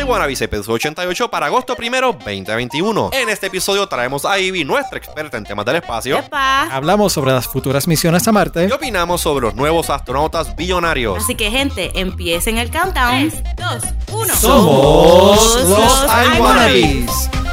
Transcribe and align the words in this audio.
iWannabes 0.00 0.42
episodio 0.42 0.74
88 0.74 1.30
para 1.30 1.46
agosto 1.46 1.74
primero 1.74 2.12
2021. 2.12 3.10
En 3.12 3.28
este 3.28 3.46
episodio 3.46 3.86
traemos 3.88 4.24
a 4.24 4.38
Ivy, 4.38 4.64
nuestra 4.64 4.98
experta 4.98 5.36
en 5.38 5.44
temas 5.44 5.64
del 5.64 5.76
espacio. 5.76 6.18
¡Epa! 6.18 6.64
Hablamos 6.64 7.12
sobre 7.12 7.32
las 7.32 7.46
futuras 7.46 7.88
misiones 7.88 8.26
a 8.28 8.32
Marte. 8.32 8.66
Y 8.68 8.72
opinamos 8.72 9.20
sobre 9.22 9.46
los 9.46 9.54
nuevos 9.54 9.88
astronautas 9.88 10.54
billonarios. 10.54 11.22
Así 11.22 11.34
que, 11.34 11.50
gente, 11.50 11.98
empiecen 11.98 12.58
el 12.58 12.70
countdown. 12.70 13.30
3, 13.30 13.42
2, 13.56 13.82
1. 14.12 14.34
Somos 14.34 15.64
los. 15.64 16.06
Cinco, 16.32 17.45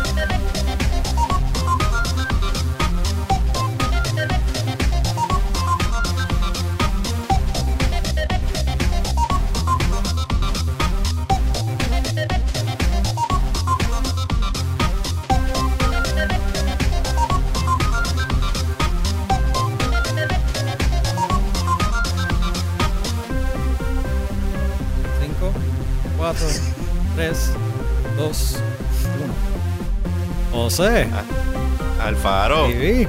Alfaro. 32.02 32.70
Ivy, 32.70 33.08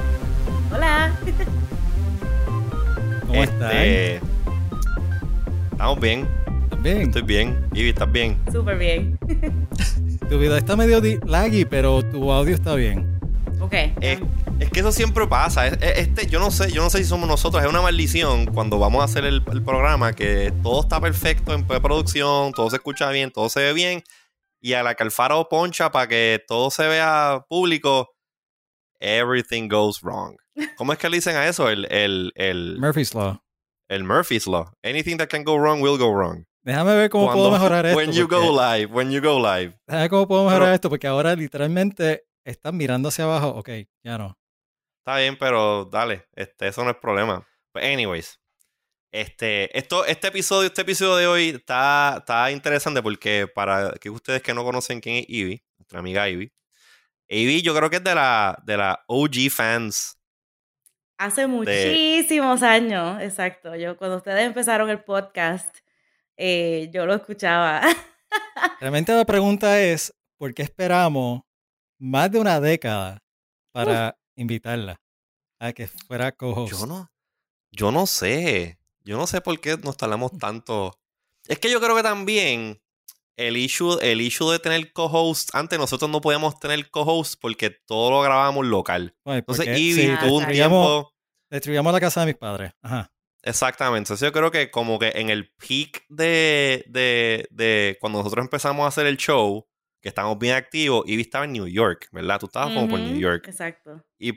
Hola. 0.73 1.13
¿Cómo 3.27 3.43
estás? 3.43 3.71
Este, 3.73 4.21
Estamos 5.71 5.99
bien. 5.99 6.27
¿Estás 6.63 6.81
bien? 6.83 7.01
Estoy 7.01 7.21
bien. 7.23 7.67
Ivy, 7.73 7.89
¿estás 7.89 8.11
bien? 8.11 8.37
Súper 8.51 8.77
bien. 8.77 9.17
Tu 10.29 10.39
video 10.39 10.57
está 10.57 10.75
medio 10.75 11.01
di- 11.01 11.19
laggy, 11.23 11.65
pero 11.65 12.01
tu 12.01 12.31
audio 12.31 12.55
está 12.55 12.73
bien. 12.73 13.19
Ok. 13.59 13.73
Es 14.01 14.69
que 14.71 14.79
eso 14.79 14.91
siempre 14.91 15.27
pasa. 15.27 15.67
Es- 15.67 15.77
es- 15.81 15.97
Este, 15.99 16.25
yo 16.25 16.39
no 16.39 16.49
sé, 16.49 16.71
yo 16.71 16.81
no 16.81 16.89
sé 16.89 16.97
si 16.99 17.03
somos 17.05 17.27
nosotros. 17.29 17.63
Es 17.63 17.69
una 17.69 17.81
maldición 17.83 18.47
cuando 18.47 18.79
vamos 18.79 19.01
a 19.01 19.05
hacer 19.05 19.23
el, 19.25 19.43
el 19.51 19.61
programa 19.61 20.13
que 20.13 20.51
todo 20.63 20.81
está 20.81 20.99
perfecto 20.99 21.53
en 21.53 21.63
producción, 21.65 22.53
todo 22.53 22.71
se 22.71 22.77
escucha 22.77 23.09
bien, 23.11 23.29
todo 23.29 23.49
se 23.49 23.59
ve 23.59 23.73
bien. 23.73 24.03
Y 24.65 24.73
a 24.73 24.81
la 24.81 24.95
que 24.95 25.03
Alfaro 25.03 25.47
poncha 25.47 25.91
para 25.91 26.07
que 26.07 26.43
todo 26.47 26.71
se 26.71 26.87
vea 26.87 27.45
público, 27.47 28.09
everything 28.99 29.67
goes 29.69 30.01
wrong. 30.01 30.35
¿Cómo 30.75 30.91
es 30.91 30.97
que 30.97 31.07
le 31.07 31.17
dicen 31.17 31.35
a 31.35 31.47
eso? 31.47 31.69
El, 31.69 31.85
el, 31.91 32.31
el, 32.33 32.79
Murphy's 32.79 33.13
Law. 33.13 33.39
el 33.87 34.03
Murphy's 34.03 34.47
Law. 34.47 34.71
Anything 34.83 35.17
that 35.17 35.27
can 35.27 35.43
go 35.43 35.55
wrong 35.55 35.81
will 35.81 35.99
go 35.99 36.11
wrong. 36.11 36.45
Déjame 36.63 36.95
ver 36.95 37.11
cómo 37.11 37.31
puedo 37.31 37.51
mejorar 37.51 37.85
esto. 37.85 37.95
When 37.95 38.11
you 38.11 38.27
porque- 38.27 38.43
go 38.47 38.59
live, 38.59 38.91
when 38.91 39.11
you 39.11 39.21
go 39.21 39.37
live. 39.39 39.77
Déjame 39.87 40.01
ver 40.01 40.09
cómo 40.09 40.27
puedo 40.27 40.45
mejorar 40.45 40.61
Pero- 40.69 40.73
esto, 40.73 40.89
porque 40.89 41.05
ahora 41.05 41.35
literalmente 41.35 42.23
están 42.43 42.75
mirando 42.75 43.09
hacia 43.09 43.25
abajo. 43.25 43.49
Ok, 43.49 43.69
ya 44.03 44.17
no. 44.17 44.35
Está 45.05 45.19
bien, 45.19 45.37
pero 45.37 45.85
dale, 45.85 46.25
este, 46.33 46.69
eso 46.69 46.83
no 46.83 46.89
es 46.89 46.97
problema. 46.97 47.45
But 47.71 47.83
anyways, 47.83 48.39
este, 49.21 49.77
esto, 49.77 50.05
este 50.05 50.27
episodio, 50.27 50.67
este 50.67 50.81
episodio 50.81 51.15
de 51.15 51.27
hoy 51.27 51.49
está, 51.49 52.17
está 52.19 52.51
interesante 52.51 53.01
porque 53.01 53.47
para 53.47 53.93
que 53.93 54.09
ustedes 54.09 54.41
que 54.41 54.53
no 54.53 54.65
conocen 54.65 54.99
quién 54.99 55.15
es 55.15 55.25
Ivy, 55.29 55.63
nuestra 55.77 55.99
amiga 55.99 56.27
Ivy, 56.27 56.51
Ivy 57.29 57.61
yo 57.61 57.73
creo 57.73 57.89
que 57.89 57.95
es 57.97 58.03
de 58.03 58.13
la, 58.13 58.61
de 58.65 58.75
la 58.75 59.03
OG 59.07 59.49
fans. 59.49 60.19
Hace 61.17 61.47
muchísimos 61.47 62.61
años, 62.61 63.21
exacto. 63.21 63.73
Yo 63.77 63.95
cuando 63.95 64.17
ustedes 64.17 64.45
empezaron 64.45 64.89
el 64.89 65.01
podcast, 65.01 65.73
eh, 66.35 66.89
yo 66.93 67.05
lo 67.05 67.13
escuchaba. 67.13 67.81
Realmente 68.81 69.13
la 69.13 69.23
pregunta 69.23 69.81
es, 69.81 70.13
¿por 70.37 70.53
qué 70.53 70.63
esperamos 70.63 71.41
más 71.97 72.29
de 72.29 72.39
una 72.39 72.59
década 72.59 73.23
para 73.71 74.17
invitarla 74.35 74.99
a 75.59 75.71
que 75.71 75.87
fuera 75.87 76.33
co-host? 76.33 76.73
Yo 76.73 76.85
no, 76.85 77.09
yo 77.71 77.93
no 77.93 78.05
sé, 78.07 78.77
yo 79.05 79.17
no 79.17 79.27
sé 79.27 79.41
por 79.41 79.59
qué 79.59 79.77
nos 79.77 79.97
tardamos 79.97 80.37
tanto. 80.37 80.99
Es 81.47 81.59
que 81.59 81.71
yo 81.71 81.79
creo 81.79 81.95
que 81.95 82.03
también 82.03 82.81
el 83.37 83.57
issue, 83.57 83.99
el 84.01 84.21
issue 84.21 84.51
de 84.51 84.59
tener 84.59 84.91
co-host, 84.93 85.49
antes 85.53 85.77
nosotros 85.77 86.09
no 86.09 86.21
podíamos 86.21 86.59
tener 86.59 86.89
co-host 86.89 87.35
porque 87.39 87.69
todo 87.69 88.09
lo 88.09 88.21
grabábamos 88.21 88.65
local. 88.65 89.15
Ay, 89.25 89.39
Entonces, 89.39 89.67
Ivy 89.67 90.01
sí, 90.01 90.11
tuvo 90.21 90.37
un 90.37 90.47
tiempo. 90.47 91.13
destruíamos 91.49 91.93
la 91.93 91.99
casa 91.99 92.21
de 92.21 92.27
mis 92.27 92.35
padres. 92.35 92.73
Ajá. 92.81 93.11
Exactamente. 93.43 94.07
Entonces, 94.07 94.25
yo 94.25 94.33
creo 94.33 94.49
que 94.49 94.71
como 94.71 94.97
que 94.97 95.11
en 95.15 95.29
el 95.29 95.53
peak 95.53 96.05
de, 96.09 96.83
de, 96.87 97.47
de 97.51 97.97
cuando 98.01 98.19
nosotros 98.19 98.43
empezamos 98.43 98.85
a 98.85 98.87
hacer 98.87 99.05
el 99.05 99.17
show, 99.17 99.67
que 100.01 100.09
estamos 100.09 100.37
bien 100.39 100.55
activos, 100.55 101.03
Ivy 101.07 101.21
estaba 101.21 101.45
en 101.45 101.53
New 101.53 101.67
York, 101.67 102.09
¿verdad? 102.11 102.39
Tú 102.39 102.47
estabas 102.47 102.73
como 102.73 102.87
por 102.87 102.99
New 102.99 103.19
York. 103.19 103.47
Exacto. 103.47 104.03
Y, 104.19 104.33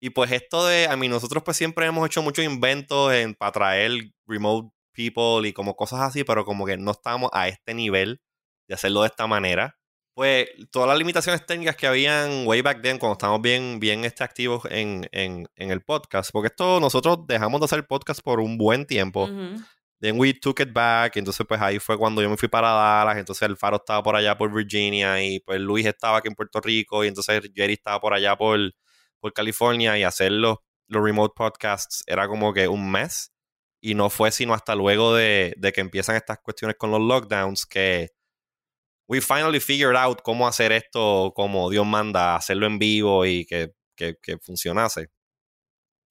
y 0.00 0.10
pues 0.10 0.32
esto 0.32 0.66
de, 0.66 0.86
a 0.88 0.96
mí, 0.96 1.08
nosotros 1.08 1.42
pues 1.44 1.56
siempre 1.56 1.86
hemos 1.86 2.06
hecho 2.06 2.22
muchos 2.22 2.44
inventos 2.44 3.12
en, 3.12 3.34
para 3.34 3.52
traer 3.52 3.92
remote 4.26 4.70
people 4.92 5.46
y 5.46 5.52
como 5.52 5.76
cosas 5.76 6.00
así, 6.00 6.24
pero 6.24 6.44
como 6.44 6.64
que 6.66 6.76
no 6.78 6.92
estábamos 6.92 7.30
a 7.32 7.48
este 7.48 7.74
nivel 7.74 8.20
de 8.66 8.74
hacerlo 8.74 9.02
de 9.02 9.08
esta 9.08 9.26
manera. 9.26 9.76
Pues 10.14 10.48
todas 10.70 10.88
las 10.88 10.98
limitaciones 10.98 11.46
técnicas 11.46 11.76
que 11.76 11.86
habían 11.86 12.46
way 12.46 12.62
back 12.62 12.82
then, 12.82 12.98
cuando 12.98 13.12
estábamos 13.12 13.42
bien, 13.42 13.78
bien 13.78 14.04
este, 14.04 14.24
activos 14.24 14.64
en, 14.70 15.08
en, 15.12 15.46
en 15.54 15.70
el 15.70 15.82
podcast, 15.82 16.30
porque 16.32 16.48
esto 16.48 16.80
nosotros 16.80 17.26
dejamos 17.26 17.60
de 17.60 17.66
hacer 17.66 17.86
podcast 17.86 18.20
por 18.20 18.40
un 18.40 18.58
buen 18.58 18.86
tiempo. 18.86 19.28
Then 20.00 20.18
we 20.18 20.32
took 20.32 20.60
it 20.60 20.72
back. 20.72 21.16
Entonces, 21.16 21.46
pues 21.46 21.60
ahí 21.60 21.78
fue 21.78 21.98
cuando 21.98 22.22
yo 22.22 22.30
me 22.30 22.38
fui 22.38 22.48
para 22.48 22.70
Dallas. 22.70 23.18
Entonces, 23.18 23.42
Alfaro 23.42 23.76
estaba 23.76 24.02
por 24.02 24.16
allá 24.16 24.36
por 24.36 24.50
Virginia. 24.52 25.22
Y 25.22 25.40
pues 25.40 25.60
Luis 25.60 25.84
estaba 25.84 26.18
aquí 26.18 26.28
en 26.28 26.34
Puerto 26.34 26.58
Rico. 26.60 27.04
Y 27.04 27.08
entonces 27.08 27.42
Jerry 27.54 27.74
estaba 27.74 28.00
por 28.00 28.14
allá 28.14 28.34
por, 28.34 28.58
por 29.20 29.32
California. 29.32 29.98
Y 29.98 30.02
hacer 30.02 30.32
los, 30.32 30.58
los 30.88 31.04
remote 31.04 31.34
podcasts 31.36 32.02
era 32.06 32.28
como 32.28 32.52
que 32.52 32.68
un 32.68 32.90
mes. 32.90 33.32
Y 33.82 33.94
no 33.94 34.10
fue 34.10 34.30
sino 34.30 34.54
hasta 34.54 34.74
luego 34.74 35.14
de, 35.14 35.54
de 35.56 35.72
que 35.72 35.80
empiezan 35.80 36.16
estas 36.16 36.38
cuestiones 36.40 36.76
con 36.76 36.90
los 36.90 37.00
lockdowns 37.00 37.64
que 37.66 38.10
we 39.10 39.20
finally 39.20 39.58
figured 39.58 39.96
out 39.96 40.22
cómo 40.22 40.46
hacer 40.46 40.70
esto 40.70 41.32
como 41.34 41.68
Dios 41.68 41.84
manda, 41.84 42.36
hacerlo 42.36 42.66
en 42.66 42.78
vivo 42.78 43.26
y 43.26 43.44
que, 43.44 43.72
que, 43.96 44.16
que 44.22 44.38
funcionase. 44.38 45.08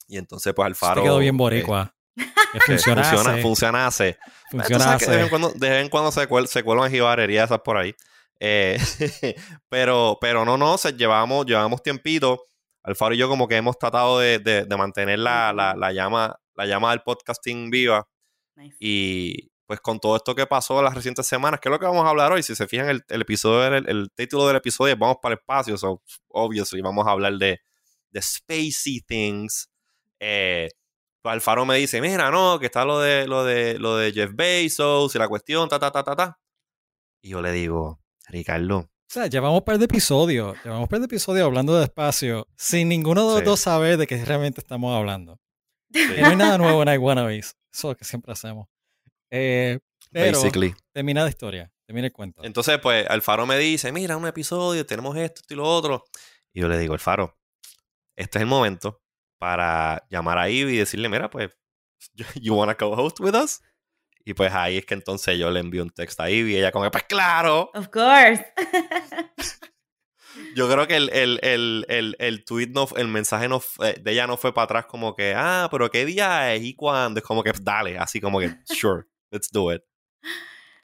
Y 0.09 0.17
entonces, 0.17 0.53
pues 0.53 0.65
Alfaro. 0.65 1.03
quedó 1.03 1.19
bien 1.19 1.37
boricua. 1.37 1.95
Que 2.13 2.25
que 2.59 2.59
funcionase. 2.73 3.15
funciona, 3.41 3.41
funcionase. 3.41 4.17
Tú 4.51 4.57
sabes 4.57 4.67
que 4.67 4.73
funcionase. 4.75 5.11
de 5.11 5.15
vez 5.15 5.23
en 5.23 5.29
cuando, 5.29 5.51
de 5.51 5.69
vez 5.69 5.81
en 5.81 5.89
cuando 5.89 6.11
se, 6.11 6.27
cuel, 6.27 6.47
se 6.49 6.61
cuelan 6.61 6.91
jibarerías 6.91 7.45
esas 7.45 7.61
por 7.61 7.77
ahí. 7.77 7.95
Eh, 8.41 8.77
pero, 9.69 10.17
pero 10.19 10.43
no, 10.43 10.57
no, 10.57 10.77
se, 10.77 10.91
llevamos, 10.91 11.45
llevamos 11.45 11.81
tiempito. 11.81 12.47
Alfaro 12.89 13.13
y 13.15 13.17
yo 13.17 13.29
como 13.29 13.47
que 13.47 13.55
hemos 13.57 13.77
tratado 13.77 14.19
de, 14.19 14.39
de- 14.39 14.65
de 14.65 14.77
mantener 14.77 15.19
la, 15.19 15.53
la, 15.53 15.75
la 15.75 15.91
llama, 15.91 16.39
la 16.55 16.65
llama 16.65 16.91
del 16.91 17.01
podcasting 17.01 17.69
viva. 17.69 18.07
Nice. 18.55 18.75
Y 18.79 19.49
pues 19.65 19.79
con 19.81 19.99
todo 19.99 20.15
esto 20.15 20.33
que 20.33 20.47
pasó 20.47 20.81
las 20.81 20.95
recientes 20.95 21.27
semanas, 21.27 21.59
que 21.59 21.69
es 21.69 21.71
lo 21.71 21.79
que 21.79 21.85
vamos 21.85 22.03
a 22.05 22.09
hablar 22.09 22.31
hoy? 22.31 22.41
Si 22.43 22.55
se 22.55 22.67
fijan, 22.67 22.89
el, 22.89 23.03
el 23.07 23.21
episodio, 23.21 23.67
el, 23.75 23.87
el 23.87 24.09
título 24.15 24.47
del 24.47 24.55
episodio 24.57 24.93
es 24.93 24.99
Vamos 24.99 25.17
para 25.21 25.33
el 25.33 25.39
espacio. 25.39 25.77
So, 25.77 26.01
obviously, 26.29 26.81
vamos 26.81 27.05
a 27.07 27.11
hablar 27.11 27.33
de, 27.33 27.59
de 28.09 28.21
spacey 28.21 29.01
things. 29.01 29.69
Eh, 30.19 30.69
pues 31.21 31.33
Alfaro 31.33 31.65
me 31.65 31.75
dice, 31.77 32.01
mira, 32.01 32.31
no, 32.31 32.57
que 32.59 32.65
está 32.65 32.83
lo 32.85 32.99
de, 32.99 33.27
lo 33.27 33.43
de, 33.43 33.77
lo 33.77 33.95
de 33.97 34.11
Jeff 34.11 34.31
Bezos 34.33 35.13
y 35.15 35.19
la 35.19 35.27
cuestión, 35.27 35.69
ta, 35.69 35.77
ta, 35.77 35.91
ta, 35.91 36.03
ta, 36.03 36.15
ta. 36.15 36.39
Y 37.21 37.29
yo 37.29 37.41
le 37.41 37.51
digo, 37.51 37.99
Ricardo, 38.27 38.89
O 39.09 39.11
sea, 39.11 39.25
llevamos 39.27 39.59
un 39.59 39.65
par 39.65 39.79
de 39.79 39.85
episodios, 39.85 40.55
llevamos 40.63 40.83
un 40.83 40.87
par 40.87 40.99
de 40.99 41.05
episodios 41.05 41.45
hablando 41.45 41.75
de 41.77 41.85
espacio, 41.85 42.47
sin 42.55 42.89
ninguno 42.89 43.21
de 43.27 43.29
los 43.31 43.39
Sí. 43.39 43.45
dos 43.45 43.59
saber 43.59 43.97
de 43.97 44.05
qué 44.05 44.23
realmente 44.23 44.61
estamos 44.61 44.95
hablando. 44.95 45.39
sí, 45.91 46.07
Que 46.13 46.21
no 46.21 46.27
hay 46.27 46.35
nada 46.35 46.57
nuevo 46.59 46.83
en 46.83 46.89
iWannabes. 46.93 47.47
Eso 47.47 47.55
es 47.73 47.83
lo 47.93 47.95
que 47.95 48.05
siempre 48.05 48.31
hacemos. 48.33 48.67
Eh, 49.31 49.79
pero 50.11 50.37
basically. 50.37 50.75
termina 50.93 51.23
la 51.23 51.29
historia, 51.29 51.71
termina 51.87 52.05
el 52.07 52.13
cuento. 52.13 52.43
Entonces, 52.43 52.77
pues, 52.79 53.07
Alfaro 53.09 53.47
me 53.47 53.57
dice, 53.57 53.91
mira, 53.91 54.15
un 54.15 54.27
episodio, 54.27 54.85
tenemos 54.85 55.17
esto, 55.17 55.41
esto 55.41 55.53
y 55.55 55.57
lo 55.57 55.63
otro. 55.63 56.05
Y 56.53 56.61
yo 56.61 56.67
le 56.67 56.77
digo, 56.77 56.93
Alfaro, 56.93 57.35
este 58.15 58.37
es 58.37 58.41
el 58.43 58.47
momento 58.47 59.01
para 59.39 60.05
llamar 60.11 60.37
a 60.37 60.49
Ivy 60.51 60.73
y 60.73 60.77
decirle, 60.77 61.09
mira, 61.09 61.29
pues, 61.31 61.49
you 62.41 62.53
wanna 62.53 62.75
co-host 62.75 63.19
with 63.19 63.33
us? 63.33 63.61
Y 64.25 64.33
pues 64.33 64.53
ahí 64.53 64.77
es 64.77 64.85
que 64.85 64.93
entonces 64.93 65.37
yo 65.37 65.49
le 65.49 65.59
envío 65.59 65.81
un 65.81 65.89
texto 65.89 66.21
a 66.23 66.29
Ivy 66.29 66.53
y 66.53 66.57
ella 66.57 66.71
como, 66.71 66.89
pues 66.91 67.03
claro. 67.05 67.71
Of 67.73 67.87
course. 67.89 68.45
Yo 70.55 70.69
creo 70.69 70.87
que 70.87 70.95
el, 70.95 71.09
el, 71.09 71.39
el, 71.41 71.85
el, 71.89 72.15
el 72.19 72.45
tweet, 72.45 72.67
no, 72.67 72.87
el 72.95 73.07
mensaje 73.07 73.47
no, 73.47 73.61
de 73.79 74.11
ella 74.11 74.27
no 74.27 74.37
fue 74.37 74.53
para 74.53 74.65
atrás 74.65 74.85
como 74.85 75.15
que, 75.15 75.33
ah, 75.35 75.67
pero 75.71 75.89
¿qué 75.89 76.05
día 76.05 76.53
es 76.53 76.63
y 76.63 76.75
cuándo? 76.75 77.19
Es 77.19 77.25
como 77.25 77.43
que, 77.43 77.51
dale, 77.61 77.97
así 77.97 78.21
como 78.21 78.39
que, 78.39 78.55
sure, 78.65 79.03
let's 79.31 79.49
do 79.51 79.73
it. 79.73 79.81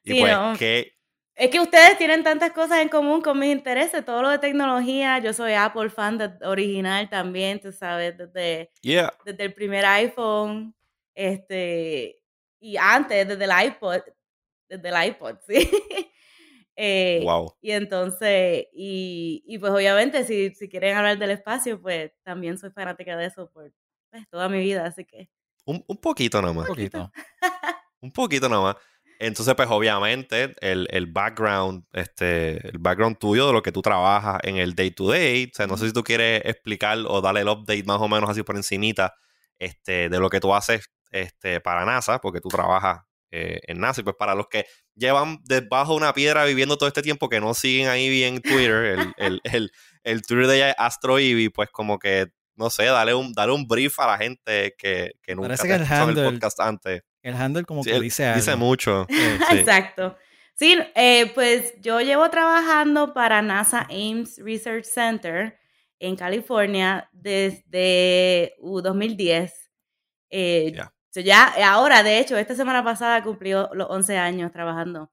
Y 0.03 0.13
Sí, 0.13 0.19
pues, 0.19 0.33
no. 0.33 0.55
que 0.57 0.97
Es 1.35 1.49
que 1.51 1.59
ustedes 1.59 1.97
tienen 1.97 2.23
tantas 2.23 2.51
cosas 2.51 2.79
en 2.79 2.89
común 2.89 3.21
con 3.21 3.39
mis 3.39 3.51
intereses, 3.51 4.03
todo 4.03 4.23
lo 4.23 4.29
de 4.29 4.39
tecnología. 4.39 5.19
Yo 5.19 5.31
soy 5.33 5.53
Apple 5.53 5.89
fan 5.89 6.17
de- 6.17 6.31
original 6.45 7.09
también, 7.09 7.59
tú 7.59 7.71
sabes, 7.71 8.17
desde, 8.17 8.71
yeah, 8.81 9.13
desde 9.25 9.43
el 9.45 9.53
primer 9.53 9.85
iPhone, 9.85 10.75
este, 11.13 12.19
y 12.65 12.77
antes, 12.77 13.27
desde 13.27 13.45
el 13.45 13.51
iPod, 13.67 14.01
desde 14.67 14.89
el 14.89 15.09
iPod, 15.09 15.35
sí. 15.47 15.69
Eh, 16.75 17.21
Wow. 17.23 17.53
Y 17.61 17.71
entonces, 17.71 18.65
y, 18.73 19.43
y 19.45 19.59
pues 19.59 19.71
obviamente 19.71 20.25
si, 20.25 20.49
si 20.55 20.67
quieren 20.67 20.97
hablar 20.97 21.19
del 21.19 21.29
espacio, 21.29 21.79
pues 21.79 22.11
también 22.23 22.57
soy 22.57 22.71
fanática 22.71 23.15
de 23.15 23.27
eso 23.27 23.51
por 23.51 23.71
pues, 24.09 24.27
toda 24.29 24.49
mi 24.49 24.59
vida, 24.59 24.83
así 24.85 25.05
que... 25.05 25.29
Un, 25.65 25.83
un 25.87 25.97
poquito 25.97 26.41
nomás. 26.41 26.67
Un 26.69 26.75
poquito. 26.75 27.11
Un 28.01 28.11
poquito 28.11 28.49
nomás. 28.49 28.77
Entonces, 29.19 29.53
pues 29.55 29.69
obviamente, 29.69 30.55
el, 30.59 30.87
el 30.91 31.05
background, 31.05 31.85
este, 31.93 32.67
el 32.67 32.79
background 32.79 33.17
tuyo 33.19 33.47
de 33.47 33.53
lo 33.53 33.61
que 33.61 33.71
tú 33.71 33.81
trabajas 33.81 34.39
en 34.43 34.57
el 34.57 34.73
day 34.75 34.91
to 34.91 35.11
day. 35.11 35.45
O 35.45 35.55
sea, 35.55 35.67
no 35.67 35.77
sé 35.77 35.87
si 35.87 35.93
tú 35.93 36.03
quieres 36.03 36.41
explicar 36.43 36.97
o 37.07 37.21
darle 37.21 37.41
el 37.41 37.47
update 37.47 37.83
más 37.83 38.01
o 38.01 38.07
menos 38.07 38.29
así 38.29 38.43
por 38.43 38.55
encimita 38.57 39.15
este, 39.59 40.09
de 40.09 40.19
lo 40.19 40.29
que 40.29 40.39
tú 40.39 40.53
haces 40.53 40.89
este, 41.11 41.59
para 41.61 41.85
NASA, 41.85 42.19
porque 42.19 42.41
tú 42.41 42.49
trabajas 42.49 43.01
eh, 43.31 43.59
en 43.67 43.79
NASA. 43.79 44.01
Y 44.01 44.03
pues 44.03 44.15
para 44.17 44.35
los 44.35 44.47
que 44.47 44.65
llevan 44.95 45.39
debajo 45.43 45.91
de 45.93 45.97
una 45.97 46.13
piedra 46.13 46.45
viviendo 46.45 46.77
todo 46.77 46.87
este 46.87 47.01
tiempo, 47.01 47.27
que 47.29 47.39
no 47.41 47.53
siguen 47.53 47.87
ahí 47.87 48.09
bien 48.09 48.41
Twitter, 48.41 48.85
el, 48.85 49.13
el, 49.17 49.41
el, 49.43 49.71
el 50.03 50.21
Twitter 50.21 50.47
de 50.47 50.55
ella 50.57 50.69
es 50.69 50.75
Astro 50.77 51.19
Ivy, 51.19 51.49
pues 51.49 51.69
como 51.69 51.99
que, 51.99 52.27
no 52.55 52.69
sé, 52.69 52.85
dale 52.85 53.13
un, 53.13 53.33
dale 53.33 53.51
un 53.51 53.67
brief 53.67 53.99
a 53.99 54.07
la 54.07 54.17
gente 54.17 54.73
que, 54.77 55.11
que 55.21 55.35
nunca 55.35 55.49
Parece 55.49 55.63
te 55.63 55.67
que 55.69 55.75
el 55.75 55.85
handle- 55.85 56.25
el 56.27 56.33
podcast 56.33 56.59
antes. 56.59 57.01
El 57.21 57.33
handle 57.35 57.63
como 57.65 57.83
Sí, 57.83 57.89
que 57.91 57.99
dice 57.99 58.25
algo. 58.25 58.35
Dice 58.37 58.55
mucho. 58.55 59.05
Sí. 59.09 59.15
Sí. 59.49 59.57
Exacto. 59.57 60.15
Sí, 60.53 60.77
eh, 60.95 61.31
pues 61.35 61.73
yo 61.81 61.99
llevo 61.99 62.29
trabajando 62.29 63.13
para 63.13 63.41
NASA 63.41 63.81
Ames 63.89 64.37
Research 64.37 64.85
Center 64.85 65.57
en 65.99 66.15
California 66.15 67.09
desde 67.11 68.53
uh, 68.59 68.79
2010. 68.81 69.53
Eh, 70.29 70.71
Ya. 70.75 70.93
Ya, 71.21 71.53
ahora, 71.71 72.03
de 72.03 72.19
hecho, 72.19 72.37
esta 72.37 72.55
semana 72.55 72.83
pasada 72.83 73.23
cumplió 73.23 73.69
los 73.73 73.87
11 73.89 74.17
años 74.17 74.51
trabajando. 74.51 75.11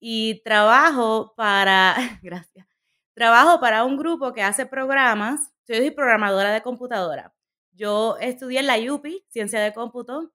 Y 0.00 0.42
trabajo 0.42 1.34
para, 1.36 1.96
gracias, 2.22 2.66
trabajo 3.14 3.60
para 3.60 3.84
un 3.84 3.96
grupo 3.96 4.32
que 4.32 4.42
hace 4.42 4.66
programas. 4.66 5.52
Yo 5.66 5.76
soy 5.76 5.90
programadora 5.90 6.52
de 6.52 6.62
computadora. 6.62 7.34
Yo 7.72 8.16
estudié 8.20 8.60
en 8.60 8.66
la 8.66 8.78
UPI, 8.78 9.24
Ciencia 9.28 9.60
de 9.60 9.72
Cómputo, 9.72 10.32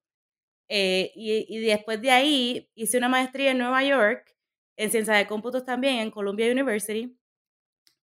eh, 0.70 1.12
y, 1.16 1.46
y 1.50 1.60
después 1.66 2.02
de 2.02 2.12
ahí 2.12 2.72
hice 2.76 2.98
una 2.98 3.10
maestría 3.10 3.52
en 3.52 3.60
Nueva 3.60 3.84
York, 3.84 4.36
en 4.78 4.92
Ciencia 4.92 5.14
de 5.16 5.28
Cómputos 5.28 5.66
también, 5.66 6.00
en 6.00 6.12
Columbia 6.12 6.52
University. 6.52 7.18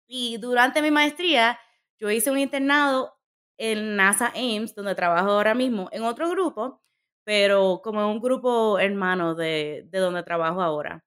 Y 0.06 0.38
durante 0.38 0.82
mi 0.82 0.90
maestría, 0.90 1.58
yo 1.98 2.10
hice 2.10 2.30
un 2.30 2.38
internado 2.38 3.18
en 3.58 3.96
NASA 3.96 4.32
Ames, 4.34 4.74
donde 4.74 4.94
trabajo 4.94 5.30
ahora 5.30 5.54
mismo, 5.54 5.88
en 5.92 6.04
otro 6.04 6.30
grupo, 6.30 6.82
pero 7.28 7.82
como 7.84 8.10
un 8.10 8.20
grupo 8.20 8.78
hermano 8.78 9.34
de, 9.34 9.84
de 9.90 9.98
donde 9.98 10.22
trabajo 10.22 10.62
ahora. 10.62 11.04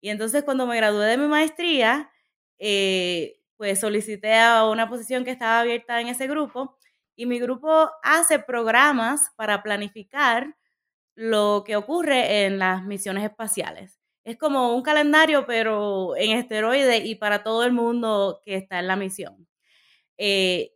Y 0.00 0.08
entonces 0.08 0.44
cuando 0.44 0.66
me 0.66 0.78
gradué 0.78 1.04
de 1.04 1.18
mi 1.18 1.26
maestría, 1.26 2.10
eh, 2.58 3.38
pues 3.58 3.78
solicité 3.78 4.38
a 4.38 4.64
una 4.64 4.88
posición 4.88 5.26
que 5.26 5.30
estaba 5.30 5.60
abierta 5.60 6.00
en 6.00 6.08
ese 6.08 6.26
grupo 6.26 6.78
y 7.16 7.26
mi 7.26 7.38
grupo 7.38 7.90
hace 8.02 8.38
programas 8.38 9.30
para 9.36 9.62
planificar 9.62 10.56
lo 11.16 11.64
que 11.66 11.76
ocurre 11.76 12.46
en 12.46 12.58
las 12.58 12.82
misiones 12.84 13.22
espaciales. 13.22 14.00
Es 14.24 14.38
como 14.38 14.74
un 14.74 14.82
calendario, 14.82 15.44
pero 15.44 16.16
en 16.16 16.30
esteroides 16.30 17.04
y 17.04 17.16
para 17.16 17.42
todo 17.42 17.64
el 17.64 17.72
mundo 17.72 18.40
que 18.42 18.54
está 18.56 18.78
en 18.78 18.86
la 18.86 18.96
misión. 18.96 19.46
Eh, 20.16 20.72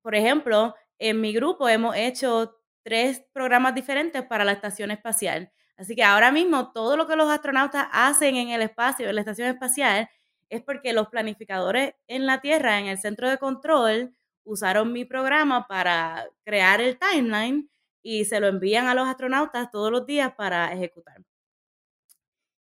por 0.00 0.14
ejemplo, 0.14 0.74
en 0.98 1.20
mi 1.20 1.34
grupo 1.34 1.68
hemos 1.68 1.94
hecho 1.94 2.57
tres 2.88 3.22
programas 3.34 3.74
diferentes 3.74 4.22
para 4.24 4.44
la 4.46 4.52
estación 4.52 4.90
espacial. 4.90 5.52
Así 5.76 5.94
que 5.94 6.02
ahora 6.02 6.32
mismo 6.32 6.72
todo 6.72 6.96
lo 6.96 7.06
que 7.06 7.16
los 7.16 7.28
astronautas 7.30 7.86
hacen 7.92 8.36
en 8.36 8.48
el 8.48 8.62
espacio, 8.62 9.08
en 9.08 9.14
la 9.14 9.20
estación 9.20 9.48
espacial, 9.48 10.08
es 10.48 10.62
porque 10.62 10.94
los 10.94 11.08
planificadores 11.08 11.92
en 12.06 12.24
la 12.24 12.40
Tierra, 12.40 12.78
en 12.78 12.86
el 12.86 12.96
centro 12.98 13.28
de 13.28 13.36
control, 13.36 14.14
usaron 14.44 14.90
mi 14.92 15.04
programa 15.04 15.66
para 15.66 16.26
crear 16.44 16.80
el 16.80 16.98
timeline 16.98 17.68
y 18.02 18.24
se 18.24 18.40
lo 18.40 18.46
envían 18.48 18.86
a 18.86 18.94
los 18.94 19.06
astronautas 19.06 19.70
todos 19.70 19.92
los 19.92 20.06
días 20.06 20.32
para 20.34 20.72
ejecutar. 20.72 21.20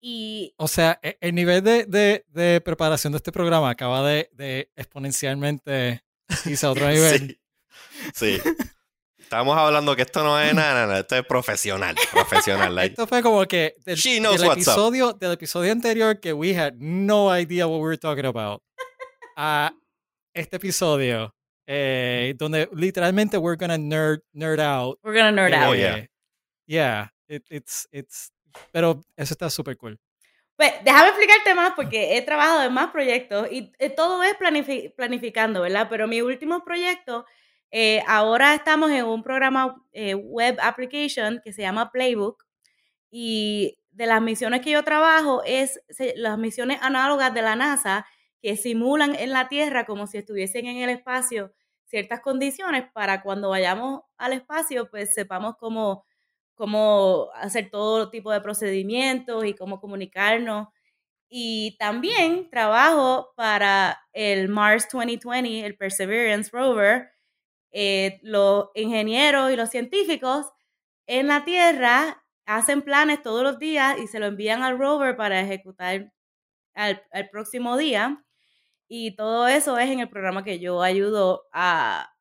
Y 0.01 0.53
O 0.57 0.67
sea, 0.67 0.99
e- 1.01 1.17
el 1.19 1.35
nivel 1.35 1.61
de, 1.63 1.85
de- 1.85 2.25
de 2.29 2.61
preparación 2.61 3.11
de 3.11 3.17
este 3.17 3.31
programa 3.33 3.69
acaba 3.69 4.07
de, 4.07 4.29
de 4.33 4.71
exponencialmente 4.75 6.03
irse 6.45 6.65
a 6.65 6.71
otro 6.71 6.87
nivel. 6.89 7.39
Sí. 8.13 8.37
Sí. 8.37 8.41
Estamos 9.35 9.57
hablando 9.57 9.95
que 9.97 10.03
esto 10.03 10.23
no 10.23 10.39
es 10.39 10.53
nada, 10.55 10.85
nada, 10.87 10.99
esto 10.99 11.15
es 11.17 11.25
profesional, 11.25 11.93
profesional. 12.11 12.73
like, 12.73 12.93
Esto 12.93 13.05
fue 13.05 13.21
como 13.21 13.45
que 13.45 13.75
del, 13.85 13.97
She 13.97 14.19
knows 14.19 14.39
del 14.39 14.47
what's 14.47 14.65
up. 14.67 14.71
episodio, 14.73 15.13
del 15.13 15.33
episodio 15.33 15.71
anterior 15.73 16.19
que 16.21 16.31
we 16.31 16.57
had 16.57 16.73
no 16.77 17.29
idea 17.37 17.67
what 17.67 17.79
we 17.79 17.83
were 17.85 17.97
talking 17.97 18.25
about 18.25 18.61
a 19.37 19.73
este 20.33 20.55
episodio 20.55 21.35
eh, 21.67 22.33
donde 22.37 22.69
literalmente 22.73 23.37
we're 23.37 23.57
gonna 23.57 23.77
nerd, 23.77 24.21
nerd 24.33 24.59
out. 24.61 24.99
we're 25.03 25.17
gonna 25.17 25.31
nerd 25.33 25.51
eh, 25.53 25.57
out. 25.57 25.69
Oh, 25.71 25.75
yeah. 25.75 26.05
Yeah, 26.67 27.09
it- 27.27 27.45
it's, 27.49 27.87
it's, 27.91 28.31
pero 28.71 29.01
eso 29.17 29.33
está 29.33 29.49
súper 29.49 29.75
cool. 29.77 29.99
Pues 30.55 30.71
déjame 30.85 31.09
explicarte 31.09 31.53
más 31.53 31.73
porque 31.75 32.15
he 32.15 32.21
trabajado 32.21 32.63
en 32.63 32.71
más 32.73 32.89
proyectos 32.91 33.49
y 33.51 33.73
eh, 33.79 33.89
todo 33.89 34.23
es 34.23 34.35
planifi- 34.39 34.95
planificando, 34.95 35.59
¿verdad? 35.61 35.87
Pero 35.89 36.07
mi 36.07 36.21
último 36.21 36.63
proyecto, 36.63 37.25
eh, 37.71 38.03
ahora 38.07 38.55
estamos 38.55 38.91
en 38.91 39.05
un 39.05 39.23
programa 39.23 39.83
eh, 39.91 40.15
web 40.15 40.57
application 40.61 41.41
que 41.43 41.53
se 41.53 41.61
llama 41.63 41.91
Playbook 41.91 42.43
y 43.11 43.77
de 43.91 44.07
las 44.07 44.21
misiones 44.21 44.61
que 44.61 44.71
yo 44.71 44.83
trabajo 44.83 45.43
es 45.45 45.79
las 46.15 46.37
misiones 46.37 46.79
análogas 46.81 47.33
de 47.33 47.41
la 47.41 47.55
NASA 47.55 48.05
que 48.41 48.57
simulan 48.57 49.15
en 49.15 49.31
la 49.31 49.47
Tierra 49.49 49.85
como 49.85 50.07
si 50.07 50.17
estuviesen 50.17 50.67
en 50.67 50.77
el 50.77 50.89
espacio 50.89 51.53
ciertas 51.85 52.21
condiciones 52.21 52.85
para 52.93 53.21
cuando 53.21 53.49
vayamos 53.49 54.01
al 54.17 54.33
espacio 54.33 54.89
pues 54.89 55.13
sepamos 55.13 55.55
cómo 55.59 56.05
cómo 56.55 57.29
hacer 57.35 57.69
todo 57.69 58.09
tipo 58.09 58.31
de 58.31 58.41
procedimientos 58.41 59.45
y 59.45 59.53
cómo 59.53 59.79
comunicarnos. 59.79 60.69
Y 61.29 61.77
también 61.79 62.49
trabajo 62.49 63.33
para 63.35 63.99
el 64.13 64.49
Mars 64.49 64.87
2020, 64.91 65.65
el 65.65 65.77
Perseverance 65.77 66.51
Rover. 66.53 67.11
Eh, 67.77 68.19
los 68.23 68.69
ingenieros 68.73 69.51
y 69.51 69.57
los 69.57 69.69
científicos 69.69 70.45
en 71.07 71.27
la 71.27 71.43
Tierra 71.43 72.23
hacen 72.45 72.81
planes 72.81 73.21
todos 73.21 73.43
los 73.43 73.59
días 73.59 73.97
y 73.99 74.07
se 74.07 74.17
lo 74.19 74.27
envían 74.27 74.63
al 74.63 74.77
rover 74.79 75.17
para 75.17 75.41
ejecutar 75.41 76.09
al, 76.73 77.03
al 77.11 77.29
próximo 77.29 77.75
día. 77.75 78.23
Y 78.87 79.15
todo 79.17 79.47
eso 79.49 79.77
es 79.77 79.89
en 79.89 79.99
el 79.99 80.07
programa 80.09 80.43
que 80.45 80.59
yo 80.59 80.81
ayudo 80.81 81.43
a, 81.51 82.13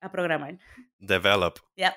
a 0.00 0.12
programar. 0.12 0.58
develop. 1.00 1.58
Yep. 1.76 1.94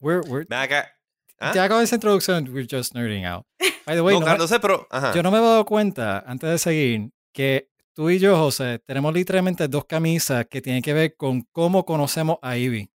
We're, 0.00 0.20
we're, 0.28 0.46
acá. 0.54 0.92
¿Ah? 1.40 1.52
Ya 1.54 1.68
con 1.68 1.82
esa 1.82 1.96
introducción, 1.96 2.48
we're 2.52 2.68
just 2.70 2.94
nerding 2.94 3.24
out. 3.26 3.44
By 3.84 3.96
the 3.96 4.02
way, 4.02 4.14
no, 4.14 4.20
no 4.26 4.32
me- 4.32 4.38
no 4.38 4.46
sé, 4.46 4.60
pero. 4.60 4.86
Ajá. 4.90 5.12
yo 5.12 5.22
no 5.22 5.30
me 5.30 5.38
he 5.38 5.40
dado 5.40 5.64
cuenta, 5.64 6.22
antes 6.26 6.48
de 6.50 6.58
seguir, 6.58 7.10
que 7.32 7.68
tú 7.96 8.10
y 8.10 8.18
yo, 8.18 8.36
José, 8.36 8.78
tenemos 8.84 9.12
literalmente 9.14 9.66
dos 9.68 9.86
camisas 9.86 10.46
que 10.46 10.60
tienen 10.60 10.82
que 10.82 10.92
ver 10.92 11.16
con 11.16 11.42
cómo 11.50 11.86
conocemos 11.86 12.36
a 12.42 12.58
Ivy. 12.58 12.90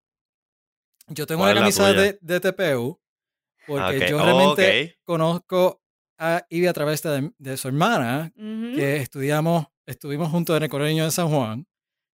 Yo 1.07 1.25
tengo 1.25 1.41
¿Cuál 1.41 1.53
una 1.53 1.61
camisa 1.61 1.93
de, 1.93 2.19
de 2.21 2.39
TPU, 2.39 2.99
porque 3.65 4.09
yo 4.09 4.19
Oh, 4.19 4.25
realmente 4.25 4.99
conozco 5.05 5.81
a 6.17 6.45
Ivy 6.49 6.67
a 6.67 6.73
través 6.73 7.01
de, 7.01 7.31
de 7.37 7.57
su 7.57 7.69
hermana, 7.69 8.31
que 8.35 8.97
estudiamos, 8.97 9.67
estuvimos 9.85 10.29
juntos 10.29 10.57
en 10.57 10.63
el 10.63 10.69
Colegio 10.69 11.05
de 11.05 11.11
San 11.11 11.29
Juan. 11.29 11.65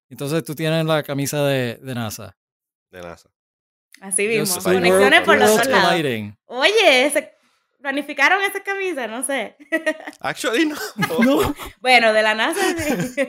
Entonces 0.09 0.43
tú 0.45 0.55
tienes 0.55 0.85
la 0.85 1.03
camisa 1.03 1.45
de, 1.45 1.75
de 1.75 1.95
NASA. 1.95 2.37
De 2.89 3.01
NASA. 3.01 3.29
Así 3.99 4.25
mismo. 4.25 4.63
Conexiones 4.63 5.21
por 5.21 5.37
los 5.37 5.49
dos 5.49 5.67
lados. 5.67 6.01
Oye, 6.45 7.11
se 7.11 7.38
planificaron 7.81 8.41
esas 8.43 8.61
camisas, 8.61 9.09
no 9.09 9.23
sé. 9.23 9.55
Actually, 10.19 10.65
no. 10.65 10.75
No. 11.23 11.55
Bueno, 11.79 12.11
de 12.13 12.21
la 12.21 12.35
NASA 12.35 12.59
sí. 12.77 13.21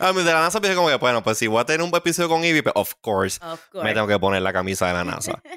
A 0.00 0.12
mí 0.12 0.22
de 0.22 0.32
la 0.32 0.40
NASA 0.40 0.60
pienso 0.60 0.76
como 0.76 0.88
que, 0.88 0.96
bueno, 0.96 1.22
pues 1.22 1.38
si 1.38 1.46
voy 1.46 1.60
a 1.60 1.64
tener 1.64 1.82
un 1.82 1.94
episodio 1.94 2.28
con 2.28 2.44
Ivy, 2.44 2.62
pues 2.62 2.72
of 2.76 2.94
course 3.00 3.38
of 3.42 3.60
me 3.74 3.80
course. 3.80 3.94
tengo 3.94 4.06
que 4.06 4.18
poner 4.18 4.42
la 4.42 4.52
camisa 4.52 4.86
de 4.88 4.92
la 4.94 5.04
NASA. 5.04 5.42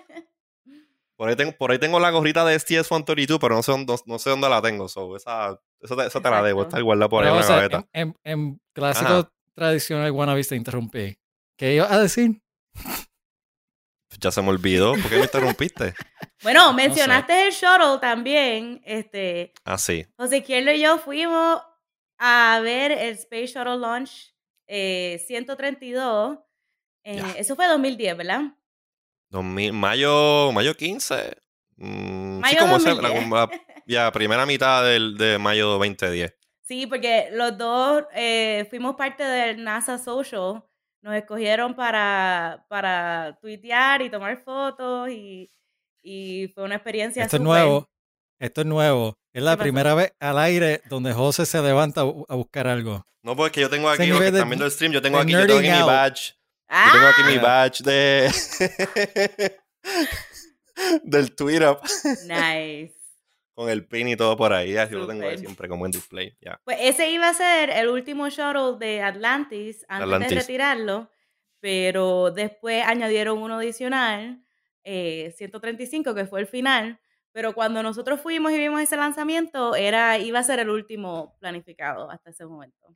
Por 1.15 1.29
ahí 1.29 1.35
tengo, 1.35 1.51
por 1.53 1.71
ahí 1.71 1.77
tengo 1.77 1.99
la 1.99 2.09
gorrita 2.09 2.43
de 2.43 2.55
STS-132, 2.59 3.37
pero 3.39 3.55
no 3.55 3.61
sé 3.63 3.71
dónde, 3.71 3.95
no 4.07 4.19
sé 4.19 4.31
dónde 4.31 4.49
la 4.49 4.61
tengo. 4.63 4.89
So, 4.89 5.15
esa, 5.15 5.57
esa, 5.79 5.95
te, 5.95 6.07
esa 6.07 6.19
te 6.21 6.29
la 6.29 6.41
debo, 6.41 6.63
está 6.63 6.81
guardada 6.81 7.07
por 7.07 7.23
ahí 7.23 7.29
en 7.31 7.39
la 7.39 7.45
gaveta. 7.45 7.85
en, 7.93 8.09
en- 8.09 8.15
en 8.23 8.61
clásico 8.73 9.11
Ajá. 9.11 9.31
tradicional 9.53 10.11
wannabe 10.11 10.43
te 10.43 10.55
interrumpí. 10.55 11.15
¿Qué 11.55 11.75
iba 11.75 11.93
a 11.93 11.99
decir? 11.99 12.41
Ya 14.19 14.31
se 14.31 14.41
me 14.41 14.49
olvidó. 14.49 14.93
¿Por 14.93 15.09
qué 15.09 15.15
me 15.17 15.23
interrumpiste? 15.23 15.93
Bueno, 16.43 16.73
mencionaste 16.73 17.47
el 17.47 17.53
shuttle 17.53 17.99
también. 18.01 18.81
Este, 18.83 19.53
Ah, 19.63 19.77
sí. 19.77 20.05
José 20.17 20.37
Izquierdo 20.39 20.73
y 20.73 20.81
yo 20.81 20.97
fuimos 20.97 21.61
a 22.17 22.59
ver 22.61 22.91
el 22.91 23.13
Space 23.13 23.47
Shuttle 23.47 23.77
Launch 23.77 24.33
eh, 24.67 25.23
132. 25.25 26.37
eh, 27.05 27.15
Ya. 27.15 27.31
Eso 27.37 27.55
fue 27.55 27.65
2010, 27.67 28.17
¿verdad? 28.17 28.41
2000, 29.29 29.71
mayo, 29.73 30.51
mayo 30.51 30.75
15. 30.75 31.37
Mm, 31.77 32.43
sí, 32.43 32.57
como 32.57 32.75
ese- 32.77 32.89
2010. 32.89 33.29
la- 33.29 33.45
la- 33.47 33.51
Ya, 33.85 34.11
primera 34.11 34.45
mitad 34.45 34.83
del, 34.83 35.17
de 35.17 35.37
mayo 35.39 35.67
2010. 35.69 36.33
Sí, 36.61 36.87
porque 36.87 37.29
los 37.31 37.57
dos 37.57 38.03
eh, 38.13 38.67
fuimos 38.69 38.95
parte 38.95 39.23
del 39.23 39.63
NASA 39.63 39.97
Social. 39.97 40.63
Nos 41.03 41.13
escogieron 41.15 41.75
para, 41.75 42.65
para 42.69 43.37
tuitear 43.41 44.01
y 44.01 44.09
tomar 44.09 44.41
fotos 44.43 45.09
y, 45.09 45.51
y 46.01 46.47
fue 46.55 46.63
una 46.63 46.75
experiencia 46.75 47.23
Esto 47.23 47.35
es 47.37 47.43
nuevo. 47.43 47.87
Esto 48.39 48.61
es 48.61 48.67
nuevo. 48.67 49.17
Es 49.33 49.43
la 49.43 49.57
primera 49.57 49.93
vez 49.95 50.13
al 50.19 50.37
aire 50.39 50.81
donde 50.89 51.11
José 51.13 51.45
se 51.45 51.61
levanta 51.61 52.01
a 52.01 52.05
bu- 52.05 52.25
a 52.29 52.35
buscar 52.35 52.67
algo. 52.67 53.05
No, 53.21 53.35
porque 53.35 53.59
yo 53.61 53.69
tengo 53.69 53.89
aquí, 53.89 54.07
los 54.07 54.09
que 54.09 54.13
nivel 54.13 54.31
de- 54.33 54.39
están 54.39 54.49
viendo 54.49 54.65
el 54.65 54.71
stream, 54.71 54.91
yo 54.93 55.01
tengo 55.01 55.19
aquí, 55.19 55.31
yo 55.33 55.39
tengo 55.45 55.59
aquí 55.59 55.67
nerding 55.67 55.81
mi 55.81 55.87
badge. 55.87 56.33
¡Ah! 56.69 56.85
Yo 56.87 56.93
tengo 56.93 57.07
aquí 57.07 57.23
mi 57.23 57.35
Ah. 57.37 57.41
badge 57.41 57.83
de 57.83 58.31
del 61.03 61.35
tweet 61.35 61.61
up 61.67 61.79
Nice. 62.25 62.93
Con 63.53 63.69
el 63.69 63.85
pin 63.87 64.07
y 64.07 64.15
todo 64.15 64.35
por 64.37 64.51
ahí. 64.53 64.75
Así 64.77 64.93
lo 64.95 65.05
tengo 65.07 65.27
ahí 65.27 65.37
siempre 65.37 65.67
como 65.69 65.85
en 65.85 65.91
display. 65.91 66.35
Ya. 66.41 66.59
Pues 66.63 66.77
ese 66.81 67.09
iba 67.11 67.29
a 67.29 67.33
ser 67.33 67.69
el 67.69 67.87
último 67.89 68.29
shuttle 68.29 68.77
de 68.79 69.01
Atlantis 69.01 69.85
antes 69.87 70.09
de 70.09 70.15
Atlantis. 70.15 70.37
retirarlo, 70.39 71.09
pero 71.59 72.31
después 72.31 72.83
añadieron 72.85 73.37
uno 73.39 73.55
adicional, 73.57 74.43
eh, 74.83 75.33
135, 75.37 76.13
que 76.15 76.25
fue 76.25 76.41
el 76.41 76.47
final. 76.47 76.99
Pero 77.31 77.53
cuando 77.53 77.81
nosotros 77.81 78.21
fuimos 78.21 78.51
y 78.51 78.57
vimos 78.59 78.79
ese 78.81 78.95
lanzamiento, 78.95 79.75
era, 79.75 80.19
iba 80.19 80.37
a 80.39 80.43
ser 80.43 80.59
el 80.59 80.69
último 80.69 81.35
planificado 81.39 82.11
hasta 82.11 82.29
ese 82.29 82.45
momento. 82.45 82.95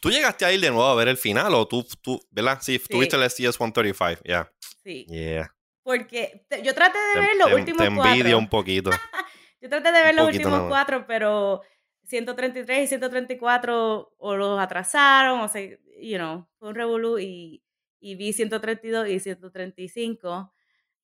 ¿Tú 0.00 0.10
llegaste 0.10 0.44
a 0.44 0.52
ir 0.52 0.60
de 0.60 0.68
nuevo 0.70 0.84
a 0.86 0.94
ver 0.94 1.08
el 1.08 1.16
final 1.16 1.54
o 1.54 1.66
tú, 1.66 1.84
tú 2.02 2.20
¿verdad? 2.30 2.58
Sí, 2.60 2.78
tuviste 2.78 3.16
el 3.16 3.22
STS-135, 3.22 4.20
ya. 4.24 4.52
Sí. 4.84 5.06
Yeah. 5.08 5.52
Porque 5.84 6.44
te- 6.48 6.62
yo 6.62 6.74
traté 6.74 6.98
de 7.14 7.20
ver 7.20 7.36
los 7.36 7.48
te- 7.48 7.54
últimos 7.54 7.78
te 7.78 7.84
envidio 7.86 8.22
cuatro. 8.22 8.38
un 8.38 8.48
poquito. 8.48 8.90
Yo 9.62 9.68
traté 9.68 9.92
de 9.92 10.02
ver 10.02 10.14
los 10.16 10.26
últimos 10.26 10.68
cuatro, 10.68 11.06
pero 11.06 11.62
133 12.04 12.84
y 12.84 12.86
134 12.88 14.14
o 14.18 14.36
los 14.36 14.58
atrasaron, 14.60 15.40
o 15.40 15.48
sea, 15.48 15.62
you 16.00 16.16
know, 16.18 16.48
fue 16.58 16.70
un 16.70 16.74
revolú 16.74 17.18
y, 17.20 17.62
y 18.00 18.16
vi 18.16 18.32
132 18.32 19.08
y 19.08 19.20
135, 19.20 20.52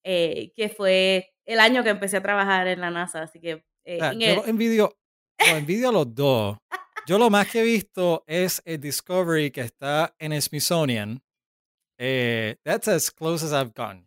eh, 0.03 0.53
que 0.57 0.69
fue 0.69 1.33
el 1.45 1.61
año 1.61 1.85
que 1.85 1.91
empecé 1.91 2.17
a 2.17 2.23
trabajar 2.23 2.67
en 2.67 2.81
la 2.81 2.91
NASA, 2.91 3.23
así 3.23 3.41
que... 3.41 3.65
eh, 3.85 3.99
en 4.01 4.21
yo 4.21 4.31
el- 4.31 4.37
los 4.37 4.49
envidio, 4.49 4.99
los 5.39 5.49
envidio 5.57 5.89
a 5.91 5.93
los 5.93 6.13
dos. 6.15 6.57
Yo 7.07 7.17
lo 7.19 7.31
más 7.31 7.49
que 7.49 7.61
he 7.61 7.65
visto 7.65 8.25
es 8.27 8.61
el 8.67 8.81
Discovery 8.81 9.51
que 9.51 9.63
está 9.63 10.15
en 10.19 10.39
Smithsonian. 10.43 11.23
Eh, 11.97 12.57
that's 12.65 12.87
as 12.89 13.11
close 13.11 13.43
as 13.45 13.53
I've 13.53 13.73
gone. 13.75 14.07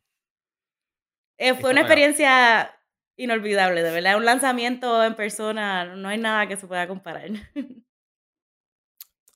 fue 1.38 1.72
una 1.72 1.82
experiencia 1.82 2.78
inolvidable, 3.24 3.84
de 3.84 3.92
verdad, 3.92 4.18
un 4.18 4.26
lanzamiento 4.26 5.04
en 5.04 5.16
persona, 5.16 5.96
no 5.96 6.10
hay 6.10 6.18
nada 6.18 6.48
que 6.48 6.58
se 6.58 6.68
pueda 6.68 6.88
comparar. 6.88 7.30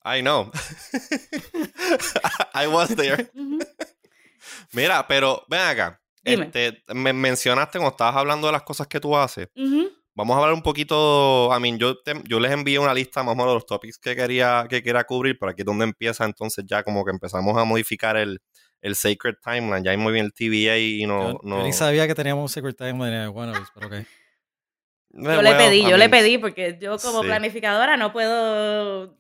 I 0.04 0.22
know. 0.22 0.52
I 2.54 2.68
was 2.68 2.96
there. 2.96 3.30
Mira, 4.74 5.06
pero 5.08 5.44
ven 5.50 5.62
acá. 5.62 6.00
Dime. 6.24 6.46
Este, 6.46 6.84
me 6.94 7.14
mencionaste 7.14 7.78
cuando 7.78 7.92
estabas 7.92 8.16
hablando 8.16 8.48
de 8.48 8.54
las 8.54 8.64
cosas 8.64 8.88
que 8.88 9.00
tú 9.00 9.16
haces. 9.18 9.48
Vamos 10.18 10.36
a 10.36 10.40
hablar 10.40 10.54
un 10.54 10.62
poquito. 10.62 11.50
I 11.56 11.60
mean, 11.60 11.78
yo, 11.78 12.00
te- 12.02 12.22
yo 12.26 12.40
les 12.40 12.52
envié 12.52 12.80
una 12.80 12.94
lista 12.94 13.22
más 13.24 13.34
o 13.34 13.36
menos 13.36 13.52
de 13.52 13.56
los 13.56 13.66
topics 13.66 13.98
que 13.98 14.16
quería, 14.16 14.66
que 14.70 14.82
quería 14.82 15.04
cubrir, 15.04 15.38
pero 15.40 15.52
aquí 15.52 15.62
es 15.62 15.66
donde 15.66 15.84
empieza 15.86 16.26
entonces 16.26 16.64
ya 16.68 16.84
como 16.84 17.04
que 17.04 17.12
empezamos 17.12 17.58
a 17.58 17.64
modificar 17.66 18.16
el, 18.18 18.40
el 18.86 18.96
Sacred 18.96 19.36
Timeline. 19.44 19.84
Ya 19.84 19.92
hay 19.92 19.98
muy 19.98 20.14
bien 20.14 20.26
el 20.28 20.34
TVA 20.34 20.78
y 20.78 21.06
no. 21.08 21.22
yo, 21.22 21.32
yo 21.34 21.40
no 21.44 21.64
ni 21.64 21.74
sabía 21.74 22.08
que 22.08 22.14
teníamos 22.16 22.44
un 22.44 22.50
Secret 22.50 22.78
Timeline 22.78 23.14
en 23.24 23.30
Wannabe, 23.30 23.66
pero 23.74 23.88
ok. 23.88 23.94
Eh, 23.94 24.06
Yo 25.12 25.42
le 25.42 25.56
pedí, 25.56 25.78
I 25.82 25.90
yo 25.90 25.98
le 25.98 26.10
pedí, 26.10 26.38
porque 26.38 26.78
yo 26.80 26.98
como 27.00 27.22
sí. 27.22 27.28
planificadora 27.28 27.98
no 27.98 28.12
puedo, 28.14 29.04
o 29.06 29.18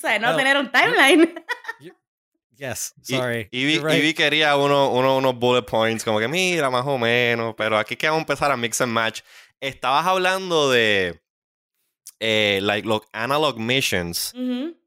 sea, 0.00 0.18
no 0.18 0.36
tener 0.36 0.56
un 0.58 0.70
timeline. 0.70 1.34
Yes, 2.56 2.94
sorry. 3.02 3.48
Y, 3.50 3.64
vi, 3.64 3.74
You're 3.76 3.88
right. 3.90 3.98
y 3.98 4.02
vi 4.06 4.14
quería 4.14 4.56
uno, 4.56 4.90
uno- 4.90 5.16
unos 5.16 5.34
bullet 5.38 5.62
points, 5.64 6.04
como 6.04 6.18
que 6.18 6.28
mira, 6.28 6.68
más 6.68 6.84
o 6.86 6.98
menos. 6.98 7.54
Pero 7.56 7.78
aquí 7.78 7.96
que 7.96 8.06
vamos 8.06 8.20
a 8.20 8.22
empezar 8.22 8.50
a 8.52 8.56
mix 8.56 8.80
and 8.80 8.92
match. 8.92 9.20
Estabas 9.60 10.04
hablando 10.06 10.70
de 10.70 11.20
eh, 12.20 12.58
like, 12.62 12.86
los 12.86 13.00
analog 13.12 13.58
missions. 13.58 14.32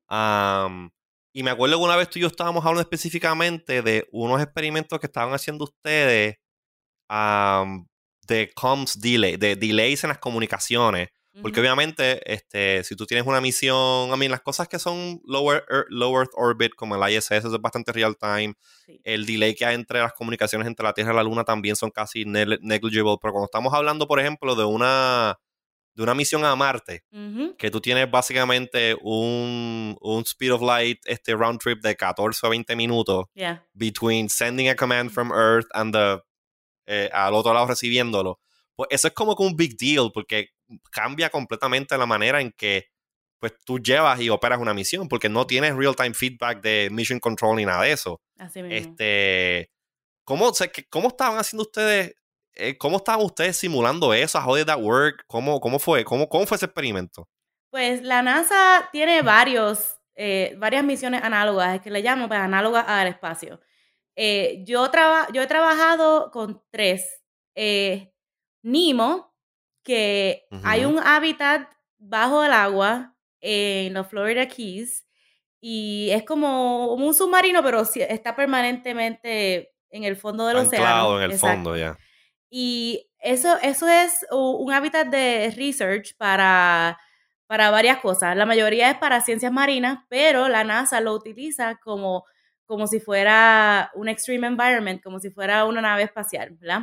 Um, 0.09 0.89
y 1.37 1.43
me 1.43 1.51
acuerdo 1.51 1.77
que 1.77 1.83
una 1.83 1.95
vez 1.95 2.09
tú 2.09 2.17
y 2.17 2.23
yo 2.23 2.27
estábamos 2.29 2.65
hablando 2.65 2.81
específicamente 2.81 3.83
de 3.83 4.07
unos 4.11 4.41
experimentos 4.41 4.99
que 4.99 5.05
estaban 5.05 5.35
haciendo 5.35 5.65
ustedes 5.65 6.37
um, 7.11 7.85
de 8.27 8.51
comms 8.55 8.99
delay, 8.99 9.37
de 9.37 9.55
delays 9.55 10.03
en 10.03 10.07
las 10.07 10.17
comunicaciones. 10.17 11.09
Porque 11.39 11.59
obviamente, 11.59 12.19
este, 12.33 12.83
si 12.83 12.95
tú 12.95 13.05
tienes 13.05 13.27
una 13.27 13.39
misión, 13.39 14.09
I 14.11 14.17
mean, 14.17 14.31
las 14.31 14.41
cosas 14.41 14.67
que 14.67 14.79
son 14.79 15.21
lower, 15.25 15.63
low 15.89 16.17
Earth 16.17 16.31
orbit, 16.33 16.73
como 16.73 16.95
el 16.95 17.11
ISS, 17.13 17.29
eso 17.29 17.53
es 17.53 17.61
bastante 17.61 17.91
real 17.91 18.17
time. 18.17 18.55
Sí. 18.87 18.99
El 19.03 19.27
delay 19.27 19.53
que 19.53 19.63
hay 19.63 19.75
entre 19.75 19.99
las 19.99 20.13
comunicaciones 20.13 20.67
entre 20.67 20.83
la 20.83 20.93
Tierra 20.93 21.13
y 21.13 21.15
la 21.17 21.21
Luna 21.21 21.43
también 21.43 21.75
son 21.75 21.91
casi 21.91 22.25
neg- 22.25 22.57
negligible. 22.61 23.17
Pero 23.21 23.33
cuando 23.33 23.45
estamos 23.45 23.71
hablando, 23.75 24.07
por 24.07 24.19
ejemplo, 24.19 24.55
de 24.55 24.65
una, 24.65 25.37
de 25.97 26.03
una 26.03 26.13
misión 26.13 26.45
a 26.45 26.55
Marte, 26.55 27.03
que 27.57 27.71
tú 27.71 27.81
tienes 27.81 28.09
básicamente 28.09 28.95
un, 29.01 29.97
un 29.99 30.21
speed 30.21 30.53
of 30.53 30.61
light, 30.61 30.99
este 31.05 31.33
round 31.35 31.59
trip 31.59 31.81
de 31.81 31.95
14 31.95 32.45
o 32.45 32.49
20 32.51 32.75
minutos 32.75 33.25
Yeah. 33.33 33.65
between 33.73 34.29
sending 34.29 34.69
a 34.69 34.75
command 34.75 35.09
from 35.09 35.31
Earth 35.31 35.65
and 35.73 35.93
the, 35.95 36.21
eh, 36.85 37.09
al 37.11 37.33
otro 37.33 37.51
lado 37.51 37.65
recibiéndolo. 37.65 38.39
Pues 38.75 38.89
eso 38.91 39.07
es 39.07 39.13
como 39.15 39.35
que 39.35 39.41
un 39.41 39.55
big 39.55 39.75
deal 39.75 40.11
porque 40.13 40.49
cambia 40.91 41.31
completamente 41.31 41.97
la 41.97 42.05
manera 42.05 42.41
en 42.41 42.51
que 42.51 42.89
pues 43.39 43.53
tú 43.65 43.79
llevas 43.79 44.19
y 44.21 44.29
operas 44.29 44.59
una 44.59 44.75
misión 44.75 45.07
porque 45.07 45.29
no 45.29 45.47
tienes 45.47 45.75
real 45.75 45.95
time 45.95 46.13
feedback 46.13 46.61
de 46.61 46.89
mission 46.91 47.19
control 47.19 47.55
ni 47.55 47.65
nada 47.65 47.81
de 47.83 47.91
eso. 47.93 48.21
Así 48.37 48.61
mismo. 48.61 48.77
Este, 48.77 49.71
¿cómo, 50.23 50.49
o 50.49 50.53
sea, 50.53 50.69
¿Cómo 50.91 51.07
estaban 51.07 51.39
haciendo 51.39 51.63
ustedes? 51.63 52.13
Eh, 52.57 52.77
¿Cómo 52.77 52.97
estaban 52.97 53.23
ustedes 53.25 53.57
simulando 53.57 54.13
eso? 54.13 54.39
¿How 54.39 54.55
did 54.55 54.65
that 54.65 54.79
work? 54.81 55.23
¿Cómo, 55.27 55.59
cómo 55.59 55.79
fue? 55.79 56.03
¿Cómo, 56.03 56.27
¿Cómo 56.27 56.45
fue 56.45 56.55
ese 56.57 56.65
experimento? 56.65 57.27
Pues 57.69 58.01
la 58.01 58.21
NASA 58.21 58.89
tiene 58.91 59.21
varios, 59.21 59.97
eh, 60.15 60.55
varias 60.57 60.83
misiones 60.83 61.21
análogas, 61.23 61.75
es 61.75 61.81
que 61.81 61.91
le 61.91 62.01
llamo 62.01 62.27
pues, 62.27 62.39
análogas 62.39 62.85
al 62.87 63.07
espacio. 63.07 63.59
Eh, 64.15 64.63
yo, 64.65 64.89
traba- 64.89 65.27
yo 65.31 65.41
he 65.41 65.47
trabajado 65.47 66.31
con 66.31 66.63
tres. 66.71 67.21
Nemo, 68.63 69.33
que 69.83 70.45
hay 70.63 70.85
un 70.85 70.99
hábitat 70.99 71.69
bajo 71.97 72.43
el 72.43 72.51
agua 72.51 73.15
en 73.39 73.93
los 73.93 74.07
Florida 74.07 74.47
Keys 74.47 75.05
y 75.61 76.09
es 76.11 76.23
como 76.23 76.93
un 76.93 77.13
submarino, 77.13 77.63
pero 77.63 77.81
está 77.81 78.35
permanentemente 78.35 79.73
en 79.89 80.03
el 80.03 80.17
fondo 80.17 80.47
del 80.47 80.57
océano. 80.57 80.85
Anclado 80.85 81.17
en 81.17 81.23
el 81.23 81.31
Exacto. 81.31 81.55
fondo, 81.55 81.77
ya. 81.77 81.97
Y 82.49 83.09
eso, 83.19 83.57
eso 83.61 83.87
es 83.87 84.25
un 84.31 84.71
hábitat 84.73 85.07
de 85.07 85.53
research 85.55 86.15
para, 86.17 86.97
para 87.47 87.71
varias 87.71 87.99
cosas. 87.99 88.35
La 88.37 88.45
mayoría 88.45 88.89
es 88.91 88.97
para 88.97 89.21
ciencias 89.21 89.51
marinas, 89.51 89.99
pero 90.09 90.47
la 90.49 90.63
NASA 90.63 91.01
lo 91.01 91.13
utiliza 91.13 91.77
como, 91.83 92.25
como 92.65 92.87
si 92.87 92.99
fuera 92.99 93.91
un 93.95 94.07
extreme 94.09 94.47
environment, 94.47 95.01
como 95.03 95.19
si 95.19 95.29
fuera 95.31 95.65
una 95.65 95.81
nave 95.81 96.03
espacial, 96.03 96.51
¿verdad? 96.59 96.81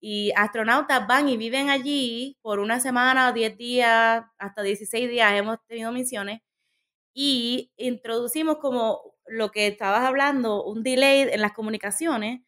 Y 0.00 0.32
astronautas 0.36 1.06
van 1.06 1.28
y 1.28 1.36
viven 1.36 1.70
allí 1.70 2.38
por 2.42 2.58
una 2.60 2.80
semana, 2.80 3.32
10 3.32 3.56
días, 3.56 4.24
hasta 4.38 4.62
16 4.62 5.08
días 5.10 5.32
hemos 5.34 5.58
tenido 5.66 5.92
misiones 5.92 6.40
y 7.14 7.72
introducimos 7.76 8.58
como 8.58 9.00
lo 9.26 9.50
que 9.50 9.66
estabas 9.68 10.02
hablando, 10.04 10.64
un 10.64 10.82
delay 10.82 11.28
en 11.32 11.40
las 11.40 11.52
comunicaciones 11.52 12.42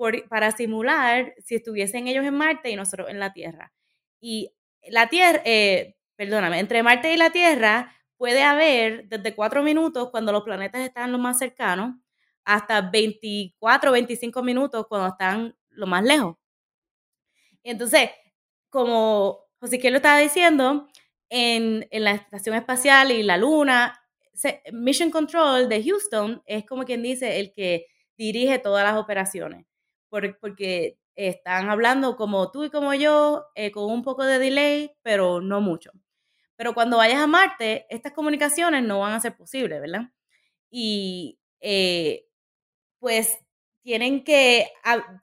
por- 0.00 0.28
para 0.28 0.52
simular 0.52 1.34
si 1.44 1.56
estuviesen 1.56 2.08
ellos 2.08 2.24
en 2.26 2.34
Marte 2.34 2.70
y 2.70 2.76
nosotros 2.76 3.10
en 3.10 3.20
la 3.20 3.32
Tierra. 3.34 3.72
Y 4.20 4.52
la 4.88 5.08
Tierra, 5.08 5.42
eh, 5.44 5.96
perdóname, 6.16 6.58
entre 6.60 6.82
Marte 6.82 7.12
y 7.12 7.18
la 7.18 7.30
Tierra 7.30 7.94
puede 8.16 8.42
haber 8.42 9.08
desde 9.08 9.34
cuatro 9.34 9.62
minutos 9.62 10.10
cuando 10.10 10.32
los 10.32 10.44
planetas 10.44 10.82
están 10.82 11.12
lo 11.12 11.18
más 11.18 11.38
cercanos 11.38 11.96
hasta 12.44 12.80
24, 12.90 13.92
25 13.92 14.42
minutos 14.42 14.86
cuando 14.88 15.08
están 15.08 15.56
lo 15.70 15.86
más 15.86 16.02
lejos. 16.04 16.36
Entonces, 17.62 18.10
como 18.70 19.46
José 19.60 19.78
que 19.78 19.90
lo 19.90 19.96
estaba 19.96 20.18
diciendo, 20.18 20.88
en, 21.28 21.86
en 21.90 22.04
la 22.04 22.12
estación 22.12 22.56
espacial 22.56 23.12
y 23.12 23.22
la 23.22 23.36
luna, 23.36 23.96
Mission 24.72 25.10
Control 25.10 25.68
de 25.68 25.82
Houston 25.84 26.42
es 26.46 26.64
como 26.66 26.84
quien 26.84 27.02
dice 27.02 27.38
el 27.40 27.52
que 27.52 27.86
dirige 28.16 28.58
todas 28.58 28.84
las 28.84 28.96
operaciones, 28.98 29.66
por- 30.10 30.38
porque 30.40 30.98
están 31.16 31.70
hablando 31.70 32.16
como 32.16 32.50
tú 32.52 32.64
y 32.64 32.70
como 32.70 32.94
yo, 32.94 33.46
eh, 33.56 33.72
con 33.72 33.84
un 33.92 34.02
poco 34.04 34.24
de 34.24 34.38
delay, 34.40 34.92
pero 35.02 35.40
no 35.42 35.60
mucho. 35.62 35.92
Pero 36.56 36.74
cuando 36.74 36.98
vayas 36.98 37.20
a 37.22 37.26
Marte, 37.28 37.86
estas 37.90 38.12
comunicaciones 38.12 38.84
no 38.84 39.00
van 39.00 39.14
a 39.14 39.20
ser 39.20 39.36
posibles, 39.36 39.80
¿verdad? 39.80 40.02
Y 40.70 41.38
eh, 41.60 42.26
pues 42.98 43.38
tienen 43.82 44.24
que, 44.24 44.68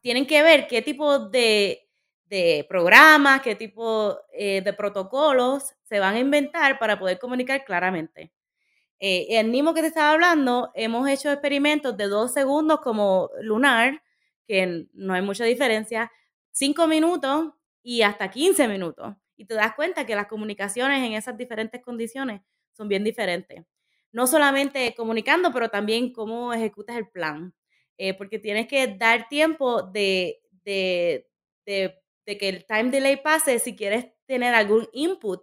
tienen 0.01 0.25
que 0.27 0.41
ver 0.43 0.67
qué 0.67 0.81
tipo 0.81 1.19
de, 1.19 1.87
de 2.25 2.65
programas, 2.69 3.41
qué 3.41 3.55
tipo 3.55 4.17
eh, 4.33 4.61
de 4.61 4.73
protocolos 4.73 5.75
se 5.83 5.99
van 5.99 6.15
a 6.15 6.19
inventar 6.19 6.79
para 6.79 6.99
poder 6.99 7.19
comunicar 7.19 7.63
claramente. 7.65 8.31
El 8.99 9.49
mismo 9.49 9.73
que 9.73 9.81
te 9.81 9.87
estaba 9.87 10.11
hablando, 10.13 10.71
hemos 10.75 11.07
hecho 11.09 11.31
experimentos 11.31 11.95
de 11.97 12.07
dos 12.07 12.33
segundos 12.33 12.79
como 12.81 13.29
lunar, 13.41 14.01
que 14.47 14.87
no 14.93 15.13
hay 15.13 15.21
mucha 15.21 15.43
diferencia, 15.43 16.11
cinco 16.51 16.87
minutos 16.87 17.53
y 17.83 18.01
hasta 18.01 18.31
15 18.31 18.67
minutos. 18.67 19.15
Y 19.35 19.45
te 19.45 19.53
das 19.53 19.75
cuenta 19.75 20.05
que 20.05 20.15
las 20.15 20.27
comunicaciones 20.27 21.05
en 21.05 21.13
esas 21.13 21.37
diferentes 21.37 21.81
condiciones 21.81 22.41
son 22.73 22.87
bien 22.87 23.03
diferentes. 23.03 23.63
No 24.11 24.25
solamente 24.25 24.95
comunicando, 24.95 25.51
pero 25.51 25.69
también 25.69 26.11
cómo 26.11 26.53
ejecutas 26.53 26.97
el 26.97 27.07
plan. 27.07 27.53
Eh, 27.97 28.13
porque 28.13 28.39
tienes 28.39 28.67
que 28.67 28.87
dar 28.87 29.27
tiempo 29.27 29.81
de, 29.81 30.39
de, 30.63 31.27
de, 31.65 32.37
que 32.37 32.49
el 32.49 32.65
time 32.65 32.91
delay 32.91 33.17
pase 33.17 33.59
si 33.59 33.75
quieres 33.75 34.07
tener 34.25 34.53
algún 34.53 34.87
input 34.93 35.41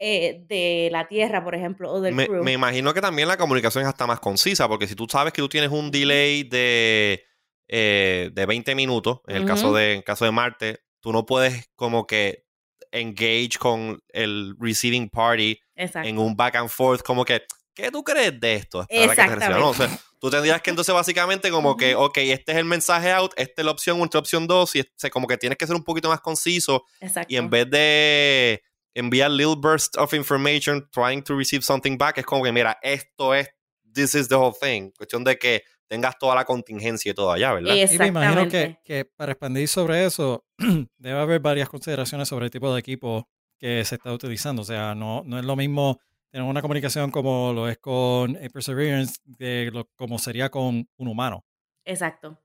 eh, 0.00 0.44
de 0.48 0.88
la 0.90 1.06
Tierra, 1.06 1.44
por 1.44 1.54
ejemplo, 1.54 1.92
o 1.92 2.00
del 2.00 2.14
me, 2.14 2.28
me, 2.28 2.52
imagino 2.52 2.92
que 2.94 3.00
también 3.00 3.28
la 3.28 3.36
comunicación 3.36 3.82
es 3.82 3.88
hasta 3.88 4.06
más 4.06 4.20
concisa, 4.20 4.66
porque 4.68 4.86
si 4.86 4.94
tú 4.94 5.06
sabes 5.08 5.32
que 5.32 5.42
tú 5.42 5.48
tienes 5.48 5.70
un 5.70 5.90
delay 5.90 6.44
de, 6.44 7.27
eh, 7.68 8.30
de 8.32 8.46
20 8.46 8.74
minutos, 8.74 9.20
en 9.26 9.36
el, 9.36 9.44
caso 9.44 9.72
de, 9.74 9.94
en 9.94 10.02
caso 10.02 10.24
de 10.24 10.30
Marte, 10.30 10.80
tú 11.00 11.12
no 11.12 11.26
puedes 11.26 11.68
como 11.76 12.06
que 12.06 12.46
engage 12.92 13.58
con 13.58 14.00
el 14.08 14.54
receiving 14.58 15.10
party 15.10 15.60
en 15.76 16.18
un 16.18 16.34
back 16.34 16.56
and 16.56 16.70
forth, 16.70 17.02
como 17.02 17.24
que, 17.24 17.42
¿qué 17.74 17.90
tú 17.90 18.02
crees 18.02 18.40
de 18.40 18.54
esto? 18.54 18.86
Exactamente. 18.88 19.86
tú 20.18 20.30
tendrías 20.30 20.60
que 20.62 20.70
entonces 20.70 20.94
básicamente 20.94 21.50
como 21.50 21.76
que, 21.76 21.94
ok, 21.94 22.18
este 22.18 22.52
es 22.52 22.58
el 22.58 22.64
mensaje 22.64 23.12
out, 23.12 23.32
esta 23.36 23.62
es 23.62 23.66
la 23.66 23.72
opción 23.72 23.96
1, 23.98 24.04
esta 24.04 24.16
es 24.16 24.20
la 24.20 24.20
opción 24.20 24.46
2, 24.46 24.76
y 24.76 24.78
este, 24.80 25.10
como 25.10 25.26
que 25.26 25.36
tienes 25.36 25.58
que 25.58 25.66
ser 25.66 25.76
un 25.76 25.84
poquito 25.84 26.08
más 26.08 26.20
conciso. 26.20 26.84
Y 27.28 27.36
en 27.36 27.50
vez 27.50 27.70
de 27.70 28.62
enviar 28.94 29.30
little 29.30 29.56
burst 29.56 29.96
of 29.96 30.12
information 30.14 30.88
trying 30.90 31.22
to 31.22 31.36
receive 31.36 31.62
something 31.62 31.96
back, 31.96 32.18
es 32.18 32.24
como 32.24 32.42
que, 32.42 32.52
mira, 32.52 32.78
esto 32.82 33.34
es, 33.34 33.48
this 33.92 34.14
is 34.14 34.28
the 34.28 34.34
whole 34.34 34.54
thing. 34.58 34.90
Cuestión 34.96 35.22
de 35.22 35.38
que 35.38 35.62
tengas 35.88 36.18
toda 36.18 36.34
la 36.34 36.44
contingencia 36.44 37.10
y 37.10 37.14
todo 37.14 37.32
allá, 37.32 37.54
¿verdad? 37.54 37.74
Y 37.74 37.98
me 37.98 38.06
imagino 38.06 38.48
que, 38.48 38.78
que, 38.84 39.04
para 39.04 39.32
expandir 39.32 39.66
sobre 39.66 40.04
eso, 40.04 40.44
debe 40.98 41.18
haber 41.18 41.40
varias 41.40 41.68
consideraciones 41.68 42.28
sobre 42.28 42.44
el 42.44 42.50
tipo 42.50 42.72
de 42.72 42.80
equipo 42.80 43.28
que 43.58 43.84
se 43.84 43.96
está 43.96 44.12
utilizando. 44.12 44.62
O 44.62 44.64
sea, 44.64 44.94
no, 44.94 45.22
no 45.24 45.38
es 45.38 45.44
lo 45.44 45.56
mismo 45.56 45.98
tener 46.30 46.46
una 46.46 46.60
comunicación 46.60 47.10
como 47.10 47.52
lo 47.52 47.68
es 47.68 47.78
con 47.78 48.38
Perseverance, 48.52 49.18
de 49.24 49.70
lo, 49.72 49.86
como 49.96 50.18
sería 50.18 50.50
con 50.50 50.88
un 50.96 51.08
humano. 51.08 51.44
Exacto, 51.84 52.38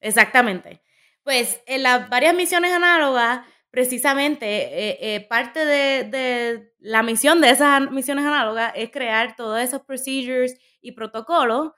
exactamente. 0.00 0.82
Pues 1.22 1.62
en 1.66 1.82
las 1.82 2.08
varias 2.10 2.34
misiones 2.34 2.72
análogas, 2.72 3.40
precisamente 3.70 4.46
eh, 4.46 4.98
eh, 5.00 5.26
parte 5.26 5.64
de, 5.64 6.04
de, 6.04 6.74
la 6.80 7.02
misión 7.02 7.40
de 7.40 7.50
esas 7.50 7.90
misiones 7.90 8.24
análogas 8.24 8.72
es 8.74 8.90
crear 8.90 9.36
todos 9.36 9.60
esos 9.60 9.82
procedures 9.82 10.58
y 10.82 10.92
protocolos 10.92 11.72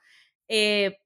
eh, 0.47 0.97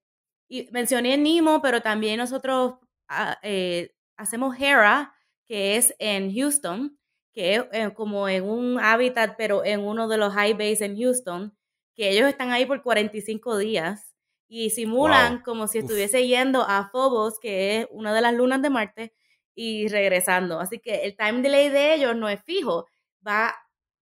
y 0.50 0.70
mencioné 0.72 1.18
Nemo, 1.18 1.62
pero 1.62 1.82
también 1.82 2.18
nosotros 2.18 2.75
ah, 3.08 3.38
eh, 3.44 3.92
hacemos 4.16 4.58
Hera, 4.60 5.13
que 5.46 5.75
es 5.77 5.94
en 6.00 6.34
Houston, 6.34 6.98
que 7.34 7.56
es 7.56 7.63
eh, 7.72 7.94
como 7.94 8.27
en 8.30 8.44
un 8.44 8.80
hábitat, 8.80 9.36
pero 9.38 9.63
en 9.66 9.82
uno 9.82 10.08
de 10.08 10.18
los 10.18 10.34
high 10.34 10.54
bays 10.54 10.82
en 10.82 10.98
Houston, 10.98 11.56
que 11.96 12.10
ellos 12.12 12.27
están 12.27 12.51
ahí 12.51 12.66
por 12.66 12.82
45 12.82 13.58
días 13.58 14.16
y 14.48 14.70
simulan 14.70 15.42
como 15.42 15.68
si 15.68 15.80
estuviese 15.80 16.25
yendo 16.25 16.62
a 16.62 16.89
Phobos, 16.92 17.39
que 17.39 17.82
es 17.82 17.88
una 17.92 18.13
de 18.13 18.22
las 18.22 18.34
lunas 18.34 18.62
de 18.62 18.70
Marte, 18.70 19.13
y 19.56 19.88
regresando. 19.88 20.60
Así 20.60 20.80
que 20.80 21.04
el 21.04 21.18
time 21.18 21.42
delay 21.42 21.70
de 21.70 21.96
ellos 21.96 22.16
no 22.16 22.30
es 22.30 22.42
fijo, 22.44 22.88
va, 23.27 23.56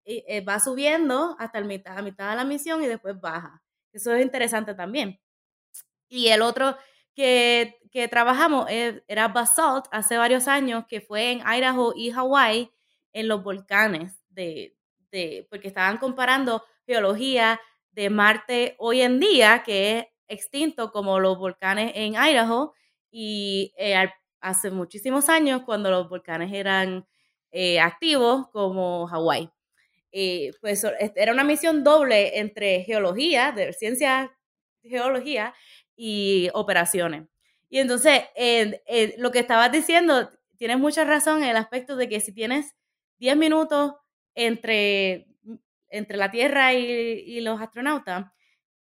eh, 0.04 0.40
va 0.42 0.60
subiendo 0.60 1.36
hasta 1.38 1.58
el 1.58 1.64
mitad, 1.66 1.98
a 1.98 2.02
mitad 2.02 2.30
de 2.30 2.36
la 2.36 2.44
misión 2.44 2.82
y 2.82 2.86
después 2.86 3.20
baja. 3.20 3.62
Eso 3.92 4.14
es 4.14 4.22
interesante 4.22 4.74
también. 4.74 5.20
Y 6.12 6.28
el 6.28 6.42
otro 6.42 6.76
que, 7.14 7.78
que 7.90 8.06
trabajamos 8.06 8.66
eh, 8.68 9.02
era 9.08 9.28
Basalt 9.28 9.86
hace 9.90 10.18
varios 10.18 10.46
años, 10.46 10.84
que 10.86 11.00
fue 11.00 11.30
en 11.30 11.40
Idaho 11.40 11.94
y 11.96 12.10
Hawaii, 12.10 12.70
en 13.14 13.28
los 13.28 13.42
volcanes, 13.42 14.12
de, 14.28 14.76
de, 15.10 15.46
porque 15.48 15.68
estaban 15.68 15.96
comparando 15.96 16.62
geología 16.86 17.58
de 17.92 18.10
Marte 18.10 18.76
hoy 18.78 19.00
en 19.00 19.20
día, 19.20 19.62
que 19.64 19.98
es 19.98 20.06
extinto 20.28 20.92
como 20.92 21.18
los 21.18 21.38
volcanes 21.38 21.92
en 21.94 22.12
Idaho, 22.14 22.74
y 23.10 23.72
eh, 23.78 23.96
hace 24.42 24.70
muchísimos 24.70 25.30
años 25.30 25.62
cuando 25.64 25.90
los 25.90 26.10
volcanes 26.10 26.52
eran 26.52 27.06
eh, 27.52 27.80
activos 27.80 28.48
como 28.50 29.06
Hawái. 29.06 29.48
pues 30.60 30.84
era 31.16 31.32
una 31.32 31.44
misión 31.44 31.82
doble 31.82 32.38
entre 32.38 32.82
geología, 32.84 33.52
de 33.52 33.72
ciencia 33.72 34.30
geología, 34.82 35.54
y 36.04 36.50
operaciones. 36.54 37.28
Y 37.70 37.78
entonces, 37.78 38.22
lo 39.18 39.30
que 39.30 39.38
estabas 39.38 39.70
diciendo, 39.70 40.32
tienes 40.56 40.80
mucha 40.80 41.04
razón 41.04 41.44
en 41.44 41.50
el 41.50 41.56
aspecto 41.56 41.94
de 41.94 42.08
que 42.08 42.18
si 42.18 42.32
tienes 42.32 42.74
10 43.18 43.36
minutos 43.36 43.94
entre, 44.34 45.28
entre 45.90 46.16
la 46.16 46.32
Tierra 46.32 46.74
y, 46.74 47.40
los 47.42 47.60
astronautas, 47.60 48.32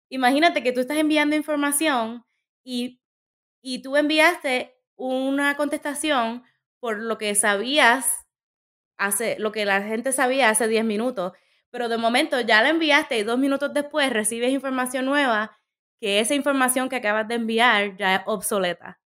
imagínate 0.08 0.64
que 0.64 0.72
tú 0.72 0.80
estás 0.80 0.96
enviando 0.96 1.36
información 1.36 2.24
y, 2.64 3.02
y 3.62 3.82
tú 3.82 3.98
enviaste 3.98 4.78
una 4.96 5.58
contestación 5.58 6.44
por 6.80 7.00
lo 7.00 7.18
que 7.18 7.36
sabías 7.36 8.28
hace, 8.96 9.38
lo 9.40 9.52
que 9.52 9.66
la 9.66 9.82
gente 9.82 10.14
sabía 10.14 10.50
hace 10.50 10.70
10 10.70 10.86
minutos, 10.86 11.34
pero 11.70 11.90
de 11.90 11.98
momento 11.98 12.40
ya 12.40 12.62
la 12.62 12.70
enviaste 12.70 13.18
y 13.18 13.24
dos 13.24 13.38
minutos 13.38 13.74
después 13.74 14.10
recibes 14.10 14.54
información 14.54 15.04
nueva 15.04 15.59
que 16.00 16.20
esa 16.20 16.36
información 16.36 16.90
que 16.90 16.96
acabas 16.96 17.28
de 17.28 17.36
enviar 17.36 17.96
ya 17.98 18.16
es 18.16 18.22
obsoleta. 18.26 19.00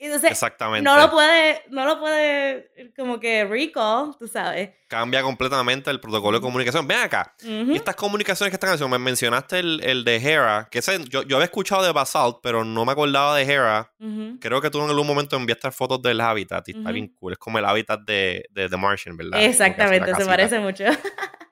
Entonces, 0.00 0.30
Exactamente. 0.30 0.88
No 0.88 0.96
lo 0.96 1.10
puede, 1.10 1.60
no 1.70 1.84
lo 1.84 1.98
puede 1.98 2.92
como 2.96 3.18
que 3.18 3.44
recall, 3.44 4.16
tú 4.16 4.28
sabes. 4.28 4.70
Cambia 4.86 5.22
completamente 5.22 5.90
el 5.90 5.98
protocolo 5.98 6.38
de 6.38 6.42
comunicación. 6.42 6.86
Ven 6.86 6.98
acá. 6.98 7.34
Y 7.42 7.74
estas 7.74 7.96
comunicaciones 7.96 8.52
que 8.52 8.56
están 8.56 8.70
haciendo, 8.70 8.96
me 8.96 9.04
mencionaste 9.04 9.58
el, 9.58 9.80
el 9.82 10.04
de 10.04 10.16
Hera, 10.16 10.68
que 10.70 10.78
ese, 10.78 11.04
yo, 11.08 11.24
yo, 11.24 11.36
había 11.36 11.46
escuchado 11.46 11.82
de 11.82 11.90
Basalt, 11.90 12.36
pero 12.42 12.64
no 12.64 12.84
me 12.84 12.92
acordaba 12.92 13.36
de 13.36 13.42
Hera. 13.42 13.92
Creo 14.40 14.60
que 14.60 14.70
tú 14.70 14.82
en 14.82 14.88
algún 14.88 15.06
momento 15.06 15.36
enviaste 15.36 15.72
fotos 15.72 16.00
del 16.00 16.20
hábitat 16.20 16.68
y 16.68 16.78
está 16.78 16.92
bien 16.92 17.08
cool. 17.08 17.32
Es 17.32 17.38
como 17.38 17.58
el 17.58 17.64
hábitat 17.64 18.00
de, 18.02 18.44
de 18.50 18.68
The 18.68 18.76
Martian, 18.76 19.16
¿verdad? 19.16 19.42
Exactamente, 19.42 20.14
se 20.14 20.24
parece 20.24 20.60
mucho. 20.60 20.84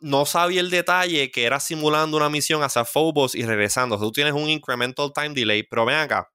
no 0.00 0.26
sabía 0.26 0.60
el 0.60 0.70
detalle 0.70 1.30
que 1.30 1.44
era 1.44 1.60
simulando 1.60 2.16
una 2.16 2.30
misión 2.30 2.62
hacia 2.62 2.84
Phobos 2.84 3.34
y 3.34 3.44
regresando. 3.44 3.98
Tú 3.98 4.12
tienes 4.12 4.32
un 4.32 4.48
incremental 4.48 5.12
time 5.12 5.30
delay, 5.30 5.62
pero 5.62 5.84
ven 5.84 5.96
acá. 5.96 6.30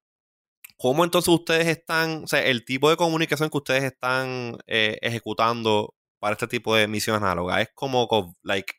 ¿Cómo 0.78 1.04
entonces 1.04 1.30
ustedes 1.34 1.68
están, 1.68 2.24
o 2.26 2.28
sea, 2.28 2.44
el 2.46 2.66
tipo 2.66 2.90
de 2.90 2.98
comunicación 2.98 3.50
que 3.50 3.58
ustedes 3.58 3.84
están 3.84 4.58
eh, 4.68 4.98
ejecutando 5.02 5.96
para 6.20 6.34
este 6.34 6.48
tipo 6.48 6.76
de 6.76 6.88
misiones 6.88 7.22
análogas? 7.22 7.62
¿Es 7.62 7.70
como, 7.74 8.08
like, 8.44 8.74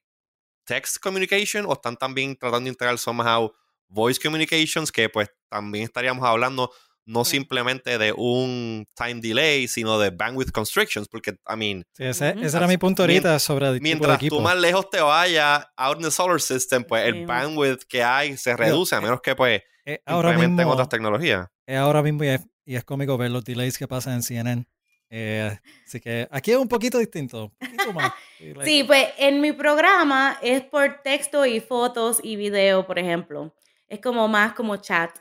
text 0.64 0.98
communication 0.98 1.64
o 1.66 1.72
están 1.72 1.96
también 1.96 2.37
tratando 2.37 2.64
de 2.64 2.70
integrar 2.70 2.98
somehow 2.98 3.52
voice 3.88 4.20
communications 4.20 4.92
que 4.92 5.09
pues 5.09 5.30
también 5.48 5.85
estaríamos 5.85 6.24
hablando 6.24 6.70
no 7.07 7.25
simplemente 7.25 7.99
de 7.99 8.12
un 8.12 8.87
time 8.95 9.21
delay, 9.21 9.69
sino 9.69 9.99
de 9.99 10.11
bandwidth 10.11 10.51
constrictions, 10.51 11.09
porque, 11.09 11.31
I 11.49 11.57
mean... 11.57 11.85
Sí, 11.92 12.05
ese, 12.05 12.35
era 12.42 12.66
mi 12.66 12.77
punto 12.77 13.05
ahorita 13.05 13.38
sobre 13.38 13.69
el 13.69 13.81
Mientras 13.81 14.19
tú 14.19 14.40
más 14.40 14.57
lejos 14.57 14.90
te 14.90 15.01
vayas 15.01 15.64
out 15.77 15.97
in 15.97 16.03
the 16.03 16.11
solar 16.11 16.40
system, 16.40 16.85
pues 16.85 17.07
el 17.07 17.25
bandwidth 17.25 17.85
que 17.88 18.03
hay 18.03 18.37
se 18.37 18.57
reduce, 18.57 18.95
a 18.95 19.01
menos 19.01 19.21
que 19.21 19.35
pues 19.35 19.62
implementen 20.07 20.66
otras 20.66 20.88
tecnologías. 20.88 21.47
ahora 21.69 22.03
mismo 22.03 22.25
y 22.25 22.75
es, 22.75 22.85
cómico 22.85 23.16
ver 23.16 23.31
los 23.31 23.45
delays 23.45 23.79
que 23.79 23.87
pasan 23.87 24.14
en 24.14 24.23
CNN. 24.23 24.66
Eh, 25.09 25.57
así 25.87 26.01
que 26.01 26.27
aquí 26.33 26.51
es 26.51 26.57
un 26.57 26.69
poquito 26.69 26.99
distinto. 26.99 27.53
sí, 28.64 28.83
pues 28.83 29.09
en 29.19 29.40
mi 29.40 29.53
programa 29.53 30.37
es 30.42 30.62
por 30.62 31.03
texto 31.05 31.47
y 31.47 31.61
fotos 31.61 32.19
y 32.23 32.35
video, 32.35 32.85
por 32.85 32.99
ejemplo. 32.99 33.55
Es 33.87 34.01
como 34.01 34.27
más 34.27 34.55
como 34.55 34.77
chat. 34.79 35.16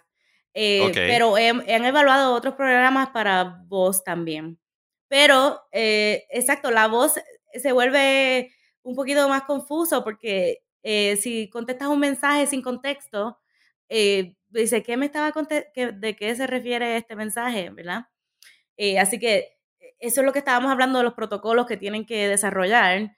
Eh, 0.57 0.89
pero 0.93 1.35
han 1.35 1.85
evaluado 1.85 2.33
otros 2.33 2.55
programas 2.55 3.09
para 3.09 3.61
voz 3.67 4.05
también. 4.05 4.57
Pero, 5.09 5.61
eh, 5.73 6.25
exacto, 6.29 6.71
la 6.71 6.87
voz 6.87 7.19
se 7.53 7.71
vuelve 7.73 8.53
un 8.81 8.95
poquito 8.95 9.27
más 9.27 9.43
confuso 9.43 10.01
porque 10.01 10.63
eh, 10.81 11.17
si 11.17 11.49
contestas 11.49 11.89
un 11.89 11.99
mensaje 11.99 12.47
sin 12.47 12.61
contexto, 12.61 13.37
dice, 14.47 14.81
¿qué 14.81 14.95
me 14.95 15.07
estaba 15.07 15.33
¿de 15.75 16.15
qué 16.15 16.35
se 16.35 16.47
refiere 16.47 16.95
este 16.95 17.15
mensaje? 17.15 17.69
¿Verdad? 17.69 18.07
así 18.99 19.19
que 19.19 19.57
eso 19.99 20.21
es 20.21 20.25
lo 20.25 20.33
que 20.33 20.39
estábamos 20.39 20.71
hablando 20.71 20.99
de 20.99 21.03
los 21.03 21.13
protocolos 21.13 21.65
que 21.65 21.77
tienen 21.77 22.05
que 22.05 22.29
desarrollar. 22.29 23.13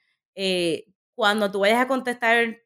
cuando 1.14 1.50
tú 1.52 1.60
vayas 1.60 1.80
a 1.80 1.88
contestar 1.88 2.58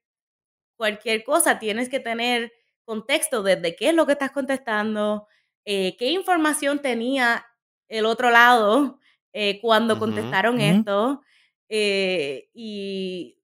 cualquier 0.76 1.24
cosa, 1.24 1.58
tienes 1.58 1.90
que 1.90 2.00
tener 2.00 2.52
contexto 2.84 3.42
desde 3.42 3.74
qué 3.76 3.88
es 3.90 3.94
lo 3.94 4.06
que 4.06 4.12
estás 4.12 4.30
contestando, 4.32 5.26
eh, 5.64 5.96
qué 5.96 6.08
información 6.10 6.80
tenía 6.80 7.44
el 7.88 8.06
otro 8.06 8.30
lado 8.30 8.98
eh, 9.32 9.60
cuando 9.60 9.98
contestaron 9.98 10.60
esto 10.60 11.22
eh, 11.68 12.48
y, 12.52 13.38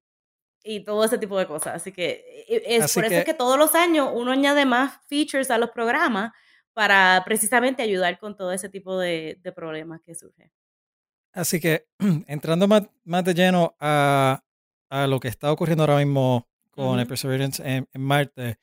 y 0.63 0.81
todo 0.83 1.03
ese 1.03 1.17
tipo 1.17 1.37
de 1.37 1.47
cosas. 1.47 1.75
Así 1.75 1.91
que 1.91 2.45
es, 2.47 2.83
Así 2.83 2.95
por 2.99 3.05
eso 3.05 3.15
es 3.15 3.25
que- 3.25 3.33
todos 3.33 3.57
los 3.57 3.75
años 3.75 4.09
uno 4.13 4.31
añade 4.31 4.65
más 4.65 4.99
features 5.07 5.49
a 5.51 5.57
los 5.57 5.71
programas 5.71 6.31
para 6.73 7.21
precisamente 7.25 7.81
ayudar 7.83 8.19
con 8.19 8.35
todo 8.37 8.51
ese 8.51 8.69
tipo 8.69 8.97
de, 8.97 9.39
de 9.41 9.51
problemas 9.51 10.01
que 10.01 10.15
surgen. 10.15 10.51
Así 11.33 11.59
que 11.59 11.87
entrando 12.27 12.67
más, 12.67 12.83
más 13.03 13.23
de 13.23 13.33
lleno 13.33 13.75
a, 13.79 14.43
a 14.89 15.07
lo 15.07 15.19
que 15.19 15.27
está 15.27 15.51
ocurriendo 15.51 15.83
ahora 15.83 15.97
mismo 15.97 16.47
con 16.71 16.99
el. 16.99 17.07
Perseverance 17.07 17.61
en, 17.67 17.87
en 17.91 18.01
Marte, 18.01 18.57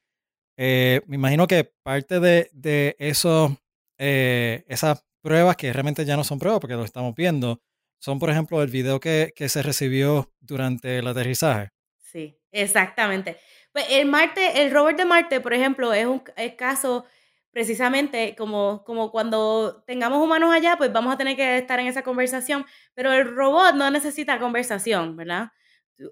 eh, 0.56 1.02
me 1.06 1.16
imagino 1.16 1.46
que 1.46 1.64
parte 1.82 2.20
de, 2.20 2.50
de 2.52 2.96
eso, 2.98 3.56
eh, 3.98 4.64
esas 4.68 5.04
pruebas 5.20 5.56
que 5.56 5.72
realmente 5.72 6.04
ya 6.04 6.16
no 6.16 6.24
son 6.24 6.38
pruebas 6.38 6.60
porque 6.60 6.74
lo 6.76 6.84
estamos 6.84 7.14
viendo, 7.14 7.60
son 7.98 8.18
por 8.18 8.30
ejemplo 8.30 8.62
el 8.62 8.70
video 8.70 9.00
que, 9.00 9.32
que 9.34 9.48
se 9.48 9.62
recibió 9.62 10.32
durante 10.40 10.98
el 10.98 11.06
aterrizaje. 11.06 11.70
Sí, 11.98 12.38
exactamente. 12.52 13.36
Pues 13.72 13.86
el 13.90 14.06
Marte, 14.06 14.62
el 14.62 14.70
rover 14.70 14.96
de 14.96 15.04
Marte, 15.04 15.40
por 15.40 15.52
ejemplo, 15.52 15.92
es 15.92 16.06
un 16.06 16.22
es 16.36 16.54
caso 16.54 17.04
precisamente 17.50 18.34
como, 18.36 18.84
como 18.84 19.10
cuando 19.10 19.82
tengamos 19.86 20.22
humanos 20.22 20.54
allá, 20.54 20.76
pues 20.76 20.92
vamos 20.92 21.12
a 21.14 21.16
tener 21.16 21.36
que 21.36 21.58
estar 21.58 21.80
en 21.80 21.86
esa 21.86 22.02
conversación, 22.02 22.66
pero 22.94 23.12
el 23.12 23.34
robot 23.34 23.74
no 23.74 23.90
necesita 23.90 24.38
conversación, 24.38 25.16
¿verdad? 25.16 25.52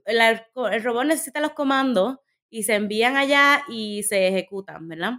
El 0.06 0.82
robot 0.82 1.04
necesita 1.04 1.40
los 1.40 1.52
comandos 1.52 2.16
y 2.54 2.62
se 2.62 2.76
envían 2.76 3.16
allá 3.16 3.64
y 3.68 4.04
se 4.04 4.28
ejecutan, 4.28 4.86
¿verdad? 4.88 5.14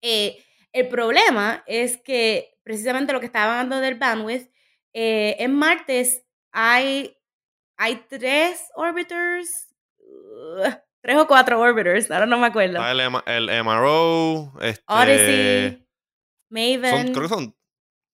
Eh, 0.00 0.38
el 0.72 0.86
problema 0.88 1.64
es 1.66 1.96
que 2.00 2.54
precisamente 2.62 3.12
lo 3.12 3.18
que 3.18 3.26
estaba 3.26 3.54
hablando 3.58 3.80
del 3.80 3.96
bandwidth, 3.96 4.48
eh, 4.92 5.34
en 5.40 5.52
Marte 5.56 6.06
hay, 6.52 7.16
hay 7.76 7.96
tres 8.08 8.70
orbiters, 8.76 9.74
uh, 9.98 10.70
tres 11.00 11.16
o 11.16 11.26
cuatro 11.26 11.58
orbiters, 11.58 12.08
ahora 12.08 12.26
no 12.26 12.38
me 12.38 12.46
acuerdo. 12.46 12.86
El, 12.86 13.00
el 13.26 13.50
MRO, 13.64 14.52
este, 14.60 14.84
Odyssey, 14.86 15.70
son- 15.72 15.86
Maven. 16.50 17.12
creo 17.14 17.22
que 17.22 17.28
son, 17.28 17.56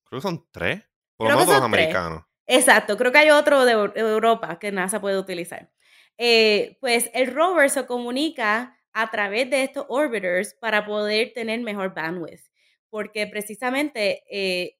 creo 0.05 0.19
que 0.19 0.23
son 0.23 0.49
tres, 0.51 0.83
por 1.19 1.29
lo 1.29 1.35
menos 1.35 1.47
los 1.49 1.57
son 1.57 1.65
americanos. 1.65 2.25
Exacto, 2.47 2.97
creo 2.97 3.13
que 3.13 3.19
hay 3.19 3.31
otro 3.31 3.67
de 3.67 3.77
Eu- 3.77 3.93
Europa 3.97 4.59
que 4.59 4.73
NASA 4.73 4.99
puede 4.99 5.19
utilizar. 5.19 5.71
Eh, 6.19 6.77
pues 6.81 7.11
el 7.15 7.33
rover 7.35 7.71
se 7.71 7.87
comunica 7.87 8.79
a 8.93 9.11
través 9.11 9.51
de 9.51 9.65
estos 9.65 9.87
orbiters 9.89 10.55
para 10.55 10.87
poder 10.87 11.33
tener 11.35 11.61
mejor 11.61 11.95
bandwidth, 11.95 12.43
porque 12.91 13.27
precisamente 13.27 14.23
eh, 14.31 14.77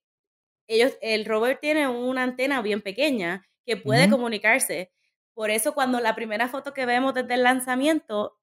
ellos, 0.69 0.97
el 1.01 1.25
rover 1.25 1.59
tiene 1.59 1.89
una 1.89 2.23
antena 2.23 2.63
bien 2.63 2.83
pequeña 2.83 3.47
que 3.67 3.77
puede 3.77 4.09
comunicarse. 4.11 4.93
Por 5.35 5.51
eso 5.51 5.75
cuando 5.75 6.01
la 6.01 6.15
primera 6.15 6.49
foto 6.49 6.73
que 6.75 6.87
vemos 6.87 7.15
desde 7.15 7.35
el 7.35 7.43
lanzamiento 7.43 8.39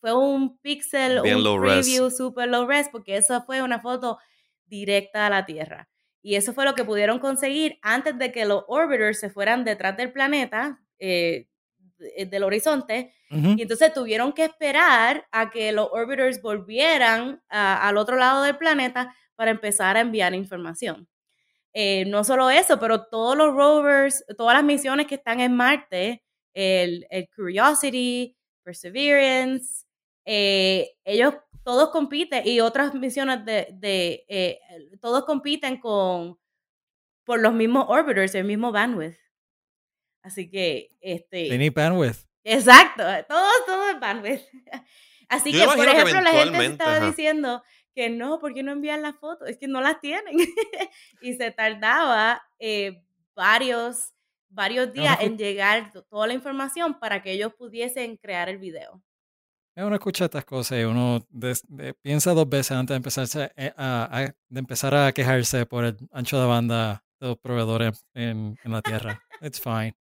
fue 0.00 0.14
un 0.16 0.58
pixel, 0.58 1.20
Bien 1.22 1.36
un 1.36 1.44
low 1.44 1.58
res. 1.58 1.86
preview 1.86 2.10
super 2.10 2.48
low 2.48 2.66
res, 2.66 2.88
porque 2.90 3.16
eso 3.16 3.42
fue 3.44 3.62
una 3.62 3.80
foto 3.80 4.18
directa 4.66 5.26
a 5.26 5.30
la 5.30 5.46
Tierra. 5.46 5.88
Y 6.22 6.36
eso 6.36 6.52
fue 6.52 6.64
lo 6.64 6.74
que 6.74 6.84
pudieron 6.84 7.18
conseguir 7.20 7.78
antes 7.82 8.18
de 8.18 8.32
que 8.32 8.44
los 8.44 8.64
orbiters 8.68 9.20
se 9.20 9.30
fueran 9.30 9.64
detrás 9.64 9.96
del 9.96 10.12
planeta, 10.12 10.80
eh, 10.98 11.48
del 12.26 12.42
horizonte, 12.44 13.14
y 13.58 13.62
entonces 13.62 13.92
tuvieron 13.94 14.32
que 14.32 14.44
esperar 14.44 15.26
a 15.32 15.50
que 15.50 15.72
los 15.72 15.88
orbiters 15.90 16.42
volvieran 16.42 17.42
a- 17.48 17.88
al 17.88 17.96
otro 17.96 18.16
lado 18.16 18.42
del 18.42 18.56
planeta 18.58 19.14
para 19.36 19.50
empezar 19.50 19.96
a 19.96 20.00
enviar 20.00 20.34
información. 20.34 21.08
Eh, 21.74 22.04
no 22.06 22.24
solo 22.24 22.50
eso, 22.50 22.78
pero 22.78 23.06
todos 23.06 23.36
los 23.36 23.54
rovers, 23.54 24.24
todas 24.36 24.54
las 24.54 24.64
misiones 24.64 25.06
que 25.06 25.14
están 25.16 25.40
en 25.40 25.54
Marte, 25.56 26.22
el, 26.54 27.06
el 27.10 27.28
Curiosity, 27.34 28.36
Perseverance, 28.62 29.86
eh, 30.26 30.90
ellos 31.04 31.34
todos 31.64 31.90
compiten 31.90 32.46
y 32.46 32.60
otras 32.60 32.92
misiones 32.94 33.44
de, 33.44 33.68
de 33.72 34.24
eh, 34.28 34.58
todos 35.00 35.24
compiten 35.24 35.78
con 35.80 36.38
por 37.24 37.40
los 37.40 37.52
mismos 37.54 37.86
orbiters, 37.88 38.34
el 38.34 38.44
mismo 38.44 38.72
bandwidth. 38.72 39.16
Así 40.22 40.48
que, 40.50 40.90
este, 41.00 41.56
need 41.58 41.72
bandwidth. 41.74 42.26
Exacto, 42.44 43.02
todo, 43.28 43.46
todo 43.66 43.88
es 43.90 44.00
bandwidth. 44.00 44.42
Así 45.28 45.52
Yo 45.52 45.60
que, 45.60 45.64
por 45.66 45.74
imagino 45.76 45.92
que 46.04 46.10
ejemplo, 46.10 46.20
la 46.20 46.30
gente 46.44 46.58
se 46.58 46.66
estaba 46.66 46.96
ajá. 46.96 47.06
diciendo 47.06 47.62
que 47.94 48.10
no, 48.10 48.38
¿por 48.38 48.52
qué 48.54 48.62
no 48.62 48.72
envían 48.72 49.02
las 49.02 49.16
fotos? 49.16 49.48
Es 49.48 49.56
que 49.58 49.68
no 49.68 49.80
las 49.80 50.00
tienen. 50.00 50.36
y 51.22 51.32
se 51.34 51.50
tardaba 51.50 52.42
eh, 52.58 53.02
varios, 53.34 54.12
varios 54.48 54.92
días 54.92 55.18
escu- 55.18 55.22
en 55.26 55.38
llegar 55.38 55.90
to- 55.92 56.02
toda 56.04 56.26
la 56.26 56.34
información 56.34 56.98
para 56.98 57.22
que 57.22 57.32
ellos 57.32 57.52
pudiesen 57.54 58.16
crear 58.16 58.48
el 58.48 58.58
video. 58.58 59.02
Uno 59.74 59.94
escucha 59.94 60.26
estas 60.26 60.44
cosas 60.44 60.80
y 60.80 60.84
uno 60.84 61.24
des- 61.30 61.64
de- 61.66 61.94
piensa 61.94 62.32
dos 62.34 62.46
veces 62.48 62.72
antes 62.72 62.92
de, 62.92 62.96
empezarse, 62.96 63.52
eh, 63.56 63.72
a, 63.76 64.18
a- 64.18 64.34
de 64.48 64.58
empezar 64.60 64.94
a 64.94 65.12
quejarse 65.12 65.64
por 65.64 65.84
el 65.84 65.96
ancho 66.12 66.38
de 66.38 66.46
banda 66.46 67.02
de 67.20 67.28
los 67.28 67.38
proveedores 67.38 68.04
en, 68.12 68.58
en 68.62 68.72
la 68.72 68.82
Tierra. 68.82 69.22
It's 69.40 69.60
fine. 69.60 69.94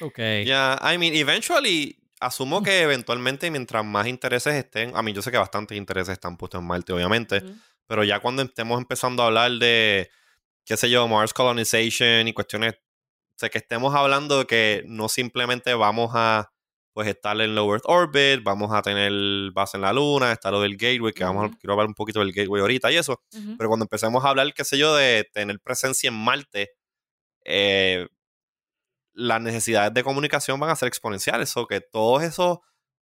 Okay. 0.00 0.44
Yeah, 0.44 0.78
I 0.80 0.98
mean, 0.98 1.14
eventually, 1.14 1.98
asumo 2.20 2.62
que 2.62 2.82
eventualmente 2.82 3.50
mientras 3.50 3.84
más 3.84 4.06
intereses 4.06 4.54
estén, 4.54 4.96
a 4.96 5.02
mí 5.02 5.12
yo 5.12 5.22
sé 5.22 5.30
que 5.30 5.38
bastantes 5.38 5.76
intereses 5.76 6.12
están 6.12 6.36
puestos 6.36 6.60
en 6.60 6.66
Marte, 6.66 6.92
obviamente, 6.92 7.42
pero 7.86 8.04
ya 8.04 8.20
cuando 8.20 8.42
estemos 8.42 8.78
empezando 8.78 9.22
a 9.22 9.26
hablar 9.26 9.52
de, 9.52 10.10
qué 10.64 10.76
sé 10.76 10.90
yo, 10.90 11.06
Mars 11.08 11.32
colonization 11.32 12.26
y 12.28 12.32
cuestiones, 12.32 12.74
o 12.74 13.38
sea, 13.38 13.48
que 13.48 13.58
estemos 13.58 13.94
hablando 13.94 14.40
de 14.40 14.46
que 14.46 14.84
no 14.86 15.08
simplemente 15.08 15.74
vamos 15.74 16.10
a 16.14 16.52
pues 16.92 17.06
estar 17.06 17.40
en 17.40 17.54
low 17.54 17.72
Earth 17.72 17.84
orbit, 17.84 18.42
vamos 18.42 18.74
a 18.74 18.82
tener 18.82 19.12
base 19.52 19.76
en 19.76 19.82
la 19.82 19.92
Luna, 19.92 20.32
está 20.32 20.50
lo 20.50 20.60
del 20.60 20.76
gateway, 20.76 21.12
que 21.12 21.22
vamos 21.22 21.44
a, 21.46 21.56
quiero 21.56 21.74
hablar 21.74 21.86
un 21.86 21.94
poquito 21.94 22.18
del 22.18 22.32
gateway 22.32 22.60
ahorita 22.60 22.90
y 22.90 22.96
eso, 22.96 23.22
pero 23.56 23.68
cuando 23.68 23.84
empecemos 23.84 24.24
a 24.24 24.30
hablar, 24.30 24.52
qué 24.52 24.64
sé 24.64 24.76
yo, 24.76 24.96
de 24.96 25.24
tener 25.32 25.60
presencia 25.60 26.08
en 26.08 26.14
Marte, 26.14 26.70
eh, 27.44 28.08
las 29.18 29.42
necesidades 29.42 29.92
de 29.92 30.04
comunicación 30.04 30.60
van 30.60 30.70
a 30.70 30.76
ser 30.76 30.88
exponenciales. 30.88 31.56
O 31.56 31.66
que 31.66 31.80
todos 31.80 32.22
esos 32.22 32.58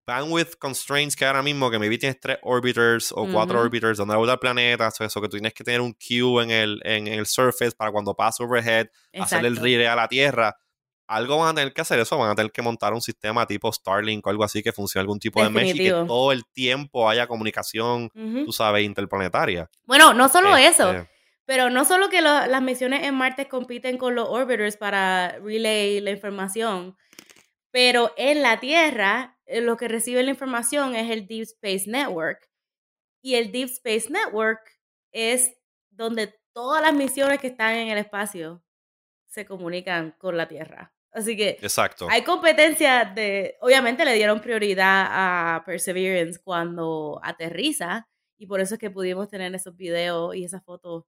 bandwidth 0.06 0.58
constraints 0.58 1.16
que 1.16 1.26
ahora 1.26 1.42
mismo, 1.42 1.72
que 1.72 1.80
maybe 1.80 1.98
tienes 1.98 2.20
tres 2.20 2.38
orbiters 2.42 3.12
o 3.14 3.28
cuatro 3.32 3.62
orbiters 3.62 3.98
donde 3.98 4.16
vuelta 4.16 4.34
al 4.34 4.40
planeta, 4.40 4.92
so 4.92 5.06
eso 5.06 5.22
que 5.22 5.30
tú 5.30 5.38
tienes 5.38 5.54
que 5.54 5.64
tener 5.64 5.80
un 5.80 5.94
queue 5.94 6.44
en 6.44 6.52
el, 6.52 6.82
en 6.84 7.08
el 7.08 7.26
surface 7.26 7.72
para 7.72 7.92
cuando 7.92 8.14
pase 8.14 8.44
overhead, 8.44 8.88
hacer 9.20 9.46
el 9.46 9.56
relay 9.56 9.86
a 9.86 9.96
la 9.96 10.08
Tierra. 10.08 10.56
Algo 11.08 11.38
van 11.40 11.50
a 11.50 11.54
tener 11.54 11.74
que 11.74 11.82
hacer 11.82 12.00
eso, 12.00 12.18
van 12.18 12.32
a 12.32 12.36
tener 12.36 12.52
que 12.52 12.62
montar 12.62 12.94
un 12.94 13.02
sistema 13.02 13.46
tipo 13.46 13.72
Starlink 13.72 14.26
o 14.26 14.30
algo 14.30 14.44
así 14.44 14.64
que 14.64 14.72
funcione 14.72 15.02
algún 15.02 15.20
tipo 15.20 15.44
de 15.44 15.50
mesh 15.50 15.76
y 15.76 15.78
que 15.78 15.92
todo 15.92 16.32
el 16.32 16.44
tiempo 16.54 17.10
haya 17.10 17.28
comunicación, 17.28 18.10
tú 18.46 18.52
sabes, 18.52 18.84
interplanetaria. 18.84 19.70
Bueno, 19.86 20.14
no 20.14 20.30
solo 20.30 20.56
eso, 20.58 20.92
Este, 20.92 21.11
Pero 21.52 21.70
no 21.70 21.84
solo 21.84 22.08
que 22.08 22.22
lo- 22.22 22.48
las 22.48 22.62
misiones 22.62 23.04
en 23.04 23.14
Marte 23.14 23.50
compiten 23.50 23.98
con 23.98 24.16
los 24.16 24.30
orbiters 24.30 24.78
para 24.78 25.38
relay 25.44 26.00
la 26.00 26.12
información, 26.12 26.96
pero 27.72 28.14
en 28.16 28.42
la 28.42 28.62
Tierra 28.62 29.38
eh, 29.46 29.60
lo 29.60 29.76
que 29.76 29.90
recibe 29.90 30.24
la 30.24 30.30
información 30.30 30.96
es 30.96 31.12
el 31.12 31.28
Deep 31.28 31.42
Space 31.42 31.90
Network. 31.90 32.50
Y 33.22 33.36
el 33.36 33.52
Deep 33.52 33.68
Space 33.68 34.10
Network 34.10 34.62
es 35.12 35.54
donde 35.90 36.34
todas 36.54 36.82
las 36.82 36.94
misiones 36.94 37.40
que 37.42 37.48
están 37.48 37.74
en 37.76 37.90
el 37.90 37.98
espacio 37.98 38.64
se 39.28 39.46
comunican 39.46 40.12
con 40.18 40.38
la 40.38 40.48
Tierra. 40.48 40.94
Así 41.12 41.36
que 41.36 41.58
Exacto. 41.62 42.08
hay 42.10 42.22
competencia 42.22 43.04
de, 43.14 43.58
obviamente 43.60 44.06
le 44.06 44.14
dieron 44.14 44.40
prioridad 44.40 45.08
a 45.10 45.64
Perseverance 45.66 46.40
cuando 46.42 47.20
aterriza 47.22 48.08
y 48.38 48.46
por 48.48 48.62
eso 48.62 48.76
es 48.76 48.80
que 48.80 48.90
pudimos 48.90 49.28
tener 49.28 49.54
esos 49.54 49.76
videos 49.76 50.34
y 50.34 50.46
esas 50.46 50.64
fotos 50.64 51.04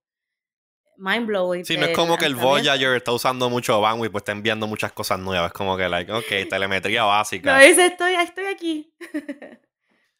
mind 0.96 1.26
blowing. 1.26 1.64
Sí, 1.64 1.76
no 1.76 1.86
es 1.86 1.96
como 1.96 2.16
que 2.16 2.24
el 2.26 2.34
Voyager 2.36 2.96
está 2.96 3.12
usando 3.12 3.50
mucho 3.50 3.80
bandwidth, 3.80 4.12
pues 4.12 4.22
está 4.22 4.32
enviando 4.32 4.66
muchas 4.66 4.92
cosas 4.92 5.18
nuevas. 5.18 5.48
Es 5.48 5.52
como 5.52 5.76
que, 5.76 5.88
like, 5.88 6.10
ok, 6.12 6.24
telemetría 6.50 7.04
básica. 7.04 7.56
No 7.58 7.64
dice, 7.64 7.86
estoy, 7.86 8.14
estoy 8.14 8.46
aquí. 8.46 8.94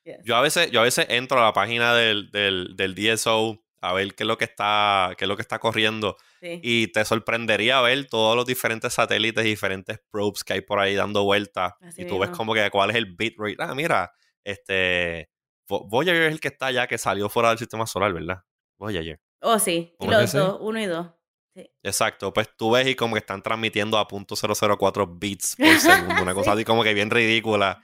Yes. 0.05 0.19
Yo 0.23 0.37
a 0.37 0.43
veces, 0.43 0.71
yo 0.71 0.81
a 0.81 0.85
veces 0.85 1.07
entro 1.09 1.39
a 1.41 1.45
la 1.45 1.53
página 1.55 1.95
del, 1.95 2.31
del, 2.31 2.77
del 2.77 2.95
DSO 2.95 3.65
a 3.81 3.95
ver 3.95 4.15
qué 4.15 4.25
es 4.25 4.27
lo 4.27 4.37
que 4.37 4.45
está, 4.45 5.15
qué 5.17 5.25
es 5.25 5.29
lo 5.31 5.35
que 5.35 5.41
está 5.41 5.59
corriendo. 5.59 6.19
Sí. 6.43 6.61
Y 6.63 6.89
te 6.89 7.03
sorprendería 7.07 7.81
ver 7.81 8.05
todos 8.07 8.37
los 8.37 8.45
diferentes 8.45 8.93
satélites 8.93 9.43
y 9.47 9.49
diferentes 9.49 9.99
probes 10.11 10.45
que 10.45 10.53
hay 10.53 10.61
por 10.61 10.79
ahí 10.79 10.95
dando 10.95 11.25
vueltas. 11.25 11.73
Y 11.97 12.05
tú 12.05 12.19
ves 12.19 12.29
como 12.31 12.53
que 12.53 12.69
cuál 12.69 12.91
es 12.91 12.97
el 12.97 13.07
bitrate. 13.17 13.57
Ah, 13.61 13.75
mira, 13.75 14.13
este 14.45 15.31
Vo- 15.67 15.89
Voyager 15.89 16.25
es 16.25 16.33
el 16.33 16.41
que 16.41 16.49
está 16.49 16.67
allá, 16.67 16.87
que 16.87 16.99
salió 16.99 17.31
fuera 17.31 17.49
del 17.49 17.59
sistema 17.59 17.87
solar, 17.87 18.13
¿verdad? 18.13 18.43
Voyager. 18.77 19.19
Oh, 19.45 19.59
sí. 19.59 19.93
Y 19.95 19.97
¿Cómo 19.99 20.11
que 20.11 20.17
los 20.17 20.31
sí? 20.31 20.39
dos, 20.39 20.59
uno 20.61 20.81
y 20.81 20.87
dos. 20.87 21.09
Sí. 21.55 21.71
Exacto, 21.83 22.33
pues 22.33 22.49
tú 22.57 22.73
ves 22.73 22.87
y 22.89 22.95
como 22.97 23.15
que 23.15 23.21
están 23.21 23.41
transmitiendo 23.43 23.97
a 23.99 24.09
.004 24.09 25.19
bits 25.19 25.55
por 25.57 25.79
segundo, 25.79 26.23
una 26.23 26.35
cosa 26.35 26.51
Sí. 26.53 26.57
así 26.57 26.65
como 26.65 26.83
que 26.83 26.95
bien 26.95 27.11
ridícula. 27.11 27.83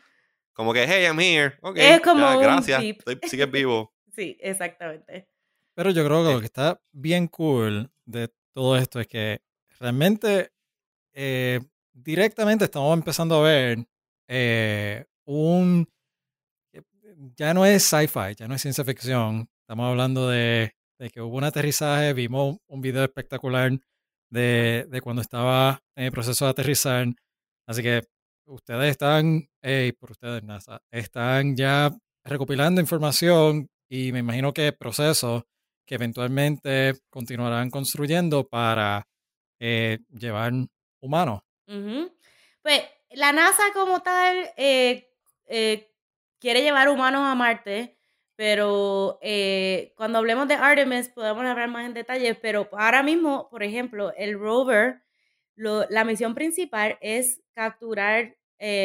Como 0.52 0.72
que, 0.72 0.84
hey, 0.88 1.04
I'm 1.04 1.20
here. 1.20 1.56
Ok, 1.62 1.76
Es 1.78 2.00
como 2.00 2.20
ya, 2.20 2.36
un 2.36 2.42
gracias. 2.42 2.80
beep. 2.80 2.98
Estoy- 2.98 3.28
sigues 3.28 3.50
vivo. 3.52 3.94
Sí, 4.14 4.36
exactamente. 4.40 5.28
Pero 5.74 5.90
yo 5.90 6.04
creo 6.04 6.24
que 6.24 6.30
Eh. 6.30 6.34
lo 6.34 6.40
que 6.40 6.46
está 6.46 6.80
bien 6.92 7.28
cool 7.28 7.90
de 8.04 8.28
todo 8.52 8.76
esto 8.76 8.98
es 9.00 9.06
que 9.06 9.40
realmente 9.78 10.50
eh, 11.12 11.60
directamente 11.92 12.64
estamos 12.64 12.92
empezando 12.96 13.36
a 13.36 13.42
ver 13.42 13.78
eh, 14.28 15.06
un... 15.24 15.88
Ya 17.36 17.52
no 17.54 17.64
es 17.66 17.84
sci-fi, 17.84 18.34
ya 18.36 18.48
no 18.48 18.54
es 18.54 18.62
ciencia 18.62 18.84
ficción. 18.84 19.48
Estamos 19.60 19.86
hablando 19.90 20.28
de, 20.28 20.74
que 21.08 21.22
hubo 21.22 21.38
un 21.38 21.44
aterrizaje, 21.44 22.12
vimos 22.12 22.58
un 22.66 22.82
video 22.82 23.04
espectacular 23.04 23.72
de, 24.28 24.86
de, 24.88 25.00
cuando 25.00 25.22
estaba 25.22 25.80
en 25.96 26.04
el 26.04 26.12
proceso 26.12 26.44
de 26.44 26.50
aterrizar. 26.50 27.06
Así 27.66 27.82
que 27.82 28.02
ustedes 28.44 28.90
están, 28.90 29.48
por 29.98 30.10
ustedes 30.10 30.42
NASA, 30.42 30.82
están 30.90 31.56
ya 31.56 31.90
recopilando 32.24 32.80
información 32.80 33.68
y 33.88 34.12
me 34.12 34.18
imagino 34.18 34.52
que 34.52 34.72
procesos 34.72 35.44
que 35.86 35.94
eventualmente 35.96 36.94
continuarán 37.10 37.70
construyendo 37.70 38.46
para 38.48 39.08
eh, 39.58 39.98
llevar 40.10 40.52
humanos. 41.00 41.42
Pues 42.62 42.82
la 43.10 43.32
NASA 43.32 43.62
como 43.74 44.00
tal 44.00 44.50
eh, 44.56 45.10
eh, 45.46 45.92
quiere 46.38 46.62
llevar 46.62 46.88
humanos 46.88 47.22
a 47.24 47.34
Marte, 47.34 47.98
pero 48.40 49.18
cuando 49.96 50.18
hablemos 50.18 50.48
de 50.48 50.54
Artemis 50.54 51.10
podemos 51.10 51.44
hablar 51.44 51.68
más 51.68 51.84
en 51.84 51.92
detalles, 51.92 52.38
pero 52.40 52.70
ahora 52.72 53.02
mismo, 53.02 53.50
por 53.50 53.62
ejemplo, 53.62 54.14
el 54.16 54.38
rover, 54.38 55.02
la 55.56 56.04
misión 56.04 56.34
principal 56.34 56.96
es 57.02 57.42
capturar 57.52 58.38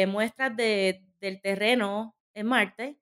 muestras 0.08 0.54
de, 0.54 1.02
del 1.20 1.40
terreno 1.40 2.14
en 2.34 2.46
Marte 2.48 2.98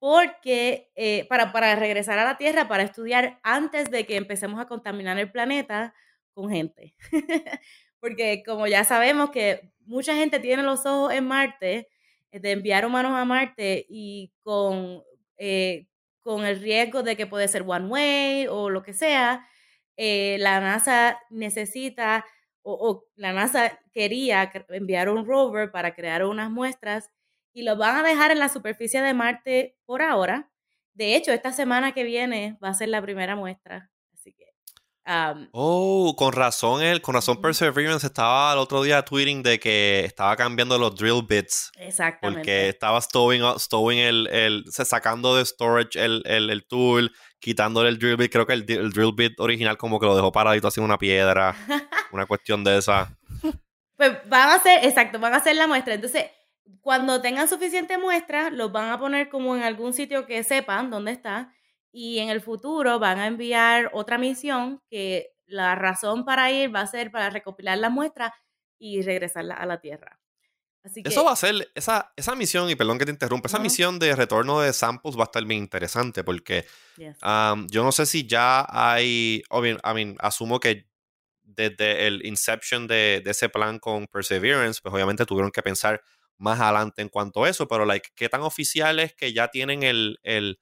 porque 0.00 0.90
eh, 0.96 1.26
para, 1.28 1.52
para 1.52 1.76
regresar 1.76 2.18
a 2.18 2.24
la 2.24 2.38
Tierra, 2.38 2.66
para 2.66 2.82
estudiar 2.82 3.38
antes 3.42 3.90
de 3.90 4.06
que 4.06 4.16
empecemos 4.16 4.58
a 4.58 4.66
contaminar 4.66 5.18
el 5.18 5.30
planeta 5.30 5.94
con 6.32 6.50
gente. 6.50 6.94
porque 8.00 8.42
como 8.44 8.66
ya 8.66 8.82
sabemos 8.82 9.30
que 9.30 9.70
mucha 9.80 10.14
gente 10.16 10.40
tiene 10.40 10.62
los 10.62 10.86
ojos 10.86 11.12
en 11.12 11.26
Marte, 11.26 11.88
eh, 12.32 12.40
de 12.40 12.52
enviar 12.52 12.86
humanos 12.86 13.12
a 13.12 13.26
Marte 13.26 13.84
y 13.90 14.32
con, 14.42 15.02
eh, 15.40 15.88
con 16.22 16.44
el 16.46 16.60
riesgo 16.60 17.02
de 17.02 17.16
que 17.16 17.26
puede 17.26 17.48
ser 17.48 17.64
one 17.66 17.86
way 17.86 18.46
o 18.48 18.70
lo 18.70 18.82
que 18.82 18.92
sea, 18.94 19.46
la 19.96 20.60
NASA 20.60 21.18
necesita 21.30 22.24
o, 22.62 22.72
o, 22.74 23.04
la 23.16 23.32
NASA 23.32 23.78
quería 23.92 24.50
enviar 24.70 25.08
un 25.08 25.26
rover 25.26 25.70
para 25.70 25.94
crear 25.94 26.24
unas 26.24 26.50
muestras 26.50 27.10
y 27.52 27.62
lo 27.62 27.76
van 27.76 27.96
a 27.96 28.08
dejar 28.08 28.30
en 28.30 28.38
la 28.38 28.48
superficie 28.48 29.02
de 29.02 29.14
Marte 29.14 29.76
por 29.86 30.02
ahora. 30.02 30.50
De 30.94 31.16
hecho, 31.16 31.32
esta 31.32 31.52
semana 31.52 31.92
que 31.92 32.04
viene 32.04 32.58
va 32.62 32.68
a 32.68 32.74
ser 32.74 32.88
la 32.88 33.02
primera 33.02 33.36
muestra. 33.36 33.90
Que. 35.10 35.48
oh, 35.50 36.14
con 36.16 36.32
razón, 36.32 36.82
el, 36.82 37.02
con 37.02 37.16
razón 37.16 37.40
Perseverance 37.40 38.06
estaba 38.06 38.52
el 38.52 38.58
otro 38.58 38.80
día 38.82 39.02
tweeting 39.02 39.42
de 39.42 39.58
que 39.58 40.04
estaba 40.04 40.36
cambiando 40.36 40.78
los 40.78 40.94
drill 40.94 41.22
bits. 41.26 41.72
Exactamente. 41.78 42.40
Porque 42.40 42.68
estaba 42.68 43.00
stowing, 43.00 43.42
stowing 43.58 43.98
el, 43.98 44.28
el, 44.28 44.64
sacando 44.70 45.34
de 45.34 45.44
storage 45.44 45.98
el, 45.98 46.22
el, 46.26 46.48
el, 46.50 46.64
tool, 46.64 47.10
quitándole 47.40 47.88
el 47.88 47.98
drill 47.98 48.16
bit. 48.16 48.30
Creo 48.30 48.46
que 48.46 48.52
el, 48.52 48.64
drill 48.64 49.12
bit 49.12 49.40
original 49.40 49.76
como 49.76 49.98
que 49.98 50.06
lo 50.06 50.14
dejó 50.14 50.30
paradito 50.30 50.68
así 50.68 50.78
en 50.78 50.84
una 50.84 50.98
piedra. 50.98 51.56
una 52.12 52.26
cuestión 52.26 52.62
de 52.62 52.78
esa. 52.78 53.12
Pues 53.96 54.12
van 54.26 54.50
a 54.50 54.54
hacer, 54.54 54.84
exacto, 54.84 55.18
van 55.18 55.34
a 55.34 55.38
hacer 55.38 55.56
la 55.56 55.66
muestra. 55.66 55.94
Entonces, 55.94 56.26
cuando 56.82 57.20
tengan 57.20 57.48
suficiente 57.48 57.98
muestra, 57.98 58.50
los 58.50 58.70
van 58.70 58.90
a 58.90 58.98
poner 59.00 59.28
como 59.28 59.56
en 59.56 59.64
algún 59.64 59.92
sitio 59.92 60.24
que 60.26 60.44
sepan 60.44 60.88
dónde 60.88 61.10
está 61.10 61.52
y 61.92 62.18
en 62.18 62.28
el 62.28 62.40
futuro 62.40 62.98
van 62.98 63.18
a 63.18 63.26
enviar 63.26 63.90
otra 63.92 64.18
misión 64.18 64.80
que 64.88 65.32
la 65.46 65.74
razón 65.74 66.24
para 66.24 66.50
ir 66.50 66.74
va 66.74 66.82
a 66.82 66.86
ser 66.86 67.10
para 67.10 67.30
recopilar 67.30 67.78
la 67.78 67.90
muestra 67.90 68.34
y 68.78 69.02
regresarla 69.02 69.54
a 69.54 69.66
la 69.66 69.80
Tierra. 69.80 70.18
Así 70.82 71.02
Eso 71.04 71.24
va 71.24 71.32
a 71.32 71.36
ser, 71.36 71.70
esa, 71.74 72.10
esa 72.16 72.34
misión, 72.34 72.70
y 72.70 72.74
perdón 72.74 72.98
que 72.98 73.04
te 73.04 73.10
interrumpa, 73.10 73.48
esa 73.48 73.58
misión 73.58 73.98
de 73.98 74.16
retorno 74.16 74.60
de 74.60 74.72
samples 74.72 75.14
va 75.14 75.22
a 75.22 75.24
estar 75.24 75.44
bien 75.44 75.62
interesante 75.62 76.24
porque 76.24 76.64
yo 76.96 77.84
no 77.84 77.92
sé 77.92 78.06
si 78.06 78.26
ya 78.26 78.66
hay, 78.66 79.42
bien, 79.60 79.78
I 79.84 79.94
mean, 79.94 80.16
asumo 80.20 80.58
que 80.58 80.86
desde 81.42 82.06
el 82.06 82.24
inception 82.24 82.86
de, 82.86 83.20
de, 83.22 83.30
ese 83.32 83.50
plan 83.50 83.78
con 83.78 84.06
Perseverance, 84.06 84.80
pues 84.82 84.94
obviamente 84.94 85.26
tuvieron 85.26 85.50
que 85.50 85.62
pensar 85.62 86.00
más 86.38 86.58
adelante 86.58 87.02
en 87.02 87.10
cuanto 87.10 87.44
a 87.44 87.50
eso, 87.50 87.68
pero 87.68 87.84
like, 87.84 88.08
¿qué 88.14 88.30
tan 88.30 88.40
oficial 88.40 89.00
es 89.00 89.14
que 89.14 89.34
ya 89.34 89.48
tienen 89.48 89.82
el, 89.82 90.18
el, 90.22 90.58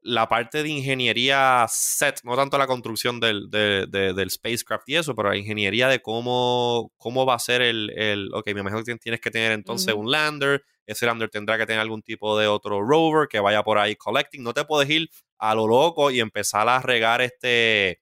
la 0.00 0.28
parte 0.28 0.62
de 0.62 0.68
ingeniería 0.68 1.66
set, 1.68 2.20
no 2.22 2.36
tanto 2.36 2.56
la 2.56 2.66
construcción 2.66 3.18
del, 3.20 3.50
del 3.50 4.30
spacecraft 4.30 4.88
y 4.88 4.96
eso, 4.96 5.14
pero 5.14 5.30
la 5.30 5.36
ingeniería 5.36 5.88
de 5.88 6.00
cómo, 6.00 6.92
cómo 6.96 7.26
va 7.26 7.34
a 7.34 7.38
ser 7.38 7.62
el, 7.62 7.90
el 7.96 8.30
ok, 8.32 8.46
me 8.54 8.60
imagino 8.60 8.82
que 8.84 8.94
tienes 8.96 9.20
que 9.20 9.30
tener 9.30 9.52
entonces 9.52 9.94
un 9.94 10.10
lander, 10.10 10.64
ese 10.86 11.04
lander 11.04 11.28
tendrá 11.28 11.58
que 11.58 11.66
tener 11.66 11.80
algún 11.80 12.02
tipo 12.02 12.38
de 12.38 12.46
otro 12.46 12.80
rover 12.80 13.28
que 13.28 13.40
vaya 13.40 13.62
por 13.62 13.78
ahí 13.78 13.96
collecting, 13.96 14.42
no 14.42 14.54
te 14.54 14.64
puedes 14.64 14.88
ir 14.88 15.10
a 15.38 15.54
lo 15.54 15.66
loco 15.66 16.10
y 16.10 16.20
empezar 16.20 16.68
a 16.68 16.80
regar 16.80 17.20
este, 17.20 18.00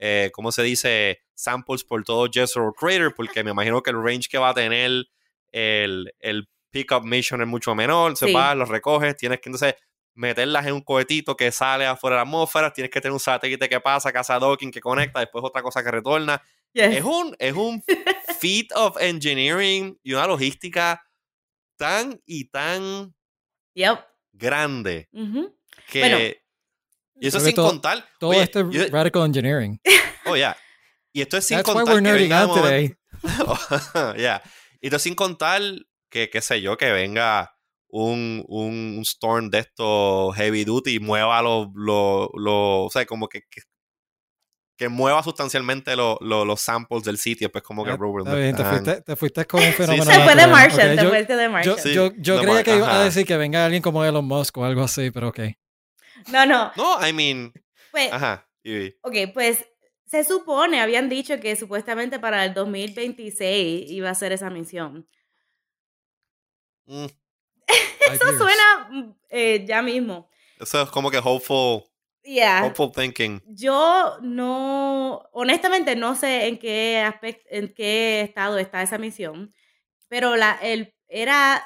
eh, 0.00 0.30
¿cómo 0.32 0.52
se 0.52 0.62
dice? 0.62 1.20
Samples 1.34 1.84
por 1.84 2.02
todo 2.04 2.28
Jezero 2.30 2.72
Crater, 2.72 3.14
porque 3.14 3.44
me 3.44 3.52
imagino 3.52 3.82
que 3.82 3.90
el 3.90 4.02
range 4.02 4.28
que 4.28 4.38
va 4.38 4.50
a 4.50 4.54
tener 4.54 5.06
el, 5.52 6.12
el 6.20 6.48
pickup 6.70 7.04
mission 7.04 7.40
es 7.40 7.48
mucho 7.48 7.74
menor, 7.74 8.16
se 8.16 8.32
va, 8.32 8.54
los 8.54 8.68
recoges, 8.68 9.16
tienes 9.16 9.40
que 9.40 9.48
entonces 9.48 9.74
meterlas 10.16 10.66
en 10.66 10.72
un 10.72 10.80
cohetito 10.80 11.36
que 11.36 11.52
sale 11.52 11.86
afuera 11.86 12.16
de 12.16 12.18
la 12.18 12.22
atmósfera, 12.22 12.72
tienes 12.72 12.90
que 12.90 13.00
tener 13.00 13.12
un 13.12 13.20
satélite 13.20 13.68
que 13.68 13.80
pasa, 13.80 14.12
casa 14.12 14.38
docking 14.38 14.70
que 14.70 14.80
conecta, 14.80 15.20
después 15.20 15.44
otra 15.44 15.62
cosa 15.62 15.84
que 15.84 15.90
retorna. 15.90 16.42
Es 16.72 17.04
un, 17.04 17.36
es 17.38 17.54
un 17.54 17.82
feat 18.40 18.72
of 18.74 18.96
engineering 19.00 19.98
y 20.02 20.12
una 20.12 20.26
logística 20.26 21.02
tan 21.76 22.20
y 22.26 22.50
tan 22.50 23.14
grande 24.32 25.08
que... 25.90 26.42
y 27.14 27.26
eso 27.26 27.40
sin 27.40 27.54
contar... 27.54 28.04
Todo 28.18 28.32
este 28.32 28.62
radical 28.90 29.24
engineering. 29.24 29.80
Oh, 30.24 30.34
yeah. 30.36 30.56
Y 31.12 31.22
esto 31.22 31.36
es 31.36 31.46
sin 31.46 31.58
That's 31.58 31.70
contar 31.70 31.84
why 31.84 31.92
we're 31.94 32.02
nerding 32.02 32.32
out 32.32 32.54
today. 32.54 32.94
yeah. 34.18 34.42
Y 34.80 34.88
esto 34.88 34.98
sin 34.98 35.14
contar 35.14 35.62
que, 36.10 36.28
qué 36.28 36.40
sé 36.40 36.60
yo, 36.60 36.76
que 36.76 36.92
venga 36.92 37.55
un, 37.96 38.44
un, 38.48 39.00
Storm 39.02 39.48
de 39.48 39.60
estos 39.60 40.34
heavy 40.36 40.64
duty 40.64 40.96
y 40.96 41.00
mueva 41.00 41.40
los, 41.40 41.68
los, 41.74 42.28
o 42.34 42.88
sea, 42.92 43.06
como 43.06 43.28
que, 43.28 43.42
que, 44.76 44.88
mueva 44.90 45.22
sustancialmente 45.22 45.96
los, 45.96 46.18
los, 46.20 46.60
samples 46.60 47.04
del 47.04 47.16
sitio, 47.16 47.50
pues 47.50 47.64
como 47.64 47.84
que 47.84 47.92
ah, 47.92 47.96
te, 47.96 48.64
fuiste, 48.64 49.00
te, 49.00 49.16
fuiste, 49.16 49.44
con 49.46 49.62
un 49.62 49.72
fenómeno. 49.72 50.04
Se 50.04 50.20
fue 50.20 50.34
de 50.36 50.46
Marshall, 50.46 50.96
te 50.96 51.08
fuiste 51.08 51.36
de 51.36 51.48
Marshall. 51.48 51.92
Yo, 51.92 52.12
yo, 52.18 52.40
creía 52.40 52.62
que 52.62 52.76
iba 52.76 53.00
a 53.00 53.04
decir 53.04 53.26
que 53.26 53.36
venga 53.38 53.64
alguien 53.64 53.82
como 53.82 54.04
Elon 54.04 54.26
Musk 54.26 54.58
o 54.58 54.64
algo 54.64 54.82
así, 54.82 55.10
pero 55.10 55.28
ok. 55.28 55.40
No, 56.30 56.44
no. 56.44 56.72
No, 56.76 57.06
I 57.06 57.12
mean. 57.14 57.52
Pues, 57.92 58.12
ajá. 58.12 58.46
Ok, 59.02 59.14
pues 59.32 59.64
se 60.04 60.22
supone, 60.24 60.80
habían 60.80 61.08
dicho 61.08 61.40
que 61.40 61.56
supuestamente 61.56 62.18
para 62.18 62.44
el 62.44 62.52
2026 62.52 63.90
iba 63.90 64.10
a 64.10 64.14
ser 64.14 64.32
esa 64.32 64.50
misión. 64.50 65.08
Mm. 66.86 67.06
Eso 68.12 68.38
suena 68.38 68.88
mm, 68.90 69.14
eh, 69.30 69.64
ya 69.66 69.82
mismo. 69.82 70.28
Eso 70.58 70.82
es 70.82 70.90
como 70.90 71.10
que 71.10 71.18
hopeful. 71.18 71.84
Hopeful 72.64 72.90
thinking. 72.90 73.40
Yo 73.46 74.18
no, 74.20 75.28
honestamente 75.32 75.94
no 75.94 76.16
sé 76.16 76.48
en 76.48 76.58
qué 76.58 76.98
aspecto, 76.98 77.46
en 77.50 77.72
qué 77.72 78.22
estado 78.22 78.58
está 78.58 78.82
esa 78.82 78.98
misión, 78.98 79.54
pero 80.08 80.34
la, 80.36 80.58
el, 80.60 80.92
era 81.08 81.64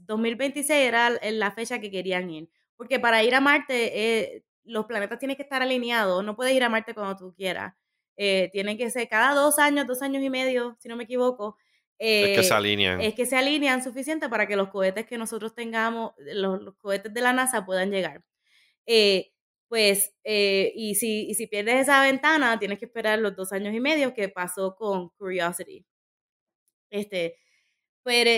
2026 0.00 0.70
era 0.70 1.10
la 1.10 1.50
fecha 1.52 1.78
que 1.78 1.90
querían 1.90 2.28
ir, 2.28 2.50
porque 2.76 3.00
para 3.00 3.22
ir 3.22 3.34
a 3.34 3.40
Marte 3.40 3.92
eh, 3.94 4.44
los 4.64 4.84
planetas 4.84 5.18
tienen 5.18 5.36
que 5.36 5.44
estar 5.44 5.62
alineados, 5.62 6.22
no 6.22 6.36
puedes 6.36 6.54
ir 6.54 6.64
a 6.64 6.68
Marte 6.68 6.92
cuando 6.92 7.16
tú 7.16 7.34
quieras. 7.34 7.74
Eh, 8.18 8.48
tienen 8.52 8.78
que 8.78 8.90
ser 8.90 9.08
cada 9.08 9.34
dos 9.34 9.58
años, 9.58 9.86
dos 9.86 10.02
años 10.02 10.22
y 10.22 10.30
medio, 10.30 10.76
si 10.78 10.88
no 10.88 10.96
me 10.96 11.04
equivoco. 11.04 11.56
Es 11.98 12.36
que 12.36 12.42
se 12.42 12.54
eh, 12.54 12.56
alinean. 12.56 13.00
Es 13.00 13.14
que 13.14 13.26
se 13.26 13.36
alinean 13.36 13.82
suficiente 13.82 14.28
para 14.28 14.46
que 14.46 14.56
los 14.56 14.68
cohetes 14.68 15.06
que 15.06 15.18
nosotros 15.18 15.54
tengamos, 15.54 16.12
los, 16.18 16.74
cohetes 16.76 17.12
de 17.12 17.20
la 17.20 17.32
NASA 17.32 17.64
puedan 17.64 17.90
llegar. 17.90 18.22
Eh, 18.86 19.32
pues, 19.68 20.14
y, 20.24 20.94
si, 20.94 21.28
y 21.28 21.34
si 21.34 21.46
pierdes 21.48 21.82
esa 21.82 22.00
ventana, 22.02 22.58
tienes 22.58 22.78
que 22.78 22.84
esperar 22.84 23.18
los 23.18 23.34
dos 23.34 23.52
años 23.52 23.74
y 23.74 23.80
medio 23.80 24.14
que 24.14 24.28
pasó 24.28 24.76
con 24.76 25.08
Curiosity. 25.10 25.84
Este, 26.88 27.36
pero 28.04 28.30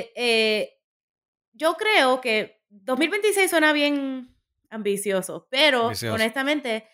yo 1.52 1.74
creo 1.74 2.20
que 2.20 2.62
2026 2.70 3.50
suena 3.50 3.72
bien 3.72 4.34
ambicioso, 4.70 5.46
pero 5.50 5.90
honestamente, 6.12 6.86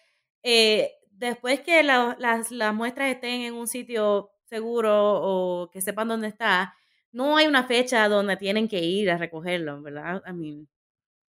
eh, 0.42 0.94
después 1.10 1.60
que 1.60 1.82
las, 1.82 2.18
las 2.50 2.74
muestras 2.74 3.10
estén 3.10 3.42
en 3.42 3.54
un 3.54 3.66
sitio 3.66 4.30
seguro 4.46 4.90
o 5.22 5.70
que 5.70 5.80
sepan 5.82 6.08
dónde 6.08 6.28
está, 6.28 6.74
no 7.12 7.36
hay 7.36 7.46
una 7.46 7.64
fecha 7.64 8.08
donde 8.08 8.36
tienen 8.36 8.68
que 8.68 8.80
ir 8.80 9.10
a 9.10 9.18
recogerlo, 9.18 9.80
¿verdad? 9.82 10.22
I 10.28 10.32
mean, 10.32 10.68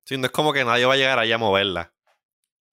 sí, 0.06 0.18
no 0.18 0.26
es 0.26 0.32
como 0.32 0.52
que 0.54 0.64
nadie 0.66 0.86
va 0.86 0.94
a 0.94 0.98
llegar 0.98 1.20
allá 1.20 1.36
a 1.36 1.40
moverla. 1.40 1.92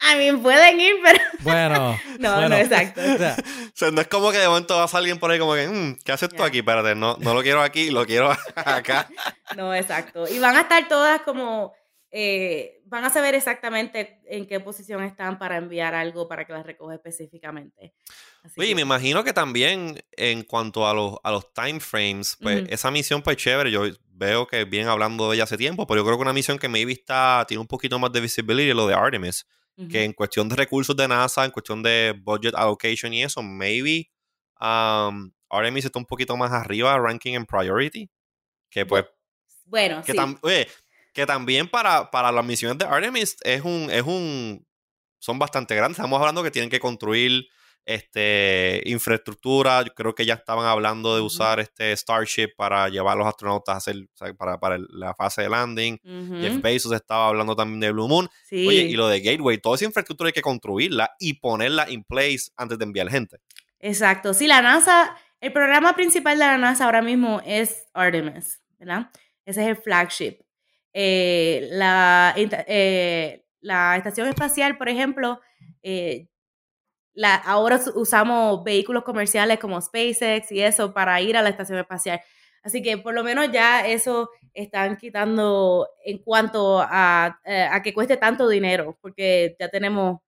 A 0.04 0.16
mí 0.16 0.32
pueden 0.32 0.80
ir, 0.80 0.96
pero. 1.02 1.18
Bueno. 1.40 1.98
no, 2.18 2.32
bueno. 2.34 2.48
no, 2.48 2.56
exacto. 2.56 3.00
O 3.00 3.18
sea, 3.18 3.36
O 3.68 3.74
sea, 3.74 3.90
no 3.92 4.00
es 4.00 4.08
como 4.08 4.30
que 4.32 4.38
de 4.38 4.48
momento 4.48 4.76
vas 4.76 4.92
a 4.94 4.98
alguien 4.98 5.18
por 5.18 5.30
ahí 5.30 5.38
como 5.38 5.54
que, 5.54 5.68
"Mm, 5.68 5.98
¿qué 6.04 6.12
haces 6.12 6.28
tú 6.28 6.36
Ya. 6.38 6.46
aquí? 6.46 6.58
Espérate, 6.58 6.94
no, 6.96 7.16
no 7.20 7.34
lo 7.34 7.42
quiero 7.42 7.62
aquí, 7.62 7.90
lo 7.90 8.04
quiero 8.04 8.30
acá. 8.56 9.08
No, 9.56 9.72
exacto. 9.74 10.26
Y 10.28 10.38
van 10.40 10.56
a 10.56 10.62
estar 10.62 10.88
todas 10.88 11.22
como. 11.22 11.72
eh, 12.10 12.80
van 12.86 13.04
a 13.04 13.10
saber 13.10 13.34
exactamente 13.34 14.20
en 14.26 14.46
qué 14.46 14.60
posición 14.60 15.02
están 15.02 15.38
para 15.38 15.56
enviar 15.56 15.94
algo 15.94 16.28
para 16.28 16.44
que 16.44 16.52
las 16.52 16.66
recoja 16.66 16.94
específicamente. 16.94 17.94
Así 18.44 18.60
Oye, 18.60 18.70
que- 18.70 18.74
me 18.74 18.82
imagino 18.82 19.22
que 19.24 19.32
también 19.32 20.02
en 20.12 20.42
cuanto 20.42 20.86
a 20.88 20.94
los, 20.94 21.16
a 21.22 21.30
los 21.30 21.52
time 21.54 21.80
frames, 21.80 22.36
pues 22.40 22.64
esa 22.68 22.90
misión 22.90 23.22
pues 23.22 23.36
chévere, 23.36 23.70
yo 23.70 23.84
veo 24.14 24.46
que 24.46 24.64
vienen 24.64 24.88
hablando 24.88 25.28
de 25.28 25.36
ella 25.36 25.44
hace 25.44 25.56
tiempo, 25.56 25.86
pero 25.86 26.00
yo 26.00 26.04
creo 26.04 26.16
que 26.16 26.22
una 26.22 26.32
misión 26.32 26.58
que 26.58 26.68
maybe 26.68 26.92
está, 26.92 27.44
tiene 27.46 27.60
un 27.60 27.66
poquito 27.66 27.98
más 27.98 28.12
de 28.12 28.20
visibility 28.20 28.72
lo 28.72 28.86
de 28.86 28.94
Artemis, 28.94 29.46
que 29.88 30.04
en 30.04 30.12
cuestión 30.12 30.48
de 30.48 30.54
recursos 30.56 30.94
de 30.96 31.08
NASA, 31.08 31.44
en 31.44 31.50
cuestión 31.50 31.82
de 31.82 32.14
budget 32.22 32.54
allocation 32.54 33.12
y 33.14 33.22
eso, 33.24 33.42
maybe 33.42 34.10
um, 34.60 35.32
Artemis 35.50 35.84
está 35.84 35.98
un 35.98 36.04
poquito 36.06 36.36
más 36.36 36.52
arriba, 36.52 36.96
ranking 36.98 37.32
en 37.34 37.46
priority, 37.46 38.08
que 38.70 38.86
pues 38.86 39.04
Bueno, 39.64 40.02
que, 40.04 40.12
sí. 40.12 40.18
tam- 40.18 40.38
oye, 40.42 40.68
que 41.12 41.26
también 41.26 41.68
para, 41.68 42.10
para 42.10 42.30
las 42.32 42.44
misiones 42.44 42.78
de 42.78 42.84
Artemis 42.86 43.36
es 43.42 43.62
un, 43.62 43.88
es 43.90 44.02
un. 44.02 44.66
Son 45.18 45.38
bastante 45.38 45.74
grandes. 45.74 45.98
Estamos 45.98 46.18
hablando 46.18 46.42
que 46.42 46.50
tienen 46.50 46.70
que 46.70 46.80
construir 46.80 47.44
este 47.84 48.82
infraestructura. 48.86 49.82
Yo 49.82 49.94
creo 49.94 50.14
que 50.14 50.24
ya 50.24 50.34
estaban 50.34 50.66
hablando 50.66 51.14
de 51.14 51.20
usar 51.20 51.60
este 51.60 51.96
Starship 51.96 52.54
para 52.56 52.88
llevar 52.88 53.14
a 53.14 53.18
los 53.18 53.26
astronautas 53.26 53.74
a 53.74 53.78
hacer, 53.78 53.96
o 53.96 54.16
sea, 54.16 54.32
para, 54.34 54.58
para 54.58 54.78
la 54.90 55.14
fase 55.14 55.42
de 55.42 55.48
landing. 55.48 55.98
Ujú. 56.04 56.40
Jeff 56.40 56.60
Bezos 56.60 56.92
estaba 56.92 57.28
hablando 57.28 57.56
también 57.56 57.80
de 57.80 57.92
Blue 57.92 58.08
Moon. 58.08 58.28
Sí. 58.44 58.66
Oye, 58.66 58.82
y 58.82 58.94
lo 58.94 59.08
de 59.08 59.20
Gateway, 59.20 59.58
toda 59.58 59.76
esa 59.76 59.84
infraestructura 59.84 60.28
hay 60.28 60.32
que 60.32 60.42
construirla 60.42 61.10
y 61.18 61.34
ponerla 61.34 61.90
in 61.90 62.04
place 62.04 62.50
antes 62.56 62.78
de 62.78 62.84
enviar 62.84 63.10
gente. 63.10 63.38
Exacto. 63.80 64.32
Sí, 64.32 64.46
la 64.46 64.62
NASA, 64.62 65.16
el 65.40 65.52
programa 65.52 65.94
principal 65.94 66.38
de 66.38 66.44
la 66.44 66.58
NASA 66.58 66.84
ahora 66.84 67.02
mismo 67.02 67.42
es 67.44 67.84
Artemis, 67.94 68.60
¿verdad? 68.78 69.10
Ese 69.44 69.62
es 69.62 69.68
el 69.68 69.76
flagship. 69.76 70.38
Eh, 70.92 71.68
la, 71.72 72.34
eh, 72.36 73.44
la 73.60 73.96
estación 73.96 74.28
espacial, 74.28 74.78
por 74.78 74.88
ejemplo, 74.88 75.40
eh, 75.82 76.28
la, 77.14 77.34
ahora 77.34 77.76
us- 77.76 77.92
usamos 77.94 78.64
vehículos 78.64 79.02
comerciales 79.04 79.58
como 79.58 79.80
SpaceX 79.80 80.50
y 80.52 80.60
eso 80.62 80.92
para 80.94 81.20
ir 81.20 81.36
a 81.36 81.42
la 81.42 81.48
estación 81.50 81.78
espacial. 81.78 82.20
Así 82.62 82.82
que 82.82 82.96
por 82.98 83.12
lo 83.14 83.24
menos 83.24 83.50
ya 83.52 83.86
eso 83.86 84.30
están 84.54 84.96
quitando 84.96 85.88
en 86.04 86.18
cuanto 86.18 86.80
a, 86.80 87.40
eh, 87.44 87.68
a 87.70 87.82
que 87.82 87.92
cueste 87.92 88.16
tanto 88.16 88.48
dinero, 88.48 88.96
porque 89.00 89.56
ya 89.58 89.68
tenemos 89.68 90.20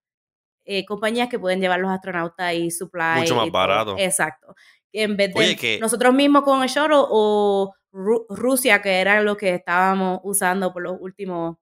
eh, 0.64 0.84
compañías 0.86 1.28
que 1.28 1.38
pueden 1.38 1.60
llevar 1.60 1.78
los 1.80 1.90
astronautas 1.90 2.54
y 2.54 2.70
supply. 2.70 3.20
Mucho 3.20 3.36
más 3.36 3.50
barato. 3.50 3.94
Exacto. 3.98 4.54
En 4.92 5.16
vez 5.16 5.32
de 5.34 5.38
Oye, 5.40 5.56
que- 5.56 5.78
nosotros 5.80 6.12
mismos 6.14 6.42
con 6.42 6.62
el 6.62 6.68
shuttle 6.68 6.96
o 7.10 7.72
Ru- 7.92 8.24
Rusia, 8.30 8.80
que 8.82 9.00
era 9.00 9.20
lo 9.22 9.36
que 9.36 9.54
estábamos 9.54 10.20
usando 10.24 10.72
por 10.72 10.82
los 10.82 10.96
últimos 11.00 11.56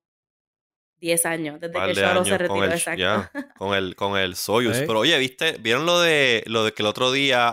10 1.02 1.26
años, 1.26 1.60
desde 1.60 1.74
par 1.74 1.92
que 1.92 2.04
años 2.04 2.26
se 2.28 2.38
retiró. 2.38 2.54
con 2.54 2.64
el, 2.64 2.72
exacto. 2.72 3.30
con 3.58 3.74
el 3.74 3.94
con 3.96 4.16
el 4.16 4.36
Soyuz. 4.36 4.78
Pero 4.86 5.00
oye, 5.00 5.18
¿viste? 5.18 5.56
¿Vieron 5.60 5.84
lo 5.84 6.00
de 6.00 6.42
lo 6.46 6.64
de 6.64 6.72
que 6.72 6.82
el 6.82 6.86
otro 6.86 7.10
día 7.12 7.50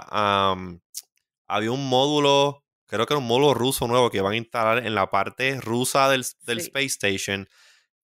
había 1.48 1.72
un 1.72 1.88
módulo, 1.90 2.64
creo 2.86 3.06
que 3.06 3.14
era 3.14 3.20
un 3.20 3.28
módulo 3.28 3.54
ruso 3.54 3.88
nuevo 3.88 4.10
que 4.10 4.22
van 4.22 4.34
a 4.34 4.38
instalar 4.38 4.86
en 4.86 4.96
la 4.96 5.10
parte 5.10 5.60
rusa 5.60 6.10
del, 6.10 6.26
del 6.44 6.62
Sí. 6.62 6.68
Space 6.68 6.86
Station 6.86 7.50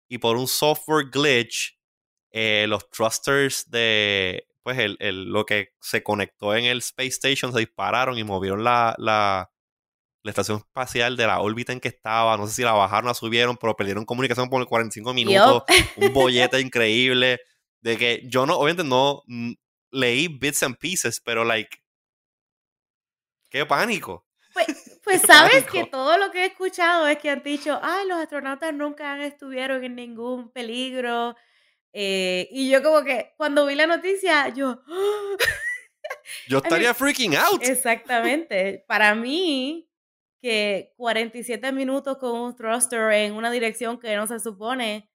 y 0.07 0.17
por 0.17 0.35
un 0.37 0.47
software 0.47 1.09
glitch 1.11 1.77
eh, 2.31 2.65
los 2.67 2.89
thrusters 2.89 3.69
de 3.69 4.47
pues 4.63 4.79
el, 4.79 4.97
el- 4.99 5.25
lo 5.25 5.45
que 5.45 5.73
se 5.79 6.01
conectó 6.01 6.55
en 6.55 6.65
el 6.65 6.79
Space 6.79 7.09
Station 7.09 7.53
se 7.53 7.59
dispararon 7.59 8.17
y 8.17 8.23
movieron 8.23 8.63
la, 8.63 8.95
la, 8.97 9.51
la 10.25 10.31
estación 10.31 10.57
espacial 10.57 11.15
de 11.15 11.27
la 11.27 11.39
órbita 11.39 11.71
en 11.71 11.79
que 11.79 11.87
estaba. 11.87 12.35
No 12.35 12.47
sé 12.47 12.55
si 12.55 12.63
la 12.63 12.71
bajaron 12.71 13.05
o 13.05 13.09
la 13.09 13.13
subieron, 13.13 13.57
pero 13.57 13.75
perdieron 13.75 14.05
comunicación 14.05 14.49
por 14.49 14.65
45 14.65 15.13
minutos 15.13 15.63
un 15.97 16.13
bollete 16.13 16.59
increíble. 16.59 17.39
De 17.79 17.95
que 17.95 18.23
yo 18.25 18.47
no, 18.47 18.55
obviamente 18.55 18.83
no 18.83 19.21
mm, 19.27 19.51
leí 19.91 20.27
bits 20.27 20.63
and 20.63 20.77
pieces, 20.79 21.21
pero 21.23 21.43
like. 21.43 21.77
¡Qué 23.51 23.67
pánico! 23.67 24.25
Pues, 24.51 24.65
pues 25.03 25.21
Qué 25.21 25.27
sabes 25.27 25.63
pánico. 25.65 25.71
que 25.71 25.85
todo 25.85 26.17
lo 26.17 26.31
que 26.31 26.41
he 26.41 26.45
escuchado 26.47 27.07
es 27.07 27.19
que 27.19 27.29
han 27.29 27.43
dicho, 27.43 27.79
ay, 27.83 28.07
los 28.07 28.17
astronautas 28.17 28.73
nunca 28.73 29.13
han 29.13 29.21
estuvieron 29.21 29.83
en 29.83 29.93
ningún 29.95 30.51
peligro. 30.51 31.35
Eh, 31.93 32.47
y 32.49 32.67
yo 32.71 32.81
como 32.81 33.03
que 33.03 33.35
cuando 33.37 33.67
vi 33.67 33.75
la 33.75 33.85
noticia, 33.85 34.49
yo. 34.49 34.81
Yo 36.47 36.59
estaría 36.59 36.93
freaking 36.93 37.35
out. 37.35 37.63
Exactamente. 37.63 38.85
Para 38.87 39.15
mí, 39.15 39.89
que 40.45 40.93
47 40.97 41.71
minutos 41.71 42.19
con 42.19 42.39
un 42.39 42.55
thruster 42.55 43.11
en 43.13 43.33
una 43.33 43.49
dirección 43.49 43.99
que 43.99 44.15
no 44.15 44.27
se 44.27 44.39
supone. 44.39 45.09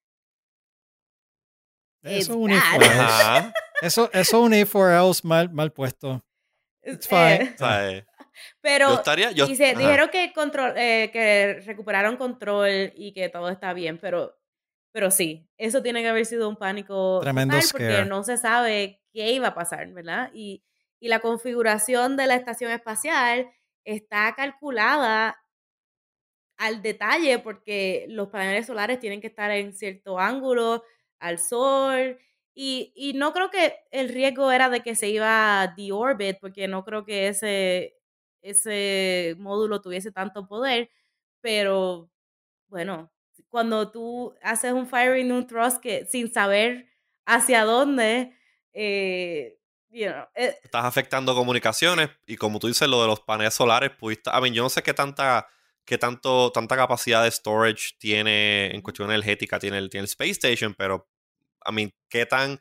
Eso 2.02 2.16
It's 2.16 2.28
es 2.28 2.34
un 2.34 2.50
bad. 2.50 2.56
if-else. 2.56 3.00
Ajá. 3.00 3.52
Eso, 3.80 4.10
eso 4.12 4.48
es 4.48 5.22
un 5.22 5.28
mal, 5.28 5.52
mal 5.52 5.72
puesto. 5.72 6.20
It's 6.82 7.06
fine. 7.06 7.42
Eh, 7.42 7.54
eh, 7.60 8.04
pero 8.60 8.88
yo 8.88 8.94
estaría. 8.96 9.30
Yo, 9.30 9.46
dice, 9.46 9.76
dijeron 9.76 10.08
que, 10.10 10.32
control, 10.32 10.72
eh, 10.76 11.10
que 11.12 11.62
recuperaron 11.64 12.16
control 12.16 12.92
y 12.96 13.12
que 13.12 13.28
todo 13.28 13.50
está 13.50 13.72
bien, 13.72 13.98
pero, 13.98 14.36
pero 14.90 15.12
sí, 15.12 15.48
eso 15.56 15.80
tiene 15.80 16.02
que 16.02 16.08
haber 16.08 16.26
sido 16.26 16.48
un 16.48 16.56
pánico 16.56 17.20
Tremendo 17.20 17.54
total 17.54 17.68
porque 17.70 18.04
no 18.04 18.24
se 18.24 18.36
sabe 18.36 19.00
qué 19.12 19.30
iba 19.30 19.46
a 19.46 19.54
pasar, 19.54 19.92
¿verdad? 19.92 20.32
Y, 20.34 20.64
y 20.98 21.06
la 21.06 21.20
configuración 21.20 22.16
de 22.16 22.26
la 22.26 22.34
estación 22.34 22.72
espacial 22.72 23.48
está 23.84 24.34
calculada 24.34 25.36
al 26.58 26.82
detalle 26.82 27.38
porque 27.38 28.06
los 28.08 28.28
paneles 28.28 28.66
solares 28.66 28.98
tienen 29.00 29.20
que 29.20 29.28
estar 29.28 29.50
en 29.50 29.72
cierto 29.74 30.18
ángulo 30.18 30.82
al 31.18 31.38
sol 31.38 32.18
y, 32.54 32.92
y 32.94 33.14
no 33.14 33.32
creo 33.32 33.50
que 33.50 33.76
el 33.90 34.08
riesgo 34.10 34.50
era 34.52 34.68
de 34.68 34.80
que 34.82 34.94
se 34.94 35.08
iba 35.08 35.62
a 35.62 35.68
deorbit 35.68 36.38
porque 36.40 36.68
no 36.68 36.84
creo 36.84 37.04
que 37.04 37.28
ese, 37.28 37.94
ese 38.42 39.36
módulo 39.38 39.80
tuviese 39.80 40.12
tanto 40.12 40.46
poder, 40.46 40.90
pero 41.40 42.10
bueno, 42.68 43.12
cuando 43.50 43.92
tú 43.92 44.34
haces 44.42 44.72
un 44.74 44.88
firing 44.88 45.32
un 45.32 45.46
thrust 45.48 45.82
que 45.82 46.06
sin 46.06 46.32
saber 46.32 46.88
hacia 47.26 47.64
dónde, 47.66 48.34
eh, 48.74 49.59
you 49.90 50.06
know, 50.10 50.24
eh, 50.34 50.54
Estás 50.62 50.84
afectando 50.84 51.34
comunicaciones. 51.34 52.10
Y 52.26 52.36
como 52.36 52.58
tú 52.58 52.68
dices, 52.68 52.88
lo 52.88 53.00
de 53.02 53.08
los 53.08 53.20
paneles 53.20 53.54
solares, 53.54 53.90
pudiste. 53.98 54.30
I 54.30 54.40
mean, 54.40 54.54
yo 54.54 54.62
no 54.62 54.70
sé 54.70 54.82
qué 54.82 54.94
tanta. 54.94 55.46
qué 55.84 55.98
tanto, 55.98 56.52
tanta 56.52 56.76
capacidad 56.76 57.24
de 57.24 57.30
storage 57.30 57.94
tiene 57.98 58.72
en 58.74 58.80
cuestión 58.82 59.10
energética 59.10 59.58
tiene 59.58 59.78
el, 59.78 59.90
tiene 59.90 60.02
el 60.02 60.08
Space 60.08 60.30
Station, 60.32 60.74
pero 60.76 61.08
I 61.68 61.72
mean, 61.72 61.92
qué 62.08 62.26
tan. 62.26 62.60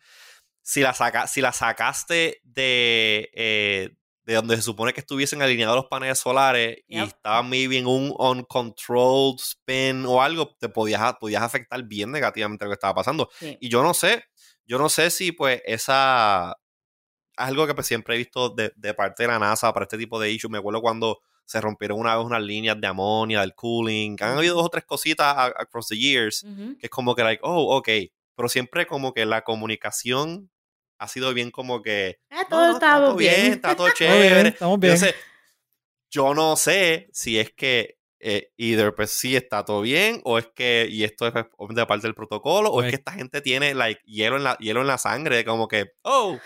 Si 0.64 0.82
la, 0.82 0.94
saca, 0.94 1.28
si 1.28 1.42
la 1.42 1.52
sacaste 1.52 2.42
de, 2.44 3.30
eh, 3.34 3.90
de 4.24 4.34
donde 4.36 4.56
se 4.56 4.62
supone 4.62 4.94
que 4.94 5.00
estuviesen 5.02 5.42
alineados 5.42 5.76
los 5.76 5.86
paneles 5.88 6.20
solares 6.20 6.78
y 6.88 6.98
Yep. 6.98 7.08
estaban 7.08 7.50
maybe 7.50 7.78
en 7.78 7.88
un 7.88 8.14
uncontrolled 8.18 9.40
spin 9.40 10.06
o 10.06 10.22
algo, 10.22 10.56
te 10.60 10.70
podías, 10.70 11.14
podías 11.20 11.42
afectar 11.44 11.82
bien 11.84 12.12
negativamente 12.12 12.66
lo 12.66 12.72
que 12.72 12.76
estaba 12.76 12.94
pasando. 12.96 13.30
sí. 13.40 13.58
Y 13.60 13.70
yo 13.70 13.82
no 13.84 13.94
sé, 13.94 14.26
yo 14.66 14.78
no 14.78 14.90
sé 14.90 15.10
si 15.12 15.32
pues 15.32 15.62
esa 15.66 16.56
algo 17.40 17.66
que 17.68 17.74
pues, 17.74 17.88
siempre 17.88 18.16
he 18.16 18.18
visto 18.18 18.50
de, 18.50 18.72
de 18.76 18.94
parte 18.94 19.24
de 19.24 19.28
la 19.28 19.40
NASA 19.40 19.74
para 19.74 19.84
este 19.86 19.98
tipo 19.98 20.20
de 20.20 20.32
issues. 20.32 20.52
Me 20.52 20.58
acuerdo 20.60 20.82
cuando 20.82 21.20
se 21.46 21.60
rompieron 21.60 22.00
una 22.00 22.16
vez 22.16 22.26
unas 22.26 22.42
líneas 22.44 22.80
de 22.80 22.86
amonia, 22.88 23.42
del 23.42 23.56
cooling. 23.56 24.16
Han 24.22 24.38
habido 24.38 24.56
dos 24.56 24.66
o 24.66 24.70
tres 24.70 24.86
cositas 24.86 25.36
across 25.58 25.88
the 25.88 25.98
years 25.98 26.44
Ujú. 26.44 26.78
que 26.78 26.86
es 26.88 26.90
como 26.92 27.16
que, 27.16 27.24
like, 27.24 27.42
oh, 27.44 27.76
ok. 27.78 27.90
Pero 28.36 28.50
siempre 28.50 28.86
como 28.86 29.14
que 29.14 29.26
la 29.26 29.44
comunicación 29.44 30.50
ha 31.00 31.08
sido 31.08 31.34
bien 31.34 31.50
como 31.50 31.82
que. 31.82 32.20
No, 32.30 32.46
todo 32.48 32.68
no, 32.68 32.74
está 32.74 32.98
todo 33.00 33.16
bien, 33.16 33.36
bien. 33.42 33.54
está 33.54 33.76
todo 33.76 33.90
chévere. 33.96 34.50
estamos 34.50 34.80
bien. 34.80 34.94
Entonces, 34.94 35.16
yo 36.12 36.34
no 36.34 36.56
sé 36.56 37.10
si 37.14 37.40
es 37.40 37.52
que 37.54 37.98
eh, 38.20 38.52
either 38.58 38.94
pues 38.94 39.12
sí 39.12 39.36
está 39.36 39.64
todo 39.64 39.82
bien 39.82 40.20
o 40.26 40.38
es 40.38 40.48
que, 40.54 40.88
y 40.90 41.04
esto 41.06 41.26
es 41.26 41.32
pues, 41.32 41.46
obviamente 41.58 41.86
parte 41.88 42.08
del 42.08 42.16
protocolo, 42.16 42.70
o 42.70 42.74
Pues- 42.76 42.88
es 42.88 42.92
que 42.92 42.96
esta 42.98 43.14
gente 43.14 43.42
tiene 43.42 43.74
like 43.74 44.02
hielo 44.06 44.36
en 44.38 44.44
la, 44.44 44.58
hielo 44.58 44.82
en 44.82 44.88
la 44.88 44.98
sangre, 44.98 45.46
como 45.46 45.68
que, 45.68 45.94
oh, 46.04 46.38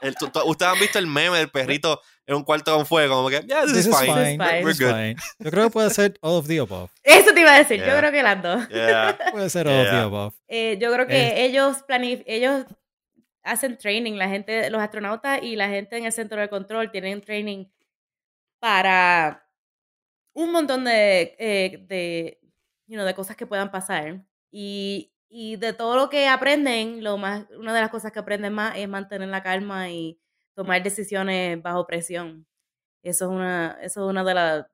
el- 0.00 0.14
tú- 0.16 0.28
tú- 0.28 0.42
ustedes 0.44 0.72
han 0.72 0.78
visto 0.78 0.98
el 0.98 1.06
meme 1.06 1.38
del 1.38 1.50
perrito 1.50 2.00
en 2.26 2.36
un 2.36 2.44
cuarto 2.44 2.74
con 2.76 2.86
fuego, 2.86 3.16
como 3.16 3.28
que, 3.28 3.40
yeah, 3.46 3.62
this, 3.64 3.72
This 3.72 3.86
is 3.86 3.88
is 3.88 3.96
fine, 3.98 4.14
fine. 4.14 4.38
We're, 4.38 4.64
we're 4.64 4.78
good. 4.84 4.92
fine. 4.94 5.16
Yo 5.38 5.50
creo 5.50 5.64
que 5.64 5.70
puede 5.70 5.90
ser 5.90 6.18
all 6.22 6.36
of 6.38 6.46
the 6.46 6.58
above. 6.60 6.90
Eso 7.02 7.32
te 7.34 7.40
iba 7.40 7.54
a 7.54 7.58
decir, 7.58 7.78
yo 7.80 7.86
Yeah. 7.86 7.98
creo 7.98 8.12
que 8.12 8.22
las 8.22 8.42
dos. 8.42 8.68
Yeah. 8.68 9.18
Puede 9.32 9.50
ser 9.50 9.66
all 9.68 9.80
of 9.86 9.90
the 9.90 9.96
above. 9.96 10.34
Eh, 10.48 10.78
yo 10.80 10.92
creo 10.92 11.06
que 11.06 11.16
Eh. 11.16 11.44
ellos 11.46 11.82
planif 11.82 12.22
ellos 12.26 12.64
hacen 13.42 13.78
training, 13.78 14.12
la 14.14 14.28
gente, 14.28 14.68
los 14.70 14.80
astronautas 14.80 15.42
y 15.42 15.56
la 15.56 15.68
gente 15.68 15.96
en 15.96 16.04
el 16.04 16.12
centro 16.12 16.40
de 16.40 16.48
control 16.48 16.90
tienen 16.90 17.20
training 17.20 17.64
para 18.58 19.46
un 20.34 20.52
montón 20.52 20.84
de, 20.84 21.34
eh, 21.38 21.78
de, 21.88 22.38
you 22.86 22.94
know, 22.96 23.04
de 23.06 23.14
cosas 23.14 23.36
que 23.36 23.46
puedan 23.46 23.70
pasar. 23.70 24.22
Y, 24.52 25.12
y 25.32 25.56
de 25.56 25.72
todo 25.72 25.96
lo 25.96 26.10
que 26.10 26.26
aprenden, 26.26 27.04
lo 27.04 27.16
más, 27.16 27.46
una 27.56 27.72
de 27.72 27.80
las 27.80 27.90
cosas 27.90 28.10
que 28.10 28.18
aprenden 28.18 28.52
más 28.52 28.76
es 28.76 28.88
mantener 28.88 29.28
la 29.28 29.42
calma 29.42 29.88
y 29.88 30.18
tomar 30.54 30.82
decisiones 30.82 31.62
bajo 31.62 31.86
presión. 31.86 32.46
Eso 33.02 33.26
es 33.26 33.30
una, 33.30 33.78
eso 33.80 34.04
es 34.04 34.10
una 34.10 34.24
de 34.24 34.34
las 34.34 34.66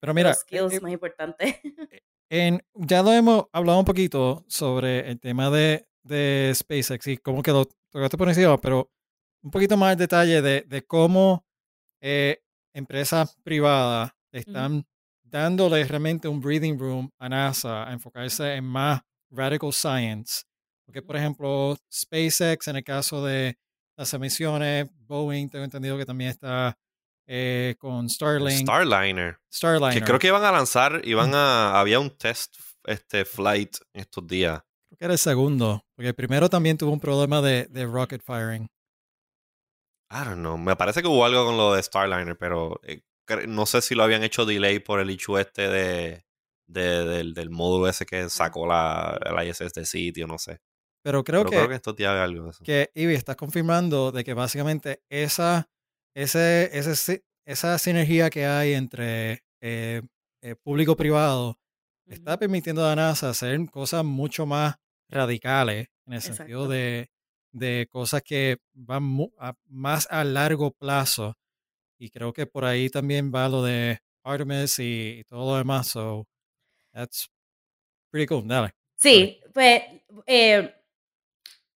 Pero 0.00 0.12
mira, 0.12 0.34
skills 0.34 0.74
eh, 0.74 0.80
más 0.80 0.90
importantes. 0.90 1.54
en, 2.30 2.60
ya 2.74 3.02
lo 3.02 3.12
hemos 3.12 3.46
hablado 3.52 3.78
un 3.78 3.84
poquito 3.84 4.44
sobre 4.48 5.08
el 5.08 5.20
tema 5.20 5.50
de, 5.50 5.86
de 6.02 6.52
SpaceX 6.52 7.06
y 7.06 7.16
cómo 7.18 7.40
quedó, 7.42 7.68
tocaste 7.90 8.18
por 8.18 8.28
encima, 8.28 8.60
pero 8.60 8.90
un 9.42 9.52
poquito 9.52 9.76
más 9.76 9.96
detalle 9.96 10.42
de, 10.42 10.62
de 10.62 10.82
cómo 10.84 11.46
eh, 12.00 12.42
empresas 12.74 13.36
privadas 13.44 14.10
están 14.32 14.84
dándole 15.22 15.84
realmente 15.84 16.26
un 16.26 16.40
breathing 16.40 16.76
room 16.76 17.08
a 17.18 17.28
NASA 17.28 17.88
a 17.88 17.92
enfocarse 17.92 18.54
en 18.54 18.64
más 18.64 19.02
radical 19.36 19.72
science. 19.72 20.42
Porque, 20.84 21.02
por 21.02 21.16
ejemplo, 21.16 21.76
SpaceX, 21.92 22.68
en 22.68 22.76
el 22.76 22.84
caso 22.84 23.24
de 23.24 23.58
las 23.96 24.12
emisiones, 24.14 24.88
Boeing, 25.06 25.48
tengo 25.48 25.64
entendido 25.64 25.98
que 25.98 26.06
también 26.06 26.30
está 26.30 26.78
eh, 27.26 27.74
con 27.78 28.08
Starlink. 28.08 28.62
Starliner. 28.62 29.38
Starliner. 29.52 29.94
Que 29.94 30.02
creo 30.02 30.18
que 30.18 30.28
iban 30.28 30.44
a 30.44 30.52
lanzar, 30.52 31.00
iban 31.04 31.34
a, 31.34 31.78
había 31.78 31.98
un 31.98 32.10
test 32.10 32.56
este 32.84 33.24
flight 33.24 33.76
estos 33.92 34.26
días. 34.26 34.62
Creo 34.88 34.98
que 34.98 35.04
era 35.04 35.14
el 35.14 35.18
segundo, 35.18 35.84
porque 35.94 36.08
el 36.08 36.14
primero 36.14 36.48
también 36.48 36.78
tuvo 36.78 36.92
un 36.92 37.00
problema 37.00 37.42
de, 37.42 37.66
de 37.66 37.84
rocket 37.84 38.22
firing. 38.22 38.68
I 40.10 40.24
don't 40.24 40.36
know. 40.36 40.56
Me 40.56 40.76
parece 40.76 41.02
que 41.02 41.08
hubo 41.08 41.24
algo 41.24 41.44
con 41.44 41.56
lo 41.56 41.74
de 41.74 41.82
Starliner, 41.82 42.38
pero 42.38 42.80
eh, 42.84 43.02
no 43.48 43.66
sé 43.66 43.82
si 43.82 43.96
lo 43.96 44.04
habían 44.04 44.22
hecho 44.22 44.46
delay 44.46 44.78
por 44.78 45.00
el 45.00 45.10
issue 45.10 45.38
este 45.38 45.68
de, 45.68 46.25
de- 46.66 47.04
del, 47.04 47.34
del 47.34 47.50
módulo 47.50 47.88
ese 47.88 48.04
que 48.06 48.28
sacó 48.28 48.66
la, 48.66 49.18
la 49.34 49.44
ISS 49.44 49.72
de 49.74 49.86
sitio, 49.86 50.26
no 50.26 50.38
sé. 50.38 50.58
Pero 51.02 51.22
creo 51.22 51.40
pero 51.42 51.50
que, 51.50 51.56
creo 51.68 51.80
que 51.82 51.92
días 51.96 52.10
había 52.10 52.24
algo 52.24 52.44
de 52.44 52.50
eso. 52.50 52.64
que 52.64 52.90
Ivy 52.94 53.14
estás 53.14 53.36
confirmando 53.36 54.10
de 54.12 54.24
que 54.24 54.34
básicamente 54.34 55.02
esa, 55.08 55.68
ese, 56.14 56.70
ese 56.76 57.24
esa 57.44 57.78
sinergia 57.78 58.28
que 58.28 58.44
hay 58.46 58.72
entre 58.72 59.44
eh, 59.60 60.02
eh, 60.42 60.56
público-privado 60.56 61.58
está 62.06 62.38
permitiendo 62.38 62.84
a 62.84 62.88
la 62.90 62.96
NASA 62.96 63.30
hacer 63.30 63.58
cosas 63.70 64.04
mucho 64.04 64.46
más 64.46 64.76
radicales 65.08 65.88
en 66.06 66.12
el 66.14 66.22
sentido 66.22 66.66
de, 66.68 67.10
de 67.52 67.86
cosas 67.90 68.22
que 68.22 68.58
van 68.74 69.02
mu- 69.04 69.30
a- 69.38 69.54
más 69.68 70.08
a 70.10 70.24
largo 70.24 70.72
plazo. 70.72 71.36
Y 71.98 72.10
creo 72.10 72.32
que 72.32 72.46
por 72.46 72.64
ahí 72.64 72.90
también 72.90 73.32
va 73.34 73.48
lo 73.48 73.62
de 73.62 74.00
Artemis 74.24 74.78
y, 74.80 75.18
y 75.20 75.24
todo 75.24 75.52
lo 75.52 75.58
demás. 75.58 75.86
So, 75.88 76.26
that's 76.96 77.28
pretty 78.10 78.26
cool. 78.26 78.42
Dale. 78.46 78.70
Sí, 78.96 79.40
pues, 79.52 79.82
eh, 80.26 80.74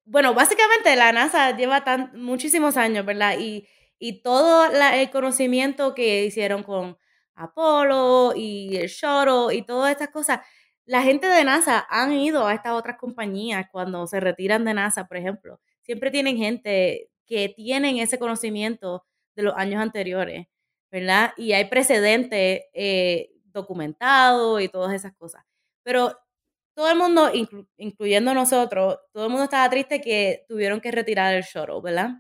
bueno, 0.05 0.35
básicamente 0.35 0.97
la 0.97 1.13
NASA 1.13 1.57
lleva 1.57 1.85
tan, 1.85 2.11
muchísimos 2.15 2.77
años, 2.77 3.05
¿verdad? 3.05 3.39
Y, 3.39 3.69
y 3.99 4.23
todo 4.23 4.65
el 4.73 5.11
conocimiento 5.11 5.95
que 5.95 6.25
hicieron 6.25 6.63
con 6.63 6.97
Apolo 7.35 8.33
y 8.35 8.77
el 8.77 8.89
Shuttle 8.89 9.55
y 9.55 9.63
todas 9.63 9.93
estas 9.93 10.09
cosas, 10.09 10.41
la 10.87 11.03
gente 11.03 11.27
de 11.27 11.45
NASA 11.45 11.87
han 11.89 12.13
ido 12.13 12.47
a 12.47 12.55
estas 12.55 12.73
otras 12.73 12.97
compañías 12.97 13.67
cuando 13.71 14.07
se 14.07 14.19
retiran 14.19 14.65
de 14.65 14.75
NASA, 14.75 15.07
por 15.07 15.19
ejemplo. 15.19 15.61
Siempre 15.83 16.11
tienen 16.11 16.37
gente 16.37 17.11
que 17.27 17.51
tienen 17.51 17.99
ese 17.99 18.19
conocimiento 18.19 19.05
de 19.37 19.43
los 19.45 19.55
años 19.57 19.81
anteriores, 19.81 20.47
¿verdad? 20.91 21.33
Y 21.37 21.53
hay 21.53 21.67
precedentes 21.67 22.63
eh, 22.73 23.30
documentados 23.53 24.61
y 24.63 24.69
todas 24.69 24.93
esas 24.95 25.13
cosas. 25.15 25.45
Pero 25.83 26.17
todo 26.75 26.91
el 26.91 26.97
mundo, 26.97 27.33
inclu- 27.33 27.67
incluyendo 27.77 28.33
nosotros, 28.35 28.99
todo 29.13 29.25
el 29.25 29.31
mundo 29.31 29.45
estaba 29.45 29.69
triste 29.71 30.01
que 30.01 30.45
tuvieron 30.49 30.81
que 30.81 30.91
retirar 30.91 31.35
el 31.35 31.43
shuttle, 31.43 31.81
¿verdad? 31.83 32.11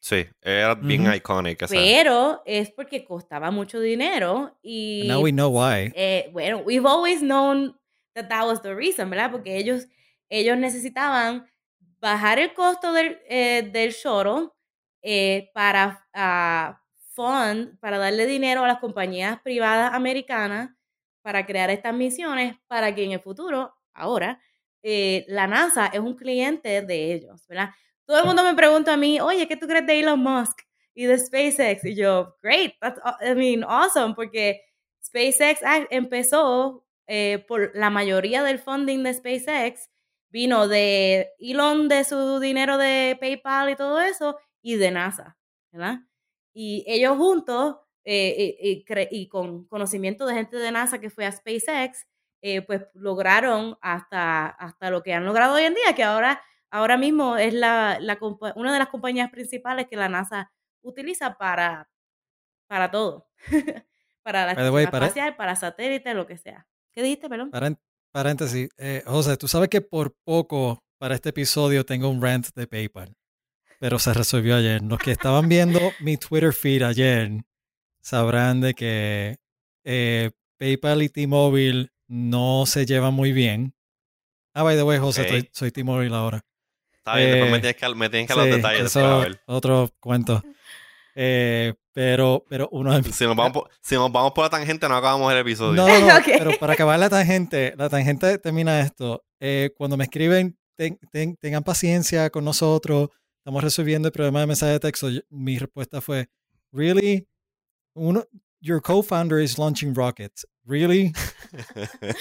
Sí, 0.00 0.24
era 0.40 0.74
bien 0.76 1.02
Ujú. 1.06 1.14
iconic. 1.14 1.62
esa. 1.62 1.74
Pero 1.74 2.42
es 2.46 2.70
porque 2.70 3.04
costaba 3.04 3.50
mucho 3.50 3.80
dinero 3.80 4.56
y 4.62 5.04
now 5.08 5.20
we 5.22 5.32
know 5.32 5.50
why. 5.50 5.92
eh, 5.94 6.30
bueno, 6.32 6.58
we've 6.64 6.86
always 6.88 7.20
known 7.20 7.76
that 8.14 8.28
that 8.28 8.46
was 8.46 8.62
the 8.62 8.74
reason, 8.74 9.10
¿verdad? 9.10 9.32
Porque 9.32 9.56
ellos, 9.56 9.86
ellos 10.28 10.56
necesitaban 10.56 11.46
bajar 12.00 12.38
el 12.38 12.54
costo 12.54 12.92
del, 12.92 13.18
eh, 13.28 13.68
del 13.72 13.90
shuttle 13.90 14.50
eh, 15.02 15.50
para 15.52 16.06
ah, 16.14 16.80
fund, 17.18 17.76
para 17.80 17.98
darle 17.98 18.26
dinero 18.26 18.62
a 18.62 18.68
las 18.68 18.78
compañías 18.78 19.40
privadas 19.42 19.92
americanas 19.92 20.70
para 21.20 21.44
crear 21.44 21.68
estas 21.68 21.92
misiones 21.92 22.54
para 22.68 22.94
que 22.94 23.02
en 23.02 23.10
el 23.10 23.20
futuro, 23.20 23.74
ahora, 23.92 24.40
eh, 24.84 25.24
la 25.26 25.48
NASA 25.48 25.88
es 25.88 25.98
un 25.98 26.14
cliente 26.14 26.80
de 26.82 27.12
ellos, 27.14 27.44
¿verdad? 27.48 27.70
Todo 28.06 28.20
el 28.20 28.24
mundo 28.24 28.44
me 28.44 28.54
pregunta 28.54 28.94
a 28.94 28.96
mí, 28.96 29.20
oye, 29.20 29.48
¿qué 29.48 29.56
tú 29.56 29.66
crees 29.66 29.84
de 29.84 29.98
Elon 29.98 30.20
Musk 30.20 30.60
y 30.94 31.06
de 31.06 31.18
SpaceX? 31.18 31.84
Y 31.84 31.96
yo, 31.96 32.36
great, 32.40 32.74
that's, 32.80 33.00
I 33.20 33.34
mean, 33.34 33.64
awesome, 33.64 34.14
porque 34.14 34.62
SpaceX 35.04 35.60
empezó 35.90 36.86
eh, 37.08 37.44
por 37.48 37.72
la 37.74 37.90
mayoría 37.90 38.44
del 38.44 38.60
funding 38.60 39.02
de 39.02 39.14
SpaceX 39.14 39.90
vino 40.30 40.68
de 40.68 41.30
Elon 41.40 41.88
de 41.88 42.04
su 42.04 42.38
dinero 42.38 42.78
de 42.78 43.16
PayPal 43.20 43.70
y 43.70 43.76
todo 43.76 44.00
eso 44.00 44.38
y 44.62 44.76
de 44.76 44.92
NASA, 44.92 45.36
¿verdad? 45.72 46.07
Y 46.60 46.82
ellos 46.88 47.16
juntos 47.16 47.76
eh, 48.04 48.56
y, 48.60 48.70
y 48.70 48.84
cre- 48.84 49.06
y 49.12 49.28
con 49.28 49.66
conocimiento 49.68 50.26
de 50.26 50.34
gente 50.34 50.56
de 50.56 50.72
NASA 50.72 50.98
que 50.98 51.08
fue 51.10 51.24
a 51.24 51.30
SpaceX, 51.30 52.06
eh, 52.42 52.62
pues 52.62 52.82
lograron 52.94 53.78
hasta, 53.80 54.46
hasta 54.46 54.90
lo 54.90 55.02
que 55.04 55.12
han 55.14 55.24
logrado 55.24 55.54
hoy 55.54 55.62
en 55.62 55.74
día, 55.74 55.94
que 55.94 56.02
ahora, 56.02 56.42
ahora 56.70 56.96
mismo 56.96 57.36
es 57.36 57.54
la, 57.54 57.98
la 58.00 58.18
una 58.56 58.72
de 58.72 58.78
las 58.80 58.88
compañías 58.88 59.30
principales 59.30 59.86
que 59.88 59.94
la 59.96 60.08
NASA 60.08 60.50
utiliza 60.82 61.36
para, 61.38 61.88
para 62.66 62.90
todo. 62.90 63.28
para 64.24 64.46
la 64.54 64.72
way, 64.72 64.86
para- 64.86 65.06
espacial, 65.06 65.36
para 65.36 65.54
satélites, 65.54 66.14
lo 66.14 66.26
que 66.26 66.38
sea. 66.38 66.66
¿Qué 66.92 67.02
dijiste, 67.02 67.28
perdón? 67.28 67.50
Paréntesis. 68.10 68.68
Eh, 68.78 69.02
José, 69.06 69.36
tú 69.36 69.46
sabes 69.46 69.68
que 69.68 69.80
por 69.80 70.16
poco 70.24 70.82
para 70.98 71.14
este 71.14 71.28
episodio 71.28 71.84
tengo 71.84 72.08
un 72.08 72.20
rant 72.20 72.48
de 72.54 72.66
PayPal, 72.66 73.14
pero 73.78 73.98
se 73.98 74.12
resolvió 74.14 74.56
ayer. 74.56 74.82
Los 74.82 74.98
que 74.98 75.12
estaban 75.12 75.48
viendo 75.48 75.80
mi 76.00 76.16
Twitter 76.16 76.52
feed 76.52 76.82
ayer 76.82 77.30
sabrán 78.00 78.60
de 78.60 78.74
que 78.74 79.36
eh, 79.84 80.30
PayPal 80.58 81.02
y 81.02 81.08
T-Mobile 81.08 81.90
no 82.08 82.64
se 82.66 82.86
llevan 82.86 83.14
muy 83.14 83.32
bien. 83.32 83.74
Ah, 84.54 84.62
by 84.62 84.76
the 84.76 84.82
way, 84.82 84.98
José, 84.98 85.28
soy, 85.28 85.48
soy 85.52 85.70
T-Mobile 85.70 86.14
ahora. 86.14 86.44
Está 86.96 87.16
bien, 87.16 87.30
después 87.30 87.48
Eh, 87.48 87.52
me 87.52 87.58
tienes 87.60 87.76
que, 87.76 87.94
me 87.94 88.08
tienes 88.10 88.28
que 88.28 88.34
los 88.36 88.46
detalles. 88.46 88.82
eso 88.86 89.00
después, 89.00 89.24
ver. 89.28 89.40
otro 89.46 89.90
cuento. 90.00 90.42
Eh, 91.14 91.74
pero, 91.92 92.44
pero 92.48 92.68
uno 92.70 92.92
de 92.94 93.02
mis 93.02 93.14
Si 93.14 93.24
nos, 93.24 93.34
vamos 93.34 93.52
por, 93.52 93.70
si 93.82 93.94
nos 93.96 94.10
vamos 94.12 94.32
por 94.32 94.44
la 94.44 94.50
tangente, 94.50 94.88
no 94.88 94.96
acabamos 94.96 95.32
el 95.32 95.38
episodio. 95.38 95.72
No, 95.74 95.86
no, 95.88 96.06
Ok. 96.16 96.24
pero 96.38 96.50
para 96.58 96.74
acabar 96.74 96.98
la 96.98 97.08
tangente, 97.08 97.74
la 97.76 97.88
tangente 97.88 98.38
termina 98.38 98.80
esto. 98.80 99.24
Eh, 99.40 99.70
cuando 99.76 99.96
me 99.96 100.04
escriben, 100.04 100.56
ten- 100.76 100.98
ten- 101.10 101.36
tengan 101.36 101.62
paciencia 101.64 102.30
con 102.30 102.44
nosotros, 102.44 103.08
estamos 103.38 103.62
resolviendo 103.62 104.08
el 104.08 104.12
problema 104.12 104.40
de 104.40 104.46
mensaje 104.46 104.72
de 104.72 104.80
texto. 104.80 105.08
Yo- 105.10 105.20
mi 105.30 105.58
respuesta 105.58 106.00
fue, 106.00 106.28
¿really? 106.72 107.26
Uno, 107.94 108.24
your 108.60 108.80
co-founder 108.82 109.40
is 109.42 109.58
launching 109.58 109.94
rockets. 109.94 110.46
¿Really? 110.64 111.12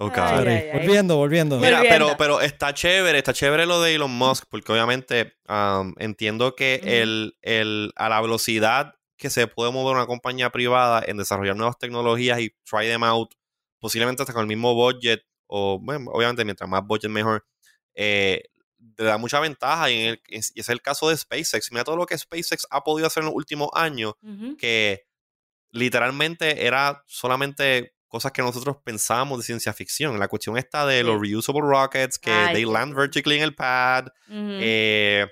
Oh, 0.00 0.12
Ay. 0.14 0.70
Volviendo, 0.72 1.16
volviendo. 1.16 1.58
Mira, 1.58 1.78
Volviendo. 1.78 2.06
pero, 2.06 2.16
pero 2.16 2.40
está 2.40 2.72
chévere, 2.72 3.18
está 3.18 3.32
chévere 3.32 3.66
lo 3.66 3.82
de 3.82 3.96
Elon 3.96 4.12
Musk, 4.12 4.44
porque 4.48 4.70
obviamente 4.70 5.32
um, 5.48 5.92
entiendo 5.98 6.54
que 6.54 6.76
el, 6.84 7.36
el, 7.42 7.90
a 7.96 8.08
la 8.08 8.20
velocidad 8.20 8.94
que 9.16 9.28
se 9.28 9.48
puede 9.48 9.72
mover 9.72 9.96
una 9.96 10.06
compañía 10.06 10.50
privada 10.50 11.02
en 11.04 11.16
desarrollar 11.16 11.56
nuevas 11.56 11.78
tecnologías 11.78 12.38
y 12.38 12.50
try 12.62 12.86
them 12.86 13.02
out, 13.02 13.32
posiblemente 13.80 14.22
hasta 14.22 14.32
con 14.32 14.42
el 14.42 14.46
mismo 14.46 14.72
budget, 14.72 15.22
o 15.48 15.80
bueno, 15.82 16.12
obviamente 16.12 16.44
mientras 16.44 16.70
más 16.70 16.86
budget 16.86 17.10
mejor, 17.10 17.44
eh, 17.96 18.44
le 18.98 19.04
da 19.08 19.16
mucha 19.18 19.40
ventaja 19.40 19.90
y, 19.90 19.98
en 20.00 20.06
el- 20.10 20.22
y 20.28 20.36
ese 20.38 20.52
es 20.56 20.68
el 20.68 20.82
caso 20.82 21.08
de 21.08 21.16
SpaceX. 21.16 21.70
Mira 21.72 21.84
todo 21.84 21.96
lo 21.96 22.06
que 22.06 22.18
SpaceX 22.18 22.66
ha 22.70 22.82
podido 22.84 23.06
hacer 23.06 23.22
en 23.22 23.26
los 23.26 23.34
últimos 23.34 23.70
años, 23.74 24.14
que 24.58 25.06
literalmente 25.70 26.66
era 26.66 27.02
solamente 27.06 27.94
cosas 28.08 28.32
que 28.32 28.40
nosotros 28.42 28.76
pensábamos 28.84 29.38
de 29.38 29.44
ciencia 29.44 29.72
ficción. 29.72 30.18
La 30.18 30.28
cuestión 30.28 30.56
está 30.56 30.86
de 30.86 31.00
Sí. 31.00 31.04
los 31.06 31.20
reusable 31.20 31.60
rockets, 31.62 32.18
que 32.18 32.30
Ay, 32.30 32.54
they 32.54 32.64
land 32.64 32.94
vertically 32.94 33.36
en 33.36 33.42
el 33.42 33.54
pad, 33.54 34.06
eh, 34.30 35.26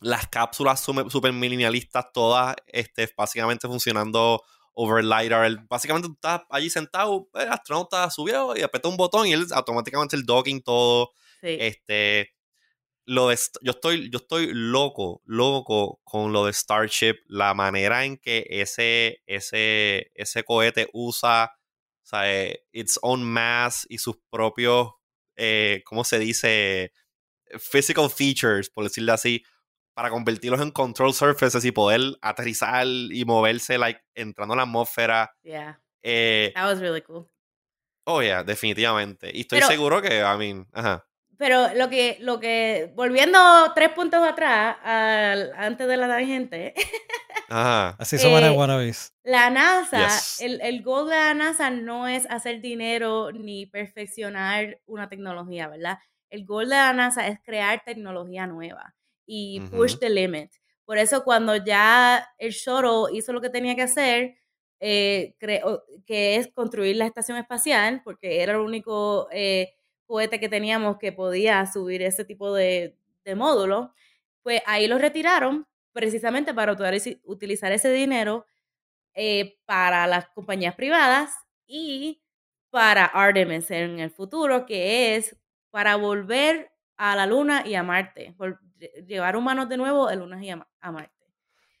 las 0.00 0.26
cápsulas 0.28 0.86
sume- 0.86 1.08
super 1.10 1.32
minimalistas 1.32 2.06
todas 2.12 2.54
este, 2.66 3.08
básicamente 3.16 3.66
funcionando 3.68 4.42
over 4.74 5.02
LiDAR. 5.02 5.66
Básicamente 5.68 6.08
tú 6.08 6.14
estás 6.14 6.42
allí 6.50 6.68
sentado, 6.68 7.28
el 7.34 7.48
astronauta 7.48 8.10
subió 8.10 8.54
y 8.56 8.62
apretó 8.62 8.88
un 8.90 8.96
botón 8.98 9.26
y 9.26 9.32
él 9.32 9.46
automáticamente 9.52 10.16
el 10.16 10.26
docking 10.26 10.62
todo. 10.62 11.12
Sí. 11.40 11.56
Este, 11.60 12.34
lo 13.06 13.28
de, 13.28 13.38
yo 13.62 13.70
estoy, 13.72 14.10
yo 14.10 14.18
estoy 14.18 14.50
loco, 14.52 15.22
loco 15.24 16.00
con 16.04 16.32
lo 16.32 16.44
de 16.46 16.52
Starship, 16.52 17.14
la 17.26 17.54
manera 17.54 18.04
en 18.04 18.18
que 18.18 18.44
ese, 18.50 19.22
ese, 19.26 20.10
ese 20.14 20.42
cohete 20.44 20.88
usa, 20.92 21.52
o 22.02 22.06
sea, 22.06 22.24
its 22.72 22.98
own 23.02 23.22
mass 23.24 23.86
y 23.88 23.98
sus 23.98 24.16
propios 24.30 24.90
eh, 25.36 25.82
¿cómo 25.84 26.02
se 26.02 26.18
dice? 26.18 26.92
Physical 27.60 28.10
features, 28.10 28.70
por 28.70 28.84
decirlo 28.84 29.12
así, 29.12 29.44
para 29.94 30.10
convertirlos 30.10 30.60
en 30.60 30.70
control 30.70 31.12
surfaces 31.14 31.64
y 31.64 31.72
poder 31.72 32.00
aterrizar 32.22 32.86
y 32.86 33.24
moverse, 33.24 33.78
like, 33.78 34.00
entrando 34.14 34.54
en 34.54 34.58
la 34.58 34.62
atmósfera. 34.64 35.34
Yeah. 35.42 35.80
Eh, 36.02 36.52
That 36.54 36.64
was 36.70 36.80
really 36.80 37.02
cool. 37.02 37.28
oh, 38.04 38.22
yeah, 38.22 38.42
definitivamente. 38.42 39.30
Y 39.32 39.42
estoy 39.42 39.58
Pero- 39.60 39.68
seguro 39.70 40.02
que, 40.02 40.20
I 40.20 40.36
mean, 40.38 40.66
ajá. 40.72 41.05
Pero 41.38 41.74
lo 41.74 41.88
que, 41.90 42.16
lo 42.20 42.40
que, 42.40 42.92
volviendo 42.94 43.38
tres 43.74 43.90
puntos 43.90 44.26
atrás, 44.26 44.76
al- 44.82 45.52
antes 45.56 45.86
de 45.86 45.96
la 45.96 46.08
tangente, 46.08 46.74
Ajá. 47.48 47.94
Así 47.98 48.18
son 48.18 48.32
Eh, 48.32 48.40
las 48.40 48.56
wannabes. 48.56 49.14
la 49.22 49.50
NASA, 49.50 50.04
Yes. 50.08 50.40
el, 50.40 50.60
el 50.62 50.82
goal 50.82 51.08
de 51.08 51.14
la 51.16 51.34
NASA 51.34 51.70
no 51.70 52.08
es 52.08 52.26
hacer 52.30 52.60
dinero 52.60 53.30
ni 53.32 53.66
perfeccionar 53.66 54.80
una 54.86 55.08
tecnología, 55.08 55.68
¿verdad? 55.68 55.98
El 56.30 56.44
goal 56.44 56.68
de 56.70 56.74
la 56.76 56.92
NASA 56.92 57.26
es 57.28 57.38
crear 57.44 57.82
tecnología 57.84 58.46
nueva 58.46 58.94
y 59.26 59.60
push 59.70 59.98
the 59.98 60.10
limit. 60.10 60.50
Por 60.84 60.98
eso 60.98 61.22
cuando 61.22 61.54
ya 61.56 62.28
el 62.38 62.50
shuttle 62.52 63.16
hizo 63.16 63.32
lo 63.32 63.40
que 63.40 63.50
tenía 63.50 63.76
que 63.76 63.82
hacer, 63.82 64.36
eh, 64.80 65.34
creó- 65.38 65.84
que 66.04 66.36
es 66.36 66.48
construir 66.52 66.96
la 66.96 67.06
estación 67.06 67.38
espacial, 67.38 68.02
porque 68.04 68.42
era 68.42 68.52
el 68.54 68.58
único 68.60 69.28
eh, 69.30 69.72
cohete 70.06 70.40
que 70.40 70.48
teníamos 70.48 70.98
que 70.98 71.12
podía 71.12 71.64
subir 71.66 72.02
ese 72.02 72.24
tipo 72.24 72.54
de, 72.54 72.96
módulo, 73.36 73.94
pues 74.42 74.62
ahí 74.66 74.86
lo 74.88 74.98
retiraron 74.98 75.66
precisamente 75.92 76.54
para 76.54 76.72
utiliz- 76.74 77.20
utilizar 77.24 77.72
ese 77.72 77.90
dinero 77.92 78.46
eh, 79.14 79.58
para 79.66 80.06
las 80.06 80.28
compañías 80.30 80.74
privadas 80.74 81.32
y 81.66 82.22
para 82.70 83.06
Artemis 83.06 83.70
en 83.70 84.00
el 84.00 84.10
futuro, 84.10 84.66
que 84.66 85.16
es 85.16 85.36
para 85.70 85.96
volver 85.96 86.70
a 86.96 87.16
la 87.16 87.26
Luna 87.26 87.64
y 87.66 87.74
a 87.74 87.82
Marte, 87.82 88.34
lle- 88.78 89.06
llevar 89.06 89.36
humanos 89.36 89.68
de 89.68 89.76
nuevo 89.78 90.08
a 90.08 90.14
Luna 90.14 90.44
y 90.44 90.50
a 90.50 90.92
Marte. 90.92 91.15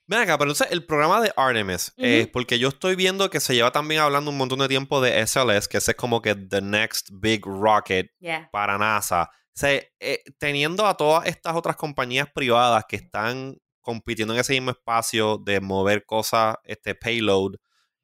Ven 0.08 0.20
acá, 0.20 0.38
pero 0.38 0.50
entonces 0.50 0.68
el 0.72 0.84
programa 0.86 1.20
de 1.20 1.32
Artemis, 1.36 1.92
eh, 1.96 2.22
Ujú. 2.22 2.32
porque 2.32 2.58
yo 2.60 2.68
estoy 2.68 2.94
viendo 2.94 3.28
que 3.28 3.40
se 3.40 3.54
lleva 3.54 3.72
también 3.72 4.00
hablando 4.00 4.30
un 4.30 4.36
montón 4.36 4.60
de 4.60 4.68
tiempo 4.68 5.00
de 5.00 5.18
SLS, 5.26 5.66
que 5.68 5.78
ese 5.78 5.90
es 5.92 5.96
como 5.96 6.22
que 6.22 6.34
the 6.36 6.60
next 6.60 7.08
big 7.12 7.44
rocket 7.44 8.10
Yeah. 8.20 8.48
para 8.52 8.78
NASA. 8.78 9.24
O 9.24 9.58
sea, 9.58 9.82
eh, 10.00 10.22
teniendo 10.38 10.86
a 10.86 10.96
todas 10.96 11.26
estas 11.26 11.56
otras 11.56 11.76
compañías 11.76 12.28
privadas 12.32 12.84
que 12.88 12.96
están 12.96 13.56
compitiendo 13.80 14.34
en 14.34 14.40
ese 14.40 14.52
mismo 14.52 14.70
espacio 14.70 15.38
de 15.38 15.60
mover 15.60 16.04
cosas, 16.04 16.56
este 16.64 16.94
payload, 16.94 17.54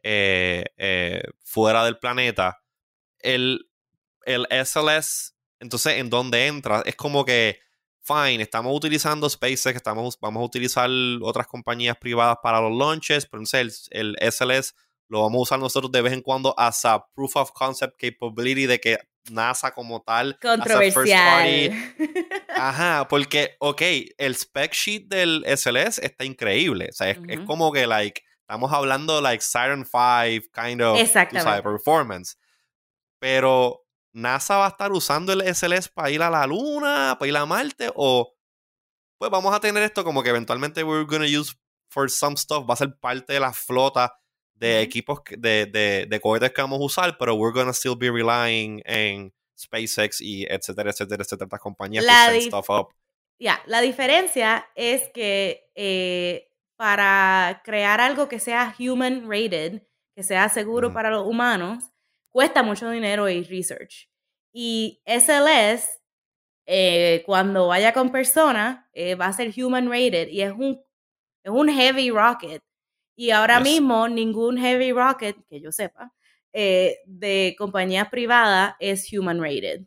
eh, 0.03 0.65
fuera 1.45 1.85
del 1.85 1.99
planeta, 1.99 2.59
el, 3.21 3.69
el 4.25 4.47
SLS, 4.51 5.35
entonces, 5.61 5.99
¿en 5.99 6.11
dónde 6.11 6.47
entra? 6.49 6.83
Es 6.85 6.97
como 6.97 7.25
que, 7.25 7.61
fine, 8.03 8.43
estamos 8.43 8.75
utilizando 8.77 9.29
SpaceX, 9.29 9.77
estamos, 9.77 10.19
vamos 10.21 10.43
a 10.43 10.47
utilizar 10.47 10.91
otras 11.23 11.47
compañías 11.47 11.97
privadas 11.97 12.37
para 12.43 12.61
los 12.61 12.77
launches, 12.77 13.27
pero 13.27 13.41
entonces 13.43 13.89
el, 13.91 14.17
el 14.21 14.33
SLS 14.33 14.75
lo 15.09 15.23
vamos 15.23 15.39
a 15.39 15.43
usar 15.43 15.59
nosotros 15.59 15.93
de 15.93 16.03
vez 16.03 16.13
en 16.13 16.23
cuando 16.23 16.55
as 16.59 16.85
a 16.85 17.05
proof 17.15 17.37
of 17.37 17.53
concept 17.53 18.01
capability 18.01 18.67
de 18.67 18.81
que 18.81 18.99
NASA 19.31 19.73
como 19.73 20.03
tal, 20.03 20.39
a 20.43 20.57
first 20.65 21.13
party, 21.13 21.71
Controversial. 21.71 22.37
Ajá, 22.57 23.07
porque, 23.09 23.57
ok, 23.61 23.83
el 24.19 24.35
spec 24.35 24.73
sheet 24.73 25.07
del 25.09 25.45
SLS 25.47 25.99
está 25.99 26.25
increíble. 26.25 26.89
O 26.91 26.93
sea, 26.93 27.11
es, 27.11 27.19
es 27.29 27.39
Ujú. 27.39 27.47
como 27.47 27.73
que, 27.73 27.87
like, 27.87 28.23
estamos 28.41 28.73
hablando, 28.73 29.21
like, 29.21 29.43
Siren 29.43 29.85
5, 29.85 30.49
kind 30.53 30.83
of, 30.83 30.99
Exactamente. 30.99 31.43
sabes, 31.49 31.63
performance. 31.63 32.37
Pero, 33.19 33.82
¿NASA 34.13 34.57
va 34.57 34.67
a 34.67 34.71
estar 34.71 34.93
usando 34.93 35.33
el 35.33 35.43
SLS 35.43 35.89
para 35.89 36.11
ir 36.11 36.23
a 36.23 36.31
la 36.31 36.47
Luna, 36.47 37.17
para 37.19 37.29
ir 37.29 37.37
a 37.37 37.47
Marte? 37.47 37.91
O, 37.95 38.35
pues 39.19 39.31
vamos 39.31 39.55
a 39.55 39.61
tener 39.61 39.83
esto 39.83 40.05
como 40.05 40.23
que 40.23 40.31
eventualmente 40.31 40.83
we're 40.85 41.05
gonna 41.07 41.27
use 41.27 41.55
for 41.91 42.11
some 42.11 42.37
stuff, 42.37 42.69
va 42.69 42.75
a 42.75 42.77
ser 42.77 42.97
parte 42.99 43.33
de 43.35 43.41
la 43.41 43.53
flota 43.53 44.13
de 44.55 44.81
equipos, 44.81 45.21
que- 45.23 45.37
de, 45.37 45.67
de, 45.67 46.07
de 46.09 46.21
cohetes 46.21 46.53
que 46.53 46.63
vamos 46.63 46.81
a 46.81 46.85
usar, 46.85 47.19
pero 47.19 47.35
we're 47.35 47.53
gonna 47.53 47.73
still 47.73 47.97
be 47.97 48.11
relying 48.11 48.81
en 48.85 49.33
SpaceX 49.59 50.21
y 50.21 50.45
etcétera, 50.45 50.91
etcétera, 50.91 51.23
etcétera, 51.23 51.47
estas 51.47 51.61
compañías 51.61 52.05
La 52.05 52.33
dif- 52.33 52.47
stuff 52.47 52.71
up. 52.71 52.89
Ya, 53.41 53.61
la 53.67 53.81
diferencia 53.81 54.69
es 54.77 55.09
que 55.13 55.71
eh, 55.75 56.49
para 56.77 57.61
crear 57.65 58.01
algo 58.01 58.29
que 58.29 58.39
sea 58.39 58.75
human 58.79 59.29
rated, 59.29 59.83
que 60.15 60.23
sea 60.23 60.49
seguro 60.49 60.93
para 60.93 61.11
los 61.11 61.27
humanos, 61.27 61.92
cuesta 62.33 62.63
mucho 62.65 62.91
dinero 62.91 63.29
y 63.29 63.45
research. 63.45 64.09
Y 64.53 65.03
SLS, 65.07 65.89
eh, 66.67 67.23
cuando 67.27 67.69
vaya 67.69 67.93
con 67.93 68.11
personas, 68.13 68.87
eh, 68.93 69.15
va 69.15 69.27
a 69.27 69.33
ser 69.33 69.53
human 69.57 69.89
rated 69.89 70.29
y 70.29 70.43
es 70.43 70.53
un, 70.53 70.81
es 71.45 71.53
un 71.53 71.69
heavy 71.69 72.11
rocket. 72.11 72.63
Y 73.17 73.31
ahora 73.31 73.59
Yes. 73.59 73.65
mismo 73.65 74.09
ningún 74.09 74.59
heavy 74.59 74.93
rocket, 74.93 75.37
que 75.49 75.61
yo 75.61 75.73
sepa, 75.73 76.13
eh, 76.53 76.99
de 77.07 77.55
compañías 77.59 78.09
privadas 78.11 78.75
es 78.81 79.13
human 79.13 79.41
rated. 79.43 79.83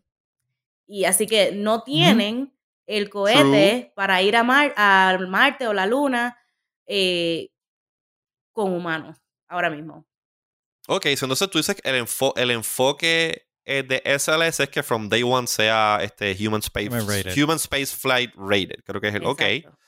Y 0.87 1.05
así 1.05 1.27
que 1.27 1.51
no 1.51 1.83
tienen 1.83 2.53
el 2.87 3.09
cohete 3.09 3.91
para 3.95 4.21
ir 4.21 4.35
a, 4.35 4.43
Mar 4.43 4.73
a 4.77 5.17
Marte 5.27 5.67
o 5.67 5.73
la 5.73 5.87
Luna 5.87 6.37
eh, 6.85 7.49
con 8.53 8.73
humanos 8.73 9.17
ahora 9.47 9.69
mismo. 9.69 10.05
Ok, 10.87 11.05
so 11.17 11.25
entonces 11.25 11.49
tú 11.49 11.57
dices 11.57 11.75
que 11.75 11.89
el, 11.89 12.03
enfo- 12.05 12.33
el 12.35 12.51
enfoque 12.51 13.47
eh, 13.65 13.83
de 13.83 14.01
SLS 14.05 14.59
es 14.59 14.69
que 14.69 14.83
from 14.83 15.09
day 15.09 15.23
one 15.23 15.47
sea 15.47 15.99
este 16.01 16.35
Human 16.39 16.59
Space, 16.61 16.89
Human 17.43 17.57
Space 17.57 17.87
Flight 17.95 18.31
Rated. 18.35 18.83
Creo 18.85 19.01
que 19.01 19.07
es 19.07 19.15
el. 19.15 19.25
Ok, 19.25 19.41
Exacto. 19.41 19.79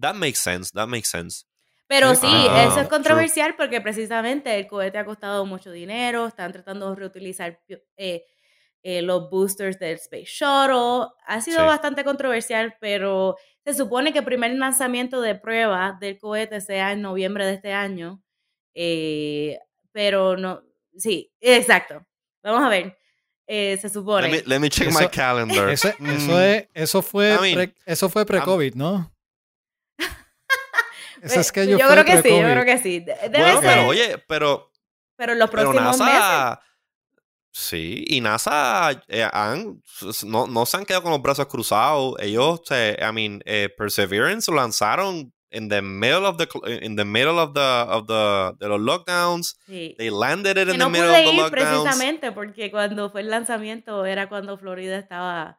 that 0.00 0.14
makes 0.14 0.38
sense, 0.38 0.70
that 0.72 0.86
makes 0.86 1.08
sense. 1.08 1.44
Pero 1.88 2.14
Sí, 2.16 2.26
ah, 2.28 2.62
eso 2.64 2.80
es 2.80 2.88
true. 2.88 2.88
controversial 2.88 3.54
porque 3.56 3.80
precisamente 3.80 4.58
el 4.58 4.66
cohete 4.66 4.98
ha 4.98 5.04
costado 5.04 5.44
mucho 5.46 5.70
dinero, 5.70 6.26
están 6.26 6.52
tratando 6.52 6.90
de 6.90 6.96
reutilizar 6.96 7.60
eh, 7.96 8.24
eh, 8.82 9.02
los 9.02 9.30
boosters 9.30 9.78
del 9.78 9.94
Space 9.96 10.24
Shuttle. 10.26 11.08
Ha 11.26 11.40
sido 11.42 11.60
Sí. 11.60 11.66
bastante 11.66 12.02
controversial, 12.02 12.74
pero 12.80 13.36
se 13.64 13.74
supone 13.74 14.12
que 14.12 14.20
el 14.20 14.24
primer 14.24 14.52
lanzamiento 14.56 15.20
de 15.20 15.34
prueba 15.36 15.96
del 16.00 16.18
cohete 16.18 16.60
sea 16.60 16.90
en 16.92 17.02
noviembre 17.02 17.46
de 17.46 17.52
este 17.54 17.72
año. 17.72 18.20
Eh, 18.74 19.58
pero 19.96 20.36
no, 20.36 20.62
sí, 20.94 21.32
exacto. 21.40 22.04
Vamos 22.42 22.62
a 22.62 22.68
ver. 22.68 22.98
Eh, 23.46 23.78
se 23.80 23.88
supone. 23.88 24.28
Let 24.28 24.42
me, 24.42 24.42
let 24.46 24.60
me 24.60 24.68
check 24.68 24.88
my 24.92 25.08
calendar. 25.08 25.70
Eso, 25.70 25.88
Mm, 25.98 26.10
eso, 26.10 26.38
es, 26.42 26.68
eso 26.74 27.00
fue 27.00 27.34
I 27.34 27.38
mean, 27.40 27.54
pre- 27.54 27.74
eso 27.86 28.10
fue 28.10 28.26
pre-COVID, 28.26 28.74
¿no? 28.74 29.10
Ese 31.22 31.42
schedule 31.44 31.78
yo 31.78 31.86
fue 31.86 31.94
creo 31.94 32.04
que 32.04 32.22
sí, 32.22 32.28
yo 32.28 32.42
creo 32.42 32.64
que 32.66 32.78
sí. 32.78 33.00
De- 33.00 33.14
Debe 33.30 33.38
bueno, 33.38 33.60
ser, 33.62 33.70
pero 33.70 33.86
oye, 33.86 34.18
pero, 34.28 34.70
pero 35.16 35.32
en 35.32 35.38
los 35.38 35.48
pero 35.48 35.62
próximos 35.70 35.98
meses. 35.98 36.58
Sí, 37.52 38.04
y 38.08 38.20
NASA 38.20 39.02
eh, 39.08 39.26
han, 39.32 39.82
no, 40.24 40.46
no 40.46 40.66
se 40.66 40.76
han 40.76 40.84
quedado 40.84 41.04
con 41.04 41.12
los 41.12 41.22
brazos 41.22 41.46
cruzados. 41.46 42.16
Ellos, 42.20 42.60
eh, 42.68 42.98
I 43.00 43.12
mean, 43.14 43.40
eh, 43.46 43.70
Perseverance 43.74 44.50
lo 44.50 44.58
lanzaron 44.58 45.32
in 45.50 45.68
the 45.68 45.80
middle 45.82 46.26
of 46.26 46.36
the 46.38 46.48
in 46.82 46.96
the 46.96 47.04
middle 47.04 47.38
of 47.38 47.52
the 47.54 47.60
of 47.88 48.06
the 48.06 48.52
de 48.58 48.68
los 48.68 48.80
lockdowns. 48.80 49.58
Sí. 49.66 49.94
They 49.98 50.10
landed 50.10 50.56
it 50.58 50.66
Que 50.66 50.72
in 50.72 50.78
no 50.78 50.86
the 50.86 50.90
middle 50.90 51.08
pude 51.08 51.18
of 51.18 51.24
the 51.24 51.30
ir 51.36 51.42
lockdowns. 51.42 51.50
precisamente 51.84 52.32
porque 52.32 52.70
cuando 52.70 53.10
fue 53.10 53.20
el 53.22 53.30
lanzamiento 53.30 54.04
era 54.06 54.28
cuando 54.28 54.58
Florida 54.58 54.98
estaba, 54.98 55.58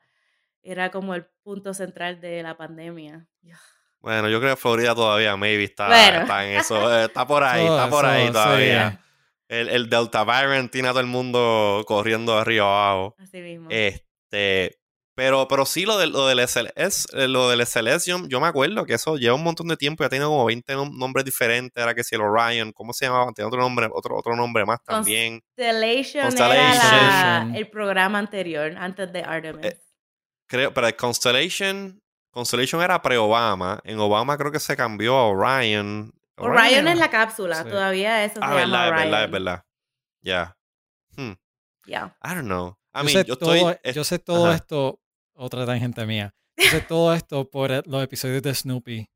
era 0.61 0.91
como 0.91 1.15
el 1.15 1.25
punto 1.43 1.73
central 1.73 2.19
de 2.21 2.43
la 2.43 2.57
pandemia. 2.57 3.27
Bueno, 3.99 4.29
yo 4.29 4.39
creo 4.39 4.55
que 4.55 4.61
Florida 4.61 4.93
todavía 4.93 5.35
maybe 5.37 5.63
está, 5.63 5.87
Bueno. 5.87 6.19
está 6.21 6.45
en 6.47 6.59
eso, 6.59 6.95
eh, 6.99 7.05
está 7.05 7.25
por 7.25 7.43
ahí, 7.43 7.65
está 7.65 7.89
por 7.89 8.05
ahí 8.05 8.27
sí, 8.27 8.31
todavía. 8.33 9.01
El, 9.49 9.69
el 9.69 9.89
Delta 9.89 10.23
variant 10.25 10.69
tiene 10.71 10.89
a 10.89 10.91
todo 10.91 10.99
el 10.99 11.07
mundo 11.07 11.83
corriendo 11.87 12.33
de 12.35 12.41
arriba 12.41 12.65
abajo. 12.65 13.15
Así 13.17 13.39
mismo. 13.41 13.67
Este, 13.71 14.77
pero, 15.17 15.47
pero 15.47 15.65
sí, 15.65 15.83
lo 15.83 15.97
del, 15.97 16.11
lo 16.11 16.27
del 16.27 16.39
SLS, 16.47 17.07
eh, 17.13 17.27
lo 17.27 17.49
del 17.49 17.65
SLS, 17.65 18.05
yo, 18.05 18.19
yo 18.27 18.39
me 18.39 18.45
acuerdo 18.45 18.85
que 18.85 18.93
eso 18.93 19.17
lleva 19.17 19.33
un 19.33 19.43
montón 19.43 19.67
de 19.67 19.75
tiempo, 19.75 20.03
ya 20.03 20.09
tiene 20.09 20.25
como 20.25 20.45
20 20.45 20.75
nom- 20.75 20.95
nombres 20.95 21.25
diferentes, 21.25 21.81
era 21.83 21.95
que 21.95 22.03
si 22.03 22.13
el 22.13 22.21
Orion, 22.21 22.71
¿cómo 22.71 22.93
se 22.93 23.05
llamaba? 23.07 23.31
Tiene 23.33 23.47
otro 23.47 23.59
nombre, 23.59 23.89
otro, 23.91 24.15
otro 24.15 24.35
nombre 24.35 24.63
más 24.63 24.77
también. 24.83 25.41
Constellation, 25.57 26.23
Constellation. 26.25 26.93
era 26.93 27.43
la- 27.45 27.57
el 27.57 27.67
programa 27.69 28.19
anterior, 28.19 28.75
antes 28.77 29.11
de 29.11 29.21
Artemis. 29.23 29.65
Eh, 29.65 29.81
Creo, 30.47 30.71
pero 30.73 30.85
el 30.87 30.95
Constellation, 30.95 31.99
Constellation 32.31 32.81
era 32.83 33.01
pre-Obama, 33.01 33.79
en 33.83 33.99
Obama 33.99 34.37
creo 34.37 34.51
que 34.51 34.59
se 34.59 34.77
cambió 34.77 35.15
a 35.15 35.27
Orion. 35.29 36.13
Orion 36.37 36.87
es 36.87 36.97
la 36.99 37.09
cápsula, 37.09 37.63
Sí. 37.63 37.69
todavía 37.69 38.23
eso 38.23 38.39
Ah, 38.41 38.53
se 38.53 38.59
llama 38.59 38.85
verdad, 38.85 38.85
es 38.85 38.91
Orion. 38.91 39.03
verdad, 39.11 39.23
es 39.25 39.31
verdad. 39.31 39.63
Ya. 40.21 40.57
Hmm. 41.15 41.33
Ya. 41.87 42.15
I 42.23 42.35
don't 42.35 42.45
know. 42.45 42.77
I 42.93 42.99
yo, 42.99 43.03
mean, 43.03 43.17
sé 43.17 43.25
yo 43.25 43.37
todo, 43.37 43.69
estoy. 43.71 43.93
yo 43.93 44.03
sé 44.03 44.19
todo 44.19 44.45
ajá. 44.47 44.55
esto, 44.55 44.99
otra 45.37 45.65
tangente 45.65 46.05
mía. 46.05 46.33
Yo 46.57 46.65
sé 46.69 46.81
todo 46.81 47.13
esto 47.13 47.49
por 47.49 47.71
el- 47.71 47.83
los 47.85 48.03
episodios 48.03 48.41
de 48.41 48.53
Snoopy 48.53 49.07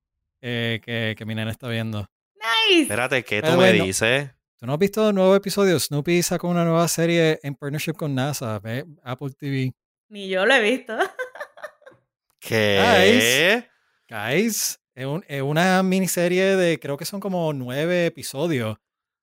eh, 0.41 0.79
que, 0.83 1.15
que 1.17 1.25
mi 1.25 1.35
nena 1.35 1.51
está 1.51 1.67
viendo. 1.67 2.07
Nice. 2.35 2.83
Espérate, 2.83 3.23
¿qué 3.23 3.41
tú 3.41 3.51
me 3.57 3.71
dices? 3.73 4.29
¿Tú 4.57 4.65
no 4.67 4.73
has 4.73 4.79
visto 4.79 5.09
el 5.09 5.15
nuevo 5.15 5.35
episodio? 5.35 5.79
Snoopy 5.79 6.21
sacó 6.23 6.47
una 6.47 6.63
nueva 6.63 6.87
serie 6.87 7.39
en 7.43 7.55
partnership 7.55 7.93
con 7.93 8.13
NASA, 8.15 8.59
ve, 8.59 8.85
Apple 9.03 9.31
TV. 9.37 9.73
Ni 10.09 10.29
yo 10.29 10.45
lo 10.45 10.53
he 10.53 10.61
visto. 10.61 10.95
¿Qué? 12.39 13.65
Guys, 14.09 14.79
es, 14.95 15.05
un- 15.05 15.23
es 15.27 15.41
una 15.41 15.81
miniserie 15.83 16.55
de, 16.55 16.79
creo 16.79 16.97
que 16.97 17.05
son 17.05 17.19
como 17.19 17.53
nueve 17.53 18.07
episodios 18.07 18.77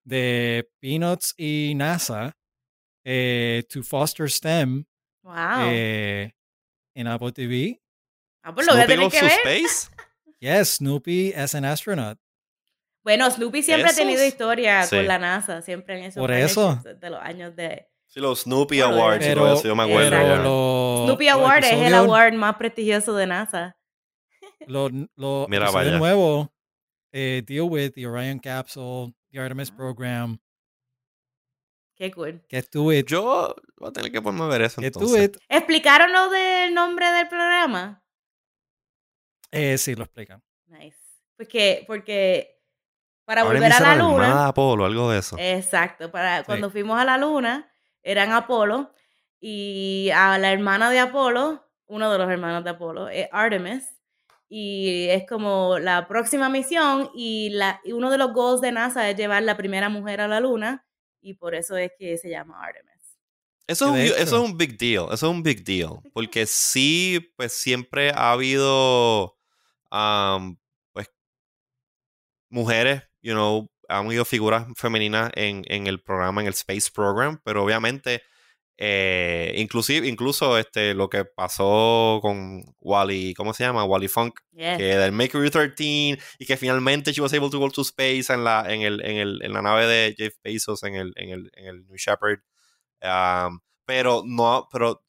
de 0.04 0.68
Peanuts 0.80 1.34
y 1.36 1.74
NASA 1.76 2.36
eh, 3.04 3.64
to 3.68 3.82
foster 3.82 4.30
STEM 4.30 4.84
Wow. 5.22 5.34
eh, 5.70 6.32
en 6.98 7.06
Apple 7.06 7.32
TV. 7.32 7.80
ah, 8.42 8.54
pues 8.54 8.66
lo 8.66 8.72
voy 8.74 8.82
a 8.82 8.86
tener 8.86 9.08
que 9.10 9.18
to 9.20 9.24
ver. 9.26 9.32
Space? 9.44 9.90
Yes, 10.40 10.76
Snoopy 10.76 11.32
as 11.34 11.54
an 11.56 11.64
astronaut. 11.64 12.16
Bueno, 13.02 13.28
Snoopy 13.30 13.62
siempre 13.62 13.90
ha 13.90 13.94
tenido 13.94 14.24
historia 14.24 14.84
Sí. 14.84 14.94
con 14.96 15.06
la 15.08 15.18
NASA, 15.18 15.62
siempre 15.62 15.98
en 15.98 16.04
esos 16.04 16.20
Por 16.20 16.30
eso. 16.30 16.80
de 17.00 17.10
los 17.10 17.20
años 17.20 17.56
de... 17.56 17.88
Sí, 18.06 18.20
los 18.20 18.42
Snoopy 18.42 18.78
Bueno, 18.80 18.94
Awards 18.94 19.24
todo 19.24 19.34
pero- 19.34 19.52
eso, 19.54 19.68
yo 19.68 19.74
me 19.76 19.82
acuerdo. 19.82 20.36
Lo- 20.42 21.04
Snoopy 21.06 21.28
Award 21.28 21.64
es 21.64 21.72
el 21.72 21.94
award 21.94 22.34
más 22.34 22.56
prestigioso 22.56 23.14
de 23.16 23.26
NASA. 23.26 23.76
Los 24.66 24.92
lo 25.16 25.46
Mira 25.48 25.70
vaya. 25.70 25.98
nuevos 25.98 26.48
eh, 27.12 27.42
deal 27.46 27.62
with 27.68 27.92
the 27.94 28.06
Orion 28.06 28.38
capsule, 28.38 29.12
the 29.32 29.40
Artemis 29.40 29.70
Ah. 29.72 29.76
program. 29.76 30.38
Qué 31.98 32.12
cool. 32.12 32.40
To 32.70 32.92
it. 32.92 33.08
Yo 33.08 33.56
voy 33.76 33.88
a 33.88 33.92
tener 33.92 34.12
que 34.12 34.22
ponerme 34.22 34.44
a 34.44 34.48
ver 34.48 34.62
eso 34.62 34.80
entonces. 34.80 35.32
¿Explicaron 35.48 36.12
lo 36.12 36.30
del 36.30 36.72
nombre 36.72 37.10
del 37.10 37.28
programa? 37.28 38.04
Eh, 39.50 39.76
sí, 39.78 39.96
lo 39.96 40.04
explican. 40.04 40.40
Nice. 40.66 40.96
Porque, 41.36 41.84
porque 41.88 42.62
para 43.24 43.42
Ahora 43.42 43.54
volver 43.54 43.72
a 43.72 43.80
la 43.80 43.96
luna... 43.96 44.46
Apolo, 44.46 44.84
algo 44.84 45.10
de 45.10 45.18
eso. 45.18 45.36
Exacto, 45.40 46.10
para 46.12 46.44
cuando 46.44 46.70
fuimos 46.70 47.00
a 47.00 47.04
la 47.04 47.18
luna, 47.18 47.68
eran 48.02 48.32
Apolo 48.32 48.92
y 49.40 50.10
a 50.14 50.38
la 50.38 50.52
hermana 50.52 50.90
de 50.90 51.00
Apolo, 51.00 51.68
uno 51.86 52.12
de 52.12 52.18
los 52.18 52.30
hermanos 52.30 52.62
de 52.62 52.70
Apolo, 52.70 53.08
es 53.08 53.28
Artemis. 53.32 53.92
Y 54.48 55.08
es 55.10 55.26
como 55.28 55.78
la 55.78 56.06
próxima 56.08 56.48
misión 56.48 57.10
y, 57.12 57.50
la, 57.50 57.80
y 57.84 57.92
uno 57.92 58.10
de 58.10 58.18
los 58.18 58.32
goals 58.32 58.60
de 58.60 58.72
NASA 58.72 59.10
es 59.10 59.16
llevar 59.16 59.42
la 59.42 59.56
primera 59.56 59.88
mujer 59.88 60.20
a 60.20 60.28
la 60.28 60.40
luna 60.40 60.87
y 61.20 61.34
por 61.34 61.54
eso 61.54 61.76
es 61.76 61.92
que 61.98 62.16
se 62.18 62.30
llama 62.30 62.62
Artemis. 62.62 63.18
Eso 63.66 63.94
es, 63.94 64.12
un, 64.12 64.18
eso 64.18 64.36
es 64.42 64.50
un 64.50 64.56
big 64.56 64.78
deal, 64.78 65.04
eso 65.12 65.26
es 65.26 65.30
un 65.34 65.42
big 65.42 65.62
deal, 65.62 66.00
porque 66.14 66.46
sí, 66.46 67.32
pues 67.36 67.52
siempre 67.52 68.10
ha 68.10 68.32
habido, 68.32 69.36
um, 69.90 70.56
pues, 70.92 71.10
mujeres, 72.48 73.02
you 73.20 73.34
know, 73.34 73.70
han 73.88 74.06
habido 74.06 74.24
figuras 74.24 74.66
femeninas 74.76 75.30
en, 75.34 75.64
en 75.66 75.86
el 75.86 76.00
programa, 76.00 76.40
en 76.40 76.46
el 76.46 76.54
Space 76.54 76.90
Program, 76.92 77.40
pero 77.44 77.62
obviamente, 77.62 78.22
eh, 78.80 79.54
inclusive, 79.56 80.06
incluso 80.06 80.56
este, 80.56 80.94
lo 80.94 81.10
que 81.10 81.24
pasó 81.24 82.20
con 82.22 82.62
Wally, 82.80 83.34
¿cómo 83.34 83.52
se 83.52 83.64
llama? 83.64 83.82
Wally 83.82 84.06
Funk, 84.06 84.38
que 84.56 84.96
del 84.96 85.10
Mercury 85.10 85.50
13 85.50 86.16
y 86.38 86.46
que 86.46 86.56
finalmente 86.56 87.12
she 87.12 87.20
was 87.20 87.32
able 87.32 87.50
to 87.50 87.58
go 87.58 87.68
to 87.70 87.82
space 87.82 88.32
en 88.32 88.44
la, 88.44 88.72
en 88.72 88.82
el, 88.82 89.04
en 89.04 89.16
el, 89.16 89.42
en 89.42 89.52
la 89.52 89.62
nave 89.62 89.88
de 89.88 90.14
Jeff 90.16 90.34
Bezos 90.44 90.84
en 90.84 90.94
el, 90.94 91.12
en 91.16 91.30
el, 91.30 91.50
en 91.54 91.66
el 91.66 91.86
New 91.86 91.96
Shepard. 91.96 92.38
Um, 93.02 93.58
pero 93.84 94.22
no, 94.24 94.68
pero 94.70 95.02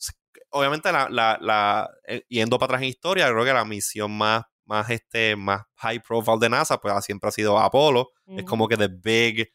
obviamente 0.50 0.92
la, 0.92 1.08
la, 1.08 1.38
la 1.40 1.92
eh, 2.08 2.24
yendo 2.28 2.58
para 2.58 2.72
atrás 2.72 2.82
en 2.82 2.90
historia, 2.90 3.28
creo 3.28 3.46
que 3.46 3.54
la 3.54 3.66
misión 3.66 4.18
más, 4.18 4.46
más 4.66 4.90
este, 4.90 5.36
más 5.36 5.62
high 5.76 6.00
profile 6.00 6.40
de 6.40 6.50
NASA, 6.50 6.80
pues 6.80 7.06
siempre 7.06 7.28
ha 7.28 7.32
sido 7.32 7.60
Apolo. 7.60 8.10
Es 8.26 8.46
como 8.46 8.68
que 8.68 8.78
the 8.78 8.88
big, 8.88 9.52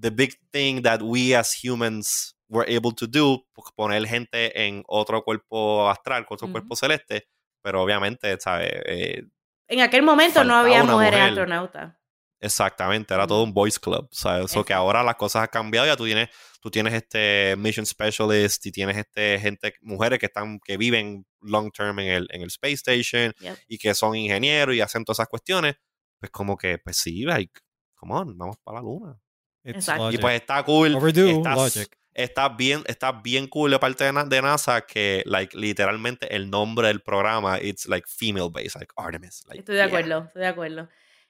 the 0.00 0.10
big 0.10 0.34
thing 0.50 0.82
that 0.82 1.02
we 1.02 1.36
as 1.36 1.54
humans 1.62 2.34
were 2.54 2.76
able 2.76 2.92
to 2.94 3.06
do, 3.06 3.44
pues, 3.52 3.70
poner 3.74 4.06
gente 4.06 4.66
en 4.66 4.82
otro 4.86 5.22
cuerpo 5.24 5.88
astral, 5.90 6.24
otro 6.28 6.46
Ujú. 6.46 6.52
cuerpo 6.52 6.76
celeste, 6.76 7.28
pero 7.62 7.82
obviamente, 7.82 8.38
¿sabes? 8.40 8.70
Eh, 8.86 9.24
En 9.68 9.80
aquel 9.80 10.02
momento 10.02 10.44
no 10.44 10.54
había 10.54 10.84
mujeres 10.84 11.12
mujer. 11.18 11.28
astronautas. 11.30 11.94
Exactamente, 12.40 13.14
era 13.14 13.26
todo 13.26 13.42
un 13.42 13.54
boys 13.54 13.78
club, 13.78 14.06
¿sabes? 14.12 14.50
Eso 14.50 14.64
que 14.64 14.74
ahora 14.74 15.02
las 15.02 15.14
cosas 15.16 15.42
han 15.42 15.48
cambiado, 15.48 15.86
ya 15.86 15.96
tú 15.96 16.04
tienes, 16.04 16.28
tú 16.60 16.70
tienes 16.70 16.92
este 16.92 17.54
mission 17.56 17.86
specialist 17.86 18.66
y 18.66 18.70
tienes 18.72 18.98
este 18.98 19.38
gente, 19.38 19.74
mujeres 19.80 20.18
que 20.18 20.26
están, 20.26 20.60
que 20.60 20.76
viven 20.76 21.24
long 21.40 21.70
term 21.72 21.98
en 22.00 22.08
el, 22.10 22.28
en 22.30 22.42
el 22.42 22.48
space 22.48 22.74
station 22.74 23.32
Yep. 23.38 23.58
y 23.68 23.78
que 23.78 23.94
son 23.94 24.14
ingenieros 24.14 24.74
y 24.74 24.82
hacen 24.82 25.04
todas 25.04 25.20
esas 25.20 25.28
cuestiones, 25.28 25.76
pues 26.20 26.30
como 26.30 26.56
que, 26.58 26.76
pues 26.78 26.98
sí, 26.98 27.22
like, 27.24 27.52
come 27.94 28.12
on, 28.14 28.36
vamos 28.36 28.58
para 28.62 28.78
la 28.78 28.82
luna. 28.82 29.18
It's 29.64 29.76
Exacto. 29.76 30.02
Y 30.02 30.06
logic. 30.06 30.20
pues 30.20 30.34
está 30.42 30.62
cool. 30.64 30.94
Overdue 30.96 31.30
está, 31.30 31.54
logic. 31.54 31.96
Está 32.14 32.48
bien, 32.48 32.82
está 32.86 33.12
bien 33.12 33.46
cool 33.48 33.70
de 33.72 33.78
parte 33.78 34.04
de, 34.04 34.12
Na- 34.12 34.24
de 34.24 34.40
NASA 34.40 34.80
que, 34.82 35.22
like, 35.26 35.56
literalmente 35.56 36.34
el 36.34 36.48
nombre 36.48 36.88
del 36.88 37.00
programa, 37.02 37.60
it's 37.60 37.86
like 37.88 38.06
female 38.08 38.48
based, 38.50 38.76
like 38.76 38.92
Artemis. 38.96 39.44
Like, 39.48 39.58
Estoy 39.60 39.74
de 39.76 39.80
yeah. 39.80 39.86
acuerdo, 39.86 40.24
estoy 40.26 40.42
de 40.42 40.48
acuerdo. 40.48 40.88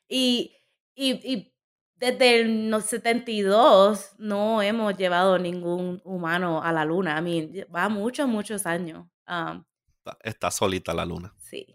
Y, 0.09 0.57
y, 0.95 1.13
y 1.33 1.55
desde 1.97 2.41
el 2.41 2.69
no- 2.71 2.81
72 2.81 4.13
no 4.19 4.63
hemos 4.63 4.97
llevado 4.97 5.39
ningún 5.39 6.01
humano 6.05 6.63
a 6.63 6.73
la 6.73 6.85
luna. 6.85 7.19
I 7.19 7.23
mean, 7.23 7.67
va 7.75 7.89
muchos, 7.89 8.29
muchos 8.29 8.67
años. 8.67 9.07
Um, 9.27 9.65
Está, 9.99 10.19
está 10.23 10.51
solita 10.51 10.93
la 10.93 11.05
luna. 11.07 11.35
sí. 11.39 11.67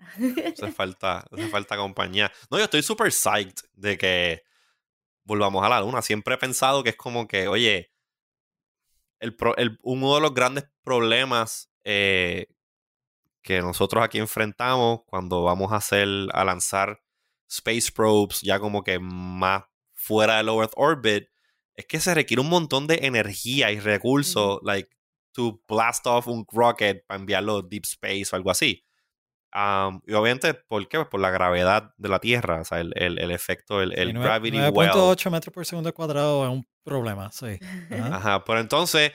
Hace 0.00 0.70
falta, 0.72 1.24
hace 1.30 1.48
falta 1.48 1.76
compañía. 1.76 2.30
No, 2.50 2.58
yo 2.58 2.64
estoy 2.64 2.82
súper 2.82 3.10
psyched 3.12 3.64
de 3.72 3.96
que 3.98 4.42
volvamos 5.24 5.64
a 5.64 5.68
la 5.68 5.80
luna. 5.80 6.02
Siempre 6.02 6.34
he 6.34 6.38
pensado 6.38 6.82
que 6.82 6.90
es 6.90 6.96
como 6.96 7.26
que, 7.26 7.48
oye, 7.48 7.90
el 9.20 9.34
pro- 9.36 9.56
el- 9.56 9.78
uno 9.82 10.14
de 10.14 10.20
los 10.20 10.34
grandes 10.34 10.64
problemas 10.84 11.70
eh, 11.84 12.46
que 13.42 13.60
nosotros 13.60 14.04
aquí 14.04 14.18
enfrentamos 14.18 15.00
cuando 15.06 15.42
vamos 15.44 15.72
a 15.72 15.76
hacer, 15.76 16.08
a 16.32 16.44
lanzar 16.44 17.00
space 17.48 17.90
probes 17.94 18.40
ya 18.42 18.58
como 18.60 18.82
que 18.84 18.98
más 18.98 19.64
fuera 19.94 20.36
de 20.38 20.42
low 20.44 20.60
Earth 20.60 20.72
orbit, 20.76 21.28
es 21.76 21.86
que 21.86 22.00
se 22.00 22.14
requiere 22.14 22.40
un 22.42 22.48
montón 22.50 22.86
de 22.86 23.00
energía 23.02 23.70
y 23.72 23.80
recursos, 23.80 24.60
like, 24.64 24.90
to 25.32 25.60
blast 25.68 26.06
off 26.06 26.26
un 26.26 26.44
rocket 26.52 27.04
para 27.06 27.20
enviarlo 27.20 27.58
a 27.58 27.62
deep 27.62 27.84
space 27.84 28.26
o 28.32 28.36
algo 28.36 28.50
así. 28.50 28.84
Um, 29.54 30.00
y 30.06 30.12
obviamente, 30.12 30.52
¿por 30.54 30.86
qué? 30.88 30.98
Pues 30.98 31.08
por 31.08 31.20
la 31.20 31.30
gravedad 31.30 31.94
de 31.96 32.08
la 32.10 32.18
Tierra, 32.18 32.60
o 32.60 32.64
sea, 32.64 32.80
el, 32.80 32.92
el- 32.96 33.18
el 33.18 33.30
efecto, 33.30 33.80
el, 33.80 33.92
el 33.98 34.08
Sí, 34.08 34.12
nueve- 34.12 34.28
gravity 34.28 34.58
well. 34.58 34.90
9.8 34.90 35.30
metros 35.30 35.54
por 35.54 35.64
segundo 35.64 35.92
cuadrado 35.94 36.44
es 36.44 36.50
un 36.50 36.66
problema, 36.84 37.30
sí. 37.32 37.58
Ajá. 37.90 38.16
Ajá, 38.16 38.44
pero 38.44 38.60
entonces 38.60 39.12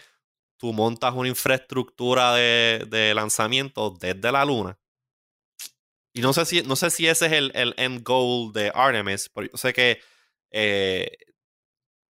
tú 0.58 0.74
montas 0.74 1.14
una 1.14 1.30
infraestructura 1.30 2.34
de, 2.34 2.86
de 2.90 3.14
lanzamiento 3.14 3.92
desde 4.00 4.32
la 4.32 4.44
Luna. 4.44 4.78
Y 6.16 6.22
no 6.22 6.34
sé 6.34 6.46
si, 6.46 6.62
no 6.64 6.76
sé 6.76 6.90
si 6.90 7.08
ese 7.08 7.26
es 7.28 7.32
el, 7.34 7.52
el 7.56 7.74
end 7.78 8.04
goal 8.04 8.52
de 8.54 8.72
Artemis, 8.74 9.30
pero 9.34 9.48
yo 9.52 9.58
sé 9.58 9.72
que 9.74 10.00
eh, 10.52 11.12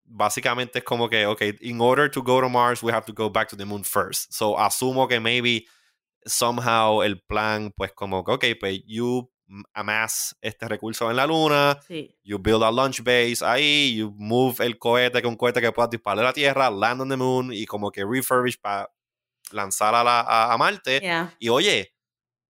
básicamente 0.06 0.80
es 0.80 0.86
como 0.86 1.10
que, 1.10 1.26
ok, 1.26 1.42
in 1.62 1.80
order 1.82 2.10
to 2.12 2.22
go 2.22 2.42
to 2.42 2.50
Mars, 2.50 2.84
we 2.84 2.92
have 2.92 3.06
to 3.06 3.14
go 3.14 3.30
back 3.30 3.48
to 3.50 3.56
the 3.58 3.66
moon 3.66 3.84
first. 3.84 4.32
So 4.34 4.58
asumo 4.60 5.08
que 5.08 5.20
maybe 5.20 5.66
somehow 6.26 7.02
el 7.04 7.22
plan, 7.22 7.72
pues 7.76 7.92
como 7.94 8.24
que, 8.24 8.32
ok, 8.32 8.46
pues 8.60 8.82
you 8.86 9.30
amass 9.74 10.36
este 10.42 10.68
recurso 10.68 11.10
en 11.12 11.18
la 11.18 11.28
Luna, 11.28 11.80
Sí. 11.88 12.16
You 12.24 12.40
build 12.40 12.64
a 12.64 12.72
launch 12.72 13.02
base 13.04 13.44
ahí, 13.46 13.96
you 13.98 14.14
move 14.18 14.56
el 14.66 14.78
cohete 14.80 15.22
que 15.22 15.28
un 15.28 15.36
cohete 15.36 15.62
que 15.62 15.72
pueda 15.72 15.88
disparar 15.88 16.20
a 16.26 16.28
la 16.30 16.34
Tierra, 16.34 16.72
land 16.72 17.02
on 17.02 17.10
the 17.10 17.18
moon 17.18 17.52
y 17.54 17.66
como 17.66 17.92
que 17.92 18.04
refurbish 18.06 18.60
para 18.60 18.90
lanzar 19.52 19.94
a, 19.94 20.04
la, 20.04 20.22
a, 20.22 20.54
a 20.54 20.58
Marte. 20.58 21.00
Yeah. 21.02 21.36
Y 21.40 21.50
oye, 21.50 21.94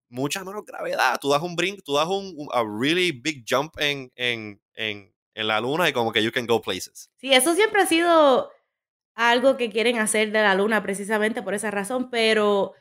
mucha 0.10 0.44
menos 0.44 0.64
gravedad. 0.66 1.18
Tú 1.20 1.30
das 1.30 1.42
un 1.42 1.56
brinco, 1.56 1.82
tú 1.84 1.96
das 1.96 2.08
un, 2.08 2.34
un- 2.38 2.50
a 2.52 2.62
really 2.64 3.12
big 3.12 3.46
jump 3.50 3.80
en, 3.80 4.12
en, 4.16 4.62
en, 4.76 5.12
en 5.34 5.48
la 5.48 5.60
Luna 5.62 5.88
y 5.90 5.94
como 5.94 6.12
que 6.12 6.22
you 6.22 6.32
can 6.32 6.46
go 6.46 6.62
places. 6.62 7.10
Sí, 7.18 7.34
eso 7.34 7.56
siempre 7.56 7.82
ha 7.82 7.86
sido 7.88 8.52
algo 9.16 9.58
que 9.58 9.70
quieren 9.72 9.98
hacer 10.00 10.32
de 10.32 10.42
la 10.42 10.56
luna 10.56 10.82
precisamente 10.84 11.42
por 11.42 11.54
esa 11.54 11.70
razón, 11.72 12.10
pero 12.10 12.74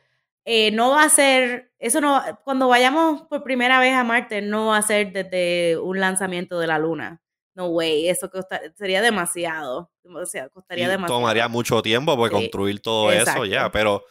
eh, 0.45 0.71
no 0.71 0.89
va 0.91 1.03
a 1.03 1.09
ser, 1.09 1.71
eso 1.79 2.01
no, 2.01 2.21
cuando 2.43 2.67
vayamos 2.67 3.23
por 3.23 3.43
primera 3.43 3.79
vez 3.79 3.93
a 3.93 4.03
Marte, 4.03 4.41
no 4.41 4.67
va 4.67 4.77
a 4.77 4.81
ser 4.81 5.11
desde 5.11 5.77
un 5.77 5.99
lanzamiento 5.99 6.59
de 6.59 6.67
la 6.67 6.79
luna. 6.79 7.21
No 7.53 7.67
way, 7.67 8.07
eso 8.07 8.29
costa- 8.31 8.61
sería 8.75 9.01
demasiado, 9.01 9.91
o 10.05 10.25
sea, 10.25 10.47
costaría 10.49 10.85
Y 10.85 10.89
demasiado. 10.89 11.19
tomaría 11.19 11.47
mucho 11.49 11.81
tiempo 11.81 12.15
pues, 12.15 12.31
Sí, 12.31 12.37
construir 12.37 12.81
todo 12.81 13.11
eso 13.11 13.21
exacto. 13.21 13.45
ya, 13.45 13.69
pero 13.71 14.03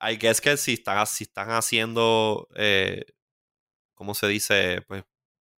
I 0.00 0.16
guess 0.16 0.40
que 0.40 0.56
si 0.56 0.74
están, 0.74 1.04
si 1.06 1.24
están 1.24 1.50
haciendo, 1.50 2.46
eh, 2.54 3.04
¿cómo 3.94 4.14
se 4.14 4.28
dice? 4.28 4.82
Pues 4.86 5.02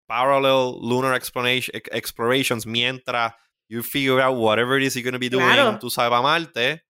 parallel 0.06 0.76
lunar 0.80 1.14
exploration, 1.14 1.76
ex- 1.76 1.90
explorations 1.92 2.66
mientras 2.66 3.34
you 3.68 3.82
figure 3.82 4.20
out 4.22 4.36
whatever 4.36 4.80
it 4.80 4.86
is 4.86 4.94
you're 4.94 5.04
going 5.04 5.12
to 5.12 5.20
be 5.20 5.28
doing, 5.28 5.44
Claro. 5.46 5.78
tú 5.78 5.90
sabes, 5.90 6.18
a 6.18 6.22
Marte, 6.22 6.84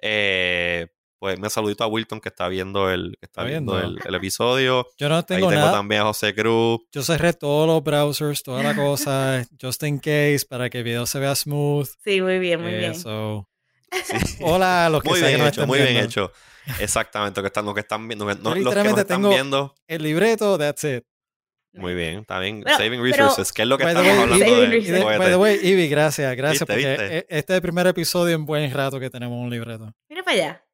eh, 0.00 0.88
pues 1.18 1.38
me 1.38 1.50
saludito 1.50 1.84
a 1.84 1.86
Wilton 1.88 2.20
que 2.20 2.28
está 2.28 2.48
viendo 2.48 2.90
el, 2.90 3.16
que 3.18 3.26
está 3.26 3.40
Está 3.42 3.44
viendo 3.50 3.72
viendo. 3.76 4.00
el, 4.00 4.06
el 4.08 4.14
episodio. 4.14 4.86
Yo 4.98 5.08
no 5.08 5.16
Ahí 5.16 5.22
tengo 5.24 5.48
tengo 5.48 5.60
nada. 5.60 5.72
también 5.72 6.02
a 6.02 6.04
José 6.04 6.34
Cruz. 6.34 6.80
Yo 6.92 7.02
cerré 7.02 7.32
todos 7.32 7.66
los 7.66 7.82
browsers, 7.82 8.42
toda 8.42 8.62
la 8.62 8.74
cosa, 8.74 9.44
just 9.60 9.82
in 9.82 9.98
case, 9.98 10.40
para 10.48 10.70
que 10.70 10.78
el 10.78 10.84
video 10.84 11.06
se 11.06 11.18
vea 11.18 11.34
smooth. 11.34 11.88
Sí, 12.04 12.20
muy 12.20 12.38
bien, 12.38 12.60
muy 12.62 12.72
bien. 12.74 12.92
Eso. 12.92 13.48
Hola 14.42 14.86
a 14.86 14.90
los 14.90 15.02
que 15.02 15.08
Muy 15.08 15.20
que 15.20 15.26
bien 15.28 15.40
hecho, 15.40 15.48
estén 15.48 15.66
muy 15.66 15.78
bien 15.80 15.96
hecho. 15.96 16.32
Exactamente, 16.78 17.40
lo 17.40 17.42
que 17.42 17.48
están, 17.48 17.64
lo 17.64 17.74
que 17.74 17.80
están 17.80 18.06
viendo. 18.06 18.26
Yo 18.26 18.54
los 18.56 18.74
que 18.74 18.84
nos 18.84 18.98
están 18.98 19.06
tengo- 19.06 19.30
viendo. 19.30 19.74
El 19.86 20.02
libreto, 20.02 20.58
that's 20.58 20.84
it. 20.84 21.04
Muy 21.72 21.94
bien, 21.94 22.20
está 22.20 22.38
bien. 22.40 22.62
Pero- 22.64 22.76
Saving 22.76 23.00
pero- 23.00 23.04
resources, 23.28 23.52
que 23.52 23.62
es 23.62 23.68
lo 23.68 23.78
que 23.78 23.84
estamos 23.84 24.02
way, 24.06 24.18
hablando 24.20 24.38
Saving 24.44 24.70
de, 24.70 24.78
Y 24.78 24.80
de- 24.82 24.90
resources. 24.92 25.18
by 25.18 25.28
the 25.30 25.36
way, 25.36 25.58
Ivy, 25.62 25.88
gracias, 25.88 26.36
gracias, 26.36 26.60
¿Viste, 26.60 26.72
porque 26.74 26.88
viste? 26.88 27.16
e- 27.18 27.26
este 27.38 27.52
es 27.52 27.56
el 27.56 27.62
primer 27.62 27.86
episodio 27.86 28.34
en 28.34 28.44
buen 28.46 28.70
rato 28.72 28.98
que 29.00 29.10
tenemos 29.10 29.38
un 29.40 29.48
libreto. 29.50 29.92
Mira 30.08 30.22
para 30.22 30.36
allá. 30.36 30.64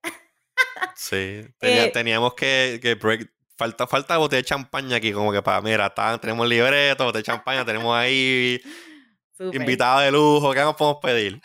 Sí, 0.97 1.43
tenía- 1.59 1.85
Eh, 1.87 1.91
teníamos 1.91 2.35
que, 2.35 2.79
que 2.83 2.99
break- 2.99 3.31
falta, 3.57 3.87
falta 3.87 4.17
botella 4.17 4.39
de 4.43 4.45
champaña 4.45 4.97
aquí, 4.97 5.13
como 5.13 5.33
que 5.33 5.43
para, 5.43 5.61
mira, 5.61 5.87
está, 5.87 6.19
tenemos 6.19 6.49
libreto, 6.49 7.05
botella 7.05 7.21
de 7.21 7.25
champaña, 7.25 7.65
tenemos 7.65 7.97
ahí 7.97 8.61
Súper. 9.37 9.61
invitado 9.61 10.01
de 10.01 10.11
lujo, 10.11 10.53
¿qué 10.53 10.65
más 10.65 10.75
podemos 10.77 11.01
pedir? 11.03 11.41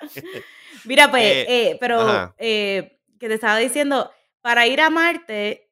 Mira, 0.84 1.10
pues, 1.10 1.22
Eh, 1.24 1.46
eh, 1.48 1.76
pero 1.80 2.34
que 2.38 3.28
te 3.28 3.34
estaba 3.34 3.58
diciendo, 3.58 4.10
para 4.40 4.66
ir 4.66 4.80
a 4.80 4.90
Marte, 4.90 5.68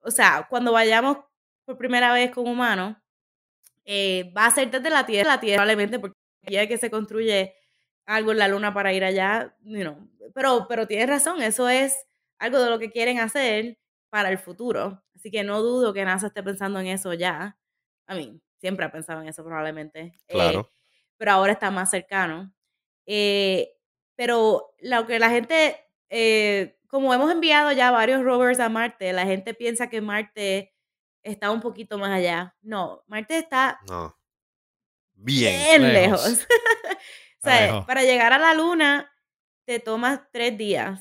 o 0.00 0.10
sea, 0.10 0.46
cuando 0.50 0.72
vayamos 0.72 1.18
por 1.64 1.78
primera 1.78 2.12
vez 2.12 2.30
con 2.32 2.46
humanos, 2.48 2.96
va 4.36 4.46
a 4.46 4.50
ser 4.50 4.70
desde 4.70 4.90
la 4.90 5.06
Tierra, 5.06 5.34
la 5.34 5.40
Tierra 5.40 5.58
probablemente, 5.62 5.98
porque 6.00 6.16
ya 6.48 6.66
que 6.66 6.78
se 6.78 6.90
construye 6.90 7.54
algo 8.06 8.32
en 8.32 8.38
la 8.38 8.48
Luna 8.48 8.74
para 8.74 8.92
ir 8.92 9.04
allá, 9.04 9.54
you 9.62 9.80
know, 9.82 10.08
pero, 10.34 10.66
pero 10.68 10.86
tienes 10.86 11.08
razón, 11.08 11.42
eso 11.42 11.68
es 11.68 11.96
algo 12.38 12.58
de 12.60 12.70
lo 12.70 12.78
que 12.78 12.90
quieren 12.90 13.18
hacer 13.20 13.78
para 14.10 14.30
el 14.30 14.38
futuro. 14.38 15.02
Así 15.14 15.30
que 15.30 15.44
no 15.44 15.62
dudo 15.62 15.92
que 15.92 16.04
NASA 16.04 16.28
esté 16.28 16.42
pensando 16.42 16.80
en 16.80 16.86
eso 16.88 17.12
ya. 17.14 17.58
A 18.06 18.14
mí, 18.14 18.40
siempre 18.60 18.84
ha 18.86 18.92
pensado 18.92 19.22
en 19.22 19.28
eso 19.28 19.44
probablemente. 19.44 20.00
Eh, 20.28 20.32
Claro. 20.34 20.70
pero 21.16 21.32
ahora 21.32 21.52
está 21.52 21.70
más 21.70 21.90
cercano. 21.90 22.52
Eh, 23.06 23.72
pero 24.16 24.74
lo 24.80 25.06
que 25.06 25.18
la 25.18 25.30
gente, 25.30 25.78
eh, 26.10 26.78
como 26.88 27.12
hemos 27.14 27.30
enviado 27.32 27.72
ya 27.72 27.90
varios 27.90 28.22
rovers 28.22 28.60
a 28.60 28.68
Marte, 28.68 29.12
la 29.12 29.24
gente 29.26 29.54
piensa 29.54 29.88
que 29.90 30.00
Marte 30.00 30.74
está 31.22 31.50
un 31.50 31.60
poquito 31.60 31.98
más 31.98 32.10
allá. 32.10 32.54
No, 32.62 33.02
Marte 33.08 33.38
está 33.38 33.80
No. 33.88 34.16
Bien. 35.14 35.80
bien 35.80 35.92
lejos. 35.92 36.24
lejos. 36.28 36.46
o 37.42 37.48
sea, 37.48 37.66
lejos. 37.66 37.86
para 37.86 38.02
llegar 38.04 38.32
a 38.32 38.38
la 38.38 38.54
Luna 38.54 39.10
te 39.66 39.80
tomas 39.80 40.20
tres 40.32 40.56
días. 40.56 41.00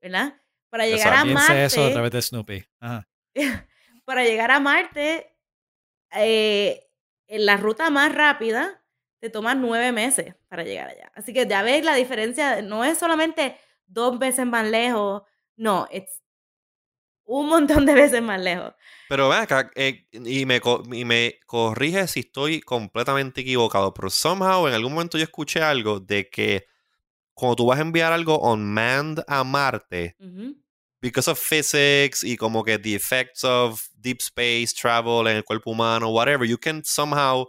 ¿Verdad? 0.00 0.40
Para 0.68 0.86
llegar 0.86 1.14
a 1.14 1.24
Marte 1.24 1.64
eso 1.64 1.84
a 1.84 1.90
través 1.90 2.10
de 2.12 2.22
Snoopy. 2.22 2.64
Ajá. 2.80 3.08
para 4.04 4.24
llegar 4.24 4.50
a 4.50 4.60
Marte, 4.60 5.36
eh, 6.14 6.88
en 7.26 7.46
la 7.46 7.56
ruta 7.56 7.90
más 7.90 8.14
rápida, 8.14 8.82
te 9.20 9.30
toma 9.30 9.54
nueve 9.54 9.92
meses 9.92 10.34
para 10.48 10.64
llegar 10.64 10.88
allá. 10.88 11.10
Así 11.14 11.32
que 11.32 11.46
ya 11.46 11.62
ves 11.62 11.84
la 11.84 11.94
diferencia, 11.94 12.60
no 12.62 12.84
es 12.84 12.98
solamente 12.98 13.56
dos 13.86 14.18
veces 14.18 14.46
más 14.46 14.66
lejos, 14.66 15.22
no, 15.56 15.86
es 15.90 16.22
un 17.24 17.48
montón 17.48 17.86
de 17.86 17.94
veces 17.94 18.20
más 18.20 18.40
lejos. 18.40 18.74
Pero 19.08 19.28
ven 19.28 19.38
acá, 19.38 19.70
eh, 19.76 20.06
y, 20.10 20.44
me, 20.44 20.60
y 20.92 21.04
me 21.04 21.38
corrige 21.46 22.06
si 22.08 22.20
estoy 22.20 22.60
completamente 22.60 23.42
equivocado, 23.42 23.94
pero 23.94 24.10
somehow 24.10 24.66
en 24.66 24.74
algún 24.74 24.92
momento 24.92 25.16
yo 25.16 25.24
escuché 25.24 25.62
algo 25.62 26.00
de 26.00 26.28
que 26.28 26.71
cuando 27.34 27.56
tú 27.56 27.66
vas 27.66 27.78
a 27.78 27.82
enviar 27.82 28.12
algo 28.12 28.38
unmanned 28.38 29.22
a 29.26 29.44
Marte, 29.44 30.16
because 31.00 31.28
of 31.28 31.38
physics 31.38 32.22
y 32.22 32.36
como 32.36 32.62
que 32.62 32.78
the 32.78 32.94
effects 32.94 33.42
of 33.44 33.82
deep 34.00 34.20
space 34.20 34.72
travel 34.72 35.26
en 35.26 35.36
el 35.36 35.44
cuerpo 35.44 35.72
humano, 35.72 36.10
whatever, 36.10 36.46
you 36.46 36.58
can 36.58 36.82
somehow 36.84 37.44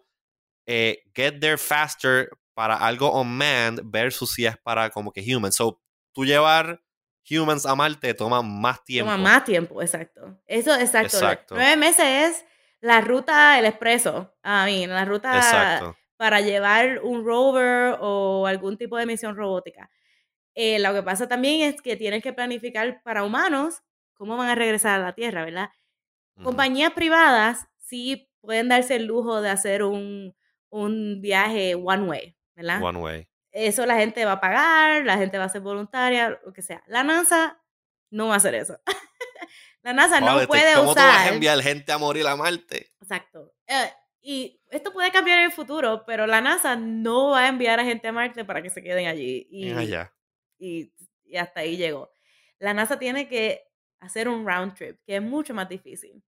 eh, 0.65 0.97
get 1.13 1.39
there 1.39 1.57
faster 1.57 2.29
para 2.55 2.75
algo 2.75 3.11
unmanned 3.11 3.81
versus 3.85 4.33
si 4.33 4.45
es 4.45 4.57
para 4.57 4.89
como 4.89 5.11
que 5.11 5.21
humans. 5.21 5.55
So, 5.55 5.79
tú 6.13 6.25
llevar 6.25 6.81
humans 7.29 7.65
a 7.65 7.75
Marte 7.75 8.13
toma 8.13 8.41
más 8.41 8.83
tiempo. 8.83 9.11
Toma 9.11 9.23
más 9.23 9.43
tiempo, 9.45 9.81
exacto. 9.81 10.39
Eso, 10.45 10.73
exacto. 10.75 11.17
Exacto. 11.17 11.55
Nueve 11.55 11.77
meses 11.77 12.05
es 12.05 12.45
la 12.81 13.01
ruta, 13.01 13.57
el 13.59 13.65
expreso, 13.65 14.35
a 14.43 14.65
mí, 14.65 14.85
la 14.87 15.05
ruta 15.05 15.35
Exacto. 15.35 15.95
Para 16.17 16.41
llevar 16.41 16.99
un 17.03 17.25
rover 17.25 17.97
o 17.99 18.45
algún 18.47 18.77
tipo 18.77 18.97
de 18.97 19.05
misión 19.05 19.35
robótica. 19.35 19.89
Eh, 20.55 20.79
lo 20.79 20.93
que 20.93 21.03
pasa 21.03 21.27
también 21.27 21.61
es 21.61 21.81
que 21.81 21.95
tienes 21.95 22.21
que 22.21 22.33
planificar 22.33 23.01
para 23.03 23.23
humanos 23.23 23.81
cómo 24.13 24.37
van 24.37 24.49
a 24.49 24.55
regresar 24.55 24.99
a 24.99 25.03
la 25.03 25.13
Tierra, 25.13 25.43
¿verdad? 25.45 25.69
Compañías 26.41 26.91
privadas 26.93 27.67
sí 27.77 28.29
pueden 28.41 28.69
darse 28.69 28.95
el 28.95 29.05
lujo 29.05 29.41
de 29.41 29.49
hacer 29.49 29.83
un, 29.83 30.35
un 30.69 31.21
viaje 31.21 31.75
one 31.75 32.03
way, 32.03 32.37
¿verdad? 32.55 32.81
One 32.81 32.99
way. 32.99 33.27
Eso 33.51 33.85
la 33.85 33.95
gente 33.95 34.25
va 34.25 34.33
a 34.33 34.41
pagar, 34.41 35.05
la 35.05 35.17
gente 35.17 35.37
va 35.37 35.45
a 35.45 35.49
ser 35.49 35.61
voluntaria, 35.61 36.39
lo 36.43 36.53
que 36.53 36.63
sea. 36.63 36.83
La 36.87 37.03
NASA 37.03 37.61
no 38.09 38.27
va 38.27 38.35
a 38.35 38.37
hacer 38.37 38.55
eso. 38.55 38.79
la 39.83 39.93
NASA 39.93 40.19
no 40.19 40.47
puede 40.47 40.73
¿Cómo 40.73 40.93
tú 40.93 40.99
vas 40.99 41.17
a 41.17 41.21
usar. 41.21 41.33
enviar 41.33 41.61
gente 41.61 41.91
a 41.91 41.97
morir 41.99 42.25
a 42.25 42.35
Marte? 42.35 42.91
Exacto. 42.99 43.53
Eh, 43.67 43.91
y 44.21 44.59
esto 44.75 44.91
puede 44.93 45.11
cambiar 45.11 45.39
en 45.39 45.45
el 45.45 45.51
futuro, 45.51 46.03
pero 46.05 46.27
la 46.27 46.41
NASA 46.41 46.75
no 46.75 47.29
va 47.31 47.41
a 47.45 47.47
enviar 47.49 47.79
a 47.79 47.85
gente 47.85 48.07
a 48.07 48.11
Marte 48.11 48.45
para 48.45 48.61
que 48.61 48.69
se 48.69 48.83
queden 48.83 49.07
allí. 49.07 49.47
Y, 49.49 49.71
allá. 49.71 50.13
y, 50.59 50.91
y 51.25 51.37
hasta 51.37 51.61
ahí 51.61 51.77
llegó. 51.77 52.11
La 52.59 52.73
NASA 52.73 52.97
tiene 52.99 53.27
que 53.27 53.65
hacer 53.99 54.27
un 54.27 54.45
round 54.47 54.73
trip, 54.75 54.99
que 55.05 55.17
es 55.17 55.21
mucho 55.21 55.53
más 55.53 55.69
difícil. 55.69 56.23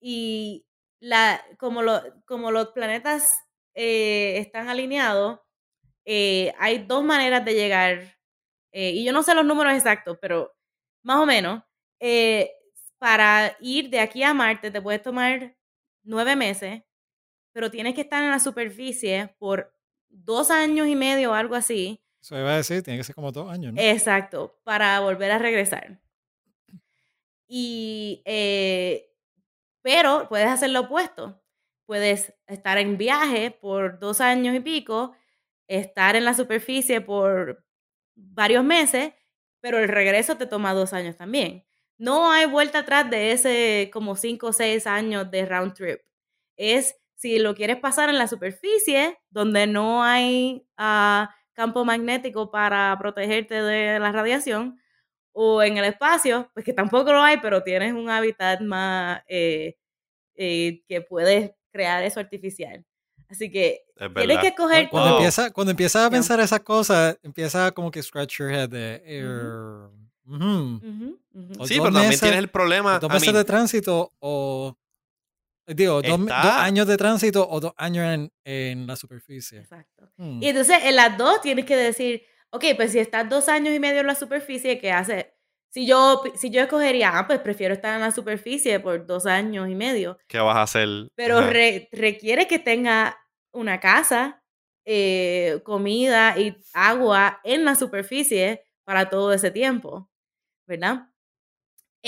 Y 0.00 0.66
la, 1.00 1.42
como, 1.58 1.82
lo, 1.82 2.00
como 2.26 2.50
los 2.50 2.68
planetas 2.68 3.40
eh, 3.74 4.38
están 4.38 4.68
alineados, 4.68 5.40
eh, 6.04 6.52
hay 6.58 6.78
dos 6.78 7.04
maneras 7.04 7.44
de 7.44 7.54
llegar. 7.54 8.18
eh, 8.72 8.90
y 8.90 9.04
yo 9.04 9.12
no 9.12 9.22
sé 9.22 9.34
los 9.34 9.44
números 9.44 9.74
exactos, 9.74 10.18
pero 10.20 10.54
más 11.02 11.18
o 11.18 11.26
menos, 11.26 11.62
para 12.98 13.56
ir 13.60 13.90
de 13.90 14.00
aquí 14.00 14.22
a 14.22 14.34
Marte 14.34 14.70
te 14.70 14.82
puedes 14.82 15.02
tomar 15.02 15.56
nueve 16.02 16.36
meses, 16.36 16.82
pero 17.56 17.70
tienes 17.70 17.94
que 17.94 18.02
estar 18.02 18.22
en 18.22 18.30
la 18.30 18.38
superficie 18.38 19.34
por 19.38 19.72
dos 20.10 20.50
años 20.50 20.88
y 20.88 20.94
medio 20.94 21.30
o 21.30 21.32
algo 21.32 21.54
así. 21.54 21.98
Eso 22.20 22.38
iba 22.38 22.52
a 22.52 22.58
decir, 22.58 22.82
tiene 22.82 22.98
que 22.98 23.04
ser 23.04 23.14
como 23.14 23.32
dos 23.32 23.50
años, 23.50 23.72
¿no? 23.72 23.80
Exacto, 23.80 24.60
para 24.62 25.00
volver 25.00 25.30
a 25.30 25.38
regresar. 25.38 25.98
Y, 27.48 28.20
eh, 28.26 29.10
pero 29.80 30.26
puedes 30.28 30.48
hacer 30.48 30.68
lo 30.68 30.80
opuesto. 30.80 31.42
Puedes 31.86 32.34
estar 32.46 32.76
en 32.76 32.98
viaje 32.98 33.52
por 33.52 33.98
dos 34.00 34.20
años 34.20 34.54
y 34.54 34.60
pico, 34.60 35.16
estar 35.66 36.14
en 36.14 36.26
la 36.26 36.34
superficie 36.34 37.00
por 37.00 37.64
varios 38.14 38.64
meses, 38.64 39.14
pero 39.62 39.78
el 39.78 39.88
regreso 39.88 40.36
te 40.36 40.46
toma 40.46 40.74
dos 40.74 40.92
años 40.92 41.16
también. 41.16 41.64
No 41.96 42.30
hay 42.30 42.44
vuelta 42.44 42.80
atrás 42.80 43.08
de 43.08 43.32
ese 43.32 43.88
como 43.94 44.14
cinco 44.14 44.48
o 44.48 44.52
seis 44.52 44.86
años 44.86 45.30
de 45.30 45.46
round 45.46 45.72
trip. 45.72 46.02
Es 46.58 46.96
si 47.16 47.38
lo 47.38 47.54
quieres 47.54 47.78
pasar 47.78 48.08
en 48.08 48.18
la 48.18 48.28
superficie, 48.28 49.18
donde 49.30 49.66
no 49.66 50.02
hay 50.04 50.64
ah, 50.76 51.34
campo 51.54 51.84
magnético 51.84 52.50
para 52.50 52.96
protegerte 53.00 53.60
de 53.62 53.98
la 53.98 54.12
radiación, 54.12 54.78
o 55.32 55.62
en 55.62 55.76
el 55.76 55.84
espacio, 55.84 56.50
pues 56.54 56.64
que 56.64 56.72
tampoco 56.72 57.12
lo 57.12 57.22
hay, 57.22 57.38
pero 57.38 57.62
tienes 57.62 57.92
un 57.92 58.08
hábitat 58.08 58.60
más 58.62 59.20
eh, 59.28 59.76
eh, 60.34 60.82
que 60.88 61.00
puedes 61.02 61.52
crear 61.70 62.02
eso 62.04 62.20
artificial. 62.20 62.84
Así 63.28 63.50
que 63.50 63.82
Es 63.96 64.14
tienes 64.14 64.38
que 64.38 64.46
escoger 64.48 64.88
Cuando, 64.88 65.10
empieza, 65.16 65.50
cuando 65.50 65.72
empiezas 65.72 66.06
a 66.06 66.10
pensar 66.10 66.38
esas 66.40 66.60
cosas, 66.60 67.18
empieza 67.22 67.72
como 67.72 67.90
que 67.90 68.02
scratch 68.02 68.38
your 68.38 68.50
head 68.50 68.68
de... 68.70 69.02
er, 69.04 69.90
ujú. 70.26 70.80
Ujú, 70.82 71.18
ujú. 71.34 71.52
O 71.62 71.66
Sí, 71.66 71.74
dos 71.76 71.84
pero 71.84 71.92
también 71.92 72.08
meses- 72.08 72.20
tienes 72.20 72.38
el 72.38 72.48
problema. 72.48 72.98
dos 72.98 73.10
I 73.10 73.12
meses 73.14 73.26
mean, 73.28 73.36
de 73.36 73.44
tránsito 73.44 74.12
o... 74.20 74.76
Digo, 75.66 76.00
dos, 76.02 76.20
Está- 76.20 76.42
dos 76.42 76.52
años 76.52 76.86
de 76.86 76.96
tránsito 76.96 77.48
o 77.48 77.58
dos 77.60 77.72
años 77.76 78.04
en, 78.06 78.32
en 78.44 78.86
la 78.86 78.94
superficie. 78.96 79.58
Exacto. 79.60 80.08
Hmm. 80.16 80.42
Y 80.42 80.48
entonces 80.48 80.78
en 80.84 80.96
las 80.96 81.16
dos 81.18 81.40
tienes 81.40 81.64
que 81.64 81.76
decir, 81.76 82.22
ok, 82.50 82.64
pues 82.76 82.92
si 82.92 82.98
estás 83.00 83.28
dos 83.28 83.48
años 83.48 83.74
y 83.74 83.80
medio 83.80 84.00
en 84.00 84.06
la 84.06 84.14
superficie, 84.14 84.78
¿qué 84.78 84.92
haces? 84.92 85.26
Si 85.70 85.86
yo, 85.86 86.22
si 86.36 86.50
yo 86.50 86.62
escogería, 86.62 87.18
ah, 87.18 87.26
pues 87.26 87.40
prefiero 87.40 87.74
estar 87.74 87.94
en 87.94 88.00
la 88.00 88.10
superficie 88.12 88.80
por 88.80 89.04
dos 89.06 89.26
años 89.26 89.68
y 89.68 89.74
medio, 89.74 90.16
¿Qué 90.28 90.38
vas 90.38 90.56
a 90.56 90.62
hacer? 90.62 90.88
pero 91.16 91.40
re- 91.42 91.88
requiere 91.92 92.46
que 92.46 92.58
tenga 92.58 93.18
una 93.52 93.78
casa, 93.80 94.42
eh, 94.86 95.60
comida 95.64 96.38
y 96.38 96.56
agua 96.72 97.40
en 97.44 97.64
la 97.64 97.74
superficie 97.74 98.62
para 98.84 99.10
todo 99.10 99.32
ese 99.32 99.50
tiempo, 99.50 100.08
¿verdad? 100.66 101.08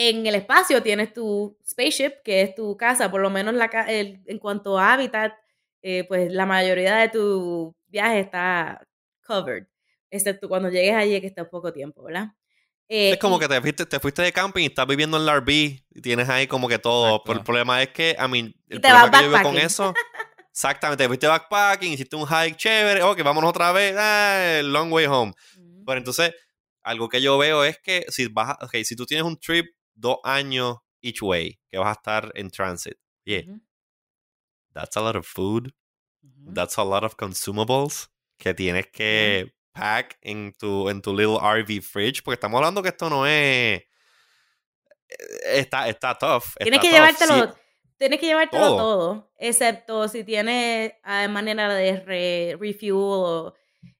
En 0.00 0.24
el 0.28 0.36
espacio 0.36 0.80
tienes 0.80 1.12
tu 1.12 1.58
spaceship, 1.66 2.22
que 2.22 2.42
es 2.42 2.54
tu 2.54 2.76
casa, 2.76 3.10
por 3.10 3.20
lo 3.20 3.30
menos 3.30 3.52
la, 3.54 3.68
ca- 3.68 3.90
el- 3.90 4.20
en 4.26 4.38
cuanto 4.38 4.78
a 4.78 4.92
hábitat, 4.92 5.32
eh, 5.82 6.04
pues 6.06 6.30
la 6.32 6.46
mayoría 6.46 6.94
de 6.98 7.08
tu 7.08 7.74
viaje 7.88 8.20
está 8.20 8.80
covered, 9.26 9.64
excepto 10.08 10.48
cuando 10.48 10.68
llegues 10.70 10.94
allí 10.94 11.20
que 11.20 11.26
está 11.26 11.50
poco 11.50 11.72
tiempo, 11.72 12.04
¿verdad? 12.04 12.28
Eh, 12.88 13.10
Es 13.10 13.18
como 13.18 13.36
y- 13.36 13.40
que 13.40 13.48
te 13.48 13.60
fuiste, 13.60 13.86
te 13.86 13.98
fuiste 13.98 14.22
de 14.22 14.30
camping 14.32 14.62
y 14.62 14.66
estás 14.66 14.86
viviendo 14.86 15.16
en 15.16 15.26
la 15.26 15.32
RV 15.34 15.50
y 15.90 16.00
tienes 16.00 16.28
ahí 16.28 16.46
como 16.46 16.68
que 16.68 16.78
todo. 16.78 17.06
Exacto. 17.06 17.24
Pero 17.26 17.38
el 17.40 17.44
problema 17.44 17.82
es 17.82 17.88
que, 17.88 18.10
I 18.24 18.28
mean, 18.28 18.54
el 18.68 18.80
te 18.80 18.92
vas 18.92 19.10
problema 19.10 19.10
que 19.10 19.24
yo 19.24 19.30
veo 19.32 19.42
con 19.42 19.58
eso. 19.58 19.94
Exactamente, 20.52 21.02
te 21.04 21.08
fuiste 21.08 21.26
backpacking, 21.26 21.92
hiciste 21.92 22.14
un 22.14 22.24
hike 22.26 22.56
chévere, 22.56 23.02
ok, 23.02 23.20
vámonos 23.24 23.50
otra 23.50 23.72
vez, 23.72 23.96
ah, 23.98 24.58
el 24.60 24.72
long 24.72 24.92
way 24.92 25.06
home. 25.06 25.32
Pero 25.84 25.98
entonces, 25.98 26.32
algo 26.82 27.08
que 27.08 27.20
yo 27.20 27.36
veo 27.36 27.64
es 27.64 27.78
que 27.78 28.04
si 28.10 28.28
vas, 28.28 28.50
a- 28.50 28.64
ok, 28.64 28.76
si 28.84 28.94
tú 28.94 29.04
tienes 29.04 29.24
un 29.26 29.36
trip 29.38 29.66
dos 29.98 30.18
años 30.24 30.76
each 31.02 31.22
way, 31.22 31.58
que 31.70 31.78
vas 31.78 31.88
a 31.88 31.92
estar 31.92 32.32
en 32.34 32.50
transit, 32.50 32.96
yeah, 33.24 33.42
that's 34.74 34.96
a 34.96 35.00
lot 35.00 35.16
of 35.16 35.26
food, 35.26 35.72
that's 36.54 36.78
a 36.78 36.84
lot 36.84 37.04
of 37.04 37.16
consumables 37.16 38.08
que 38.38 38.54
tienes 38.54 38.86
que 38.92 39.52
pack 39.72 40.18
en 40.22 40.52
tu, 40.58 40.88
en 40.88 41.00
tu 41.02 41.12
little 41.14 41.38
RV 41.38 41.80
fridge, 41.82 42.22
porque 42.22 42.34
estamos 42.34 42.58
hablando 42.58 42.82
que 42.82 42.88
esto 42.88 43.08
no 43.10 43.26
es, 43.26 43.80
eh, 43.80 43.86
está, 45.44 45.88
está 45.88 46.14
tough. 46.16 46.44
Tienes 46.58 46.80
que 46.80 46.88
tough. 46.88 46.94
llevártelo, 46.96 47.52
Sí, 47.52 47.58
tienes 47.98 48.20
que 48.20 48.26
llevártelo 48.26 48.64
Todo. 48.66 48.76
todo. 48.76 49.30
excepto 49.38 50.08
si 50.08 50.24
tienes 50.24 50.92
ah, 51.02 51.26
manera 51.28 51.72
de 51.74 52.00
re- 52.00 52.56
refuel 52.60 52.92
o 52.94 53.54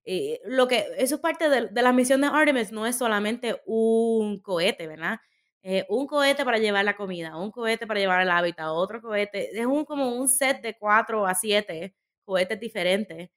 eh, 0.05 0.41
lo 0.45 0.67
que 0.69 0.87
eso 0.97 1.17
es 1.17 1.21
parte 1.21 1.49
de, 1.49 1.69
de 1.69 1.83
la 1.83 1.93
misión 1.93 2.21
de 2.21 2.29
Artemis, 2.29 2.73
no 2.73 2.87
es 2.87 2.97
solamente 2.97 3.61
un 3.67 4.41
cohete, 4.41 4.87
¿verdad? 4.87 5.19
Eh, 5.63 5.85
un 5.89 6.07
cohete 6.07 6.45
para 6.45 6.59
llevar 6.59 6.85
la 6.85 6.97
comida, 6.97 7.37
un 7.37 7.51
cohete 7.51 7.87
para 7.87 7.99
llevar 7.99 8.23
el 8.23 8.31
hábitat, 8.31 8.69
otro 8.69 9.03
cohete, 9.03 9.51
es 9.59 9.67
un 9.67 9.85
como 9.85 10.09
un 10.15 10.29
set 10.29 10.63
de 10.63 10.77
cuatro 10.79 11.27
a 11.27 11.35
siete 11.35 11.97
cohetes 12.25 12.61
diferentes 12.61 13.31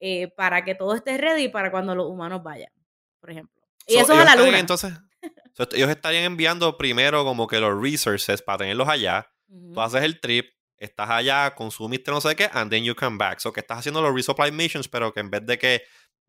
eh, 0.00 0.28
para 0.36 0.64
que 0.64 0.74
todo 0.74 0.94
esté 0.94 1.16
ready 1.18 1.48
para 1.48 1.70
cuando 1.70 1.94
los 1.94 2.06
humanos 2.06 2.42
vayan, 2.42 2.72
por 3.20 3.30
ejemplo. 3.30 3.62
Y 3.86 3.94
So, 3.94 4.00
eso 4.00 4.12
es 4.14 4.18
a 4.20 4.24
la 4.24 4.36
luna. 4.36 4.58
Entonces, 4.58 4.92
so, 5.52 5.68
ellos 5.72 5.90
estarían 5.90 6.24
enviando 6.24 6.76
primero 6.76 7.24
como 7.24 7.46
que 7.46 7.60
los 7.60 7.80
resources 7.80 8.42
para 8.42 8.58
tenerlos 8.58 8.88
allá. 8.88 9.30
Ujú. 9.48 9.74
Tú 9.74 9.80
haces 9.80 10.02
el 10.02 10.20
trip, 10.20 10.46
estás 10.76 11.10
allá, 11.10 11.54
consumiste 11.54 12.10
no 12.10 12.20
sé 12.20 12.36
qué, 12.36 12.48
and 12.52 12.70
then 12.70 12.84
you 12.84 12.94
come 12.94 13.18
back. 13.18 13.38
So 13.40 13.52
que 13.52 13.60
estás 13.60 13.78
haciendo 13.78 14.02
los 14.02 14.14
resupply 14.14 14.52
missions, 14.52 14.88
pero 14.88 15.12
que 15.12 15.20
en 15.20 15.30
vez 15.30 15.44
de 15.46 15.58
que 15.58 15.82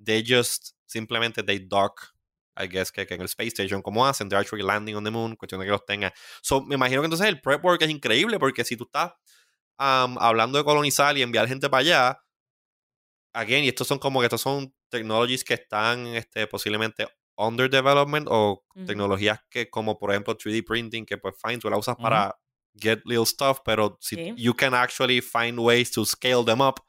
they 0.04 0.24
just 0.26 0.72
simplemente 0.86 1.44
they 1.44 1.60
dock, 1.60 2.02
I 2.58 2.68
guess 2.68 2.92
que, 2.92 3.06
que 3.06 3.14
en 3.16 3.22
el 3.22 3.26
space 3.28 3.50
station, 3.50 3.82
como 3.82 4.06
hacen, 4.06 4.28
they're 4.30 4.40
actually 4.42 4.64
landing 4.64 4.96
on 4.96 5.04
the 5.04 5.12
moon, 5.12 5.36
cuestión 5.36 5.60
de 5.60 5.66
que 5.66 5.72
los 5.72 5.86
tengan. 5.86 6.12
So 6.42 6.62
me 6.62 6.76
imagino 6.76 7.02
que 7.02 7.06
entonces 7.06 7.28
el 7.28 7.40
prep 7.42 7.64
work 7.64 7.82
es 7.82 7.90
increíble, 7.90 8.38
porque 8.40 8.64
si 8.66 8.76
tú 8.76 8.84
estás 8.86 9.14
um, 9.80 10.18
hablando 10.20 10.58
de 10.58 10.64
colonizar 10.64 11.18
y 11.18 11.22
enviar 11.22 11.48
gente 11.48 11.70
para 11.70 11.82
allá, 11.82 12.20
again, 13.34 13.64
y 13.64 13.70
estos 13.70 13.88
son 13.88 14.00
como 14.00 14.20
que 14.20 14.26
estos 14.26 14.42
son 14.42 14.74
technologies 14.90 15.44
que 15.44 15.54
están 15.54 16.08
este, 16.08 16.48
posiblemente 16.48 17.08
under 17.38 17.70
development 17.70 18.28
o 18.30 18.66
tecnologías 18.86 19.40
que 19.50 19.70
como 19.70 19.98
por 19.98 20.12
ejemplo 20.12 20.36
3D 20.38 20.66
printing 20.66 21.06
que 21.06 21.18
pues 21.18 21.36
fine 21.42 21.58
tú 21.60 21.70
la 21.70 21.78
usas 21.78 21.96
para 21.96 22.36
get 22.76 23.00
little 23.06 23.26
stuff 23.26 23.60
pero 23.64 23.98
si 24.02 24.16
Sí. 24.18 24.34
you 24.36 24.54
can 24.54 24.74
actually 24.74 25.22
find 25.22 25.58
ways 25.58 25.90
to 25.90 26.04
scale 26.06 26.44
them 26.44 26.60
up 26.60 26.82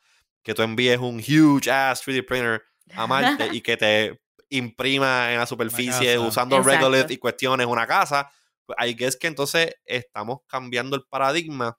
que 0.42 0.52
tú 0.52 0.62
envíes 0.62 0.98
un 0.98 1.20
huge 1.20 1.68
ass 1.70 2.02
3D 2.04 2.26
printer 2.26 2.62
a 2.96 3.06
Marte 3.06 3.48
y 3.52 3.60
que 3.60 3.76
te 3.76 4.20
imprima 4.50 5.32
en 5.32 5.38
la 5.38 5.46
superficie 5.46 6.18
usando 6.18 6.56
Exacto. 6.58 6.88
regolith 6.90 7.10
y 7.10 7.16
cuestiones 7.16 7.66
una 7.66 7.86
casa 7.86 8.30
pues 8.66 8.76
I 8.88 8.94
guess 8.94 9.16
que 9.16 9.26
entonces 9.26 9.74
estamos 9.84 10.40
cambiando 10.46 10.94
el 10.96 11.04
paradigma 11.08 11.78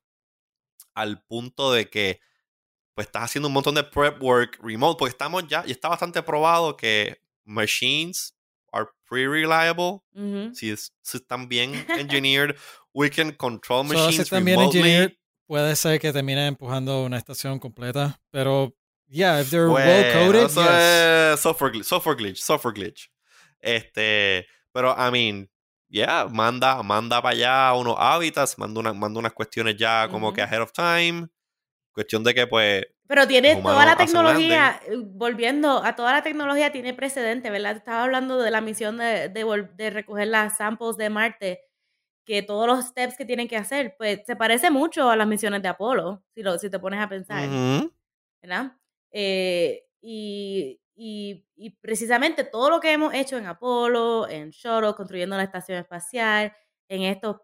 al 0.93 1.24
punto 1.24 1.72
de 1.72 1.89
que 1.89 2.19
pues 2.93 3.07
estás 3.07 3.24
haciendo 3.24 3.47
un 3.47 3.53
montón 3.53 3.76
de 3.76 3.84
prep 3.86 4.22
work 4.22 4.59
remote, 4.61 4.97
porque 4.99 5.11
estamos 5.11 5.47
ya, 5.47 5.63
y 5.65 5.72
está 5.72 5.88
bastante 5.88 6.22
probado 6.22 6.76
que 6.76 7.22
machines 7.45 8.36
are 8.74 8.88
pretty 9.07 9.28
reliable. 9.28 10.01
Ujú. 10.13 10.53
Si, 10.53 10.72
es- 10.72 10.93
si 11.01 11.17
están 11.17 11.47
bien 11.47 11.72
engineered, 11.97 12.57
we 12.93 13.09
can 13.09 13.32
control 13.32 13.88
So, 13.88 13.93
machines 13.93 14.28
si 14.28 14.30
también 14.30 14.59
remotely. 14.59 14.80
engineered, 14.82 15.13
puede 15.47 15.76
ser 15.78 15.99
que 16.01 16.11
termine 16.11 16.47
empujando 16.47 17.03
una 17.05 17.17
estación 17.17 17.59
completa, 17.59 18.19
pero 18.30 18.76
yeah, 19.12 19.41
if 19.41 19.49
they're 19.49 19.68
Bueno, 19.68 19.86
well 19.91 20.12
coded, 20.12 20.45
eso 20.45 20.62
yes. 20.62 21.34
es 21.36 21.39
software, 21.41 21.72
gl- 21.72 21.84
software 21.84 22.16
glitch, 22.16 22.38
software 22.38 22.74
glitch. 22.74 23.09
Este, 23.59 24.47
pero 24.72 24.95
I 24.97 25.12
mean, 25.12 25.49
yeah, 25.89 26.28
manda, 26.32 26.82
manda 26.82 27.22
para 27.22 27.36
allá 27.36 27.74
unos 27.74 27.95
hábitats, 27.99 28.57
manda, 28.57 28.80
una, 28.80 28.93
manda 28.93 29.20
unas 29.20 29.34
cuestiones 29.34 29.76
ya 29.78 30.07
como 30.09 30.34
que 30.34 30.41
Ujú. 30.41 30.49
ahead 30.49 30.62
of 30.62 30.72
time. 30.72 31.28
Cuestión 31.93 32.24
de 32.24 32.34
que 32.34 32.47
pues 32.47 32.86
Pero 33.07 33.28
tiene 33.28 33.57
toda 33.57 33.86
la 33.86 33.97
tecnología, 33.97 34.80
eh, 34.88 34.95
volviendo 34.97 35.84
a 35.84 35.95
toda 35.95 36.14
la 36.14 36.24
tecnología, 36.24 36.72
tiene 36.72 36.93
precedente, 36.93 37.49
¿verdad? 37.49 37.76
Estaba 37.76 38.03
hablando 38.03 38.39
de 38.39 38.49
la 38.49 38.62
misión 38.62 38.97
de, 38.97 39.28
de, 39.28 39.89
recoger 39.89 40.30
las 40.30 40.57
samples 40.57 40.95
de 40.95 41.09
Marte, 41.09 41.59
que 42.26 42.41
todos 42.41 42.68
los 42.68 42.86
steps 42.86 43.18
que 43.18 43.26
tienen 43.26 43.49
que 43.49 43.57
hacer, 43.57 43.95
pues 43.97 44.22
se 44.26 44.38
parece 44.38 44.72
mucho 44.72 45.09
a 45.09 45.18
las 45.18 45.28
misiones 45.28 45.62
de 45.62 45.68
Apolo, 45.68 46.24
si, 46.34 46.43
lo, 46.43 46.57
si 46.57 46.70
te 46.70 46.80
pones 46.80 47.01
a 47.01 47.09
pensar, 47.09 47.49
¿verdad? 48.41 48.78
Eh, 49.12 49.86
y, 50.01 50.80
y, 50.95 51.70
precisamente 51.82 52.43
todo 52.43 52.70
lo 52.70 52.80
que 52.80 52.91
hemos 52.91 53.14
hecho 53.14 53.38
en 53.38 53.45
Apolo, 53.45 54.28
en 54.30 54.49
Shuttle, 54.51 54.93
construyendo 54.95 55.38
la 55.38 55.43
estación 55.43 55.78
espacial, 55.78 56.53
en 56.88 57.03
estos 57.03 57.38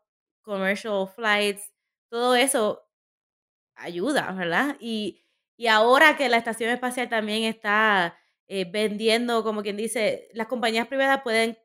commercial 0.43 1.07
flights, 1.07 1.71
todo 2.09 2.35
eso 2.35 2.87
ayuda, 3.75 4.31
¿verdad? 4.31 4.77
Y, 4.79 5.23
y 5.57 5.67
ahora 5.67 6.17
que 6.17 6.29
la 6.29 6.37
estación 6.37 6.69
espacial 6.69 7.09
también 7.09 7.43
está 7.43 8.17
eh, 8.47 8.65
vendiendo, 8.69 9.43
como 9.43 9.61
quien 9.63 9.77
dice, 9.77 10.29
las 10.33 10.47
compañías 10.47 10.87
privadas 10.87 11.21
pueden, 11.23 11.57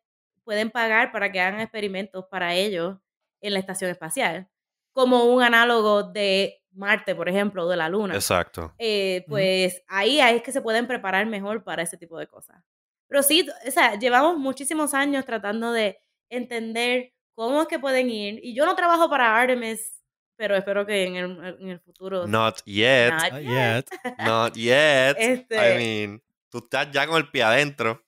pueden 0.44 0.70
pagar 0.70 1.12
para 1.12 1.30
que 1.30 1.40
hagan 1.40 1.61
experimentos 1.61 2.26
para 2.30 2.55
ellos 2.55 2.98
en 3.40 3.53
la 3.55 3.59
estación 3.61 3.90
espacial, 3.90 4.48
como 4.92 5.24
un 5.24 5.42
análogo 5.42 6.05
de 6.05 6.61
Marte, 6.74 7.14
por 7.14 7.28
ejemplo, 7.28 7.64
o 7.64 7.68
de 7.68 7.76
la 7.76 7.88
Luna. 7.88 8.14
exacto. 8.14 8.74
Eh, 8.78 9.24
pues 9.28 9.82
ahí, 9.88 10.20
ahí 10.20 10.36
es 10.36 10.42
que 10.42 10.52
se 10.52 10.62
pueden 10.62 10.86
preparar 10.86 11.26
mejor 11.26 11.62
para 11.64 11.82
ese 11.82 11.96
tipo 11.96 12.18
de 12.18 12.26
cosas. 12.26 12.62
Pero 13.08 13.22
sí, 13.22 13.46
o 13.66 13.70
sea, 13.70 13.98
llevamos 13.98 14.38
muchísimos 14.38 14.94
años 14.94 15.24
tratando 15.26 15.72
de 15.72 16.00
entender 16.30 17.12
cómo 17.34 17.62
es 17.62 17.68
que 17.68 17.78
pueden 17.78 18.08
ir. 18.08 18.40
Y 18.42 18.54
yo 18.54 18.64
no 18.64 18.74
trabajo 18.74 19.10
para 19.10 19.38
Artemis, 19.38 20.02
pero 20.36 20.56
espero 20.56 20.86
que 20.86 21.04
en 21.04 21.16
el, 21.16 21.56
en 21.60 21.68
el 21.68 21.80
futuro. 21.80 22.26
Not 22.26 22.62
yet. 22.64 23.12
Not 23.12 23.32
yet. 23.42 23.44
yet. 23.44 23.90
Not 24.18 24.54
yet. 24.54 25.16
Este- 25.18 25.56
I 25.56 25.78
mean, 25.78 26.22
tú 26.48 26.58
estás 26.58 26.90
ya 26.90 27.06
con 27.06 27.16
el 27.18 27.30
pie 27.30 27.42
adentro. 27.42 28.02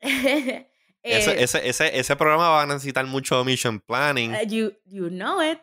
Ese, 1.10 1.30
Eh, 1.32 1.42
ese, 1.42 1.68
ese, 1.68 1.98
ese 1.98 2.16
programa 2.16 2.48
va 2.50 2.62
a 2.62 2.66
necesitar 2.66 3.04
mucho 3.06 3.44
mission 3.44 3.80
planning. 3.80 4.32
uh, 4.34 4.42
you, 4.46 4.72
you 4.84 5.08
know 5.08 5.40
it. 5.42 5.58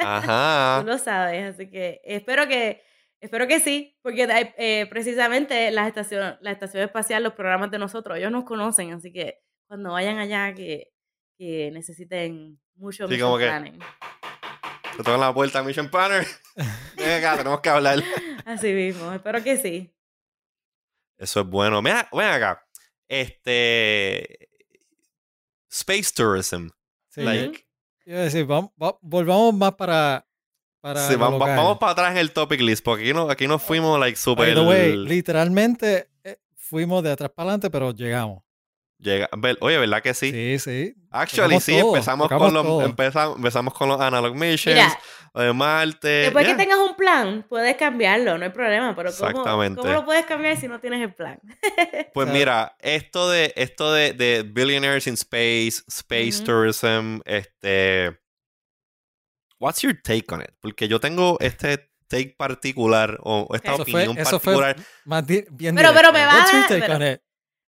Ajá. 0.00 0.80
Tú 0.84 0.86
lo 0.86 0.98
sabes, 0.98 1.54
así 1.54 1.70
que 1.70 2.00
espero 2.04 2.46
que 2.48 2.82
espero 3.20 3.46
que 3.46 3.60
sí, 3.60 3.96
porque 4.02 4.26
eh, 4.58 4.86
precisamente 4.88 5.70
la 5.70 5.86
estación, 5.88 6.36
la 6.40 6.50
estación 6.52 6.82
espacial, 6.84 7.22
los 7.22 7.32
programas 7.34 7.70
de 7.70 7.78
nosotros, 7.78 8.16
ellos 8.18 8.30
nos 8.30 8.44
conocen, 8.44 8.92
así 8.92 9.12
que 9.12 9.38
cuando 9.66 9.92
vayan 9.92 10.18
allá 10.18 10.54
que, 10.54 10.92
que 11.36 11.70
necesiten 11.72 12.60
mucho 12.76 13.06
Sí, 13.06 13.12
mission 13.14 13.26
como 13.28 13.38
que- 13.38 13.46
planning. 13.46 13.78
Te 14.96 15.04
tocan 15.04 15.20
la 15.20 15.32
puerta, 15.34 15.62
mission 15.62 15.88
planner. 15.90 16.26
Ven 16.96 17.18
acá, 17.24 17.36
tenemos 17.36 17.60
que 17.60 17.68
hablar. 17.68 18.02
Así 18.44 18.72
mismo, 18.72 19.12
espero 19.12 19.42
que 19.44 19.56
sí. 19.56 19.94
Eso 21.18 21.40
es 21.40 21.46
bueno. 21.46 21.82
Ven 21.82 21.96
acá. 22.26 22.64
Este. 23.08 24.47
Space 25.70 26.10
tourism. 26.14 26.68
Sí, 27.08 27.22
like, 27.22 27.66
a 28.06 28.10
decir, 28.20 28.44
vamos, 28.46 28.70
va- 28.82 28.98
volvamos 29.02 29.54
más 29.54 29.74
para, 29.74 30.26
para 30.80 31.06
sí, 31.08 31.14
vamos, 31.16 31.38
vamos 31.38 31.78
para 31.78 31.92
atrás 31.92 32.10
en 32.12 32.18
el 32.18 32.32
topic 32.32 32.60
list, 32.60 32.84
porque 32.84 33.04
aquí, 33.04 33.12
no, 33.12 33.28
aquí 33.30 33.46
nos 33.46 33.62
fuimos, 33.62 33.98
like, 34.00 34.16
By 34.16 34.22
super. 34.22 34.54
the 34.54 34.60
way, 34.60 34.96
literalmente 34.96 36.10
eh, 36.24 36.38
fuimos 36.56 37.02
de 37.02 37.12
atrás 37.12 37.30
para 37.34 37.50
adelante, 37.50 37.70
pero 37.70 37.92
llegamos. 37.92 38.42
Llega- 39.00 39.28
Oye, 39.60 39.78
¿verdad 39.78 40.02
que 40.02 40.12
sí? 40.12 40.32
Sí, 40.32 40.58
sí. 40.58 40.94
Actually, 41.10 41.54
Tocamos 41.56 41.64
sí, 41.64 41.78
todo, 41.78 41.88
empezamos 41.94 42.28
con, 42.28 42.52
los, 42.54 42.84
empezamos, 42.84 43.36
empezamos 43.36 43.74
con 43.74 43.88
los 43.88 44.00
analog 44.00 44.34
missions, 44.34 44.74
Mira, 44.76 44.98
lo 45.34 45.42
de 45.42 45.52
Marte. 45.52 46.08
después 46.08 46.44
yeah. 46.44 46.56
que 46.56 46.62
tengas 46.64 46.78
un 46.80 46.96
plan, 46.96 47.46
puedes 47.48 47.76
cambiarlo, 47.76 48.36
no 48.36 48.44
hay 48.44 48.50
problema, 48.50 48.96
pero 48.96 49.10
¿cómo, 49.16 49.28
Exactamente. 49.28 49.80
¿cómo 49.80 49.92
lo 49.92 50.04
puedes 50.04 50.26
cambiar 50.26 50.56
si 50.56 50.66
no 50.66 50.80
tienes 50.80 51.00
el 51.02 51.14
plan? 51.14 51.38
Pues 52.12 52.28
mira, 52.28 52.76
esto 52.80 53.30
de 53.30 53.52
esto 53.56 53.92
de, 53.92 54.12
de 54.14 54.42
Billionaires 54.42 55.06
in 55.06 55.14
Space, 55.14 55.82
Space. 55.86 56.42
Tourism, 56.44 57.20
este 57.24 58.18
What's 59.60 59.82
your 59.82 59.94
take 60.02 60.24
on 60.32 60.40
it? 60.42 60.50
Porque 60.60 60.88
yo 60.88 61.00
tengo 61.00 61.36
este 61.40 61.90
take 62.08 62.34
particular 62.38 63.18
o 63.22 63.48
esta 63.54 63.74
Eso 63.74 63.82
Eso 63.82 63.90
fue, 63.92 64.02
opinión 64.04 64.18
eso 64.18 64.40
fue 64.40 64.54
particular. 64.54 64.76
más 65.04 65.26
di- 65.26 65.44
bien 65.50 65.74
Pero- 65.74 65.92
pero 65.94 66.12
me 66.12 66.24
va 66.24 66.34
What's 66.34 66.52
a 66.54 66.56
your 66.58 66.66
take 66.68 66.80
pero- 66.80 66.94
on 66.96 67.02
it? 67.02 67.20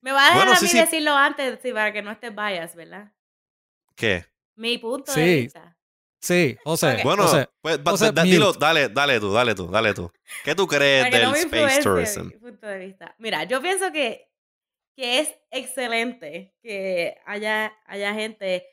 Me 0.07 0.13
va 0.13 0.21
a 0.21 0.25
dejar 0.27 0.37
Bueno, 0.47 0.53
a 0.57 0.61
mí 0.61 0.69
sí. 0.69 0.79
decirlo 0.79 1.17
antes, 1.17 1.59
sí, 1.61 1.73
para 1.73 1.93
que 1.93 2.01
no 2.01 2.13
estés 2.13 2.33
bias, 2.33 2.77
¿verdad? 2.77 3.13
¿Qué? 3.97 4.25
Mi 4.55 4.79
punto 4.79 5.11
Sí. 5.11 5.21
de 5.21 5.35
vista. 5.35 5.77
Sí, 6.21 6.57
José. 6.63 6.99
Ok. 6.99 7.03
Bueno, 7.03 7.25
José, 7.25 7.49
pues 7.61 7.83
ba- 7.83 7.91
José, 7.91 8.13
da- 8.13 8.23
dilo, 8.23 8.53
dale, 8.53 8.89
dale 8.89 9.19
tú, 9.19 9.33
dale 9.33 9.57
tú, 9.57 9.67
dale 9.69 9.95
tú. 9.95 10.13
¿Qué 10.45 10.55
tú 10.55 10.69
crees 10.69 11.07
Para 11.07 11.17
del 11.19 11.29
no 11.29 11.35
Space 11.35 11.83
Tourism? 11.83 12.27
mi 12.29 12.37
punto 12.37 12.69
de 12.69 12.79
vista. 12.79 13.17
Mira, 13.19 13.43
yo 13.45 13.61
pienso 13.61 13.91
que, 13.91 14.31
que 14.95 15.19
es 15.19 15.35
excelente 15.51 16.55
que 16.63 17.19
haya, 17.27 17.77
haya 17.87 18.15
gente 18.15 18.65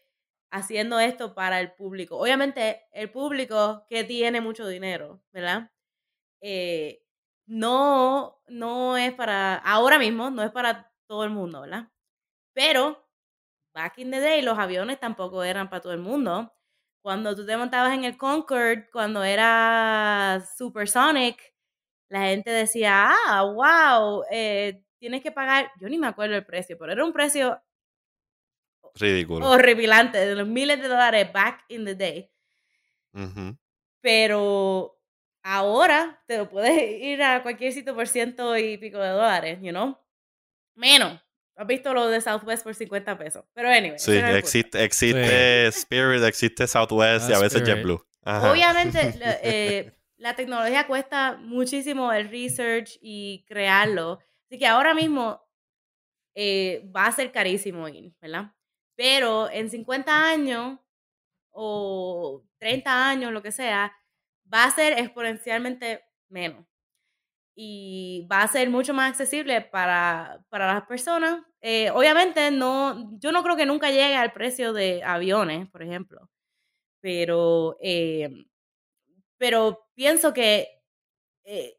haciendo 0.51 0.99
esto 0.99 1.33
para 1.33 1.59
el 1.59 1.71
público. 1.73 2.15
Obviamente, 2.19 2.83
el 2.91 3.09
público 3.09 3.87
que 3.89 4.03
tiene 4.03 4.39
mucho 4.39 4.67
dinero, 4.67 5.23
¿verdad? 5.31 5.71
Eh, 6.41 7.03
no, 7.47 8.39
no 8.49 8.97
es 8.97 9.13
para, 9.13 9.55
ahora 9.55 9.97
mismo, 9.97 10.29
no 10.29 10.43
es 10.43 10.51
para 10.51 10.92
todo 11.07 11.23
el 11.23 11.29
mundo, 11.31 11.61
¿verdad? 11.61 11.89
Pero 12.53 13.05
back 13.73 13.97
in 13.99 14.11
the 14.11 14.19
day 14.19 14.41
los 14.41 14.57
aviones 14.59 14.99
tampoco 14.99 15.43
eran 15.43 15.69
para 15.69 15.81
todo 15.81 15.93
el 15.93 15.99
mundo. 15.99 16.53
Cuando 17.01 17.35
tú 17.35 17.45
te 17.45 17.57
montabas 17.57 17.93
en 17.93 18.05
el 18.05 18.17
Concorde, 18.17 18.89
cuando 18.91 19.23
era 19.23 20.43
supersonic, 20.57 21.41
la 22.09 22.21
gente 22.27 22.51
decía, 22.51 23.11
ah, 23.27 23.43
wow, 23.43 24.23
eh, 24.31 24.83
tienes 24.99 25.21
que 25.23 25.31
pagar, 25.31 25.71
yo 25.79 25.89
ni 25.89 25.97
me 25.97 26.07
acuerdo 26.07 26.35
el 26.35 26.45
precio, 26.45 26.77
pero 26.79 26.93
era 26.93 27.05
un 27.05 27.13
precio 27.13 27.61
Ridículo. 28.95 29.49
horripilante, 29.49 30.17
de 30.19 30.35
los 30.35 30.47
miles 30.47 30.79
de 30.81 30.87
dólares 30.87 31.31
back 31.33 31.65
in 31.69 31.85
the 31.85 31.95
day. 31.95 32.31
Ujú. 33.13 33.57
Pero 34.01 34.99
ahora 35.43 36.21
te 36.27 36.37
lo 36.37 36.49
puedes 36.49 36.71
ir 37.01 37.23
a 37.23 37.41
cualquier 37.43 37.73
sitio 37.73 37.95
por 37.95 38.07
ciento 38.07 38.57
y 38.57 38.77
pico 38.77 38.99
de 38.99 39.09
dólares, 39.09 39.59
you 39.61 39.71
know? 39.71 39.97
Menos. 40.75 41.19
¿Has 41.55 41.67
visto 41.67 41.93
lo 41.93 42.07
de 42.07 42.19
Southwest 42.19 42.63
por 42.63 42.73
50 42.73 43.17
pesos? 43.17 43.45
Pero 43.53 43.69
anyway. 43.69 43.99
Sí, 43.99 44.13
existe, 44.13 44.83
existe 44.83 45.67
Spirit, 45.67 46.23
existe 46.23 46.65
Southwest 46.67 47.29
y 47.29 47.33
Ah, 47.33 47.37
a 47.37 47.39
veces 47.41 47.61
Spirit. 47.61 47.77
JetBlue. 47.77 48.05
Ajá. 48.23 48.51
Obviamente, 48.51 49.13
la, 49.19 49.37
eh, 49.43 49.93
la 50.17 50.35
tecnología 50.35 50.87
cuesta 50.87 51.37
muchísimo 51.39 52.11
el 52.11 52.29
research 52.29 52.97
y 53.01 53.45
crearlo. 53.47 54.19
Así 54.47 54.57
que 54.57 54.65
ahora 54.65 54.93
mismo 54.95 55.41
eh, 56.35 56.89
va 56.95 57.05
a 57.05 57.11
ser 57.11 57.31
carísimo 57.31 57.87
ir, 57.87 58.15
¿verdad? 58.19 58.51
Pero 58.95 59.49
en 59.51 59.69
50 59.69 60.29
años 60.29 60.79
o 61.51 62.43
30 62.57 63.09
años, 63.09 63.31
lo 63.31 63.43
que 63.43 63.51
sea, 63.51 63.93
va 64.51 64.65
a 64.65 64.71
ser 64.71 64.93
exponencialmente 64.99 66.03
menos. 66.29 66.65
Y 67.55 68.27
va 68.31 68.41
a 68.43 68.47
ser 68.47 68.69
mucho 68.69 68.93
más 68.93 69.09
accesible 69.11 69.61
para, 69.61 70.43
para 70.49 70.73
las 70.73 70.85
personas. 70.87 71.43
Eh, 71.61 71.91
obviamente, 71.91 72.49
no, 72.51 73.11
yo 73.19 73.31
no 73.31 73.43
creo 73.43 73.55
que 73.55 73.65
nunca 73.67 73.89
llegue 73.91 74.15
al 74.15 74.33
precio 74.33 74.73
de 74.73 75.03
aviones, 75.03 75.69
por 75.69 75.83
ejemplo. 75.83 76.29
Pero, 77.01 77.77
eh, 77.81 78.29
pero 79.37 79.87
pienso 79.95 80.33
que, 80.33 80.67
eh, 81.45 81.77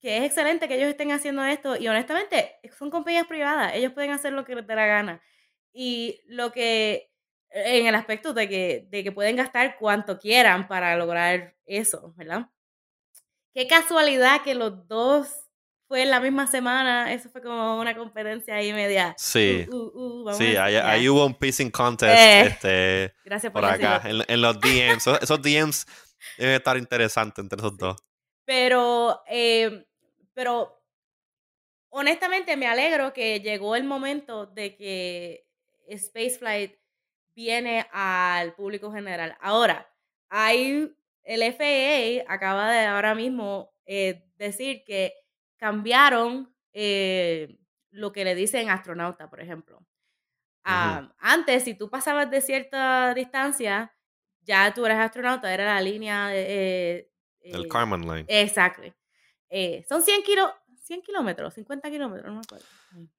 que 0.00 0.18
es 0.18 0.24
excelente 0.24 0.68
que 0.68 0.76
ellos 0.76 0.88
estén 0.90 1.12
haciendo 1.12 1.44
esto. 1.44 1.76
Y 1.76 1.88
honestamente, 1.88 2.56
son 2.78 2.90
compañías 2.90 3.26
privadas. 3.26 3.74
Ellos 3.76 3.92
pueden 3.92 4.12
hacer 4.12 4.32
lo 4.32 4.44
que 4.44 4.56
les 4.56 4.66
dé 4.66 4.76
la 4.76 4.86
gana. 4.86 5.22
Y 5.72 6.22
lo 6.26 6.52
que, 6.52 7.10
en 7.50 7.86
el 7.86 7.94
aspecto 7.96 8.34
de 8.34 8.48
que, 8.48 8.86
de 8.90 9.04
que 9.04 9.12
pueden 9.12 9.36
gastar 9.36 9.78
cuanto 9.78 10.18
quieran 10.18 10.68
para 10.68 10.96
lograr 10.96 11.56
eso, 11.66 12.14
¿verdad? 12.16 12.48
Qué 13.54 13.68
casualidad 13.68 14.42
que 14.42 14.54
los 14.54 14.88
dos 14.88 15.28
fue 15.86 16.02
en 16.02 16.10
la 16.10 16.18
misma 16.18 16.48
semana. 16.48 17.12
Eso 17.12 17.28
fue 17.30 17.40
como 17.40 17.78
una 17.78 17.96
competencia 17.96 18.56
ahí 18.56 18.72
media. 18.72 19.14
Sí. 19.16 19.64
uh, 19.70 19.76
uh, 19.76 19.90
uh, 19.94 20.24
vamos 20.24 20.38
Sí, 20.38 20.56
ahí, 20.56 21.08
hubo 21.08 21.24
un 21.24 21.34
pissing 21.34 21.70
contest 21.70 22.12
Eh, 22.12 22.40
este, 22.46 23.14
Gracias 23.24 23.52
por 23.52 23.62
por 23.62 23.70
acá, 23.70 24.02
en, 24.04 24.22
en 24.26 24.42
los 24.42 24.58
DMs. 24.60 24.96
Esos, 25.06 25.22
esos 25.22 25.40
DMs 25.40 25.86
deben 26.36 26.54
estar 26.54 26.76
interesantes 26.76 27.42
entre 27.42 27.58
esos 27.58 27.76
dos. 27.76 27.96
Pero, 28.44 29.22
eh, 29.28 29.86
pero 30.32 30.82
honestamente 31.90 32.56
me 32.56 32.66
alegro 32.66 33.12
que 33.12 33.40
llegó 33.40 33.76
el 33.76 33.84
momento 33.84 34.46
de 34.46 34.74
que 34.74 35.46
Spaceflight 35.96 36.74
viene 37.36 37.86
al 37.92 38.54
público 38.54 38.92
general. 38.92 39.36
Ahora, 39.40 39.88
hay 40.28 40.92
el 41.24 41.42
FAA 41.52 42.32
acaba 42.32 42.70
de 42.70 42.86
ahora 42.86 43.14
mismo 43.14 43.74
eh, 43.86 44.24
decir 44.36 44.84
que 44.86 45.14
cambiaron 45.56 46.54
eh, 46.72 47.58
lo 47.90 48.12
que 48.12 48.24
le 48.24 48.34
dicen 48.34 48.70
astronauta, 48.70 49.28
por 49.30 49.40
ejemplo. 49.40 49.84
Antes, 50.64 51.64
si 51.64 51.74
tú 51.74 51.90
pasabas 51.90 52.30
de 52.30 52.40
cierta 52.40 53.12
distancia, 53.14 53.94
ya 54.42 54.72
tú 54.72 54.84
eres 54.86 54.98
astronauta, 54.98 55.52
era 55.52 55.74
la 55.74 55.80
línea 55.80 56.30
eh, 56.32 57.10
El 57.40 57.64
eh, 57.64 57.68
Carmen 57.68 58.00
Line. 58.00 58.24
Exacto. 58.28 58.82
Eh, 59.50 59.84
son 59.88 60.02
100, 60.02 60.22
kilo, 60.22 60.52
100 60.82 61.02
kilómetros, 61.02 61.54
50 61.54 61.90
kilómetros, 61.90 62.26
no 62.28 62.34
me 62.34 62.40
acuerdo. 62.40 62.66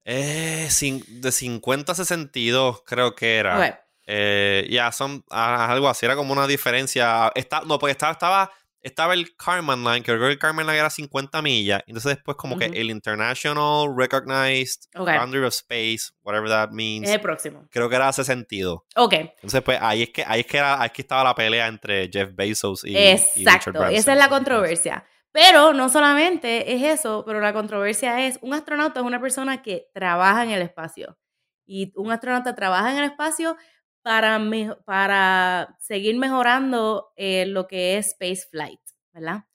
Eh, 0.03 0.67
de 1.07 1.31
50 1.31 1.91
a 1.91 1.95
62 1.95 2.83
creo 2.83 3.15
que 3.15 3.37
era. 3.37 3.59
Ok, 3.59 3.75
Eh, 4.05 4.67
ya, 4.69 4.91
son 4.91 5.23
ah, 5.31 5.71
algo 5.71 5.89
así, 5.89 6.05
era 6.05 6.15
como 6.15 6.33
una 6.33 6.47
diferencia. 6.47 7.31
Está, 7.35 7.61
no, 7.61 7.79
pues 7.79 7.91
estaba, 7.91 8.11
estaba, 8.11 8.51
estaba 8.81 9.13
el 9.15 9.35
Carmen 9.35 9.83
Line, 9.83 10.01
que 10.01 10.11
creo 10.11 10.19
que 10.19 10.33
el 10.33 10.39
Carmen 10.39 10.67
Line 10.67 10.77
era 10.77 10.89
50 10.89 11.41
millas. 11.41 11.81
Entonces 11.87 12.15
después 12.15 12.37
como 12.37 12.57
que 12.57 12.65
el 12.65 12.91
International 12.91 13.87
Recognized 13.97 14.83
Ok. 14.95 15.07
Boundary 15.07 15.45
of 15.45 15.53
Space, 15.53 16.13
whatever 16.23 16.47
that 16.49 16.69
means, 16.69 17.07
es 17.07 17.15
el 17.15 17.21
próximo. 17.21 17.67
creo 17.71 17.89
que 17.89 17.95
era 17.95 18.13
62. 18.13 18.81
Ok, 18.95 19.13
Entonces 19.13 19.61
pues 19.63 19.79
ahí 19.81 20.03
es 20.03 20.09
que, 20.09 20.23
ahí 20.25 20.41
es 20.41 20.45
que, 20.45 20.57
era, 20.57 20.79
ahí 20.79 20.87
es 20.87 20.91
que 20.91 21.01
estaba 21.01 21.23
la 21.23 21.33
pelea 21.33 21.67
entre 21.67 22.09
Jeff 22.11 22.29
Bezos 22.33 22.83
y, 22.85 22.91
y 22.91 23.13
Richard 23.13 23.37
exacto. 23.37 23.71
Branson. 23.71 23.95
Esa 23.95 24.13
es 24.13 24.19
la 24.19 24.29
controversia. 24.29 25.03
Pero 25.35 25.73
no 25.73 25.89
solamente 25.89 26.75
es 26.75 26.81
eso, 26.81 27.23
pero 27.25 27.41
la 27.41 27.51
controversia 27.51 28.25
es, 28.25 28.39
un 28.41 28.53
astronauta 28.53 29.01
es 29.01 29.05
una 29.05 29.19
persona 29.19 29.61
que 29.61 29.89
trabaja 29.93 30.43
en 30.43 30.51
el 30.51 30.61
espacio. 30.61 31.17
Y 31.65 31.91
un 31.97 32.09
astronauta 32.09 32.55
trabaja 32.55 32.91
en 32.91 32.99
el 32.99 33.03
espacio 33.03 33.57
para, 34.05 34.39
para 34.85 35.75
seguir 35.79 36.15
mejorando 36.15 37.11
eh, 37.15 37.47
lo 37.47 37.65
que 37.65 37.97
es 37.97 38.09
space 38.09 38.47
flight, 38.51 38.79
¿verdad? 39.11 39.45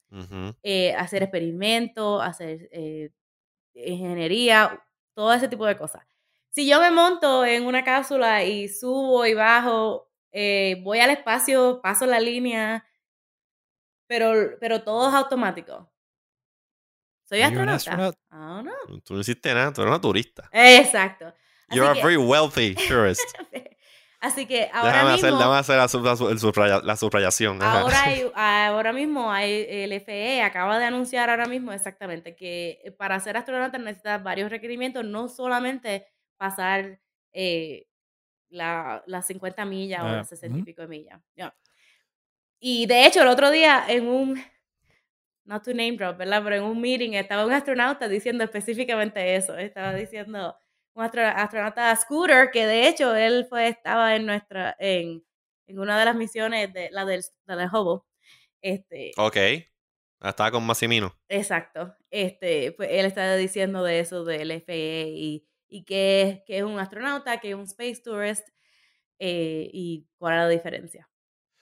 Eh, 0.61 0.93
hacer 0.93 1.23
experimentos, 1.23 2.21
hacer 2.21 2.67
eh, 2.73 3.11
ingeniería, 3.73 4.85
todo 5.13 5.31
ese 5.31 5.47
tipo 5.47 5.65
de 5.65 5.77
cosas. 5.77 6.05
Si 6.49 6.67
yo 6.69 6.81
me 6.81 6.91
monto 6.91 7.45
en 7.45 7.65
una 7.65 7.85
cápsula 7.85 8.43
y 8.43 8.67
subo 8.67 9.25
y 9.25 9.33
bajo, 9.33 10.11
voy 10.83 10.99
al 10.99 11.11
espacio, 11.11 11.79
paso 11.81 12.05
la 12.05 12.19
línea, 12.19 12.85
pero, 14.05 14.57
pero 14.59 14.83
todo 14.83 15.07
es 15.07 15.15
automático. 15.15 15.89
¿Soy 17.23 17.41
Are 17.41 17.55
you 17.55 17.61
astronauta? 17.61 17.75
astronaut? 17.75 18.15
Ah, 18.29 18.61
no. 18.65 18.99
Tú 18.99 19.13
no 19.13 19.21
hiciste 19.21 19.53
nada, 19.53 19.71
tú 19.71 19.81
eres 19.81 19.91
una 19.91 20.01
turista. 20.01 20.49
Exacto. 20.51 21.27
Así 21.27 21.77
You're 21.77 21.89
a 21.89 21.93
que, 21.93 22.03
very 22.03 22.17
wealthy 22.17 22.75
tourist. 22.75 23.23
así 24.21 24.45
que 24.45 24.69
ahora 24.71 24.91
déjame, 24.93 25.11
mismo... 25.13 25.27
hacer, 25.27 25.37
déjame 25.37 25.57
hacer 25.57 25.77
la, 25.77 25.87
sub- 25.89 26.05
la 26.05 26.15
subraya- 26.15 26.81
la 26.83 26.95
subrayación. 26.95 27.61
Ahora, 27.61 28.03
hay- 28.03 28.31
ahora 28.35 28.93
mismo 28.93 29.31
hay, 29.31 29.65
el 29.67 29.91
FAA 30.01 30.45
acaba 30.45 30.79
de 30.79 30.85
anunciar 30.85 31.29
ahora 31.29 31.47
mismo 31.47 31.73
exactamente 31.73 32.35
que 32.35 32.93
para 32.97 33.19
ser 33.19 33.35
astronauta 33.37 33.77
necesitas 33.77 34.23
varios 34.23 34.49
requerimientos, 34.49 35.03
no 35.03 35.27
solamente 35.27 36.07
pasar 36.37 36.99
eh, 37.33 37.87
la- 38.49 39.03
las 39.07 39.25
50 39.27 39.65
millas 39.65 40.01
o 40.03 40.07
Ah, 40.07 40.11
las 40.17 40.29
60 40.29 40.59
y 40.59 40.63
pico 40.63 40.81
de 40.83 40.87
millas. 40.87 41.21
Y 42.59 42.85
de 42.85 43.05
hecho, 43.07 43.21
el 43.23 43.27
otro 43.27 43.49
día 43.49 43.83
en 43.87 44.07
un, 44.07 44.43
no 45.45 45.61
to 45.61 45.71
name 45.71 45.93
drop, 45.93 46.17
¿verdad? 46.17 46.41
Pero 46.43 46.55
en 46.57 46.63
un 46.63 46.79
meeting 46.79 47.13
estaba 47.13 47.45
un 47.45 47.53
astronauta 47.53 48.07
diciendo 48.07 48.43
específicamente 48.43 49.35
eso. 49.35 49.57
Estaba 49.57 49.93
diciendo 49.95 50.55
un 50.93 51.03
astro- 51.03 51.21
astronauta 51.25 51.95
Scooter, 51.95 52.49
que 52.51 52.65
de 52.65 52.87
hecho 52.87 53.15
él 53.15 53.45
fue, 53.49 53.67
estaba 53.69 54.15
en 54.15 54.25
nuestra, 54.25 54.75
en, 54.79 55.23
en 55.67 55.79
una 55.79 55.97
de 55.99 56.05
las 56.05 56.15
misiones 56.15 56.71
de 56.73 56.89
la 56.91 57.05
del, 57.05 57.23
de 57.47 57.55
la 57.55 57.65
Hubble. 57.71 58.01
Este, 58.61 59.11
Ok. 59.17 59.37
Estaba 60.23 60.51
con 60.51 60.63
Massimino. 60.65 61.17
Exacto. 61.29 61.95
Este, 62.11 62.73
pues 62.73 62.89
él 62.91 63.05
está 63.07 63.35
diciendo 63.35 63.83
de 63.83 63.99
eso 64.01 64.23
del 64.23 64.51
FAA 64.51 65.07
y, 65.07 65.47
y 65.67 65.83
que, 65.83 66.21
es, 66.21 66.39
que 66.45 66.57
es 66.59 66.63
un 66.63 66.77
astronauta, 66.79 67.39
que 67.39 67.49
es 67.49 67.55
un 67.55 67.63
space 67.63 68.01
tourist 68.03 68.47
eh, 69.19 69.67
y 69.73 70.07
cuál 70.19 70.33
es 70.35 70.39
la 70.41 70.49
diferencia. 70.49 71.09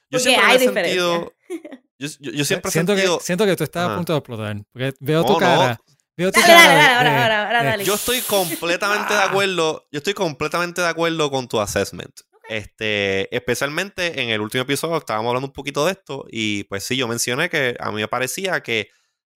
Yo 0.09 0.17
Porque 0.17 0.23
siempre 0.23 0.45
hay 0.45 0.57
diferencia. 0.57 1.01
sentido. 1.01 1.33
Yo, 1.99 2.07
yo- 2.19 2.31
yo 2.31 2.43
siempre 2.45 2.69
he 2.69 2.71
siento, 2.71 2.93
sentido. 2.95 3.17
que, 3.19 3.23
siento 3.23 3.45
que 3.45 3.55
tú 3.55 3.63
estás 3.63 3.83
Ajá. 3.85 3.93
a 3.93 3.97
punto 3.97 4.13
de 4.13 4.19
explotar. 4.19 4.55
Porque 4.73 4.93
veo 4.99 5.23
tu 5.23 5.33
No, 5.33 5.39
no. 5.39 5.45
cara. 5.45 5.79
Dale, 6.25 6.47
dale, 6.47 6.53
dale, 6.53 6.73
de- 6.75 6.85
ahora, 6.87 7.09
de- 7.11 7.17
ahora, 7.17 7.47
ahora, 7.47 7.59
de- 7.63 7.69
dale. 7.69 7.83
Yo 7.85 7.95
estoy 7.95 8.21
completamente 8.21 9.13
de 9.13 9.19
Ah. 9.19 9.25
acuerdo. 9.25 9.87
Yo 9.91 9.97
estoy 9.99 10.13
completamente 10.13 10.81
de 10.81 10.87
acuerdo 10.87 11.29
con 11.31 11.47
tu 11.47 11.59
assessment. 11.59 12.19
Este, 12.49 13.33
especialmente 13.35 14.21
en 14.23 14.29
el 14.29 14.41
último 14.41 14.63
episodio 14.63 14.97
estábamos 14.97 15.29
hablando 15.29 15.47
un 15.47 15.53
poquito 15.53 15.85
de 15.85 15.91
esto. 15.91 16.25
Y 16.31 16.63
pues 16.65 16.83
sí, 16.83 16.97
yo 16.97 17.07
mencioné 17.07 17.49
que 17.49 17.75
a 17.79 17.91
mí 17.91 18.01
me 18.01 18.07
parecía 18.07 18.61
que 18.61 18.89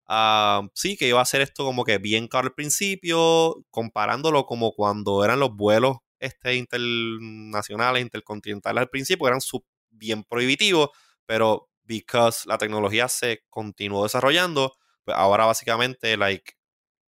ah, 0.07 0.61
sí, 0.73 0.97
que 0.97 1.07
iba 1.07 1.21
a 1.21 1.25
ser 1.25 1.41
esto 1.41 1.63
como 1.63 1.86
que 1.86 1.97
bien 1.99 2.27
caro 2.27 2.47
al 2.47 2.53
principio, 2.53 3.63
comparándolo 3.69 4.45
como 4.45 4.73
cuando 4.73 5.23
eran 5.23 5.39
los 5.39 5.55
vuelos 5.55 5.97
este, 6.19 6.55
internacionales, 6.55 8.01
intercontinentales 8.01 8.81
al 8.81 8.89
principio, 8.89 9.27
eran 9.27 9.41
sub- 9.41 9.65
bien 9.89 10.23
prohibitivos, 10.23 10.89
pero 11.25 11.69
because 11.84 12.41
la 12.47 12.57
tecnología 12.57 13.07
se 13.07 13.43
continuó 13.49 14.03
desarrollando, 14.03 14.73
pues 15.05 15.15
ahora 15.17 15.45
básicamente 15.45 16.17
like 16.17 16.53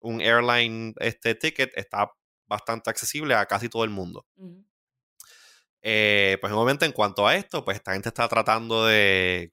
un 0.01 0.21
airline 0.21 0.93
este 0.99 1.35
ticket 1.35 1.71
está 1.75 2.11
bastante 2.47 2.89
accesible 2.89 3.33
a 3.35 3.45
casi 3.45 3.69
todo 3.69 3.83
el 3.83 3.89
mundo. 3.89 4.25
Ujú. 4.35 4.65
Eh, 5.83 6.37
pues 6.41 6.53
obviamente 6.53 6.85
en 6.85 6.91
cuanto 6.91 7.27
a 7.27 7.35
esto, 7.35 7.65
pues 7.65 7.77
esta 7.77 7.93
gente 7.93 8.09
está 8.09 8.27
tratando 8.27 8.85
de 8.85 9.51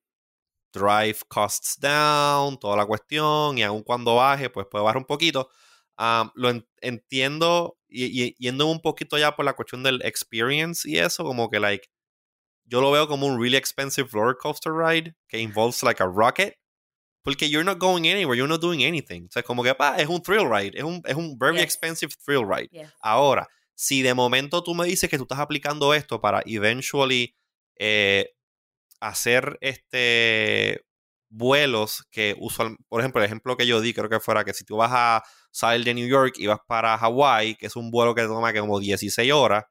drive 0.73 1.19
costs 1.29 1.79
down, 1.81 2.59
toda 2.59 2.77
la 2.77 2.87
cuestión, 2.87 3.57
y 3.59 3.63
aun 3.63 3.83
cuando 3.83 4.17
baje, 4.17 4.51
pues 4.51 4.67
puede 4.71 4.85
bajar 4.85 4.99
un 4.99 5.07
poquito. 5.07 5.51
Um, 5.99 6.31
lo 6.35 6.51
en- 6.51 6.69
entiendo 6.81 7.79
y, 7.89 8.07
y- 8.27 8.35
yendo 8.39 8.67
un 8.67 8.81
poquito 8.81 9.19
ya 9.19 9.35
por 9.35 9.45
la 9.45 9.55
cuestión 9.55 9.83
del 9.83 10.01
experience 10.03 10.89
y 10.89 10.99
eso, 10.99 11.25
como 11.25 11.51
que 11.51 11.59
like 11.61 11.89
yo 12.67 12.81
lo 12.81 12.91
veo 12.93 13.09
como 13.09 13.27
un 13.27 13.41
really 13.41 13.57
expensive 13.57 14.09
roller 14.13 14.37
coaster 14.37 14.73
ride 14.73 15.15
que 15.29 15.39
involves 15.41 15.83
like 15.83 16.03
a 16.03 16.07
rocket. 16.07 16.55
Porque 17.23 17.49
you're 17.49 17.65
not 17.65 17.79
going 17.79 18.07
anywhere, 18.07 18.37
you're 18.37 18.49
not 18.49 18.61
doing 18.61 18.83
anything. 18.83 19.25
O 19.25 19.31
sea, 19.31 19.43
como 19.43 19.63
que 19.63 19.75
pa, 19.75 19.97
es 19.97 20.09
un 20.09 20.23
thrill 20.23 20.49
ride, 20.49 20.79
es 20.79 20.85
un, 20.85 21.03
es 21.05 21.15
un 21.15 21.37
very 21.39 21.61
expensive 21.61 22.13
thrill 22.25 22.47
ride. 22.49 22.71
Ahora, 23.01 23.47
si 23.75 24.03
de 24.03 24.15
momento 24.15 24.63
tú 24.63 24.75
me 24.75 24.87
dices 24.87 25.11
que 25.11 25.19
tú 25.19 25.25
estás 25.25 25.39
aplicando 25.39 25.95
esto 25.95 26.21
para 26.21 26.43
eventually 26.47 27.35
eh, 27.77 28.31
hacer 29.01 29.59
este 29.61 30.85
vuelos 31.31 32.07
que 32.11 32.35
usual, 32.39 32.77
por 32.89 33.01
ejemplo, 33.01 33.21
el 33.21 33.27
ejemplo 33.27 33.57
que 33.57 33.67
yo 33.67 33.81
di, 33.81 33.93
creo 33.93 34.09
que 34.09 34.21
fuera 34.21 34.45
que 34.45 34.55
si 34.55 34.65
tú 34.65 34.77
vas 34.77 34.91
a 34.93 35.23
salir 35.51 35.85
de 35.85 35.95
New 35.95 36.09
York 36.09 36.35
y 36.39 36.47
vas 36.47 36.61
para 36.67 36.97
Hawái, 36.97 37.57
que 37.57 37.67
es 37.67 37.77
un 37.77 37.91
vuelo 37.91 38.15
que 38.15 38.23
toma 38.23 38.53
que 38.53 38.61
como 38.61 38.81
16 38.81 39.31
horas, 39.33 39.65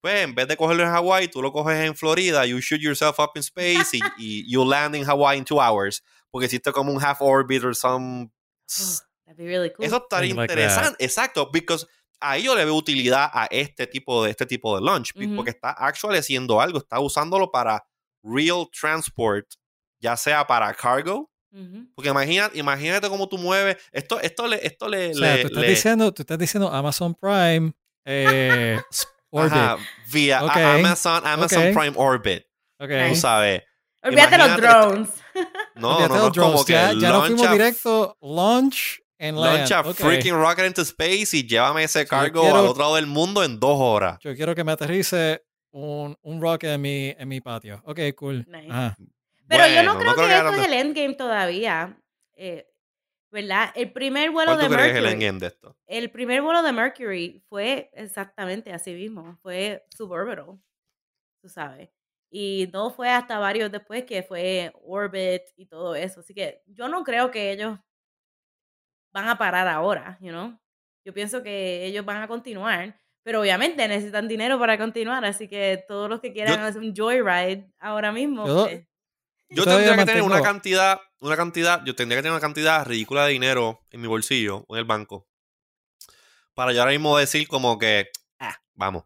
pues 0.00 0.22
en 0.24 0.34
vez 0.34 0.48
de 0.48 0.56
cogerlo 0.56 0.82
en 0.82 0.90
Hawái, 0.90 1.28
tú 1.28 1.42
lo 1.42 1.52
coges 1.52 1.84
en 1.84 1.94
Florida, 1.94 2.46
you 2.46 2.58
shoot 2.60 2.80
yourself 2.80 3.18
up 3.18 3.32
in 3.34 3.40
space 3.40 3.96
y, 3.96 4.00
y 4.16 4.50
you 4.50 4.64
land 4.64 4.96
in 4.96 5.04
Hawaii 5.04 5.38
in 5.38 5.44
two 5.44 5.60
hours, 5.60 6.02
porque 6.30 6.46
hiciste 6.46 6.72
como 6.72 6.92
un 6.92 7.02
half 7.02 7.20
orbit 7.20 7.64
or 7.64 7.74
some 7.74 8.30
Oh, 8.72 8.98
that'd 9.26 9.36
be 9.36 9.46
really 9.48 9.70
cool. 9.72 9.84
eso 9.84 9.96
estaría 10.02 10.34
like 10.34 10.52
interesante. 10.52 10.96
Exacto, 11.04 11.50
because 11.50 11.86
ahí 12.20 12.42
yo 12.44 12.54
le 12.54 12.64
veo 12.64 12.74
utilidad 12.74 13.30
a 13.32 13.46
este 13.50 13.86
tipo 13.86 14.24
de 14.24 14.30
este 14.30 14.46
tipo 14.46 14.76
de 14.76 14.82
launch, 14.84 15.12
porque 15.36 15.50
está 15.50 15.70
actually 15.70 16.18
haciendo 16.18 16.60
algo, 16.60 16.78
está 16.78 17.00
usándolo 17.00 17.50
para 17.50 17.84
real 18.22 18.66
transport, 18.78 19.46
ya 20.00 20.16
sea 20.16 20.46
para 20.46 20.72
cargo, 20.74 21.30
porque 21.96 22.10
imagina, 22.10 22.48
imagínate 22.54 23.08
cómo 23.08 23.28
tú 23.28 23.38
mueves, 23.38 23.76
esto 23.90 24.20
esto 24.20 24.46
le 24.46 24.64
esto 24.64 24.88
le, 24.88 25.10
O 25.10 25.14
sea, 25.14 25.34
le- 25.36 25.42
tú 25.42 25.46
estás, 25.48 25.62
le- 25.62 25.68
diciendo, 25.70 26.12
tú 26.14 26.22
estás 26.22 26.38
diciendo 26.38 26.70
Amazon 26.72 27.14
Prime 27.14 27.72
eh, 28.04 28.80
Orbit. 29.30 29.52
ajá, 29.52 29.76
vía 30.12 30.38
Amazon 30.40 31.26
Amazon. 31.26 31.72
Prime 31.74 31.92
Orbit, 31.96 32.44
Ok. 32.78 32.90
tú 33.08 33.16
sabes. 33.16 33.62
Olvídate 34.02 34.38
los 34.38 34.56
drones. 34.56 35.08
No, 35.76 35.96
Olvídate 35.96 36.08
no, 36.08 36.18
no, 36.18 36.26
los 36.26 36.36
es 36.36 36.38
como 36.42 36.50
drones, 36.50 36.64
que 36.66 36.72
ya, 36.72 36.92
ya 36.92 36.94
no 36.94 37.18
launch 37.18 37.26
fuimos 37.28 37.46
a- 37.46 37.52
directo, 37.52 38.16
launch 38.20 39.00
and 39.18 39.38
land. 39.38 39.70
launch 39.70 39.72
a 39.72 39.94
freaking 39.94 40.34
rocket 40.34 40.66
into 40.66 40.82
space 40.82 41.36
y 41.36 41.46
llévame 41.46 41.84
ese 41.84 42.06
cargo 42.06 42.42
quiero- 42.42 42.56
al 42.56 42.66
otro 42.66 42.82
lado 42.82 42.96
del 42.96 43.06
mundo 43.06 43.42
en 43.44 43.58
dos 43.60 43.76
horas. 43.78 44.18
Yo 44.20 44.34
quiero 44.34 44.54
que 44.54 44.64
me 44.64 44.72
aterrice 44.72 45.44
un, 45.70 46.16
un 46.22 46.40
rocket 46.42 46.70
en 46.70 46.80
mi, 46.80 47.14
en 47.16 47.28
mi 47.28 47.40
patio. 47.40 47.80
Ok, 47.86 48.00
cool. 48.16 48.44
Nice. 48.48 48.66
Ajá. 48.70 48.96
Pero 49.46 49.66
yo 49.68 49.82
no 49.84 49.98
creo 49.98 50.14
que, 50.14 50.22
hagan 50.22 50.46
esto 50.54 50.60
es 50.60 50.66
el 50.66 50.74
endgame 50.74 51.14
todavía. 51.14 51.96
eh, 52.36 52.66
¿Verdad? 53.32 53.70
El 53.76 53.92
primer 53.92 54.30
vuelo 54.32 54.52
¿Cuál 54.52 54.62
de 54.62 54.66
tú 54.68 54.72
crees 54.74 54.86
que 54.86 54.90
es 54.92 54.96
el 54.98 55.02
Mercury. 55.04 55.24
endgame 55.24 55.38
de 55.38 55.46
esto? 55.46 55.76
El 55.86 56.10
primer 56.10 56.42
vuelo 56.42 56.62
de 56.64 56.72
Mercury 56.72 57.42
fue 57.48 57.88
exactamente 57.94 58.72
así 58.72 58.92
mismo. 58.92 59.38
Fue 59.42 59.86
suborbital. 59.96 60.58
Tú 61.40 61.48
sabes. 61.48 61.88
Y 62.30 62.68
no 62.72 62.90
fue 62.90 63.10
hasta 63.10 63.38
varios 63.38 63.72
después 63.72 64.04
que 64.04 64.22
fue 64.22 64.72
Orbit 64.84 65.42
y 65.56 65.66
todo 65.66 65.94
eso. 65.96 66.20
Así 66.20 66.32
que 66.32 66.62
yo 66.66 66.88
no 66.88 67.02
creo 67.04 67.30
que 67.30 67.50
ellos 67.52 67.78
van 69.12 69.28
a 69.28 69.36
parar 69.38 69.66
ahora, 69.68 70.16
you 70.20 70.30
know. 70.30 70.56
Yo 71.04 71.12
pienso 71.12 71.42
que 71.42 71.84
ellos 71.86 72.04
van 72.04 72.22
a 72.22 72.28
continuar. 72.28 72.96
Pero 73.22 73.40
obviamente 73.42 73.86
necesitan 73.86 74.28
dinero 74.28 74.58
para 74.58 74.78
continuar. 74.78 75.24
Así 75.24 75.46
que 75.48 75.84
todos 75.86 76.08
los 76.08 76.20
que 76.20 76.32
quieran 76.32 76.60
hacer 76.60 76.80
un 76.80 76.94
joyride 76.96 77.70
ahora 77.78 78.12
mismo. 78.12 78.46
Yo- 78.46 78.64
pues, 78.64 78.86
Yo 79.50 79.64
tendría 79.64 79.96
que 79.96 80.04
tener 80.06 80.22
una 80.22 80.36
cantidad, 80.44 81.00
una 81.20 81.36
cantidad, 81.36 81.84
yo 81.84 81.94
tendría 81.96 82.18
que 82.18 82.22
tener 82.22 82.32
una 82.32 82.40
cantidad 82.40 82.86
ridícula 82.86 83.26
de 83.26 83.32
dinero 83.32 83.80
en 83.90 84.00
mi 84.00 84.06
bolsillo 84.06 84.64
o 84.68 84.76
en 84.76 84.78
el 84.78 84.84
banco. 84.84 85.26
Para 86.54 86.72
yo 86.72 86.80
ahora 86.80 86.92
mismo 86.92 87.18
decir 87.18 87.48
como 87.48 87.76
que, 87.78 88.10
ah, 88.38 88.56
vamos. 88.74 89.04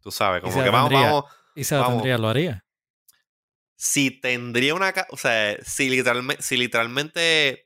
Tú 0.00 0.10
sabes, 0.10 0.40
como 0.40 0.54
que 0.64 0.70
vamos, 0.70 0.90
vamos. 1.02 1.24
Y 1.54 1.64
se 1.64 1.74
la 1.74 1.82
Vamos. 1.82 1.96
tendría, 1.96 2.18
lo 2.18 2.28
haría. 2.28 2.64
Si 3.76 4.10
tendría 4.10 4.74
una, 4.74 4.92
ca- 4.92 5.08
o 5.10 5.16
sea, 5.16 5.56
si 5.64 5.88
literalmente, 5.90 6.42
si 6.42 6.56
literalmente 6.56 7.64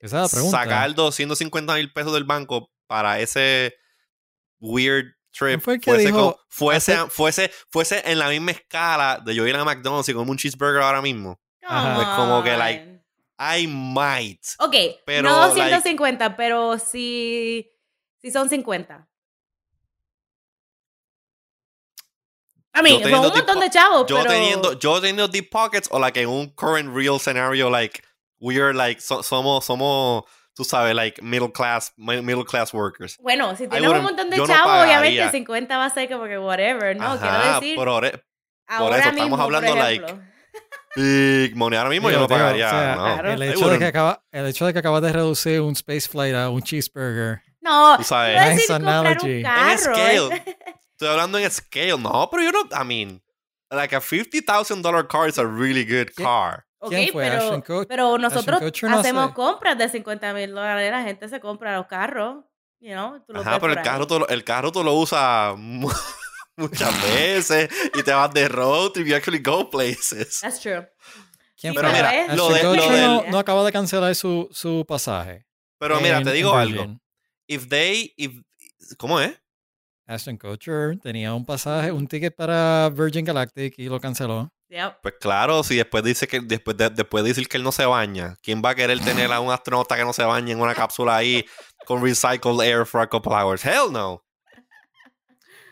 Esa 0.00 0.16
es 0.18 0.22
la 0.24 0.28
pregunta. 0.28 0.58
sacar 0.62 0.94
250 0.94 1.74
mil 1.74 1.92
pesos 1.92 2.12
del 2.14 2.24
banco 2.24 2.70
para 2.86 3.20
ese 3.20 3.76
weird 4.60 5.14
trip 5.30 5.48
¿Quién 5.50 5.60
fue 5.60 5.74
el 5.74 5.80
que 5.80 5.90
fuese, 5.90 6.06
dijo 6.06 6.18
como- 6.18 6.38
fuese, 6.48 6.94
hacer- 6.94 7.10
fuese, 7.10 7.50
fuese 7.70 8.02
en 8.10 8.18
la 8.18 8.28
misma 8.30 8.52
escala 8.52 9.20
de 9.24 9.34
yo 9.34 9.46
ir 9.46 9.56
a 9.56 9.64
McDonald's 9.64 10.08
y 10.08 10.14
comer 10.14 10.30
un 10.30 10.38
cheeseburger 10.38 10.82
ahora 10.82 11.02
mismo. 11.02 11.38
Ajá. 11.62 11.94
Pues 11.96 12.06
como 12.08 12.42
que, 12.42 12.56
like, 12.56 12.80
come 12.80 12.92
on. 12.94 12.98
I 13.60 13.66
might. 13.68 14.40
Ok, 14.58 14.74
Pero, 15.04 15.28
no 15.28 15.38
like- 15.54 15.54
250, 15.70 16.36
pero 16.36 16.78
sí, 16.78 17.70
sí 18.20 18.30
son 18.32 18.48
50. 18.48 19.07
A 22.78 22.82
mí, 22.82 22.98
teniendo 23.02 23.28
un 23.28 23.34
montón 23.36 23.60
de 23.60 23.70
chavos, 23.70 24.06
yo 24.08 24.16
pero... 24.18 24.30
teniendo 24.30 24.78
yo 24.78 25.00
teniendo 25.00 25.28
deep 25.28 25.50
pockets 25.50 25.88
o 25.90 25.98
like 25.98 26.20
en 26.20 26.28
un 26.28 26.50
current 26.54 26.94
real 26.94 27.18
scenario 27.18 27.68
like 27.70 28.02
we're 28.40 28.72
like 28.72 29.00
so- 29.00 29.22
somos 29.22 29.64
somos 29.64 30.24
tú 30.54 30.64
sabes 30.64 30.94
like 30.94 31.20
middle 31.22 31.50
class 31.50 31.92
mi- 31.96 32.20
middle 32.22 32.44
class 32.44 32.72
workers 32.72 33.16
Bueno, 33.20 33.54
si 33.56 33.66
tienes 33.68 33.90
un 33.90 34.02
montón 34.02 34.30
de 34.30 34.36
yo 34.36 34.46
no 34.46 34.52
chavos, 34.54 34.72
obviamente 34.84 35.18
pagaría. 35.18 35.30
50 35.30 35.78
va 35.78 35.84
a 35.86 35.90
ser 35.90 36.08
como 36.08 36.24
que 36.24 36.38
whatever, 36.38 36.96
¿no? 36.96 37.04
Ajá, 37.12 37.18
Quiero 37.40 37.54
decir, 37.60 37.76
por, 37.76 37.88
ahora 37.88 38.08
eso, 38.08 39.12
mismo, 39.12 39.24
estamos 39.24 39.40
hablando, 39.40 39.68
por 39.70 39.78
like, 39.78 40.14
big 40.96 41.56
money 41.56 41.76
ahora 41.78 41.90
mismo 41.90 42.10
yo 42.10 42.16
digo, 42.16 42.28
pagaría 42.28 42.66
o 42.66 42.70
sea, 42.70 42.94
no 42.96 43.02
Claro. 43.04 43.32
el, 43.32 43.42
hecho 43.42 43.68
de 43.70 43.78
que 43.78 43.84
acaba, 43.86 44.24
el 44.32 44.46
hecho 44.46 44.66
de 44.66 44.72
que 44.72 44.78
acabas 44.80 45.02
de 45.02 45.12
reducir 45.12 45.60
un 45.60 45.72
space 45.72 46.08
flight 46.08 46.34
a 46.34 46.48
un 46.50 46.62
cheeseburger. 46.62 47.42
No, 47.60 47.96
Tú 47.98 48.04
sabes. 48.04 48.54
Nice 48.54 48.72
analogy. 48.72 49.26
un 49.26 49.30
En 49.36 49.42
carro. 49.42 49.78
scale. 49.78 50.44
estoy 50.98 51.08
hablando 51.08 51.38
en 51.38 51.50
scale 51.50 51.96
no 51.98 52.28
pero 52.30 52.42
yo 52.42 52.50
no 52.52 52.60
I 52.80 52.84
mean 52.84 53.22
like 53.70 53.94
a 53.94 54.00
$50,000 54.00 55.06
car 55.08 55.28
is 55.28 55.38
a 55.38 55.44
really 55.44 55.84
good 55.84 56.08
¿Qué? 56.16 56.22
car 56.24 56.64
Ok, 56.80 56.90
¿Quién 56.90 57.12
fue? 57.12 57.28
pero, 57.28 57.86
pero 57.88 58.18
nosotros 58.18 58.60
no 58.82 58.98
hacemos 59.00 59.28
sé. 59.28 59.34
compras 59.34 59.76
de 59.78 59.88
50 59.88 60.32
mil 60.32 60.54
dólares, 60.54 60.90
la 60.92 61.02
gente 61.02 61.28
se 61.28 61.40
compra 61.40 61.76
los 61.76 61.86
carros, 61.88 62.44
you 62.78 62.92
know, 62.92 63.18
tú 63.26 63.32
lo 63.32 63.40
Ajá, 63.40 63.58
pero 63.58 63.72
el 63.72 63.82
carro, 63.82 64.06
tú, 64.06 64.20
lo- 64.20 64.28
el 64.28 64.44
carro 64.44 64.70
tú 64.70 64.84
lo 64.84 64.92
usas 64.94 65.56
mu- 65.58 65.90
muchas 66.56 67.02
veces 67.02 67.68
y 67.94 68.02
te 68.04 68.12
vas 68.12 68.32
de 68.32 68.46
road 68.48 68.92
trip, 68.92 69.08
you 69.08 69.16
actually 69.16 69.40
go 69.40 69.68
places. 69.68 70.38
That's 70.40 70.60
true. 70.60 70.86
¿Quién 71.60 71.74
Pero 71.74 71.88
fue? 71.90 71.96
mira, 71.98 72.12
lo 72.36 72.48
Ashton 72.48 72.54
de- 72.54 72.62
lo 72.62 72.70
Kutcher 72.70 72.92
del- 72.92 73.06
no, 73.06 73.24
no 73.28 73.38
acaba 73.40 73.64
de 73.64 73.72
cancelar 73.72 74.14
su, 74.14 74.48
su 74.52 74.84
pasaje. 74.86 75.46
Pero 75.80 76.00
mira, 76.00 76.18
en- 76.18 76.22
te 76.24 76.30
en 76.30 76.36
digo 76.36 76.54
algo. 76.54 76.96
If 77.48 77.66
they, 77.68 78.14
if, 78.16 78.40
¿cómo 78.98 79.20
es? 79.20 79.32
Ashton 80.08 80.38
Kutcher 80.38 80.98
tenía 81.02 81.34
un 81.34 81.44
pasaje, 81.44 81.92
un 81.92 82.08
ticket 82.08 82.34
para 82.34 82.88
Virgin 82.88 83.26
Galactic 83.26 83.78
y 83.78 83.88
lo 83.88 84.00
canceló. 84.00 84.50
Yep. 84.70 85.02
Pues 85.02 85.14
claro, 85.20 85.62
si 85.62 85.76
después 85.76 86.02
dice 86.02 86.26
que 86.26 86.40
después 86.40 86.76
de, 86.76 86.88
después 86.88 87.22
de 87.22 87.30
decir 87.30 87.46
que 87.46 87.58
él 87.58 87.62
no 87.62 87.72
se 87.72 87.84
baña, 87.84 88.36
¿quién 88.42 88.62
va 88.64 88.70
a 88.70 88.74
querer 88.74 89.00
tener 89.00 89.30
a 89.32 89.40
un 89.40 89.52
astronauta 89.52 89.96
que 89.96 90.04
no 90.04 90.14
se 90.14 90.24
bañe 90.24 90.52
en 90.52 90.60
una 90.60 90.74
cápsula 90.74 91.16
ahí 91.16 91.44
con 91.84 92.02
recycled 92.02 92.60
air 92.62 92.86
for 92.86 93.02
a 93.02 93.06
couple 93.06 93.32
hours? 93.32 93.64
Hell 93.64 93.92
no. 93.92 94.24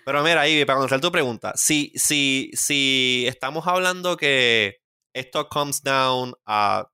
Pero 0.05 0.23
mira, 0.23 0.47
Ivy, 0.47 0.67
para 0.67 0.79
contestar 0.79 1.01
tu 1.01 1.11
pregunta, 1.11 1.53
si, 1.57 1.93
si, 1.95 2.51
si 2.53 3.25
estamos 3.27 3.67
hablando 3.67 4.17
que 4.17 4.77
esto 5.15 5.49
comes 5.49 5.83
down 5.83 6.35
a 6.45 6.87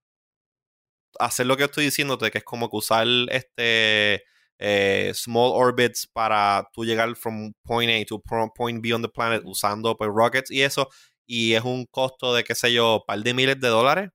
hacer 1.19 1.47
lo 1.47 1.57
que 1.57 1.65
estoy 1.65 1.87
diciéndote, 1.87 2.31
que 2.31 2.39
es 2.39 2.45
como 2.45 2.71
que 2.71 2.77
usar 2.77 3.07
este 3.31 4.25
eh, 4.65 5.11
small 5.13 5.51
orbits 5.53 6.07
para 6.07 6.69
tú 6.73 6.85
llegar 6.85 7.17
from 7.17 7.53
point 7.65 7.91
A 7.91 8.05
to 8.07 8.23
point 8.55 8.81
B 8.81 8.93
on 8.93 9.03
the 9.03 9.09
planet 9.09 9.43
usando 9.45 9.97
pues 9.97 10.09
rockets 10.15 10.53
y 10.53 10.63
eso, 10.63 10.89
y 11.27 11.55
es 11.55 11.65
un 11.65 11.85
costo 11.87 12.33
de, 12.33 12.45
qué 12.45 12.55
sé 12.55 12.73
yo, 12.73 13.03
par 13.05 13.19
de 13.19 13.35
miles 13.35 13.59
de 13.59 13.67
dólares. 13.67 14.11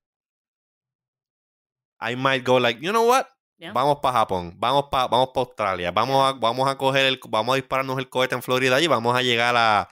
I 1.99 2.15
might 2.15 2.45
go 2.45 2.59
like, 2.59 2.79
you 2.79 2.91
know 2.91 3.05
what? 3.05 3.25
Yeah. 3.57 3.73
Vamos 3.73 3.97
para 4.01 4.19
Japón, 4.19 4.53
vamos 4.55 4.85
para 4.89 5.07
vamos 5.07 5.31
pa 5.33 5.41
Australia, 5.41 5.91
vamos 5.91 6.23
a, 6.23 6.31
vamos 6.31 6.69
a 6.69 6.77
coger 6.77 7.07
el, 7.07 7.19
vamos 7.27 7.53
a 7.53 7.55
dispararnos 7.57 7.97
el 7.97 8.07
cohete 8.07 8.35
en 8.35 8.41
Florida 8.41 8.79
y 8.79 8.87
vamos 8.87 9.17
a 9.17 9.23
llegar 9.23 9.55
a, 9.57 9.89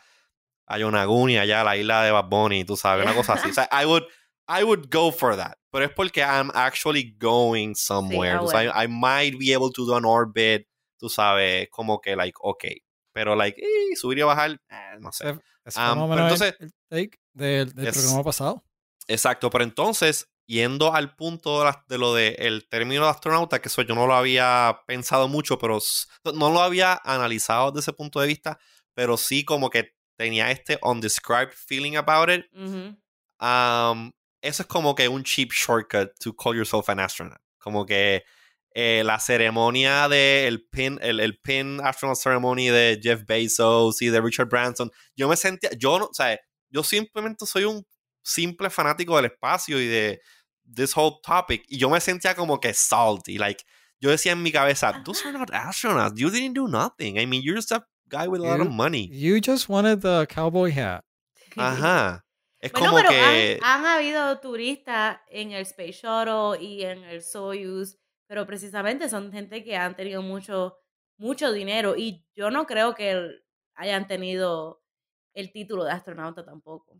a 0.67 0.77
Yonaguni, 0.77 1.37
allá 1.37 1.61
a 1.61 1.63
la 1.65 1.75
isla 1.75 2.03
de 2.03 2.11
Bad 2.11 2.29
Bunny, 2.29 2.63
tú 2.63 2.77
sabes, 2.77 3.03
una 3.03 3.13
cosa 3.13 3.33
así. 3.33 3.49
O 3.49 3.53
sea, 3.53 3.67
I 3.73 3.85
would, 3.85 4.03
I 4.47 4.63
would 4.63 4.89
go 4.91 5.11
for 5.11 5.35
that. 5.35 5.57
Pero 5.71 5.85
es 5.85 5.91
porque 5.91 6.21
I'm 6.21 6.51
actually 6.53 7.15
going 7.17 7.73
somewhere. 7.75 8.37
ah. 8.41 8.83
I 8.83 8.87
might 8.87 9.37
be 9.37 9.53
able 9.53 9.71
to 9.71 9.85
do 9.85 9.95
an 9.95 10.05
orbit, 10.05 10.67
tú 10.99 11.09
sabes, 11.09 11.67
como 11.69 11.99
que 11.99 12.15
like, 12.15 12.37
ok. 12.41 12.63
Pero 13.13 13.35
like, 13.35 13.59
eh, 13.61 13.95
subir 13.95 14.19
y 14.19 14.23
bajar, 14.23 14.51
eh, 14.69 14.97
no 14.99 15.11
sé. 15.11 15.29
Ese 15.65 15.79
Ah, 15.79 15.93
pero 15.95 16.13
el- 16.27 16.31
entonces- 16.33 16.55
el 16.59 16.71
take 16.89 17.19
del, 17.33 17.73
del 17.73 17.87
Es- 17.87 17.97
programa 17.97 18.23
pasado. 18.23 18.63
Exacto, 19.07 19.49
pero 19.49 19.63
entonces, 19.63 20.27
yendo 20.47 20.93
al 20.93 21.15
punto 21.15 21.59
de, 21.59 21.65
la- 21.65 21.85
de 21.87 21.97
lo 21.97 22.13
del 22.13 22.67
término 22.69 23.03
de 23.05 23.09
astronauta, 23.09 23.59
que 23.61 23.67
eso 23.69 23.81
yo 23.81 23.95
no 23.95 24.05
lo 24.07 24.13
había 24.15 24.81
pensado 24.85 25.27
mucho, 25.27 25.57
pero 25.57 25.77
s- 25.77 26.05
no 26.35 26.51
lo 26.51 26.59
había 26.61 26.99
analizado 27.03 27.71
desde 27.71 27.91
ese 27.91 27.93
punto 27.93 28.19
de 28.19 28.27
vista, 28.27 28.59
pero 28.93 29.17
sí 29.17 29.43
como 29.43 29.69
que 29.69 29.93
tenía 30.17 30.51
este 30.51 30.77
undescribed 30.81 31.51
feeling 31.53 31.95
about 31.97 32.29
it. 32.29 32.45
Um, 33.39 34.11
eso 34.45 34.63
es 34.63 34.67
como 34.67 34.95
que 34.95 35.07
un 35.07 35.23
cheap 35.23 35.51
shortcut 35.51 36.11
to 36.19 36.33
call 36.33 36.55
yourself 36.55 36.89
an 36.89 36.99
astronaut. 36.99 37.39
Como 37.57 37.85
que 37.85 38.23
eh, 38.75 39.03
la 39.05 39.19
ceremonia 39.19 40.07
de 40.07 40.47
el 40.47 40.67
pin, 40.67 40.99
el, 41.01 41.19
el 41.19 41.39
pin 41.39 41.79
astronaut 41.83 42.17
ceremony 42.17 42.69
de 42.69 42.99
Jeff 43.01 43.25
Bezos 43.25 44.01
y 44.01 44.07
de 44.07 44.21
Richard 44.21 44.49
Branson. 44.49 44.91
Yo 45.15 45.27
me 45.27 45.35
sentía, 45.35 45.71
yo 45.77 45.97
no, 45.97 46.05
o 46.05 46.13
sea, 46.13 46.39
yo 46.69 46.83
simplemente 46.83 47.45
soy 47.45 47.63
un 47.63 47.85
simple 48.21 48.69
fanático 48.69 49.15
del 49.15 49.25
espacio 49.25 49.79
y 49.79 49.87
de 49.87 50.21
this 50.73 50.95
whole 50.95 51.17
topic. 51.23 51.63
Y 51.67 51.77
yo 51.77 51.89
me 51.89 51.99
sentía 51.99 52.35
como 52.35 52.59
que 52.59 52.73
salty, 52.73 53.37
like, 53.37 53.63
yo 54.01 54.09
decía 54.09 54.33
en 54.33 54.43
mi 54.43 54.51
cabeza, 54.51 55.01
those 55.05 55.25
are 55.25 55.31
not 55.31 55.49
astronauts, 55.51 56.17
you 56.17 56.29
didn't 56.29 56.53
do 56.53 56.67
nothing. 56.67 57.17
I 57.17 57.25
mean, 57.25 57.41
you're 57.41 57.55
just 57.55 57.71
a 57.71 57.85
guy 58.09 58.27
with 58.27 58.41
a 58.41 58.43
lot 58.43 58.59
of 58.59 58.69
money. 58.69 59.09
You 59.11 59.39
just 59.39 59.69
wanted 59.69 60.01
the 60.01 60.27
cowboy 60.27 60.71
hat. 60.71 61.03
Ajá. 61.55 62.24
Es 62.65 62.71
Bueno, 62.71 62.87
como 62.87 62.97
pero 62.97 63.09
que... 63.09 63.59
han, 63.61 63.83
han 63.83 63.85
habido 63.85 64.39
turistas 64.39 65.19
en 65.29 65.51
el 65.51 65.61
Space 65.61 65.91
Shuttle 66.01 66.63
y 66.63 66.83
en 66.83 67.03
el 67.03 67.21
Soyuz, 67.21 67.97
pero 68.27 68.45
precisamente 68.47 69.07
son 69.07 69.31
gente 69.31 69.63
que 69.63 69.77
han 69.77 69.95
tenido 69.95 70.21
mucho, 70.23 70.77
mucho 71.17 71.51
dinero 71.51 71.95
y 71.95 72.25
yo 72.35 72.49
no 72.49 72.65
creo 72.65 72.95
que 72.95 73.29
hayan 73.75 74.07
tenido 74.07 74.81
el 75.33 75.51
título 75.51 75.83
de 75.83 75.91
astronauta 75.91 76.43
tampoco. 76.43 76.99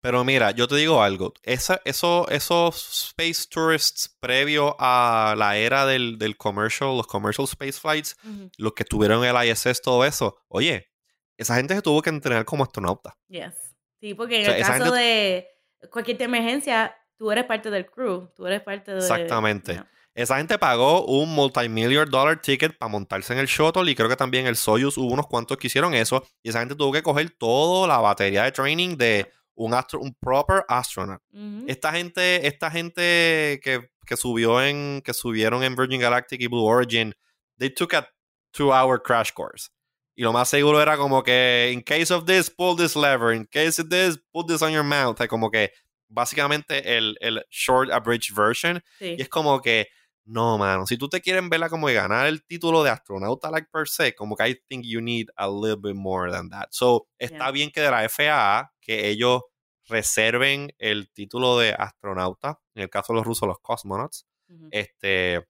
Pero 0.00 0.24
mira, 0.24 0.50
yo 0.50 0.66
te 0.68 0.76
digo 0.76 1.02
algo. 1.02 1.32
Esa, 1.42 1.80
eso, 1.84 2.28
esos 2.28 3.06
space 3.08 3.48
tourists 3.48 4.16
previo 4.20 4.76
a 4.78 5.34
la 5.36 5.56
era 5.56 5.86
del, 5.86 6.18
del 6.18 6.36
commercial, 6.36 6.96
los 6.96 7.06
commercial 7.06 7.46
space 7.46 7.80
flights, 7.80 8.16
Ujú. 8.24 8.50
los 8.58 8.72
que 8.74 8.82
estuvieron 8.82 9.24
en 9.24 9.34
el 9.34 9.48
ISS, 9.48 9.80
todo 9.80 10.04
eso, 10.04 10.36
oye, 10.48 10.88
esa 11.36 11.56
gente 11.56 11.74
se 11.74 11.82
tuvo 11.82 12.02
que 12.02 12.10
entrenar 12.10 12.44
como 12.44 12.62
astronauta. 12.64 13.16
Yes. 13.28 13.71
Sí, 14.02 14.14
porque 14.14 14.38
en 14.38 14.42
O 14.42 14.44
sea, 14.46 14.56
el 14.56 14.62
caso 14.64 14.84
gente- 14.86 14.98
de 14.98 15.48
cualquier 15.88 16.20
emergencia, 16.22 16.96
tú 17.16 17.30
eres 17.30 17.44
parte 17.44 17.70
del 17.70 17.86
crew, 17.86 18.28
tú 18.34 18.48
eres 18.48 18.60
parte 18.60 18.90
de... 18.90 18.98
Exactamente. 18.98 19.80
Esa 20.12 20.38
gente 20.38 20.58
pagó 20.58 21.06
un 21.06 21.32
multimillion 21.32 22.10
dollar 22.10 22.42
ticket 22.42 22.76
para 22.76 22.90
montarse 22.90 23.32
en 23.32 23.38
el 23.38 23.46
shuttle 23.46 23.88
y 23.88 23.94
creo 23.94 24.08
que 24.08 24.16
también 24.16 24.48
el 24.48 24.56
Soyuz 24.56 24.98
hubo 24.98 25.12
unos 25.12 25.28
cuantos 25.28 25.56
que 25.56 25.68
hicieron 25.68 25.94
eso 25.94 26.26
y 26.42 26.50
esa 26.50 26.58
gente 26.58 26.74
tuvo 26.74 26.92
que 26.92 27.00
coger 27.00 27.30
toda 27.30 27.86
la 27.86 27.98
batería 27.98 28.42
de 28.42 28.50
training 28.50 28.96
de 28.96 29.30
un, 29.54 29.72
astro, 29.72 30.00
un 30.00 30.12
proper 30.14 30.64
astronaut. 30.66 31.22
Esta 31.68 31.92
gente, 31.92 32.44
esta 32.44 32.72
gente 32.72 33.60
que, 33.62 33.88
que 34.04 34.16
subió 34.16 34.60
en, 34.60 35.00
que 35.04 35.14
subieron 35.14 35.62
en 35.62 35.76
Virgin 35.76 36.00
Galactic 36.00 36.40
y 36.40 36.48
Blue 36.48 36.64
Origin, 36.64 37.14
they 37.56 37.70
took 37.70 37.94
a 37.94 38.06
two 38.50 38.72
hour 38.74 39.00
crash 39.00 39.30
course. 39.32 39.70
Y 40.14 40.22
lo 40.22 40.32
más 40.32 40.48
seguro 40.48 40.80
era 40.82 40.96
como 40.96 41.22
que, 41.22 41.70
in 41.72 41.80
case 41.82 42.12
of 42.12 42.24
this, 42.26 42.50
pull 42.50 42.76
this 42.76 42.94
lever. 42.96 43.34
In 43.34 43.46
case 43.46 43.80
of 43.80 43.88
this, 43.88 44.18
put 44.32 44.46
this 44.46 44.60
on 44.62 44.70
your 44.72 44.84
mouth. 44.84 45.16
Sea, 45.18 45.26
como 45.28 45.50
que 45.50 45.72
básicamente 46.08 46.96
el, 46.96 47.16
el 47.20 47.42
short 47.50 47.90
abridged 47.90 48.34
version. 48.36 48.82
Sí. 48.98 49.16
Y 49.18 49.22
es 49.22 49.28
como 49.28 49.60
que, 49.62 49.88
no, 50.24 50.58
mano, 50.58 50.86
si 50.86 50.96
tú 50.98 51.08
te 51.08 51.20
quieres 51.20 51.48
verla 51.48 51.68
como 51.70 51.86
que 51.86 51.94
ganar 51.94 52.26
el 52.26 52.44
título 52.44 52.82
de 52.84 52.90
astronauta, 52.90 53.50
like 53.50 53.68
per 53.72 53.88
se, 53.88 54.14
como 54.14 54.36
que 54.36 54.48
I 54.48 54.54
think 54.68 54.84
you 54.86 55.00
need 55.00 55.26
a 55.36 55.48
little 55.48 55.76
bit 55.76 55.96
more 55.96 56.30
than 56.30 56.50
that. 56.50 56.66
So, 56.70 57.08
está 57.18 57.36
Yeah. 57.46 57.50
bien 57.50 57.70
que 57.70 57.80
de 57.80 57.90
la 57.90 58.08
FAA, 58.08 58.70
que 58.80 59.08
ellos 59.08 59.40
reserven 59.88 60.72
el 60.78 61.10
título 61.12 61.58
de 61.58 61.72
astronauta, 61.72 62.60
en 62.74 62.82
el 62.82 62.90
caso 62.90 63.12
de 63.12 63.16
los 63.18 63.26
rusos, 63.26 63.48
los 63.48 63.58
cosmonauts, 63.60 64.26
este, 64.70 65.44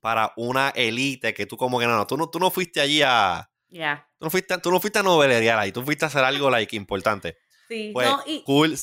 para 0.00 0.32
una 0.36 0.68
elite 0.70 1.34
que 1.34 1.46
tú 1.46 1.56
como 1.56 1.78
que 1.80 1.86
no, 1.86 1.96
no, 1.96 2.06
tú 2.06 2.16
no, 2.16 2.28
tú 2.30 2.38
no 2.38 2.50
fuiste 2.50 2.80
allí 2.80 3.02
a, 3.02 3.49
Yeah. 3.70 4.08
tú 4.18 4.26
no 4.26 4.30
fuiste, 4.30 4.58
tú 4.58 4.70
no 4.70 4.80
fuiste 4.80 4.98
a 4.98 5.02
novelear 5.02 5.58
ahí, 5.58 5.70
tú 5.72 5.82
fuiste 5.82 6.04
a 6.04 6.08
hacer 6.08 6.24
algo, 6.24 6.50
like, 6.50 6.74
importante. 6.74 7.38
Sí. 7.68 7.90
Pues, 7.92 8.08
no, 8.08 8.22
y, 8.26 8.42
cool. 8.42 8.76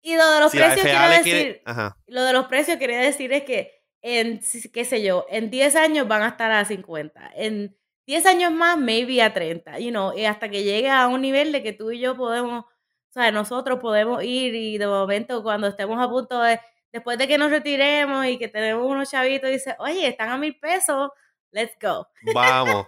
y 0.00 0.16
lo 0.16 0.30
de 0.30 0.40
los 0.40 0.50
Si 0.50 0.58
precios, 0.58 0.80
quiero 0.82 1.08
decir, 1.08 1.22
quiere, 1.22 1.62
lo 2.06 2.24
de 2.24 2.32
los 2.32 2.46
precios 2.46 2.78
quería 2.78 3.00
decir 3.00 3.32
es 3.32 3.44
que 3.44 3.82
en, 4.02 4.40
qué 4.72 4.84
sé 4.84 5.02
yo, 5.02 5.26
en 5.28 5.50
10 5.50 5.76
años 5.76 6.08
van 6.08 6.22
a 6.22 6.28
estar 6.28 6.50
a 6.50 6.64
50. 6.64 7.32
En 7.36 7.76
10 8.06 8.26
años 8.26 8.52
más, 8.52 8.76
maybe 8.76 9.22
a 9.22 9.32
30. 9.32 9.78
You 9.78 9.90
know, 9.90 10.16
y 10.16 10.24
hasta 10.24 10.48
que 10.48 10.64
llegue 10.64 10.90
a 10.90 11.06
un 11.06 11.20
nivel 11.22 11.52
de 11.52 11.62
que 11.62 11.72
tú 11.72 11.92
y 11.92 12.00
yo 12.00 12.16
podemos, 12.16 12.64
o 12.64 13.12
sea, 13.12 13.30
nosotros 13.30 13.78
podemos 13.80 14.22
ir 14.24 14.54
y 14.54 14.78
de 14.78 14.86
momento 14.86 15.42
cuando 15.42 15.68
estemos 15.68 16.02
a 16.02 16.08
punto 16.08 16.40
de, 16.40 16.60
después 16.92 17.16
de 17.16 17.28
que 17.28 17.38
nos 17.38 17.50
retiremos 17.50 18.26
y 18.26 18.38
que 18.38 18.48
tenemos 18.48 18.84
unos 18.90 19.10
chavitos, 19.10 19.50
dice, 19.50 19.76
oye, 19.78 20.08
están 20.08 20.30
a 20.30 20.36
mil 20.36 20.58
pesos, 20.58 21.10
let's 21.52 21.76
go. 21.80 22.08
Vamos. 22.34 22.86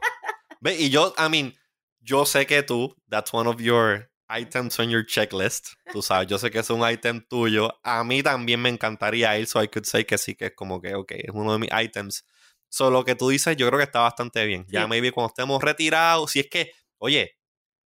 Ve, 0.64 0.76
y 0.78 0.88
yo, 0.88 1.12
I 1.18 1.28
mean, 1.28 1.54
yo 2.00 2.24
sé 2.24 2.46
que 2.46 2.62
tú, 2.62 2.94
that's 3.10 3.34
one 3.34 3.46
of 3.46 3.60
your 3.60 4.10
items 4.30 4.78
on 4.80 4.88
your 4.88 5.04
checklist. 5.04 5.74
Tú 5.92 6.00
sabes, 6.00 6.26
yo 6.26 6.38
sé 6.38 6.50
que 6.50 6.60
es 6.60 6.70
un 6.70 6.80
item 6.88 7.20
tuyo. 7.28 7.70
A 7.82 8.02
mí 8.02 8.22
también 8.22 8.62
me 8.62 8.70
encantaría 8.70 9.38
ir, 9.38 9.46
so 9.46 9.62
I 9.62 9.68
could 9.68 9.84
say 9.84 10.06
que 10.06 10.16
sí, 10.16 10.34
que 10.34 10.46
es 10.46 10.54
como 10.56 10.80
que, 10.80 10.94
ok, 10.94 11.12
es 11.12 11.30
uno 11.34 11.52
de 11.52 11.58
mis 11.58 11.70
items. 11.70 12.24
Solo 12.70 13.00
lo 13.00 13.04
que 13.04 13.14
tú 13.14 13.28
dices, 13.28 13.54
yo 13.58 13.66
creo 13.68 13.78
que 13.78 13.84
está 13.84 14.00
bastante 14.00 14.46
bien. 14.46 14.64
Ya 14.68 14.84
Sí. 14.84 14.88
maybe 14.88 15.12
cuando 15.12 15.28
estemos 15.28 15.62
retirados, 15.62 16.30
si 16.30 16.40
es 16.40 16.48
que, 16.48 16.72
oye, 16.96 17.36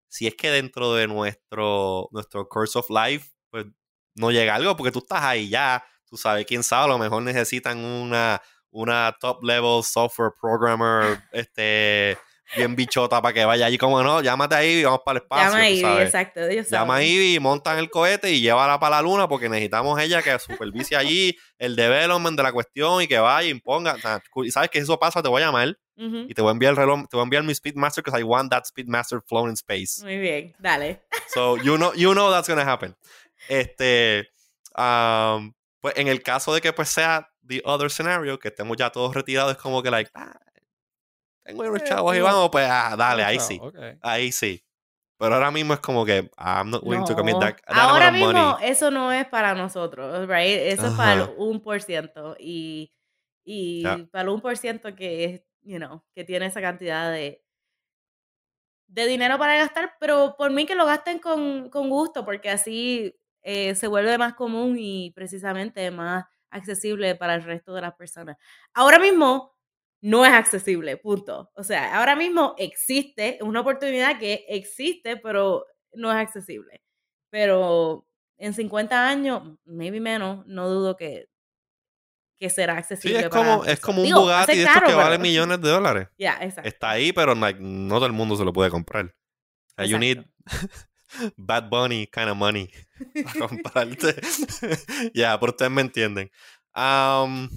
si 0.08 0.28
es 0.28 0.36
que 0.36 0.52
dentro 0.52 0.94
de 0.94 1.08
nuestro, 1.08 2.10
nuestro 2.12 2.48
course 2.48 2.78
of 2.78 2.88
life, 2.92 3.28
pues 3.50 3.66
no 4.14 4.30
llega 4.30 4.54
algo, 4.54 4.78
porque 4.78 4.92
tú 4.92 5.00
estás 5.00 5.24
ahí 5.24 5.50
ya, 5.50 5.84
tú 6.06 6.16
sabes, 6.16 6.46
quién 6.46 6.62
sabe, 6.62 6.86
a 6.86 6.88
lo 6.90 7.00
mejor 7.00 7.24
necesitan 7.24 7.80
una, 7.80 8.40
una 8.70 9.16
top 9.20 9.44
level 9.44 9.84
software 9.84 10.32
programmer, 10.40 11.24
este, 11.32 12.18
bien 12.56 12.76
bichota 12.76 13.22
para 13.22 13.34
que 13.34 13.44
vaya 13.46 13.66
allí, 13.66 13.78
como 13.78 14.02
no, 14.04 14.22
llámate 14.22 14.56
ahí 14.56 14.70
y 14.80 14.84
vamos 14.84 15.02
para 15.06 15.18
el 15.20 15.24
espacio, 15.24 15.46
Llama 15.50 15.60
ahí, 15.64 15.82
sabes. 15.82 16.06
exacto. 16.06 16.42
ellos 16.48 16.70
Llama 16.70 16.94
saben. 16.96 17.08
ahí 17.08 17.36
y 17.36 17.40
montan 17.40 17.78
el 17.78 17.90
cohete 17.90 18.32
y 18.32 18.42
llévala 18.42 18.80
para 18.80 18.96
la 18.98 19.02
luna 19.02 19.28
porque 19.28 19.50
necesitamos 19.50 20.00
ella 20.00 20.22
que 20.22 20.38
supervise 20.40 20.96
allí 20.96 21.38
el 21.58 21.76
development 21.76 22.38
de 22.38 22.44
la 22.44 22.52
cuestión 22.52 23.02
y 23.02 23.08
que 23.08 23.20
vaya 23.20 23.48
y 23.48 23.52
imponga. 23.52 23.98
Y 24.44 24.52
sabes 24.52 24.70
que 24.70 24.80
si 24.80 24.84
eso 24.84 24.98
pasa, 25.00 25.22
te 25.22 25.28
voy 25.30 25.42
a 25.42 25.46
llamar 25.48 25.78
y 26.00 26.34
te 26.34 26.42
voy 26.44 26.50
a 26.50 26.52
enviar 26.52 26.72
el 26.72 26.78
reloj, 26.78 27.08
te 27.10 27.18
voy 27.18 27.22
a 27.22 27.24
enviar 27.24 27.44
mi 27.44 27.54
Speedmaster 27.56 28.04
because 28.04 28.20
I 28.20 28.24
want 28.24 28.52
that 28.52 28.66
Speedmaster 28.66 29.20
flown 29.28 29.50
in 29.50 29.54
space. 29.56 30.04
Muy 30.04 30.18
bien, 30.20 30.56
dale. 30.60 31.02
So 31.34 31.58
you 31.58 31.76
know, 31.76 31.92
you 31.96 32.14
know 32.14 32.30
that's 32.32 32.48
gonna 32.48 32.62
happen. 32.72 32.96
Este, 33.50 34.28
um, 34.76 35.54
pues 35.82 35.96
en 35.98 36.08
el 36.08 36.22
caso 36.22 36.54
de 36.54 36.62
que 36.62 36.72
pues 36.74 36.90
sea 36.90 37.30
the 37.48 37.62
other 37.66 37.90
scenario, 37.90 38.38
que 38.40 38.50
estemos 38.50 38.78
ya 38.78 38.90
todos 38.92 39.14
retirados, 39.16 39.54
es 39.54 39.58
como 39.58 39.82
que 39.82 39.90
like, 39.90 40.12
ah, 40.14 40.38
tengo 41.48 41.64
unos 41.64 41.84
chavos 41.84 42.16
y 42.16 42.20
no. 42.20 42.26
vamos, 42.26 42.50
pues 42.52 42.68
ah, 42.70 42.96
dale, 42.98 43.24
ahí 43.24 43.40
sí, 43.40 43.60
ahí 44.02 44.32
sí. 44.32 44.64
Pero 45.20 45.34
ahora 45.36 45.50
mismo 45.52 45.74
es 45.74 45.80
como 45.80 46.06
que 46.06 46.30
I'm 46.38 46.70
not 46.70 46.84
willing 46.84 47.06
to 47.06 47.16
commit 47.16 47.34
No. 47.36 47.40
that, 47.40 47.56
that 47.66 47.76
Ahora 47.76 48.10
amount 48.10 48.24
of 48.24 48.34
mismo 48.34 48.52
money. 48.52 48.70
eso 48.70 48.92
no 48.92 49.12
es 49.12 49.26
para 49.28 49.56
nosotros, 49.56 50.28
right? 50.28 50.60
Eso 50.60 50.88
es 50.88 50.94
para 50.94 51.14
el 51.14 51.22
Ajá. 51.22 51.32
1% 51.38 52.36
y, 52.40 52.94
y 53.44 53.82
Ya. 53.84 54.08
para 54.12 54.24
el 54.24 54.30
1% 54.30 54.96
que 54.96 55.24
es, 55.26 55.42
you 55.64 55.78
know, 55.78 56.04
que 56.14 56.24
tiene 56.24 56.46
esa 56.46 56.62
cantidad 56.62 57.12
de, 57.12 57.44
de 58.88 59.06
dinero 59.08 59.38
para 59.38 59.56
gastar, 59.56 59.94
pero 60.00 60.36
por 60.38 60.52
mí 60.52 60.66
que 60.66 60.76
lo 60.76 60.86
gasten 60.86 61.20
con, 61.20 61.70
con 61.70 61.90
gusto, 61.90 62.24
porque 62.24 62.50
así 62.50 63.14
eh, 63.42 63.76
se 63.76 63.88
vuelve 63.88 64.18
más 64.18 64.34
común 64.36 64.78
y 64.80 65.12
precisamente 65.12 65.90
más 65.92 66.26
accesible 66.50 67.16
para 67.16 67.36
el 67.36 67.44
resto 67.44 67.74
de 67.74 67.82
las 67.82 67.94
personas. 67.96 68.38
Ahora 68.74 69.00
mismo 69.00 69.57
no 70.02 70.26
es 70.26 70.32
accesible, 70.34 70.98
punto. 70.98 71.52
O 71.56 71.64
sea, 71.64 71.98
ahora 71.98 72.16
mismo 72.16 72.56
existe, 72.58 73.38
es 73.38 73.42
una 73.42 73.62
oportunidad 73.62 74.20
que 74.20 74.46
existe, 74.48 75.18
pero 75.18 75.66
no 75.94 76.12
es 76.12 76.18
accesible. 76.18 76.82
Pero 77.30 78.08
en 78.38 78.54
50 78.54 79.08
años, 79.10 79.58
maybe 79.66 80.00
menos, 80.00 80.46
no 80.46 80.70
dudo 80.70 80.96
que, 80.96 81.30
que 82.40 82.50
será 82.50 82.74
Sí, 82.76 82.80
accesible. 82.80 83.20
es 83.22 83.30
para 83.30 83.44
como, 83.54 83.66
es 83.66 83.80
como 83.80 84.00
un. 84.02 84.06
Digo, 84.06 84.22
Bugatti 84.22 84.56
de 84.58 84.64
estos 84.64 84.84
que 84.84 84.94
vale 84.94 85.12
pero- 85.18 85.22
millones 85.24 85.62
de 85.62 85.70
dólares. 85.70 86.08
Ya, 86.18 86.38
exacto. 86.42 86.70
Está 86.70 86.92
ahí, 86.92 87.12
pero 87.12 87.34
like, 87.36 87.60
no 87.62 87.96
todo 87.96 88.06
el 88.06 88.14
mundo 88.14 88.36
se 88.36 88.46
lo 88.46 88.54
puede 88.54 88.70
comprar. 88.70 89.14
You 89.86 89.98
need 89.98 90.24
Bad 91.38 91.70
Bunny 91.70 92.08
kind 92.08 92.30
of 92.30 92.38
money 92.38 92.70
para 93.34 93.48
comprarte. 93.48 94.16
ya, 95.14 95.40
pero 95.40 95.52
ustedes 95.52 95.72
me 95.72 95.82
entienden. 95.82 96.30
Um, 96.76 97.50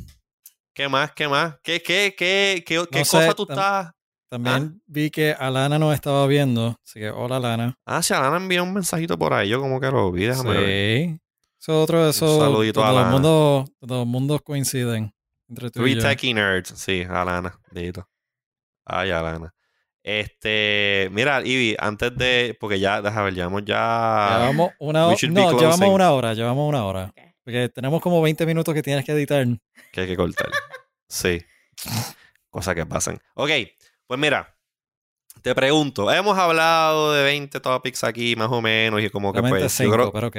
¿Qué 0.74 0.88
más? 0.88 1.12
¿Qué 1.12 1.28
más? 1.28 1.56
¿Qué, 1.62 1.82
qué, 1.82 2.14
qué, 2.16 2.62
qué, 2.66 2.84
qué 2.90 2.98
No 3.00 3.04
sé, 3.04 3.16
cosa 3.18 3.34
tú 3.34 3.44
tam- 3.46 3.50
estás? 3.54 3.90
También 4.30 4.80
vi 4.86 5.10
que 5.10 5.32
Alana 5.32 5.76
nos 5.78 5.92
estaba 5.92 6.24
viendo. 6.28 6.76
Así 6.86 7.00
que, 7.00 7.10
hola, 7.10 7.36
Alana. 7.38 7.76
Ah, 7.84 8.00
si 8.00 8.14
Alana 8.14 8.36
envió 8.36 8.62
un 8.62 8.72
mensajito 8.72 9.18
por 9.18 9.32
ahí. 9.34 9.48
Yo 9.48 9.60
como 9.60 9.80
que 9.80 9.90
lo 9.90 10.12
vi. 10.12 10.26
Déjame 10.26 10.50
ver. 10.50 10.66
Sí. 11.08 11.20
Eso 11.60 11.72
es 11.72 11.82
otro 11.84 12.04
de 12.04 12.10
esos. 12.10 12.38
saludito 12.38 12.80
a 12.84 12.86
donde 12.92 13.00
los 13.00 13.06
Alana. 13.08 13.12
mundos, 13.12 13.70
los 13.80 14.06
mundos 14.06 14.40
coinciden. 14.42 15.12
Entre 15.48 15.70
tú 15.72 15.80
y 15.80 15.90
Three 15.90 15.94
yo. 15.96 16.08
Techie 16.08 16.32
Nerds. 16.34 16.68
Sí, 16.76 17.02
Alana. 17.02 17.58
Dito. 17.72 18.08
Ay, 18.84 19.10
Alana. 19.10 19.52
Este, 20.04 21.08
mira, 21.12 21.40
Ivy, 21.44 21.76
antes 21.78 22.16
de, 22.16 22.56
porque 22.58 22.78
ya, 22.78 23.02
déjame 23.02 23.24
ver, 23.26 23.34
llevamos 23.34 23.64
ya. 23.64 24.36
Llevamos 24.38 24.70
una 24.78 25.06
hora. 25.08 25.16
No, 25.28 25.58
llevamos 25.58 25.88
una 25.88 26.12
hora. 26.12 26.34
Llevamos 26.34 26.68
una 26.68 26.84
hora. 26.86 27.12
Porque 27.50 27.68
tenemos 27.68 28.00
como 28.00 28.22
20 28.22 28.46
minutos 28.46 28.72
que 28.72 28.82
tienes 28.82 29.04
que 29.04 29.10
editar. 29.10 29.44
que 29.90 30.00
hay 30.02 30.06
que 30.06 30.16
cortar. 30.16 30.48
Sí. 31.08 31.40
Cosas 32.48 32.76
que 32.76 32.86
pasan. 32.86 33.18
Ok, 33.34 33.50
pues 34.06 34.20
mira, 34.20 34.56
te 35.42 35.52
pregunto, 35.52 36.12
hemos 36.12 36.38
hablado 36.38 37.12
de 37.12 37.24
20 37.24 37.58
topics 37.58 38.04
aquí 38.04 38.36
más 38.36 38.48
o 38.52 38.62
menos 38.62 39.02
y 39.02 39.10
como 39.10 39.32
que 39.32 39.40
pues 39.40 39.78
yo 39.78 39.90
creo- 39.90 40.12
pero 40.12 40.30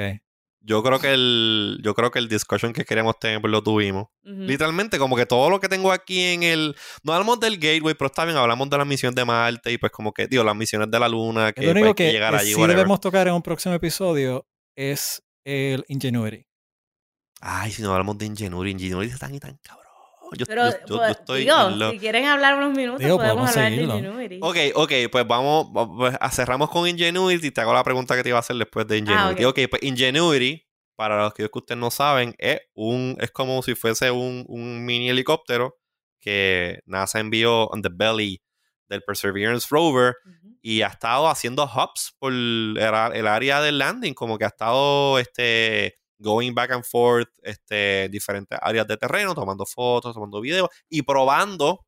yo 0.64 0.82
creo 0.82 1.00
que 1.00 1.12
el 1.12 1.80
yo 1.82 1.94
creo 1.94 2.10
que 2.10 2.18
el 2.18 2.28
discussion 2.28 2.72
que 2.72 2.86
queríamos 2.86 3.18
tener 3.18 3.42
pues 3.42 3.50
lo 3.50 3.62
tuvimos. 3.62 4.06
Literalmente 4.22 4.98
como 4.98 5.14
que 5.14 5.26
todo 5.26 5.50
lo 5.50 5.60
que 5.60 5.68
tengo 5.68 5.92
aquí 5.92 6.22
en 6.22 6.44
el 6.44 6.74
no 7.02 7.12
hablamos 7.12 7.40
del 7.40 7.58
gateway, 7.58 7.94
pero 7.94 8.06
está 8.06 8.24
bien, 8.24 8.38
hablamos 8.38 8.70
de 8.70 8.78
las 8.78 8.86
misiones 8.86 9.16
de 9.16 9.26
Marte 9.26 9.70
y 9.70 9.76
pues 9.76 9.92
como 9.92 10.14
que 10.14 10.28
digo, 10.28 10.44
las 10.44 10.56
misiones 10.56 10.90
de 10.90 10.98
la 10.98 11.08
luna 11.10 11.52
que 11.52 11.62
lo 11.66 11.72
único 11.72 11.86
pues, 11.88 11.96
que, 11.96 12.12
llegar 12.12 12.32
que 12.32 12.38
allí 12.40 12.54
sí 12.54 12.54
whatever. 12.54 12.76
debemos 12.76 13.00
tocar 13.00 13.28
en 13.28 13.34
un 13.34 13.42
próximo 13.42 13.74
episodio 13.74 14.46
es 14.76 15.22
el 15.44 15.84
Ingenuity. 15.88 16.46
Ay, 17.44 17.72
si 17.72 17.82
no 17.82 17.90
hablamos 17.90 18.16
de 18.18 18.26
Ingenuity, 18.26 18.70
Ingenuity 18.70 19.12
está 19.12 19.26
tan 19.26 19.34
y 19.34 19.40
tan 19.40 19.56
cabrón. 19.56 19.82
Yo, 20.38 20.46
Pero, 20.46 20.64
yo- 20.64 20.70
yo- 20.70 20.86
yo 20.86 20.96
pues, 20.96 21.10
estoy 21.10 21.40
digo, 21.40 21.90
si 21.90 21.98
quieren 21.98 22.24
hablar 22.26 22.54
unos 22.56 22.70
minutos, 22.74 23.00
Digo, 23.00 23.16
podemos 23.16 23.50
podemos 23.50 23.50
hablar 23.50 23.70
de 23.70 23.76
seguirlo. 23.76 23.96
Ingenuity. 23.98 24.38
Ok, 24.40 24.56
ok, 24.76 24.92
pues 25.10 25.26
vamos, 25.26 25.66
va- 25.76 25.94
pues, 25.94 26.16
ah, 26.20 26.30
cerramos 26.30 26.70
con 26.70 26.88
Ingenuity 26.88 27.48
y 27.48 27.50
te 27.50 27.60
hago 27.60 27.74
la 27.74 27.84
pregunta 27.84 28.14
que 28.16 28.22
te 28.22 28.28
iba 28.30 28.38
a 28.38 28.40
hacer 28.40 28.56
después 28.56 28.86
de 28.86 28.98
Ingenuity. 28.98 29.44
Ah, 29.44 29.48
ok, 29.48 29.58
pues 29.68 29.82
Ingenuity, 29.82 30.64
para 30.96 31.22
los 31.24 31.34
que 31.34 31.50
ustedes 31.52 31.78
no 31.78 31.90
saben, 31.90 32.34
es 32.38 32.60
un 32.74 33.16
es 33.20 33.30
como 33.32 33.60
si 33.62 33.74
fuese 33.74 34.10
un, 34.10 34.44
un 34.48 34.84
mini 34.86 35.10
helicóptero 35.10 35.78
que 36.20 36.80
NASA 36.86 37.18
envió 37.20 37.64
on 37.66 37.82
the 37.82 37.90
belly 37.92 38.40
del 38.88 39.02
Perseverance 39.02 39.66
rover 39.70 40.14
y 40.62 40.82
ha 40.82 40.86
estado 40.88 41.28
haciendo 41.28 41.64
hops 41.64 42.14
por 42.18 42.32
el, 42.32 42.78
el 42.78 43.26
área 43.26 43.60
del 43.60 43.78
landing, 43.78 44.14
como 44.14 44.38
que 44.38 44.44
ha 44.44 44.48
estado 44.48 45.18
este 45.18 45.98
going 46.22 46.52
back 46.54 46.70
and 46.70 46.84
forth, 46.84 47.28
este 47.42 48.08
diferentes 48.08 48.58
áreas 48.62 48.86
de 48.86 48.96
terreno, 48.96 49.34
tomando 49.34 49.66
fotos, 49.66 50.14
tomando 50.14 50.40
videos 50.40 50.68
y 50.88 51.02
probando 51.02 51.84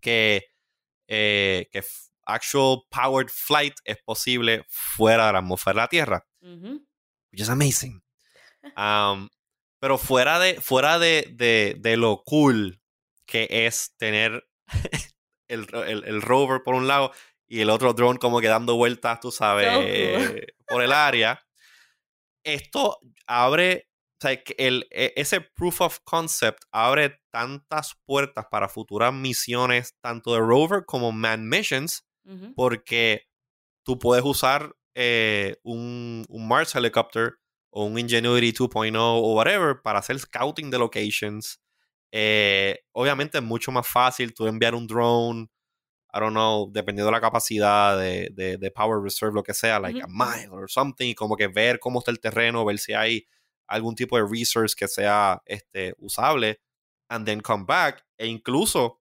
que, 0.00 0.44
eh, 1.08 1.68
que 1.70 1.82
actual 2.24 2.82
powered 2.90 3.28
flight 3.28 3.74
es 3.84 3.98
posible 4.04 4.64
fuera 4.68 5.26
de 5.28 5.32
la 5.34 5.38
atmósfera 5.40 5.72
de 5.74 5.80
la 5.82 5.88
Tierra, 5.88 6.26
which 7.32 7.40
is 7.40 7.48
amazing. 7.48 8.02
Um, 8.76 9.28
pero 9.80 9.98
fuera 9.98 10.38
de, 10.38 10.60
fuera 10.60 10.98
de, 10.98 11.28
de, 11.34 11.76
de 11.78 11.96
lo 11.96 12.22
cool 12.24 12.80
que 13.26 13.46
es 13.50 13.94
tener 13.96 14.44
el, 15.48 15.66
el- 15.86 16.04
el 16.04 16.22
rover 16.22 16.62
por 16.64 16.74
un 16.74 16.88
lado 16.88 17.12
y 17.48 17.60
el 17.60 17.70
otro 17.70 17.92
drone 17.92 18.18
como 18.18 18.40
que 18.40 18.48
dando 18.48 18.74
vueltas, 18.76 19.20
tú 19.20 19.30
sabes, 19.30 19.68
So 19.72 19.78
cool. 20.28 20.46
por 20.66 20.82
el 20.82 20.92
área. 20.92 21.40
Esto 22.46 22.98
abre, 23.26 23.88
o 24.22 24.28
sea, 24.28 24.40
el, 24.58 24.86
e- 24.90 25.12
ese 25.16 25.40
proof 25.40 25.80
of 25.80 25.98
concept 26.04 26.62
abre 26.72 27.20
tantas 27.32 27.94
puertas 28.06 28.46
para 28.50 28.68
futuras 28.68 29.12
misiones, 29.12 29.94
tanto 30.00 30.32
de 30.34 30.40
rover 30.40 30.84
como 30.86 31.12
man 31.12 31.48
missions, 31.48 32.06
porque 32.54 33.22
tú 33.84 33.98
puedes 33.98 34.24
usar 34.24 34.74
eh, 34.94 35.56
un, 35.62 36.24
un 36.28 36.48
Mars 36.48 36.74
Helicopter 36.74 37.34
o 37.70 37.84
un 37.84 37.98
Ingenuity 37.98 38.52
2.0 38.52 38.96
o 38.98 39.34
whatever 39.34 39.80
para 39.82 39.98
hacer 40.00 40.18
scouting 40.18 40.70
de 40.70 40.78
locations. 40.78 41.60
Eh, 42.12 42.78
obviamente 42.92 43.38
es 43.38 43.44
mucho 43.44 43.70
más 43.72 43.86
fácil 43.86 44.32
tú 44.34 44.46
enviar 44.46 44.74
un 44.74 44.86
drone, 44.86 45.48
I 46.16 46.20
don't 46.20 46.32
know, 46.32 46.70
dependiendo 46.72 47.06
de 47.06 47.12
la 47.12 47.20
capacidad 47.20 47.98
de, 47.98 48.30
de- 48.32 48.56
de 48.56 48.70
Power 48.70 49.02
Reserve, 49.02 49.34
lo 49.34 49.42
que 49.42 49.52
sea, 49.54 49.78
like 49.78 50.00
a 50.02 50.06
mile 50.08 50.48
or 50.50 50.70
something, 50.70 51.08
y 51.08 51.14
como 51.14 51.36
que 51.36 51.48
ver 51.48 51.78
cómo 51.78 51.98
está 51.98 52.10
el 52.10 52.20
terreno, 52.20 52.64
ver 52.64 52.78
si 52.78 52.94
hay 52.94 53.26
algún 53.68 53.94
tipo 53.94 54.16
de 54.16 54.24
resource 54.26 54.74
que 54.76 54.88
sea 54.88 55.42
este, 55.44 55.94
usable, 55.98 56.60
and 57.08 57.26
then 57.26 57.40
come 57.40 57.64
back. 57.66 58.04
E 58.16 58.26
incluso 58.26 59.00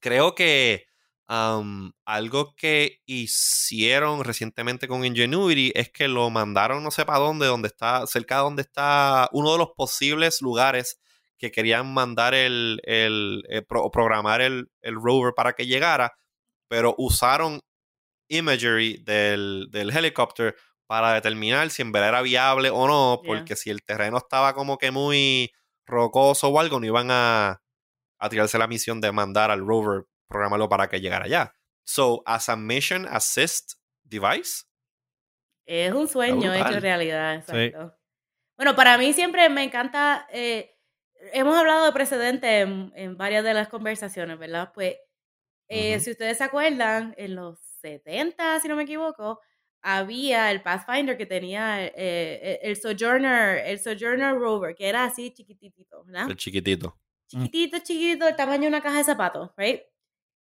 creo 0.00 0.34
que 0.34 0.86
um, 1.28 1.92
algo 2.04 2.54
que 2.56 3.00
hicieron 3.06 4.24
recientemente 4.24 4.88
con 4.88 5.04
Ingenuity 5.04 5.72
es 5.74 5.90
que 5.90 6.08
lo 6.08 6.30
mandaron 6.30 6.82
no 6.82 6.90
sé 6.90 7.04
para 7.04 7.18
dónde, 7.18 7.46
donde 7.46 7.68
está, 7.68 8.06
cerca 8.06 8.36
de 8.36 8.42
donde 8.42 8.62
está 8.62 9.28
uno 9.32 9.52
de 9.52 9.58
los 9.58 9.70
posibles 9.76 10.40
lugares 10.40 11.00
que 11.38 11.50
querían 11.50 11.92
mandar 11.92 12.34
el, 12.34 12.80
el, 12.84 13.44
eh, 13.48 13.62
pro- 13.62 13.82
o 13.84 13.90
programar 13.90 14.40
el, 14.40 14.68
el 14.82 14.94
rover 14.94 15.32
para 15.34 15.52
que 15.54 15.66
llegara, 15.66 16.14
pero 16.68 16.94
usaron 16.98 17.60
imagery 18.28 19.02
del, 19.04 19.68
del 19.70 19.90
helicóptero 19.96 20.54
para 20.88 21.12
determinar 21.14 21.70
si 21.70 21.82
en 21.82 21.92
verdad 21.92 22.10
era 22.10 22.22
viable 22.22 22.70
o 22.70 22.86
no, 22.86 23.20
Yeah. 23.22 23.26
porque 23.34 23.56
si 23.56 23.70
el 23.70 23.82
terreno 23.82 24.18
estaba 24.18 24.54
como 24.54 24.78
que 24.78 24.90
muy 24.90 25.50
rocoso 25.86 26.48
o 26.48 26.58
algo, 26.60 26.80
no 26.80 26.86
iban 26.86 27.08
a, 27.10 27.60
a 28.20 28.28
tirarse 28.28 28.58
la 28.58 28.66
misión 28.66 29.00
de 29.00 29.12
mandar 29.12 29.50
al 29.50 29.60
rover, 29.66 30.04
programarlo 30.28 30.68
para 30.68 30.88
que 30.88 31.00
llegara 31.00 31.26
allá. 31.26 31.52
So, 31.84 32.22
as 32.26 32.48
a 32.48 32.56
mission 32.56 33.06
assist 33.08 33.74
device, 34.04 34.64
Es 35.68 35.92
un 35.92 36.06
sueño 36.08 36.54
hecho 36.54 36.78
realidad, 36.80 37.44
Sí. 37.48 37.56
exacto. 37.56 37.96
Bueno, 38.56 38.74
para 38.76 38.96
mí 38.98 39.12
siempre 39.12 39.48
me 39.50 39.64
encanta, 39.64 40.26
eh, 40.32 40.75
hemos 41.32 41.56
hablado 41.56 41.86
de 41.86 41.92
precedentes 41.92 42.50
en, 42.50 42.92
en 42.94 43.16
varias 43.16 43.44
de 43.44 43.54
las 43.54 43.68
conversaciones, 43.68 44.38
¿verdad? 44.38 44.72
Pues, 44.74 44.96
eh, 45.68 45.96
Ujú. 45.96 46.04
si 46.04 46.10
ustedes 46.12 46.38
se 46.38 46.44
acuerdan, 46.44 47.14
en 47.18 47.34
los 47.36 47.58
70, 47.80 48.60
si 48.60 48.68
no 48.68 48.76
me 48.76 48.84
equivoco, 48.84 49.40
había 49.82 50.50
el 50.50 50.62
Pathfinder 50.62 51.16
que 51.16 51.26
tenía 51.26 51.84
eh, 51.86 51.92
eh, 51.96 52.60
el 52.62 52.76
Sojourner, 52.76 53.58
el 53.66 53.78
Sojourner 53.78 54.34
Rover, 54.34 54.74
que 54.74 54.88
era 54.88 55.04
así 55.04 55.32
chiquitito, 55.32 56.04
¿verdad? 56.04 56.30
el 56.30 56.36
chiquitito. 56.36 56.98
chiquitito, 57.28 57.78
chiquitito, 57.80 58.28
el 58.28 58.36
tamaño 58.36 58.62
de 58.62 58.68
una 58.68 58.80
caja 58.82 58.98
de 58.98 59.04
zapatos, 59.04 59.50
right? 59.56 59.82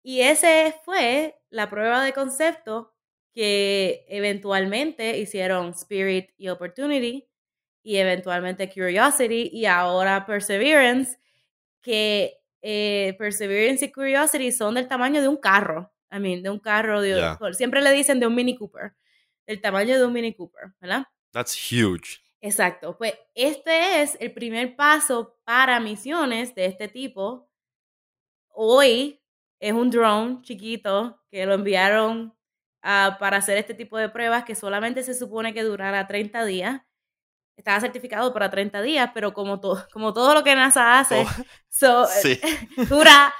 Y 0.03 0.21
ese 0.21 0.75
fue 0.83 1.41
la 1.49 1.69
prueba 1.69 2.03
de 2.03 2.13
concepto 2.13 2.93
que 3.33 4.05
eventualmente 4.09 5.17
hicieron 5.19 5.69
Spirit 5.71 6.31
y 6.37 6.49
Opportunity 6.49 7.28
y 7.83 7.97
eventualmente 7.97 8.69
Curiosity 8.69 9.49
y 9.53 9.65
ahora 9.65 10.25
Perseverance, 10.25 11.17
que 11.81 12.37
eh, 12.61 13.15
Perseverance 13.17 13.85
y 13.85 13.91
Curiosity 13.91 14.51
son 14.51 14.75
del 14.75 14.87
tamaño 14.87 15.21
de 15.21 15.27
un 15.27 15.37
carro. 15.37 15.91
I 16.11 16.19
mean, 16.19 16.41
de 16.41 16.49
un 16.49 16.59
carro, 16.59 17.01
de, 17.01 17.15
Ya. 17.17 17.37
siempre 17.53 17.81
le 17.81 17.91
dicen 17.91 18.19
de 18.19 18.27
un 18.27 18.35
Mini 18.35 18.55
Cooper, 18.57 18.93
del 19.45 19.61
tamaño 19.61 19.97
de 19.97 20.05
un 20.05 20.11
Mini 20.13 20.33
Cooper, 20.33 20.73
¿verdad? 20.79 21.03
That's 21.31 21.55
huge. 21.55 22.19
Exacto, 22.41 22.97
pues 22.97 23.13
este 23.35 24.01
es 24.01 24.17
el 24.19 24.31
primer 24.33 24.75
paso 24.75 25.37
para 25.43 25.79
misiones 25.79 26.55
de 26.55 26.65
este 26.65 26.87
tipo. 26.87 27.49
Hoy 28.49 29.21
es 29.59 29.73
un 29.73 29.89
drone 29.89 30.41
chiquito 30.41 31.21
que 31.29 31.45
lo 31.45 31.53
enviaron 31.53 32.33
ah, 32.81 33.17
para 33.19 33.37
hacer 33.37 33.57
este 33.57 33.73
tipo 33.73 33.97
de 33.97 34.09
pruebas 34.09 34.45
que 34.45 34.55
solamente 34.55 35.03
se 35.03 35.13
supone 35.13 35.53
que 35.53 35.63
durará 35.63 36.07
30 36.07 36.45
días. 36.45 36.81
Estaba 37.59 37.81
certificado 37.81 38.31
para 38.33 38.49
30 38.49 38.81
días, 38.81 39.11
pero 39.13 39.33
como, 39.33 39.59
to- 39.59 39.85
como 39.91 40.13
todo 40.13 40.33
lo 40.33 40.43
que 40.45 40.55
NASA 40.55 40.97
hace, 40.97 41.25
Oh, 41.27 41.43
so, 41.67 42.05
sí. 42.07 42.39
dura 42.89 43.33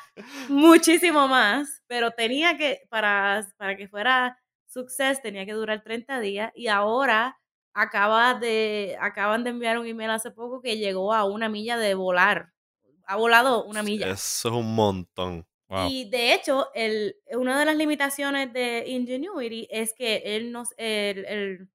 muchísimo 0.49 1.27
más, 1.29 1.81
pero 1.87 2.11
tenía 2.11 2.57
que, 2.57 2.81
para, 2.89 3.47
para 3.57 3.77
que 3.77 3.87
fuera 3.87 4.37
success, 4.67 5.21
tenía 5.21 5.45
que 5.45 5.53
durar 5.53 5.81
30 5.83 6.19
días 6.19 6.51
y 6.53 6.67
ahora 6.67 7.39
acaba 7.73 8.33
de, 8.33 8.97
acaban 8.99 9.45
de 9.45 9.51
enviar 9.51 9.79
un 9.79 9.87
email 9.87 10.09
hace 10.11 10.31
poco 10.31 10.61
que 10.61 10.77
llegó 10.77 11.13
a 11.13 11.23
una 11.23 11.47
milla 11.47 11.77
de 11.77 11.93
volar. 11.93 12.49
Ha 13.07 13.15
volado 13.15 13.63
una 13.63 13.83
milla. 13.83 14.07
Eso 14.09 14.49
es 14.49 14.53
un 14.55 14.75
montón. 14.75 15.47
Wow. 15.69 15.87
Y 15.89 16.09
de 16.09 16.33
hecho, 16.33 16.67
el, 16.73 17.15
una 17.31 17.57
de 17.57 17.65
las 17.65 17.75
limitaciones 17.77 18.51
de 18.51 18.83
Ingenuity 18.85 19.67
es 19.71 19.93
que 19.93 20.17
él 20.25 20.51
no, 20.51 20.63
el, 20.77 21.25
el, 21.25 21.69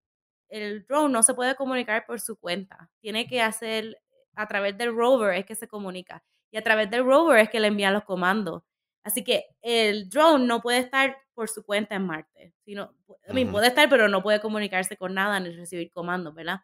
el 0.62 0.86
drone 0.86 1.12
no 1.12 1.22
se 1.22 1.34
puede 1.34 1.56
comunicar 1.56 2.06
por 2.06 2.20
su 2.20 2.38
cuenta. 2.38 2.90
Tiene 3.00 3.26
que 3.26 3.42
hacer 3.42 4.00
a 4.36 4.46
través 4.46 4.76
del 4.76 4.94
rover 4.94 5.34
es 5.34 5.46
que 5.46 5.54
se 5.54 5.68
comunica. 5.68 6.22
Y 6.50 6.56
a 6.56 6.62
través 6.62 6.90
del 6.90 7.04
rover 7.04 7.40
es 7.40 7.50
que 7.50 7.60
le 7.60 7.68
envían 7.68 7.92
los 7.92 8.04
comandos. 8.04 8.62
Así 9.02 9.24
que 9.24 9.46
el 9.62 10.08
drone 10.08 10.46
no 10.46 10.60
puede 10.60 10.78
estar 10.78 11.18
por 11.34 11.48
su 11.48 11.64
cuenta 11.64 11.96
en 11.96 12.06
Marte. 12.06 12.54
Sino, 12.64 12.94
I 13.28 13.32
mean, 13.32 13.50
puede 13.50 13.68
estar, 13.68 13.88
pero 13.88 14.08
no 14.08 14.22
puede 14.22 14.40
comunicarse 14.40 14.96
con 14.96 15.14
nada 15.14 15.40
ni 15.40 15.50
recibir 15.50 15.90
comandos, 15.90 16.34
¿verdad? 16.34 16.60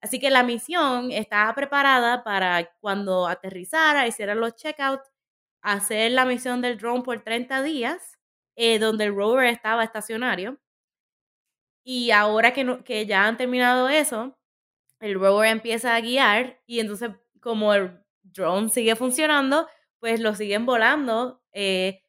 Así 0.00 0.18
que 0.18 0.30
la 0.30 0.42
misión 0.42 1.12
estaba 1.12 1.54
preparada 1.54 2.24
para 2.24 2.72
cuando 2.80 3.26
aterrizara, 3.28 4.06
hicieran 4.06 4.40
los 4.40 4.56
checkouts, 4.56 5.12
hacer 5.62 6.12
la 6.12 6.24
misión 6.24 6.62
del 6.62 6.78
drone 6.78 7.02
por 7.02 7.22
30 7.22 7.62
días, 7.62 8.18
eh, 8.56 8.78
donde 8.78 9.04
el 9.04 9.14
rover 9.14 9.46
estaba 9.46 9.84
estacionario. 9.84 10.58
Y 11.84 12.10
ahora 12.10 12.52
que, 12.52 12.64
no- 12.64 12.84
que 12.84 13.06
ya 13.06 13.26
han 13.26 13.36
terminado 13.36 13.88
eso, 13.88 14.38
el 15.00 15.14
rover 15.14 15.48
empieza 15.50 15.94
a 15.96 16.00
guiar 16.00 16.60
y 16.66 16.80
entonces 16.80 17.10
como 17.40 17.72
el 17.74 17.98
drone 18.22 18.68
sigue 18.70 18.96
funcionando, 18.96 19.66
pues 19.98 20.20
lo 20.20 20.34
siguen 20.34 20.66
volando 20.66 21.42
eh, 21.52 22.02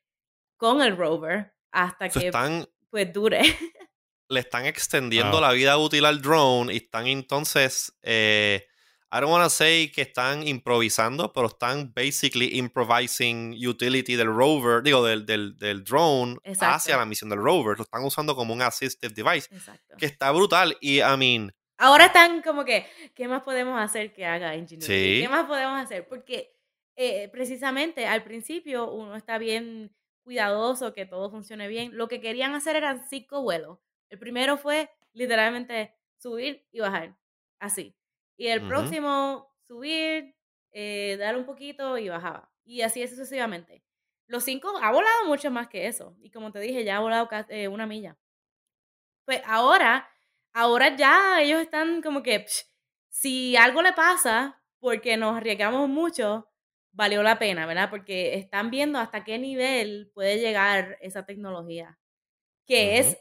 con 0.57 0.81
el 0.81 0.95
rover 0.97 1.53
hasta 1.71 2.09
que 2.09 2.27
están, 2.27 2.67
pues 2.89 3.11
dure. 3.13 3.41
le 4.29 4.39
están 4.41 4.65
extendiendo 4.65 5.33
Wow. 5.33 5.41
la 5.41 5.51
vida 5.53 5.77
útil 5.77 6.05
al 6.05 6.21
drone 6.21 6.73
y 6.73 6.77
están 6.77 7.07
entonces, 7.07 7.97
eh, 8.01 8.67
I 9.13 9.19
don't 9.19 9.31
want 9.31 9.43
to 9.43 9.49
say 9.49 9.89
que 9.91 10.03
están 10.03 10.47
improvisando, 10.47 11.33
pero 11.33 11.47
están 11.47 11.93
basically 11.93 12.57
improvising 12.57 13.53
utility 13.53 14.15
del 14.15 14.27
rover, 14.27 14.81
digo, 14.81 15.03
del, 15.05 15.25
del, 15.25 15.57
del 15.57 15.83
drone 15.83 16.37
Exacto. 16.43 16.75
hacia 16.75 16.97
la 16.97 17.05
misión 17.05 17.29
del 17.29 17.39
rover. 17.39 17.77
Lo 17.77 17.83
están 17.83 18.03
usando 18.05 18.35
como 18.35 18.53
un 18.53 18.61
assistive 18.61 19.13
device, 19.13 19.53
Exacto. 19.53 19.97
que 19.97 20.05
está 20.05 20.31
brutal. 20.31 20.77
Y, 20.79 20.99
I 20.99 21.17
mean, 21.17 21.53
Ahora 21.77 22.05
están 22.05 22.43
como 22.43 22.63
que, 22.63 22.85
¿qué 23.15 23.27
más 23.27 23.41
podemos 23.41 23.81
hacer 23.81 24.13
que 24.13 24.23
haga 24.23 24.55
Ingenuity? 24.55 24.85
Sí. 24.85 25.21
¿Qué 25.23 25.27
más 25.27 25.45
podemos 25.47 25.83
hacer? 25.83 26.07
Porque 26.07 26.55
eh, 26.95 27.27
precisamente 27.29 28.05
al 28.05 28.23
principio 28.23 28.91
uno 28.91 29.15
está 29.15 29.39
bien 29.39 29.91
cuidadoso, 30.23 30.93
que 30.93 31.07
todo 31.07 31.31
funcione 31.31 31.67
bien. 31.67 31.97
Lo 31.97 32.07
que 32.07 32.21
querían 32.21 32.53
hacer 32.53 32.75
eran 32.75 33.03
cinco 33.09 33.41
vuelos. 33.41 33.79
El 34.09 34.19
primero 34.19 34.57
fue 34.57 34.91
literalmente 35.13 35.95
subir 36.19 36.67
y 36.71 36.81
bajar, 36.81 37.17
así. 37.59 37.95
Y 38.41 38.47
el 38.47 38.67
próximo, 38.67 39.53
subir, 39.67 40.35
eh, 40.71 41.15
dar 41.19 41.37
un 41.37 41.45
poquito 41.45 41.99
y 41.99 42.09
bajaba. 42.09 42.51
Y 42.63 42.81
así 42.81 43.07
sucesivamente. 43.07 43.83
Los 44.25 44.45
cinco 44.45 44.73
ha 44.81 44.91
volado 44.91 45.27
mucho 45.27 45.51
más 45.51 45.67
que 45.67 45.85
eso. 45.85 46.15
Y 46.19 46.31
como 46.31 46.51
te 46.51 46.59
dije, 46.59 46.83
ya 46.83 46.97
ha 46.97 47.01
volado 47.01 47.29
eh, 47.49 47.67
una 47.67 47.85
milla. 47.85 48.17
Pues 49.25 49.43
ahora, 49.45 50.09
ahora 50.53 50.95
ya 50.95 51.39
ellos 51.39 51.61
están 51.61 52.01
como 52.01 52.23
que, 52.23 52.39
psh, 52.47 52.63
si 53.09 53.55
algo 53.55 53.83
le 53.83 53.93
pasa, 53.93 54.59
porque 54.79 55.17
nos 55.17 55.37
arriesgamos 55.37 55.87
mucho, 55.87 56.49
valió 56.93 57.21
la 57.21 57.37
pena, 57.37 57.67
¿verdad? 57.67 57.91
Porque 57.91 58.39
están 58.39 58.71
viendo 58.71 58.97
hasta 58.97 59.23
qué 59.23 59.37
nivel 59.37 60.09
puede 60.15 60.39
llegar 60.39 60.97
esa 61.01 61.27
tecnología. 61.27 61.99
Que 62.65 62.97
es, 62.97 63.19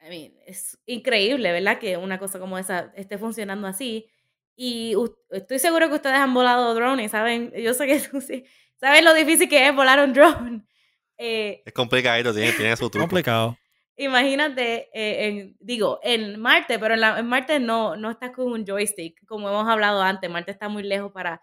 I 0.00 0.08
mean, 0.08 0.32
es 0.46 0.82
increíble, 0.84 1.52
¿verdad? 1.52 1.78
Que 1.78 1.96
una 1.96 2.18
cosa 2.18 2.40
como 2.40 2.58
esa 2.58 2.92
esté 2.96 3.18
funcionando 3.18 3.68
así. 3.68 4.10
Y 4.56 4.94
estoy 5.30 5.58
seguro 5.58 5.88
que 5.88 5.96
ustedes 5.96 6.16
han 6.16 6.32
volado 6.34 6.74
drones 6.74 7.10
saben, 7.10 7.52
yo 7.54 7.74
sé 7.74 7.86
que 7.86 8.00
tú 8.10 8.20
sí, 8.20 8.44
saben 8.80 9.04
lo 9.04 9.12
difícil 9.14 9.48
que 9.48 9.68
es 9.68 9.74
volar 9.74 10.00
un 10.00 10.12
drone. 10.12 10.62
Eh, 11.18 11.62
Es 11.64 11.72
complicadito, 11.72 12.34
tiene, 12.34 12.52
tiene 12.52 12.76
su 12.76 12.90
truco. 12.90 13.04
Complicado. 13.04 13.56
Imagínate, 13.96 14.90
eh, 14.92 15.26
en, 15.28 15.56
digo, 15.60 15.98
en 16.02 16.38
Marte, 16.38 16.78
pero 16.78 16.92
en, 16.92 17.00
la- 17.00 17.18
en 17.18 17.26
Marte 17.26 17.58
no, 17.58 17.96
no 17.96 18.10
estás 18.10 18.32
con 18.32 18.52
un 18.52 18.66
joystick, 18.66 19.24
como 19.26 19.48
hemos 19.48 19.66
hablado 19.66 20.02
antes. 20.02 20.28
Marte 20.30 20.50
está 20.50 20.68
muy 20.68 20.82
lejos 20.82 21.10
para, 21.12 21.42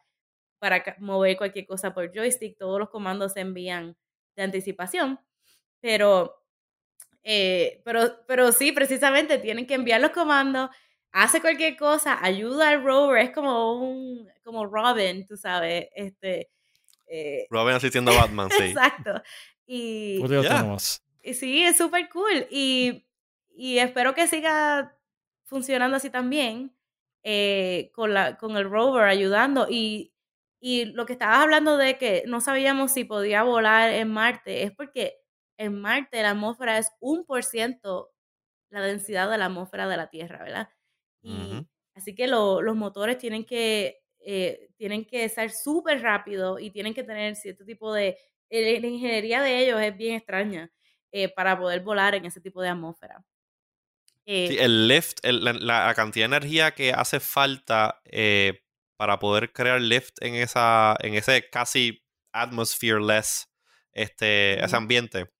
para 0.59 0.83
mover 0.99 1.37
cualquier 1.37 1.65
cosa 1.65 1.91
por 1.91 2.13
joystick. 2.13 2.55
Todos 2.59 2.79
los 2.79 2.91
comandos 2.91 3.33
se 3.33 3.39
envían 3.39 3.97
de 4.35 4.43
anticipación. 4.43 5.19
Pero, 5.81 6.43
eh, 7.23 7.81
pero, 7.83 8.11
pero 8.27 8.51
sí, 8.51 8.71
precisamente 8.73 9.39
tienen 9.39 9.65
que 9.65 9.73
enviar 9.73 10.01
los 10.01 10.11
comandos, 10.11 10.69
hace 11.13 11.39
cualquier 11.41 11.77
cosa, 11.77 12.19
ayuda 12.23 12.69
al 12.69 12.83
rover, 12.83 13.21
es 13.21 13.31
como 13.31 13.75
un, 13.81 14.27
como 14.43 14.65
Robin, 14.65 15.25
tú 15.25 15.37
sabes, 15.37 15.87
este, 15.95 16.49
eh, 17.07 17.45
Robin 17.49 17.75
asistiendo 17.75 18.11
a 18.11 18.15
Batman, 18.21 18.49
sí. 18.57 18.63
exacto. 18.63 19.21
Y, 19.65 20.19
Yeah. 20.27 20.75
y 21.21 21.33
sí, 21.35 21.63
es 21.63 21.77
súper 21.77 22.09
cool. 22.09 22.47
Y, 22.49 23.05
y 23.55 23.77
espero 23.77 24.13
que 24.13 24.27
siga 24.27 24.97
funcionando 25.45 25.97
así 25.97 26.09
también, 26.09 26.75
eh, 27.23 27.91
con, 27.93 28.13
la, 28.13 28.37
con 28.37 28.57
el 28.57 28.69
rover 28.69 29.05
ayudando. 29.05 29.67
Y, 29.69 30.13
y 30.59 30.85
lo 30.85 31.05
que 31.05 31.13
estabas 31.13 31.39
hablando 31.39 31.77
de 31.77 31.97
que 31.97 32.23
no 32.27 32.41
sabíamos 32.41 32.91
si 32.91 33.05
podía 33.05 33.43
volar 33.43 33.89
en 33.91 34.09
Marte, 34.09 34.63
es 34.63 34.71
porque 34.71 35.17
en 35.57 35.79
Marte 35.79 36.21
la 36.23 36.31
atmósfera 36.31 36.77
es 36.79 36.91
un 36.99 37.25
por 37.25 37.43
ciento 37.43 38.09
la 38.69 38.81
densidad 38.81 39.29
de 39.29 39.37
la 39.37 39.45
atmósfera 39.45 39.87
de 39.87 39.97
la 39.97 40.09
Tierra, 40.09 40.43
¿verdad? 40.43 40.69
Y 41.23 41.57
Ujú. 41.57 41.65
así 41.95 42.15
que 42.15 42.27
lo- 42.27 42.61
los 42.61 42.75
motores 42.75 43.17
tienen 43.17 43.45
que, 43.45 44.01
eh, 44.19 44.69
tienen 44.77 45.05
que 45.05 45.29
ser 45.29 45.51
súper 45.51 46.01
rápidos 46.01 46.61
y 46.61 46.71
tienen 46.71 46.93
que 46.93 47.03
tener 47.03 47.35
cierto 47.35 47.65
tipo 47.65 47.93
de... 47.93 48.17
eh, 48.49 48.79
La 48.81 48.87
ingeniería 48.87 49.41
de 49.41 49.59
ellos 49.65 49.81
es 49.81 49.97
bien 49.97 50.15
extraña 50.15 50.71
eh, 51.11 51.29
para 51.29 51.57
poder 51.59 51.81
volar 51.81 52.15
en 52.15 52.25
ese 52.25 52.41
tipo 52.41 52.61
de 52.61 52.69
atmósfera. 52.69 53.23
Eh, 54.25 54.49
Sí, 54.49 54.57
el 54.59 54.87
lift, 54.87 55.19
el- 55.23 55.43
la, 55.43 55.53
la 55.53 55.93
cantidad 55.95 56.23
de 56.29 56.35
energía 56.37 56.71
que 56.71 56.91
hace 56.91 57.19
falta 57.19 58.01
eh, 58.05 58.63
para 58.97 59.19
poder 59.19 59.53
crear 59.53 59.79
lift 59.81 60.21
en 60.21 60.35
esa, 60.35 60.95
en 60.99 61.13
ese 61.15 61.49
casi 61.49 62.03
atmosphere-less, 62.33 63.47
este, 63.93 64.63
ese 64.63 64.75
Ujú. 64.75 64.77
ambiente. 64.77 65.32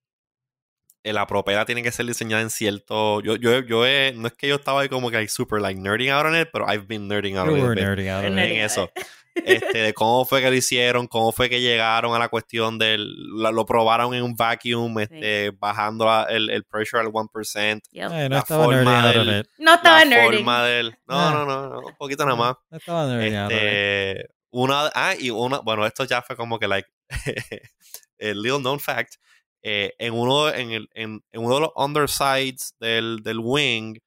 Eh, 1.03 1.13
La 1.13 1.27
propela 1.27 1.65
tiene 1.65 1.83
que 1.83 1.91
ser 1.91 2.05
diseñada 2.05 2.41
en 2.41 2.49
cierto. 2.49 3.21
Yo, 3.21 3.35
yo, 3.35 3.59
yo 3.59 3.85
he- 3.85 4.13
no 4.15 4.27
es 4.27 4.33
que 4.33 4.47
yo 4.47 4.55
estaba 4.55 4.81
ahí 4.81 4.89
como 4.89 5.09
que 5.11 5.17
like, 5.17 5.29
super 5.31 5.61
like 5.61 5.79
nerding 5.79 6.09
out 6.09 6.25
on 6.25 6.35
it, 6.35 6.47
pero 6.51 6.65
I've 6.71 6.85
been 6.87 7.07
nerding 7.07 7.37
out 7.37 7.47
You 7.47 7.53
on 7.55 7.61
were 7.61 7.73
it. 7.73 7.85
nerding 7.85 8.09
out 8.09 8.25
on 8.25 8.39
it. 8.39 8.45
en 8.45 8.61
out. 8.61 8.71
eso. 8.71 8.89
Este, 9.35 9.79
de 9.79 9.93
cómo 9.95 10.25
fue 10.25 10.41
que 10.41 10.49
lo 10.51 10.55
hicieron, 10.55 11.07
cómo 11.07 11.31
fue 11.31 11.49
que 11.49 11.59
llegaron 11.59 12.13
a 12.15 12.19
la 12.19 12.29
cuestión 12.29 12.77
del. 12.77 13.11
la- 13.41 13.51
lo 13.51 13.65
probaron 13.65 14.13
en 14.13 14.21
un 14.21 14.35
vacuum, 14.35 14.99
este, 14.99 15.49
bajando 15.57 16.05
la- 16.05 16.27
el, 16.29 16.51
el 16.51 16.63
pressure 16.65 17.01
al 17.01 17.07
1%. 17.11 17.81
Yep. 17.91 18.11
Eh, 18.11 18.29
no 18.29 18.35
La 18.35 18.39
estaba 18.39 18.67
nerding 18.67 18.83
forma 18.85 18.99
out 19.09 19.15
on 19.17 19.25
del- 19.27 19.39
it. 19.39 19.47
no 19.57 19.73
estaba 19.73 19.99
la 19.99 20.05
nerding. 20.05 20.33
forma 20.37 20.63
del. 20.65 20.89
No, 21.07 21.19
Ah. 21.19 21.31
no, 21.33 21.45
no, 21.45 21.69
no, 21.69 21.79
un 21.79 21.95
poquito 21.97 22.23
nada 22.25 22.37
más. 22.37 22.55
No 22.69 22.77
estaba 22.77 23.07
nerding 23.07 23.35
out 23.35 23.51
on 23.51 23.57
it. 23.57 23.63
Este, 23.63 24.25
una, 24.51 24.91
ah, 24.93 25.15
y 25.19 25.31
una, 25.31 25.59
bueno, 25.61 25.83
esto 25.87 26.03
ya 26.05 26.21
fue 26.21 26.35
como 26.35 26.59
que, 26.59 26.67
like, 26.67 26.87
el 28.19 28.41
little 28.41 28.59
known 28.59 28.79
fact. 28.79 29.15
Eh, 29.63 29.93
en, 29.97 30.13
uno, 30.13 30.49
en, 30.49 30.71
el, 30.71 30.89
en, 30.93 31.23
en 31.31 31.41
uno 31.43 31.55
de 31.55 31.61
los 31.61 31.71
undersides 31.75 32.75
del, 32.79 33.21
del 33.23 33.39
wing, 33.39 33.97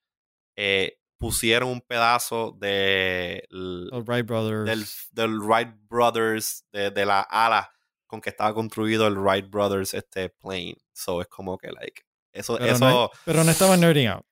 eh, 0.56 0.98
pusieron 1.18 1.70
un 1.70 1.80
pedazo 1.80 2.54
de, 2.58 3.46
l- 3.50 3.88
Los 3.90 4.04
Wright 4.04 4.26
Brothers. 4.26 4.64
del, 4.66 4.84
del 5.12 5.38
Wright 5.40 5.74
Brothers, 5.88 6.64
de, 6.72 6.90
de 6.90 7.06
la 7.06 7.20
ala 7.22 7.70
con 8.06 8.20
que 8.20 8.30
estaba 8.30 8.54
construido 8.54 9.06
el 9.06 9.16
Wright 9.18 9.48
Brothers 9.50 9.92
este 9.94 10.28
plane. 10.30 10.76
So 10.92 11.20
es 11.22 11.26
como 11.28 11.58
que, 11.58 11.72
like, 11.72 12.02
eso, 12.32 12.56
pero, 12.58 12.72
eso, 12.72 12.88
no, 12.88 13.10
pero 13.24 13.42
no 13.42 13.50
estaba 13.50 13.76
nerding 13.76 14.08
out. 14.08 14.24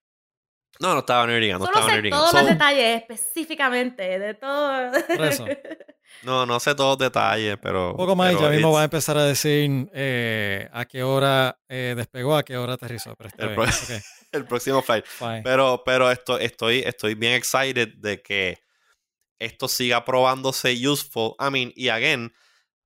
No, 0.80 0.92
no 0.94 0.98
estaba 1.00 1.26
nerding, 1.26 1.52
out, 1.52 1.60
no 1.60 1.66
Solo 1.66 1.78
estaba 1.80 2.02
sé 2.02 2.10
todos 2.10 2.30
So, 2.30 2.36
los 2.38 2.46
detalles 2.48 3.02
específicamente 3.02 4.18
de 4.18 4.34
todo. 4.34 4.92
Por 5.16 5.24
eso. 5.24 5.46
no, 6.22 6.46
no 6.46 6.58
sé 6.60 6.74
todos 6.74 6.98
los 6.98 6.98
detalles, 6.98 7.56
pero. 7.62 7.90
Un 7.92 7.96
poco 7.96 8.16
más 8.16 8.32
y 8.32 8.36
pero 8.36 8.48
ya 8.48 8.52
mismo 8.54 8.68
it's- 8.68 8.76
va 8.76 8.80
a 8.80 8.84
empezar 8.84 9.18
a 9.18 9.24
decir 9.24 9.90
eh, 9.92 10.68
a 10.72 10.84
qué 10.86 11.02
hora 11.02 11.58
eh, 11.68 11.94
despegó, 11.96 12.36
a 12.36 12.42
qué 12.42 12.56
hora 12.56 12.74
aterrizó. 12.74 13.14
Pero 13.16 13.28
está 13.28 13.42
El 13.44 13.48
bien. 13.50 13.60
pro- 13.60 13.64
ok, 13.96 14.02
el 14.32 14.44
próximo 14.46 14.82
flight. 14.82 15.04
fine. 15.06 15.42
Pero, 15.42 15.82
pero 15.84 16.10
esto, 16.10 16.38
estoy, 16.38 16.80
estoy 16.80 17.14
bien 17.14 17.34
excited 17.34 17.88
de 17.98 18.20
que 18.22 18.58
esto 19.38 19.68
siga 19.68 20.04
probándose 20.04 20.72
useful. 20.86 21.34
I 21.38 21.50
mean, 21.50 21.72
y 21.76 21.88
again, 21.88 22.32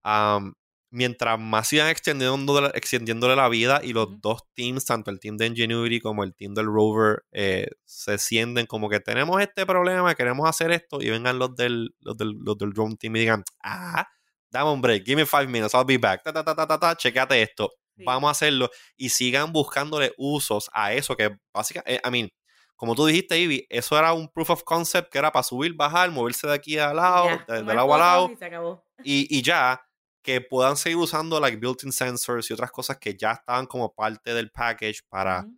um, 0.05 0.53
mientras 0.91 1.39
más 1.39 1.69
sigan 1.69 1.89
extendiendo, 1.89 2.67
extendiéndole 2.75 3.37
la 3.37 3.49
vida 3.49 3.81
y 3.83 3.93
los 3.93 4.21
dos 4.21 4.43
teams, 4.55 4.85
tanto 4.85 5.11
el 5.11 5.21
team 5.21 5.37
de 5.37 5.47
Ingenuity 5.47 6.01
como 6.01 6.25
el 6.25 6.35
team 6.35 6.55
del 6.55 6.67
Rover, 6.67 7.25
eh, 7.33 7.69
se 7.85 8.19
sienten 8.19 8.67
como 8.67 8.89
que 8.89 9.01
tenemos 9.01 9.41
este 9.41 9.67
problema, 9.67 10.15
queremos 10.15 10.49
hacer 10.49 10.71
esto, 10.73 11.01
y 11.03 11.11
vengan 11.11 11.39
los 11.39 11.55
del, 11.55 11.95
los 12.01 12.17
del, 12.17 12.33
los 12.41 12.57
del 12.57 12.73
drone 12.73 12.97
team 12.97 13.17
y 13.17 13.21
digan, 13.21 13.45
ah, 13.63 14.07
dame 14.51 14.71
un 14.73 14.81
break, 14.81 15.05
give 15.05 15.17
me 15.17 15.27
five 15.27 15.47
minutes, 15.47 15.75
I'll 15.75 15.85
be 15.85 15.99
back, 15.99 16.23
ta, 16.23 16.33
ta, 16.33 16.43
ta, 16.43 16.55
ta, 16.55 16.67
ta, 16.67 16.79
ta, 16.79 16.97
chequeate 16.97 17.43
esto, 17.43 17.71
Sí. 17.97 18.05
vamos 18.05 18.29
a 18.29 18.31
hacerlo, 18.31 18.71
y 18.97 19.09
sigan 19.09 19.53
buscándole 19.53 20.15
usos 20.17 20.71
a 20.73 20.93
eso 20.95 21.17
que 21.17 21.37
básicamente, 21.53 22.01
I 22.07 22.11
mean, 22.13 22.31
como 22.77 22.95
tú 22.95 23.05
dijiste, 23.07 23.37
Ivy, 23.41 23.67
eso 23.69 23.99
era 23.99 24.13
un 24.13 24.29
proof 24.29 24.51
of 24.51 24.63
concept 24.63 25.11
que 25.11 25.19
era 25.19 25.33
para 25.33 25.43
subir, 25.43 25.75
bajar, 25.75 26.09
moverse 26.13 26.47
de 26.47 26.55
aquí 26.55 26.79
al 26.79 26.95
lado, 26.95 27.27
Ya, 27.27 27.45
de- 27.49 27.63
del 27.65 27.67
lado 27.77 27.93
a 27.95 27.99
lado, 27.99 28.23
fotos 28.29 28.37
y 28.37 28.39
se 28.39 28.45
acabó. 28.45 28.85
y, 29.03 29.37
y 29.39 29.43
ya 29.43 29.83
que 30.29 30.43
puedan 30.43 30.77
seguir 30.77 30.99
usando 30.99 31.41
like 31.41 31.57
built-in 31.57 31.91
sensors 31.91 32.51
y 32.51 32.53
otras 32.53 32.71
cosas 32.71 32.99
que 32.99 33.17
ya 33.17 33.33
estaban 33.33 33.65
como 33.65 33.95
parte 33.95 34.35
del 34.35 34.51
package 34.51 35.01
para 35.09 35.49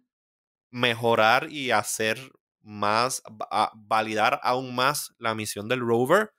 mejorar 0.71 1.51
y 1.51 1.73
hacer 1.73 2.19
más, 2.61 3.21
a- 3.51 3.73
validar 3.75 4.39
aún 4.45 4.73
más 4.73 5.13
la 5.19 5.35
misión 5.35 5.67
del 5.67 5.81
rover. 5.81 6.35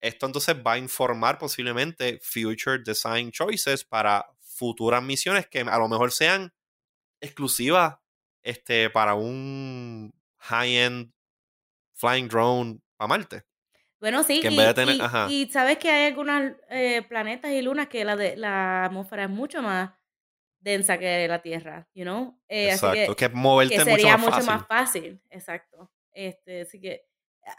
Esto 0.00 0.26
entonces 0.26 0.54
va 0.64 0.74
a 0.74 0.78
informar 0.78 1.38
posiblemente 1.38 2.20
future 2.22 2.78
design 2.84 3.32
choices 3.32 3.84
para 3.84 4.24
futuras 4.38 5.02
misiones 5.02 5.48
que 5.48 5.58
a 5.62 5.78
lo 5.78 5.88
mejor 5.88 6.12
sean 6.12 6.54
exclusivas 7.20 7.96
este, 8.44 8.90
para 8.90 9.14
un 9.16 10.14
high-end 10.38 11.12
flying 11.94 12.28
drone 12.28 12.80
a 12.98 13.08
Marte. 13.08 13.42
Bueno, 14.00 14.22
sí, 14.22 14.40
Que 14.40 14.48
en 14.48 14.52
y, 14.54 14.56
vez 14.58 14.66
de 14.68 14.74
tener- 14.74 14.96
y- 14.96 15.00
ajá. 15.00 15.26
y 15.30 15.46
sabes 15.50 15.78
que 15.78 15.90
hay 15.90 16.06
algunos 16.12 16.52
planetas 17.08 17.50
y 17.52 17.62
lunas 17.62 17.88
que 17.88 18.04
la, 18.04 18.16
de, 18.16 18.36
la 18.36 18.84
atmósfera 18.84 19.24
es 19.24 19.30
mucho 19.30 19.62
más 19.62 19.90
densa 20.60 20.98
que 20.98 21.26
la 21.28 21.40
Tierra, 21.40 21.88
you 21.94 22.04
know? 22.04 22.38
Eh, 22.48 22.70
así 22.72 22.84
Exacto. 22.86 23.14
que, 23.16 23.28
Que, 23.28 23.34
moverte 23.34 23.74
que 23.76 23.80
mucho 23.84 23.90
sería 23.96 24.16
más 24.16 24.20
mucho 24.26 24.32
fácil. 24.36 24.50
más 24.52 24.66
fácil, 24.66 25.20
exacto. 25.30 25.90
Este, 26.12 26.62
así 26.62 26.80
que 26.80 27.06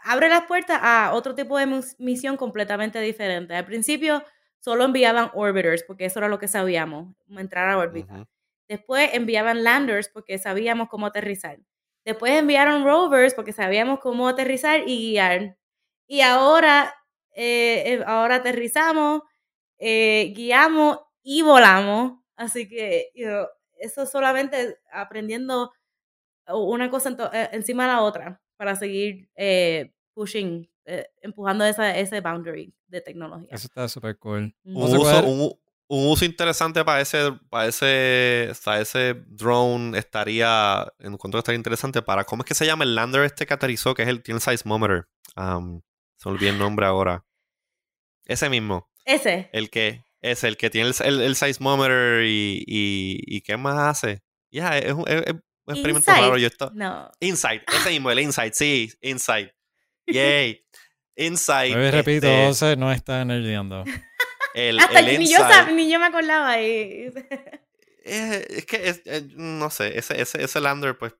abre 0.04 0.28
las 0.28 0.42
puertas 0.44 0.78
a 0.82 1.12
otro 1.14 1.34
tipo 1.34 1.56
de 1.58 1.80
misión 1.98 2.36
completamente 2.36 3.00
diferente. 3.00 3.54
Al 3.54 3.64
principio 3.64 4.22
solo 4.60 4.84
enviaban 4.84 5.30
orbiters, 5.34 5.82
porque 5.84 6.04
eso 6.04 6.18
era 6.18 6.28
lo 6.28 6.38
que 6.38 6.48
sabíamos, 6.48 7.14
entrar 7.30 7.68
a 7.70 7.78
órbita. 7.78 8.26
Después 8.68 9.10
enviaban 9.14 9.64
landers 9.64 10.08
porque 10.08 10.36
sabíamos 10.38 10.88
cómo 10.88 11.06
aterrizar. 11.06 11.58
Después 12.04 12.32
enviaron 12.32 12.84
rovers 12.84 13.32
porque 13.34 13.52
sabíamos 13.52 14.00
cómo 14.00 14.28
aterrizar 14.28 14.82
y 14.86 15.10
guiar. 15.12 15.56
Y 16.08 16.22
ahora, 16.22 16.92
eh, 17.36 17.84
eh, 17.86 18.04
ahora 18.04 18.36
aterrizamos, 18.36 19.22
eh, 19.78 20.32
guiamos 20.34 20.98
y 21.22 21.42
volamos. 21.42 22.14
Así 22.34 22.68
que 22.68 23.10
you 23.14 23.26
know, 23.26 23.46
eso 23.78 24.04
solamente 24.06 24.78
aprendiendo 24.90 25.70
una 26.48 26.90
cosa 26.90 27.14
eh, 27.32 27.50
encima 27.52 27.84
de 27.86 27.92
la 27.92 28.00
otra. 28.02 28.40
para 28.58 28.74
seguir 28.76 29.30
eh, 29.36 29.92
pushing, 30.14 30.68
eh, 30.84 31.08
empujando 31.22 31.64
esa, 31.64 31.96
ese 31.96 32.20
boundary 32.20 32.74
de 32.88 33.00
tecnología. 33.00 33.48
Eso 33.52 33.66
está 33.66 33.88
súper 33.88 34.18
cool. 34.18 34.54
Mm. 34.64 34.76
Un 34.76 34.82
uso, 34.82 34.96
coger- 34.98 35.24
un, 35.24 35.52
un 35.88 36.10
uso 36.10 36.24
interesante 36.24 36.84
para 36.84 37.00
ese, 37.00 37.32
para 37.48 37.68
ese, 37.68 38.48
o 38.50 38.54
sea, 38.54 38.80
ese 38.80 39.14
drone 39.28 39.96
estaría, 39.96 40.92
encuentro 40.98 41.38
que 41.38 41.42
estaría 41.42 41.56
interesante 41.58 42.02
para, 42.02 42.24
¿cómo 42.24 42.42
es 42.42 42.48
que 42.48 42.54
se 42.54 42.66
llama 42.66 42.82
el 42.84 42.94
lander 42.96 43.22
este 43.22 43.46
que 43.46 43.54
aterrizó? 43.54 43.94
Que 43.94 44.02
es 44.02 44.08
el, 44.08 44.22
tiene 44.22 44.38
el 44.38 44.42
seismometer. 44.42 45.06
Um, 45.36 45.80
se 46.18 46.28
me 46.28 46.34
olvidó 46.34 46.50
el 46.52 46.58
nombre 46.58 46.84
ahora. 46.84 47.24
Ese 48.26 48.50
mismo. 48.50 48.90
Ese. 49.06 49.48
El 49.54 49.70
que 49.70 50.04
es 50.20 50.44
el 50.44 50.56
que 50.58 50.68
tiene 50.68 50.90
el, 50.90 50.94
el, 51.06 51.20
el 51.22 51.36
seismometer 51.36 52.24
y, 52.24 52.62
y, 52.66 53.20
y 53.26 53.40
¿qué 53.40 53.56
más 53.56 53.78
hace? 53.78 54.22
Ya, 54.50 54.76
es, 54.78 54.92
un, 54.92 55.04
es- 55.08 55.22
es 55.26 55.32
un 55.32 55.74
experimento 55.74 56.10
raro. 56.12 56.36
Yo 56.36 56.46
esto, 56.46 56.70
No. 56.74 57.10
Insight, 57.20 57.62
ese 57.72 57.90
mismo, 57.90 58.10
el 58.10 58.20
Insight, 58.20 58.52
sí, 58.54 58.90
Insight. 59.00 59.50
Yay. 60.06 60.64
Insight. 61.16 61.72
Vuelvo 61.74 61.88
y 61.88 61.90
repito, 61.90 62.26
este, 62.26 62.46
José 62.46 62.76
no 62.76 62.92
está 62.92 63.24
nerdeando. 63.24 63.84
el, 64.54 64.78
Hasta 64.78 65.00
el 65.00 65.18
ni, 65.18 65.28
yo 65.30 65.38
ni 65.74 65.90
yo 65.90 65.98
me 65.98 66.06
acordaba. 66.06 66.60
Y... 66.62 67.12
Eh, 68.04 68.46
es 68.50 68.66
que, 68.66 68.88
es, 68.88 69.02
eh, 69.04 69.26
no 69.36 69.68
sé, 69.70 69.98
ese, 69.98 70.20
ese, 70.20 70.42
ese 70.42 70.60
lander, 70.60 70.96
pues, 70.96 71.14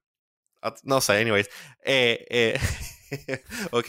no 0.85 1.01
sé, 1.03 1.19
anyways. 1.21 1.49
Eh, 1.85 2.25
eh, 2.31 2.59
ok, 3.73 3.89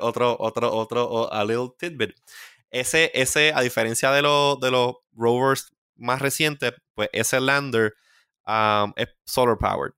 otro, 0.00 0.36
otro, 0.38 0.72
otro, 0.74 1.32
a 1.32 1.44
little 1.44 1.70
tidbit. 1.78 2.14
Ese, 2.70 3.10
ese, 3.14 3.52
a 3.54 3.60
diferencia 3.62 4.10
de, 4.12 4.22
los 4.22 4.60
de 4.60 4.70
los 4.70 4.96
rovers 5.12 5.72
más 5.96 6.20
recientes, 6.20 6.74
pues 6.94 7.08
ese 7.12 7.40
lander 7.40 7.94
um, 8.46 8.92
es 8.96 9.08
solar 9.24 9.56
powered. 9.58 9.92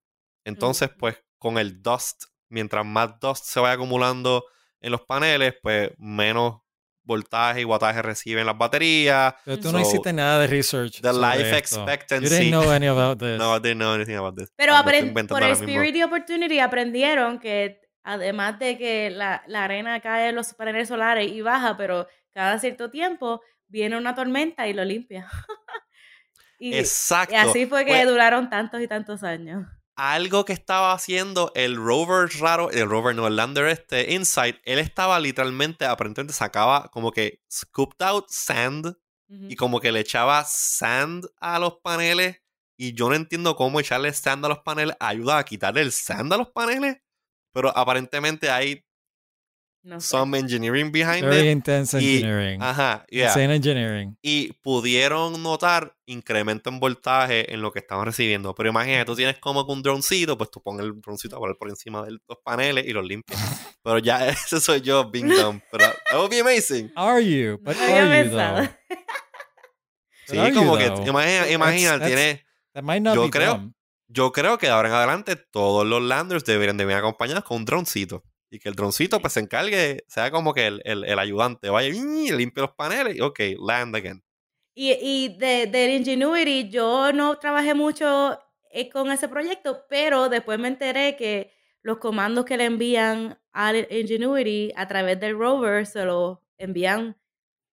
Entonces, 0.44 0.88
Ujú. 0.90 0.98
pues, 0.98 1.16
con 1.38 1.58
el 1.58 1.82
dust, 1.82 2.24
mientras 2.48 2.84
más 2.86 3.18
dust 3.20 3.44
se 3.44 3.60
vaya 3.60 3.74
acumulando 3.74 4.44
en 4.80 4.92
los 4.92 5.02
paneles, 5.02 5.54
pues 5.62 5.90
menos 5.98 6.60
voltaje 7.02 7.62
y 7.62 7.64
wattaje 7.64 8.02
reciben 8.02 8.46
las 8.46 8.56
baterías. 8.56 9.34
Pero 9.44 9.58
tú 9.58 9.72
no 9.72 9.80
hiciste 9.80 10.12
nada 10.12 10.38
de 10.38 10.46
research. 10.46 11.00
the 11.00 11.12
life 11.12 11.40
esto. 11.58 11.76
You 11.76 11.82
expectancy- 11.82 12.28
didn't 12.28 12.50
know 12.50 12.70
any 12.70 12.86
about 12.86 13.18
this. 13.20 13.36
No, 13.38 13.54
I 13.56 13.58
didn't 13.60 13.78
know 13.78 13.94
anything 13.94 14.14
about 14.16 14.36
this. 14.36 14.52
Pero 14.56 14.74
Ah, 14.74 14.78
lo 14.78 14.84
por 14.84 15.40
mismo. 15.40 15.64
Spirit 15.66 15.96
y 15.96 16.02
Opportunity 16.02 16.60
aprendieron 16.60 17.40
que 17.40 17.80
además 18.02 18.58
de 18.58 18.78
que 18.78 19.10
la, 19.10 19.42
la 19.46 19.64
arena 19.64 20.00
cae 20.00 20.28
en 20.30 20.34
los 20.36 20.54
paneles 20.54 20.88
solares 20.88 21.30
y 21.30 21.40
baja, 21.40 21.76
pero 21.76 22.06
cada 22.32 22.58
cierto 22.58 22.90
tiempo 22.90 23.40
viene 23.68 23.96
una 23.96 24.14
tormenta 24.14 24.66
y 24.68 24.72
lo 24.74 24.84
limpia. 24.84 25.28
y, 26.58 26.74
Exacto. 26.74 27.34
y 27.34 27.36
así 27.36 27.66
fue 27.66 27.84
que 27.84 27.92
Pues, 27.92 28.06
duraron 28.08 28.50
tantos 28.50 28.80
y 28.80 28.88
tantos 28.88 29.22
años. 29.22 29.66
algo 29.96 30.44
que 30.44 30.52
estaba 30.52 30.92
haciendo 30.92 31.52
el 31.54 31.76
rover 31.76 32.28
raro, 32.40 32.70
el 32.70 32.88
rover 32.88 33.14
no, 33.14 33.26
el 33.26 33.36
lander 33.36 33.66
este, 33.66 34.12
Insight, 34.14 34.56
él 34.64 34.78
estaba 34.78 35.18
literalmente, 35.20 35.84
aparentemente 35.84 36.32
sacaba 36.32 36.88
como 36.92 37.10
que 37.12 37.42
scooped 37.52 38.00
out 38.06 38.26
sand 38.30 38.86
Ujú. 38.86 39.46
y 39.48 39.56
como 39.56 39.78
que 39.80 39.92
le 39.92 40.00
echaba 40.00 40.42
sand 40.44 41.26
a 41.38 41.58
los 41.58 41.78
paneles 41.82 42.40
y 42.76 42.94
yo 42.94 43.08
no 43.10 43.14
entiendo 43.14 43.54
cómo 43.56 43.78
echarle 43.78 44.12
sand 44.14 44.44
a 44.44 44.48
los 44.48 44.60
paneles 44.60 44.96
ayuda 45.00 45.36
a 45.38 45.44
quitarle 45.44 45.82
el 45.82 45.92
sand 45.92 46.32
a 46.32 46.38
los 46.38 46.48
paneles, 46.48 46.96
pero 47.52 47.76
aparentemente 47.76 48.50
hay 48.50 48.84
No 49.82 49.98
sé. 50.00 50.08
some 50.08 50.36
engineering 50.38 50.92
behind 50.92 51.24
Very 51.24 51.48
it. 51.48 51.52
intense 51.52 51.98
Y- 52.00 52.16
engineering. 52.16 52.62
Ajá, 52.62 53.04
yeah. 53.10 53.28
Insane 53.28 53.54
engineering. 53.54 54.16
y 54.22 54.52
pudieron 54.62 55.42
notar 55.42 55.96
incremento 56.06 56.68
en 56.68 56.80
voltaje 56.80 57.52
en 57.54 57.62
lo 57.62 57.72
que 57.72 57.78
estaban 57.78 58.04
recibiendo. 58.04 58.54
Pero 58.54 58.68
imagínate, 58.68 59.06
tú 59.06 59.16
tienes 59.16 59.38
como 59.38 59.64
que 59.66 59.72
un 59.72 59.82
droncito, 59.82 60.36
pues 60.36 60.50
tú 60.50 60.60
pones 60.62 60.84
el 60.84 61.00
droncito 61.00 61.38
por, 61.38 61.56
por 61.56 61.70
encima 61.70 62.04
de 62.04 62.10
los 62.12 62.38
paneles 62.44 62.84
y 62.86 62.92
los 62.92 63.04
limpias. 63.06 63.40
Pero 63.82 63.98
ya 63.98 64.28
ese 64.28 64.60
soy 64.60 64.82
yo, 64.82 65.10
being 65.10 65.28
dumb. 65.28 65.60
Pero 65.72 65.84
that 65.86 66.16
would 66.18 66.30
be 66.30 66.40
amazing. 66.40 66.92
Are 66.94 67.24
you? 67.24 67.52
No 67.52 67.58
But 67.64 67.76
había 67.76 68.02
are 68.02 68.24
you 68.24 68.30
though? 68.36 68.68
Sí, 70.26 70.36
como 70.54 70.78
you, 70.78 70.78
que 70.78 71.10
imagina, 71.10 71.42
That's- 71.46 71.52
imagina, 71.52 71.92
that's- 71.98 72.06
tiene, 72.06 72.44
That 72.74 72.84
might 72.84 73.02
not 73.02 73.16
Yo 73.16 73.22
be 73.24 73.30
creo- 73.30 73.54
dumb. 73.54 73.72
Yo 74.12 74.32
creo 74.32 74.58
que 74.58 74.66
de 74.66 74.72
ahora 74.72 74.88
en 74.88 74.94
adelante 74.94 75.36
todos 75.36 75.86
los 75.86 76.02
landers 76.02 76.44
deberían 76.44 76.76
de 76.76 76.84
venir 76.84 76.98
acompañados 76.98 77.44
con 77.44 77.58
un 77.58 77.64
droncito. 77.64 78.24
Y 78.52 78.58
que 78.58 78.68
el 78.68 78.74
droncito 78.74 79.20
pues 79.20 79.32
se 79.34 79.40
encargue, 79.40 80.04
sea 80.08 80.30
como 80.32 80.52
que 80.52 80.66
el, 80.66 80.82
el, 80.84 81.04
el 81.04 81.18
ayudante 81.20 81.70
vaya 81.70 81.88
y 81.88 82.30
limpie 82.32 82.62
los 82.62 82.72
paneles 82.74 83.14
y 83.16 83.20
ok, 83.20 83.38
land 83.64 83.94
again. 83.94 84.24
Y, 84.74 84.92
y 85.00 85.38
de, 85.38 85.66
del 85.68 85.90
Ingenuity, 85.92 86.68
yo 86.68 87.12
no 87.12 87.38
trabajé 87.38 87.74
mucho 87.74 88.38
eh, 88.72 88.88
con 88.90 89.10
ese 89.12 89.28
proyecto, 89.28 89.84
pero 89.88 90.28
después 90.28 90.58
me 90.58 90.66
enteré 90.68 91.14
que 91.16 91.52
los 91.82 91.98
comandos 91.98 92.44
que 92.44 92.56
le 92.56 92.64
envían 92.64 93.38
al 93.52 93.86
Ingenuity 93.90 94.72
a 94.74 94.88
través 94.88 95.20
del 95.20 95.38
rover 95.38 95.86
se 95.86 96.04
los 96.04 96.38
envían 96.58 97.16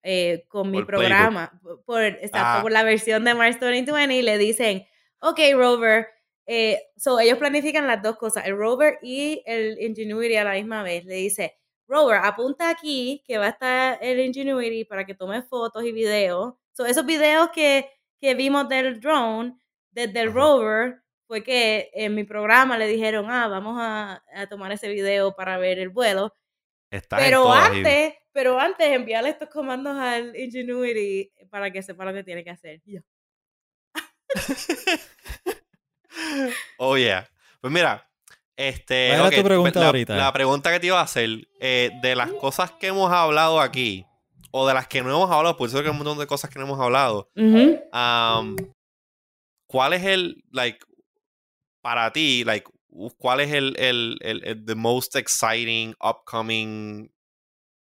eh, 0.03 0.45
con 0.47 0.69
mi 0.69 0.77
Por 0.77 0.87
programa, 0.87 1.59
por, 1.63 1.83
por- 1.83 2.03
exacto, 2.03 2.37
Ah. 2.39 2.59
por 2.61 2.71
la 2.71 2.83
versión 2.83 3.23
de 3.25 3.33
Mars 3.33 3.59
2020 3.59 4.15
y 4.15 4.21
le 4.21 4.37
dicen, 4.37 4.85
ok, 5.21 5.39
rover, 5.55 6.07
eh, 6.47 6.81
so 6.95 7.19
ellos 7.19 7.37
planifican 7.37 7.85
las 7.85 8.01
dos 8.01 8.15
cosas, 8.15 8.45
el 8.45 8.57
rover 8.57 8.99
y 9.01 9.43
el 9.45 9.77
Ingenuity 9.81 10.37
a 10.37 10.45
la 10.45 10.53
misma 10.53 10.81
vez. 10.81 11.03
Le 11.03 11.15
dice, 11.15 11.57
rover, 11.87 12.21
apunta 12.23 12.69
aquí 12.69 13.21
que 13.27 13.37
va 13.37 13.47
a 13.47 13.49
estar 13.49 13.99
el 14.01 14.21
Ingenuity 14.21 14.85
para 14.85 15.05
que 15.05 15.13
tome 15.13 15.41
fotos 15.41 15.83
y 15.83 15.91
videos. 15.91 16.55
So, 16.71 16.85
esos 16.85 17.05
videos 17.05 17.49
que, 17.53 17.91
que 18.21 18.33
vimos 18.33 18.69
del 18.69 19.01
drone, 19.01 19.57
desde 19.91 20.21
el 20.21 20.33
rover, 20.33 21.01
fue 21.27 21.43
que 21.43 21.91
en 21.93 22.15
mi 22.15 22.23
programa 22.23 22.77
le 22.77 22.87
dijeron, 22.87 23.29
ah, 23.29 23.49
vamos 23.49 23.77
a, 23.79 24.23
a 24.33 24.47
tomar 24.47 24.71
ese 24.71 24.87
video 24.87 25.35
para 25.35 25.57
ver 25.57 25.79
el 25.79 25.89
vuelo. 25.89 26.33
Está 26.89 27.17
Pero 27.17 27.51
antes, 27.51 28.13
pero 28.31 28.57
antes 28.57 28.87
enviarle 28.87 29.31
estos 29.31 29.49
comandos 29.49 29.97
al 29.97 30.33
Ingenuity 30.33 31.33
para 31.49 31.71
que 31.71 31.83
sepa 31.83 32.05
lo 32.05 32.13
que 32.13 32.23
tiene 32.23 32.45
que 32.45 32.51
hacer. 32.51 32.81
Yo, 32.85 33.01
Oh, 36.77 36.95
yeah. 36.97 37.27
Pues 37.61 37.71
mira, 37.73 38.07
este. 38.55 39.07
¿Cuál 39.09 39.19
era 39.19 39.27
ok, 39.27 39.35
tu 39.35 39.43
pregunta 39.43 39.79
la, 39.79 39.85
ahorita? 39.87 40.15
La 40.15 40.33
pregunta 40.33 40.71
que 40.71 40.79
te 40.79 40.87
iba 40.87 40.99
a 40.99 41.03
hacer, 41.03 41.47
eh, 41.59 41.91
de 42.01 42.15
las 42.15 42.31
cosas 42.33 42.71
que 42.71 42.87
hemos 42.87 43.11
hablado 43.11 43.59
aquí, 43.61 44.05
o 44.51 44.67
de 44.67 44.73
las 44.73 44.87
que 44.87 45.01
no 45.01 45.09
hemos 45.09 45.31
hablado, 45.31 45.57
por 45.57 45.67
eso 45.69 45.77
que 45.79 45.85
hay 45.85 45.91
un 45.91 45.97
montón 45.97 46.17
de 46.17 46.27
cosas 46.27 46.49
que 46.49 46.59
no 46.59 46.65
hemos 46.65 46.79
hablado, 46.79 47.29
"Ujú". 47.35 47.79
um, 47.93 48.55
¿cuál 49.67 49.93
es 49.93 50.03
el, 50.03 50.43
like, 50.51 50.79
para 51.81 52.11
ti, 52.11 52.43
like, 52.43 52.69
cuál 53.17 53.41
es 53.41 53.51
el, 53.51 53.75
el, 53.77 54.17
el, 54.21 54.43
el- 54.45 54.65
the 54.65 54.75
most 54.75 55.15
exciting, 55.15 55.93
upcoming, 56.01 57.11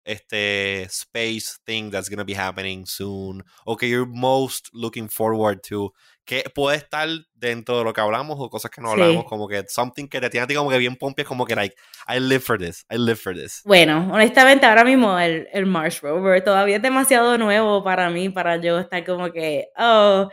este, 0.04 0.84
space 0.84 1.58
thing 1.66 1.90
that's 1.90 2.08
gonna 2.08 2.24
be 2.24 2.34
happening 2.34 2.86
soon, 2.86 3.44
o 3.66 3.76
que 3.76 3.86
you're 3.88 4.06
most 4.10 4.68
looking 4.72 5.08
forward 5.08 5.60
to, 5.62 5.92
que 6.28 6.44
puede 6.54 6.76
estar 6.76 7.08
dentro 7.32 7.78
de 7.78 7.84
lo 7.84 7.94
que 7.94 8.02
hablamos 8.02 8.36
o 8.38 8.50
cosas 8.50 8.70
que 8.70 8.82
no 8.82 8.88
Sí. 8.88 9.00
hablamos, 9.00 9.24
como 9.24 9.48
que 9.48 9.64
something 9.66 10.06
que 10.08 10.20
te 10.20 10.28
tiene 10.28 10.44
a 10.44 10.46
ti 10.46 10.54
como 10.54 10.68
que 10.68 10.76
bien 10.76 10.94
pompe, 10.96 11.24
como 11.24 11.46
que 11.46 11.56
like, 11.56 11.74
I 12.06 12.20
live 12.20 12.40
for 12.40 12.58
this, 12.58 12.84
I 12.90 12.98
live 12.98 13.16
for 13.16 13.34
this. 13.34 13.62
Bueno, 13.64 14.10
honestamente 14.12 14.66
ahora 14.66 14.84
mismo 14.84 15.18
el, 15.18 15.48
el 15.54 15.64
Mars 15.64 16.02
Rover 16.02 16.44
todavía 16.44 16.76
es 16.76 16.82
demasiado 16.82 17.38
nuevo 17.38 17.82
para 17.82 18.10
mí, 18.10 18.28
para 18.28 18.58
yo 18.58 18.78
estar 18.78 19.02
como 19.06 19.32
que, 19.32 19.68
oh, 19.78 20.28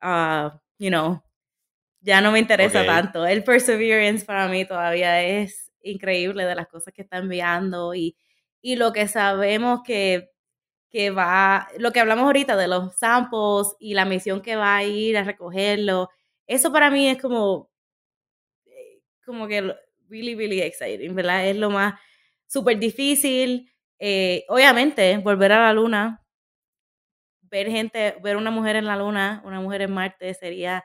ah, 0.00 0.58
you 0.78 0.88
know, 0.88 1.22
ya 2.00 2.20
no 2.20 2.32
me 2.32 2.40
interesa 2.40 2.80
Ok. 2.80 2.86
tanto. 2.86 3.24
El 3.24 3.44
Perseverance 3.44 4.24
para 4.26 4.48
mí 4.48 4.64
todavía 4.66 5.22
es 5.22 5.70
increíble 5.82 6.44
de 6.44 6.56
las 6.56 6.66
cosas 6.66 6.92
que 6.92 7.02
está 7.02 7.18
enviando 7.18 7.94
y, 7.94 8.16
y 8.60 8.74
lo 8.74 8.92
que 8.92 9.06
sabemos 9.06 9.82
que, 9.84 10.30
que 10.90 11.10
va, 11.10 11.68
lo 11.78 11.92
que 11.92 12.00
hablamos 12.00 12.24
ahorita 12.26 12.56
de 12.56 12.68
los 12.68 12.96
samples 12.98 13.74
y 13.80 13.94
la 13.94 14.04
misión 14.04 14.40
que 14.42 14.56
va 14.56 14.76
a 14.76 14.84
ir 14.84 15.16
a 15.18 15.24
recogerlo, 15.24 16.10
eso 16.46 16.72
para 16.72 16.90
mí 16.90 17.08
es 17.08 17.20
como, 17.20 17.70
eh, 18.66 19.00
como 19.24 19.48
que 19.48 19.74
really, 20.08 20.34
really 20.34 20.60
exciting, 20.62 21.14
¿verdad? 21.14 21.48
Es 21.48 21.56
lo 21.56 21.70
más 21.70 21.94
súper 22.46 22.78
difícil. 22.78 23.70
eh, 23.98 24.44
obviamente, 24.48 25.18
volver 25.18 25.52
a 25.52 25.60
la 25.68 25.72
luna, 25.72 26.22
ver 27.42 27.68
gente, 27.70 28.16
ver 28.22 28.36
una 28.36 28.50
mujer 28.50 28.76
en 28.76 28.86
la 28.86 28.96
luna, 28.96 29.42
una 29.44 29.60
mujer 29.60 29.82
en 29.82 29.92
Marte 29.92 30.34
sería 30.34 30.84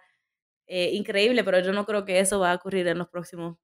eh, 0.67 0.91
increíble, 0.93 1.43
pero 1.45 1.59
yo 1.61 1.73
no 1.73 1.85
creo 1.85 2.05
que 2.05 2.19
eso 2.19 2.39
va 2.39 2.51
a 2.53 2.55
ocurrir 2.55 2.87
en 2.89 2.99
los 2.99 3.09
próximos, 3.09 3.57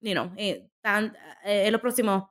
you 0.00 0.12
know, 0.14 0.32
en 0.36 1.72
los 1.72 1.82
próximos 1.82 2.24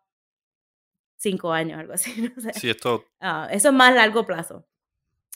cinco 1.24 1.52
años, 1.52 1.80
algo 1.80 1.94
así. 1.94 2.14
No 2.36 2.42
sé. 2.42 2.54
Sí, 2.54 2.70
esto, 2.70 3.06
Ah, 3.20 3.48
eso 3.52 3.70
es 3.70 3.74
más 3.74 3.96
largo 3.96 4.26
plazo. 4.26 4.68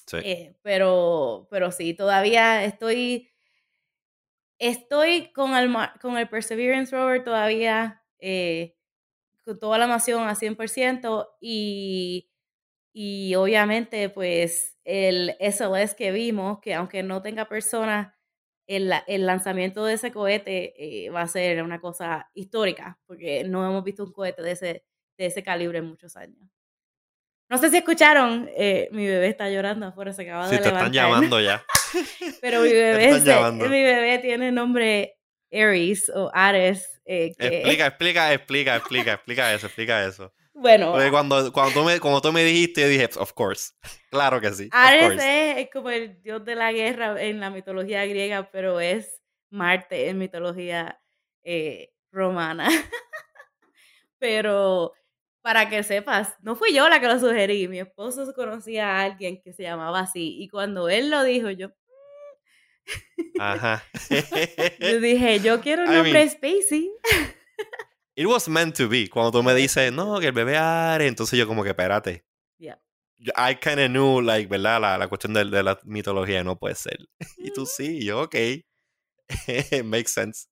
sí. 0.05 0.17
Eh, 0.23 0.55
pero, 0.61 1.47
pero 1.49 1.71
sí, 1.71 1.93
todavía 1.93 2.63
estoy, 2.65 3.29
estoy 4.59 5.31
con 5.33 5.55
el, 5.55 5.73
con 6.01 6.17
el 6.17 6.29
Perseverance 6.29 6.95
Rover 6.95 7.23
todavía, 7.23 8.03
eh, 8.19 8.75
con 9.45 9.59
toda 9.59 9.77
la 9.77 9.85
emoción 9.85 10.27
a 10.27 10.35
100% 10.35 11.29
y, 11.39 12.29
y 12.93 13.35
obviamente 13.35 14.09
pues 14.09 14.77
el 14.83 15.35
SLS 15.39 15.95
que 15.95 16.11
vimos, 16.11 16.59
que 16.59 16.73
aunque 16.73 17.03
no 17.03 17.21
tenga 17.21 17.47
personas 17.47 18.13
el, 18.67 18.91
el 19.07 19.25
lanzamiento 19.25 19.85
de 19.85 19.93
ese 19.93 20.11
cohete 20.11 21.05
eh, 21.05 21.09
va 21.09 21.21
a 21.21 21.27
ser 21.27 21.63
una 21.63 21.79
cosa 21.79 22.29
histórica, 22.33 22.99
porque 23.05 23.43
no 23.45 23.65
hemos 23.65 23.83
visto 23.83 24.03
un 24.03 24.11
cohete 24.11 24.41
de 24.41 24.51
ese, 24.51 24.85
de 25.17 25.25
ese 25.27 25.43
calibre 25.43 25.79
en 25.79 25.85
muchos 25.85 26.15
años. 26.15 26.37
No 27.49 27.57
sé 27.57 27.69
si 27.69 27.77
escucharon, 27.77 28.49
eh, 28.57 28.89
mi 28.91 29.07
bebé 29.07 29.27
está 29.27 29.49
llorando 29.49 29.85
afuera, 29.87 30.11
se 30.13 30.23
acaba 30.23 30.45
Si 30.49 30.55
de 30.55 30.61
te 30.61 30.67
están 30.67 30.91
levantar. 30.91 30.91
llamando 30.93 31.39
ya. 31.41 31.63
Pero 32.41 32.61
mi 32.61 32.71
bebé, 32.73 33.19
se- 33.21 33.51
mi 33.51 33.83
bebé 33.83 34.19
tiene 34.19 34.51
nombre 34.51 35.17
Aries 35.51 36.09
o 36.13 36.29
Ares. 36.33 37.01
eh, 37.05 37.31
que- 37.37 37.47
Explica, 37.47 37.87
explica, 37.87 38.33
explica, 38.33 38.75
explica, 38.75 39.13
explica 39.13 39.53
eso, 39.53 39.67
explica 39.67 40.05
eso. 40.05 40.33
bueno, 40.53 40.91
Porque 40.91 41.09
cuando, 41.09 41.53
cuando, 41.53 41.73
tú 41.79 41.85
me, 41.85 41.99
cuando 42.01 42.19
tú 42.19 42.33
me 42.33 42.43
dijiste, 42.43 42.81
yo 42.81 42.89
dije, 42.89 43.09
of 43.17 43.31
course. 43.33 43.71
Claro 44.11 44.41
que 44.41 44.51
sí. 44.51 44.67
Ares 44.73 45.13
es, 45.23 45.57
es 45.59 45.69
como 45.71 45.89
el 45.89 46.21
dios 46.21 46.43
de 46.43 46.55
la 46.55 46.71
guerra 46.73 47.21
en 47.21 47.39
la 47.39 47.49
mitología 47.49 48.05
griega, 48.05 48.49
pero 48.51 48.79
es 48.81 49.21
Marte 49.49 50.09
en 50.09 50.17
mitología 50.17 50.99
eh, 51.43 51.93
romana. 52.11 52.67
pero 54.19 54.93
para 55.47 55.69
que 55.69 55.81
sepas, 55.81 56.35
no 56.41 56.57
fui 56.57 56.73
yo 56.73 56.89
la 56.89 56.99
que 56.99 57.07
lo 57.07 57.17
sugerí, 57.21 57.69
mi 57.69 57.79
esposo 57.79 58.33
conocía 58.33 58.89
a 58.97 59.03
alguien 59.03 59.41
que 59.41 59.53
se 59.53 59.63
llamaba 59.63 60.01
así 60.01 60.35
y 60.41 60.49
cuando 60.49 60.89
él 60.89 61.09
lo 61.09 61.23
dijo, 61.23 61.49
yo, 61.51 61.69
Ajá. 63.39 63.81
yo 64.81 64.99
dije, 64.99 65.39
yo 65.39 65.61
quiero 65.61 65.83
un 65.83 65.91
I 65.93 65.95
nombre 65.95 66.13
mean- 66.25 66.29
spacey. 66.29 66.91
It 68.13 68.25
was 68.25 68.49
meant 68.49 68.75
to 68.75 68.89
be. 68.89 69.07
Cuando 69.09 69.31
tú 69.31 69.41
me 69.41 69.53
dices, 69.55 69.89
no, 69.93 70.19
que 70.19 70.27
el 70.27 70.33
bebé 70.33 70.57
Ares, 70.57 71.07
entonces 71.07 71.39
yo 71.39 71.47
como 71.47 71.63
que, 71.63 71.69
espérate. 71.69 72.25
Yeah. 72.57 72.77
I 73.37 73.55
kind 73.55 73.79
of 73.79 73.87
knew, 73.87 74.19
like, 74.19 74.49
¿verdad? 74.49 74.81
La, 74.81 74.97
la 74.97 75.07
cuestión 75.07 75.33
de, 75.33 75.45
de 75.45 75.63
la 75.63 75.79
mitología 75.85 76.43
no 76.43 76.59
puede 76.59 76.75
ser. 76.75 76.97
Y 77.37 77.53
tú 77.53 77.65
sí, 77.65 77.99
y 77.99 78.05
yo, 78.05 78.23
ok. 78.23 78.35
Makes 79.85 80.09
sense. 80.11 80.47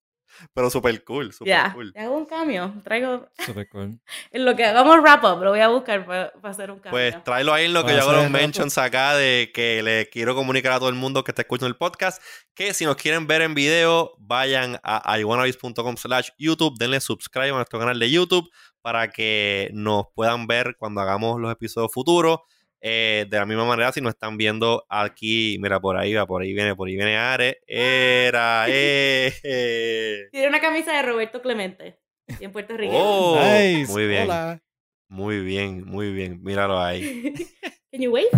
Pero 0.53 0.69
super 0.69 1.03
cool, 1.03 1.33
super 1.33 1.47
Ya, 1.47 1.73
cool. 1.73 1.93
te 1.93 1.99
hago 1.99 2.17
un 2.17 2.25
cambio, 2.25 2.73
traigo, 2.83 3.27
Super 3.45 3.67
cool. 3.69 3.99
en 4.31 4.45
lo 4.45 4.55
que 4.55 4.65
hagamos 4.65 5.01
wrap 5.01 5.23
up, 5.23 5.43
lo 5.43 5.51
voy 5.51 5.59
a 5.59 5.67
buscar 5.69 6.05
para, 6.05 6.33
hacer 6.43 6.71
un 6.71 6.79
cambio. 6.79 6.91
Pues 6.91 7.23
tráelo 7.23 7.53
ahí 7.53 7.65
en 7.65 7.73
lo 7.73 7.85
que 7.85 7.93
yo 7.93 8.01
hago 8.01 8.11
los 8.13 8.29
mentions 8.29 8.77
acá 8.77 9.15
de 9.15 9.51
que 9.53 9.81
le 9.83 10.09
quiero 10.09 10.35
comunicar 10.35 10.73
a 10.73 10.79
todo 10.79 10.89
el 10.89 10.95
mundo 10.95 11.23
que 11.23 11.31
está 11.31 11.41
escuchando 11.41 11.67
el 11.67 11.77
podcast 11.77 12.21
que 12.53 12.73
si 12.73 12.85
nos 12.85 12.95
quieren 12.95 13.27
ver 13.27 13.41
en 13.41 13.53
video, 13.53 14.15
vayan 14.17 14.79
a 14.83 15.19
iwanabis.com 15.19 15.97
slash 15.97 16.29
YouTube, 16.37 16.77
denle 16.77 17.01
subscribe 17.01 17.49
a 17.49 17.55
nuestro 17.55 17.79
canal 17.79 17.99
de 17.99 18.09
YouTube 18.09 18.49
para 18.81 19.09
que 19.09 19.69
nos 19.73 20.05
puedan 20.13 20.47
ver 20.47 20.75
cuando 20.77 21.01
hagamos 21.01 21.41
los 21.41 21.51
episodios 21.51 21.91
futuros. 21.91 22.39
Eh, 22.87 23.25
de 23.27 23.39
la 23.39 23.47
misma 23.47 23.65
manera, 23.65 23.91
si 23.91 23.99
nos 23.99 24.13
están 24.13 24.37
viendo 24.37 24.85
aquí, 24.87 25.57
mira, 25.59 25.79
por 25.79 25.97
ahí 25.97 26.13
va, 26.13 26.27
por 26.27 26.43
ahí 26.43 26.53
viene, 26.53 26.75
por 26.75 26.87
ahí 26.87 26.95
viene 26.95 27.17
Are. 27.17 27.59
Era, 27.65 28.67
eh. 28.69 29.33
Tiene 30.31 30.47
una 30.47 30.61
camisa 30.61 30.93
de 30.93 31.01
Roberto 31.01 31.41
Clemente, 31.41 31.99
y 32.39 32.45
en 32.45 32.51
Puerto 32.51 32.77
Rico. 32.77 32.93
Oh, 32.95 33.39
nice. 33.41 33.91
muy 33.91 34.05
bien, 34.05 34.23
Hola. 34.25 34.61
muy 35.07 35.39
bien, 35.39 35.83
muy 35.83 36.13
bien. 36.13 36.43
Míralo 36.43 36.79
ahí. 36.79 37.33
Can 37.91 38.01
you 38.01 38.11
wave? 38.11 38.29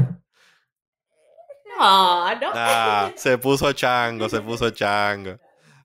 No, 1.77 2.33
no. 2.39 2.51
Ah, 2.53 3.11
se 3.17 3.37
puso 3.37 3.73
chango, 3.73 4.29
se 4.29 4.39
puso 4.39 4.69
chango. 4.69 5.37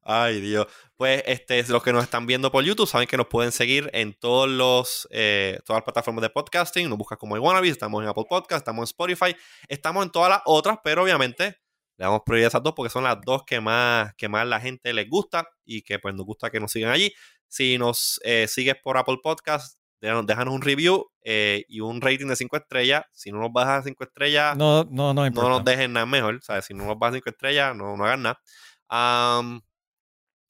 Ay, 0.05 0.41
Dios. 0.41 0.69
Pues 1.03 1.21
este, 1.27 1.67
los 1.67 1.83
que 1.83 1.93
nos 1.93 2.05
están 2.05 2.27
viendo 2.27 2.53
por 2.53 2.63
YouTube 2.63 2.87
saben 2.87 3.09
que 3.09 3.17
nos 3.17 3.27
pueden 3.27 3.51
seguir 3.51 3.91
en 3.93 4.15
todos 4.15 4.49
los, 4.49 5.09
eh, 5.11 5.59
todas 5.65 5.79
las 5.79 5.83
plataformas 5.85 6.23
de 6.23 6.31
podcasting. 6.31 6.89
Nos 6.89 6.97
buscas 6.97 7.19
como 7.19 7.37
iWannabes, 7.37 7.73
estamos 7.73 8.05
en 8.05 8.09
Apple 8.09 8.27
Podcast, 8.29 8.61
estamos 8.61 8.83
en 8.83 8.85
Spotify, 8.85 9.37
estamos 9.67 10.05
en 10.05 10.13
todas 10.13 10.31
las 10.31 10.43
otras, 10.45 10.79
pero 10.85 11.03
obviamente 11.03 11.59
le 11.97 12.05
damos 12.05 12.21
prioridad 12.25 12.47
a 12.47 12.49
esas 12.51 12.63
dos 12.63 12.75
porque 12.77 12.89
son 12.89 13.03
las 13.03 13.17
dos 13.21 13.43
que 13.45 13.61
más, 13.61 14.15
que 14.15 14.29
más 14.29 14.47
la 14.47 14.61
gente 14.61 14.93
les 14.93 15.09
gusta 15.09 15.45
y 15.65 15.83
que 15.83 15.99
pues 15.99 16.15
nos 16.15 16.25
gusta 16.25 16.51
que 16.51 16.61
nos 16.61 16.71
sigan 16.71 16.93
allí. 16.93 17.13
Si 17.49 17.79
nos 17.79 18.21
eh, 18.23 18.47
sigues 18.47 18.77
por 18.81 18.97
Apple 18.97 19.19
Podcast, 19.25 19.81
déjanos, 20.01 20.25
déjanos 20.25 20.55
un 20.55 20.63
review 20.63 21.11
eh, 21.25 21.65
y 21.67 21.81
un 21.81 22.01
rating 22.01 22.29
de 22.29 22.37
5 22.37 22.59
estrellas. 22.59 23.03
Si 23.11 23.33
no 23.33 23.41
nos 23.41 23.53
bajas 23.53 23.81
a 23.81 23.83
5 23.83 24.05
estrellas, 24.05 24.57
No, 24.57 24.85
no, 24.85 25.13
no 25.13 25.29
no 25.29 25.49
nos 25.49 25.65
dejen 25.65 25.95
nada 25.95 26.07
mejor. 26.07 26.39
¿sabes? 26.45 26.67
Si 26.67 26.75
no 26.75 26.85
nos 26.87 26.97
vas 26.97 27.13
cinco 27.13 27.29
estrellas, 27.29 27.75
no, 27.75 27.97
no 27.97 28.05
hagan 28.05 28.23
nada. 28.23 28.41
Am, 28.89 29.63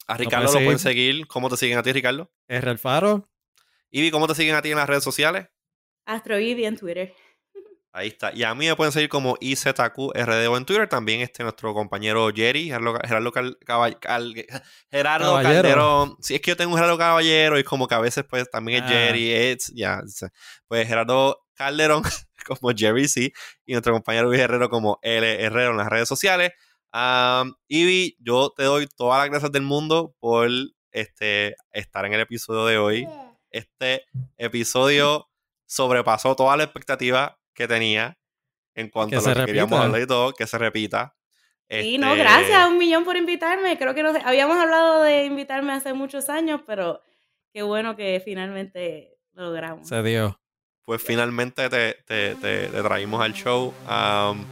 a 0.06 0.16
Ricardo 0.16 0.52
lo 0.52 0.60
pueden 0.64 0.78
seguir. 0.78 1.26
¿Cómo 1.26 1.48
te 1.48 1.56
siguen 1.56 1.78
a 1.78 1.82
ti, 1.82 1.92
Ricardo? 1.92 2.30
R 2.48 2.70
el 2.70 2.78
Faro. 2.78 3.28
Ivy, 3.90 4.10
¿cómo 4.10 4.26
te 4.26 4.34
siguen 4.34 4.54
a 4.54 4.62
ti 4.62 4.70
en 4.70 4.76
las 4.78 4.88
redes 4.88 5.04
sociales? 5.04 5.48
Astro 6.06 6.38
Ivy 6.38 6.64
en 6.64 6.76
Twitter. 6.76 7.14
Ahí 7.94 8.08
está. 8.08 8.32
Y 8.34 8.42
a 8.42 8.54
mí 8.54 8.66
me 8.66 8.74
pueden 8.74 8.90
seguir 8.90 9.10
como 9.10 9.36
IZQRDO 9.38 10.56
en 10.56 10.64
Twitter. 10.64 10.88
También 10.88 11.20
este 11.20 11.42
nuestro 11.42 11.74
compañero 11.74 12.30
Jerry, 12.34 12.64
Gerardo, 12.64 12.98
Gerardo 13.04 13.32
Cal- 13.32 13.58
Gerardo. 14.90 15.42
Calderón. 15.42 16.16
Sí, 16.20 16.34
es 16.34 16.40
que 16.40 16.52
yo 16.52 16.56
tengo 16.56 16.72
un 16.72 16.78
Gerardo 16.78 16.96
Caballero 16.96 17.58
y 17.58 17.64
como 17.64 17.86
que 17.86 17.94
a 17.94 18.00
veces 18.00 18.24
pues 18.28 18.50
también 18.50 18.82
es 18.82 18.90
Ah. 18.90 18.94
Jerry. 18.94 19.30
Es, 19.32 19.70
ya, 19.74 20.00
pues 20.68 20.88
Gerardo 20.88 21.44
Calderón 21.54 22.02
como 22.46 22.72
Jerry 22.74 23.08
sí. 23.08 23.30
Y 23.66 23.72
nuestro 23.72 23.92
compañero 23.92 24.28
Luis 24.28 24.40
Herrero 24.40 24.70
como 24.70 24.98
L 25.02 25.44
Herrero 25.44 25.72
en 25.72 25.76
las 25.76 25.88
redes 25.88 26.08
sociales. 26.08 26.52
Um, 26.94 27.54
Ivy, 27.68 28.16
yo 28.20 28.50
te 28.54 28.64
doy 28.64 28.86
todas 28.86 29.20
las 29.20 29.30
gracias 29.30 29.50
del 29.52 29.62
mundo 29.62 30.14
por 30.20 30.48
este, 30.90 31.56
estar 31.72 32.04
en 32.04 32.12
el 32.12 32.20
episodio 32.20 32.66
de 32.66 32.78
hoy. 32.78 33.08
Este 33.50 34.04
episodio 34.36 35.28
sobrepasó 35.66 36.36
todas 36.36 36.56
las 36.58 36.66
expectativas 36.66 37.32
que 37.54 37.66
tenía 37.66 38.18
en 38.74 38.88
cuanto 38.88 39.10
Que 39.22 39.30
a 39.30 39.34
lo 39.34 39.40
que 39.40 39.46
queríamos 39.46 39.78
hablar 39.78 40.00
y 40.02 40.06
todo, 40.06 40.32
que 40.32 40.46
se 40.46 40.58
repita. 40.58 41.14
Y 41.68 41.96
no, 41.96 42.08
Este, 42.12 42.18
gracias 42.22 42.68
un 42.68 42.76
millón 42.78 43.04
por 43.04 43.16
invitarme. 43.16 43.78
Creo 43.78 43.94
que 43.94 44.02
no 44.02 44.12
sé, 44.12 44.20
habíamos 44.24 44.56
hablado 44.58 45.02
de 45.02 45.24
invitarme 45.24 45.72
hace 45.72 45.94
muchos 45.94 46.28
años, 46.28 46.60
pero 46.66 47.00
qué 47.54 47.62
bueno 47.62 47.96
que 47.96 48.20
finalmente 48.22 49.16
lo 49.32 49.44
logramos. 49.44 49.88
Se 49.88 50.02
dio. 50.02 50.38
Pues 50.84 51.02
finalmente 51.02 51.70
te, 51.70 51.94
te, 52.06 52.34
te- 52.34 52.66
te 52.66 52.82
traímos 52.82 53.22
al 53.22 53.32
show. 53.32 53.72
Um, 53.88 54.44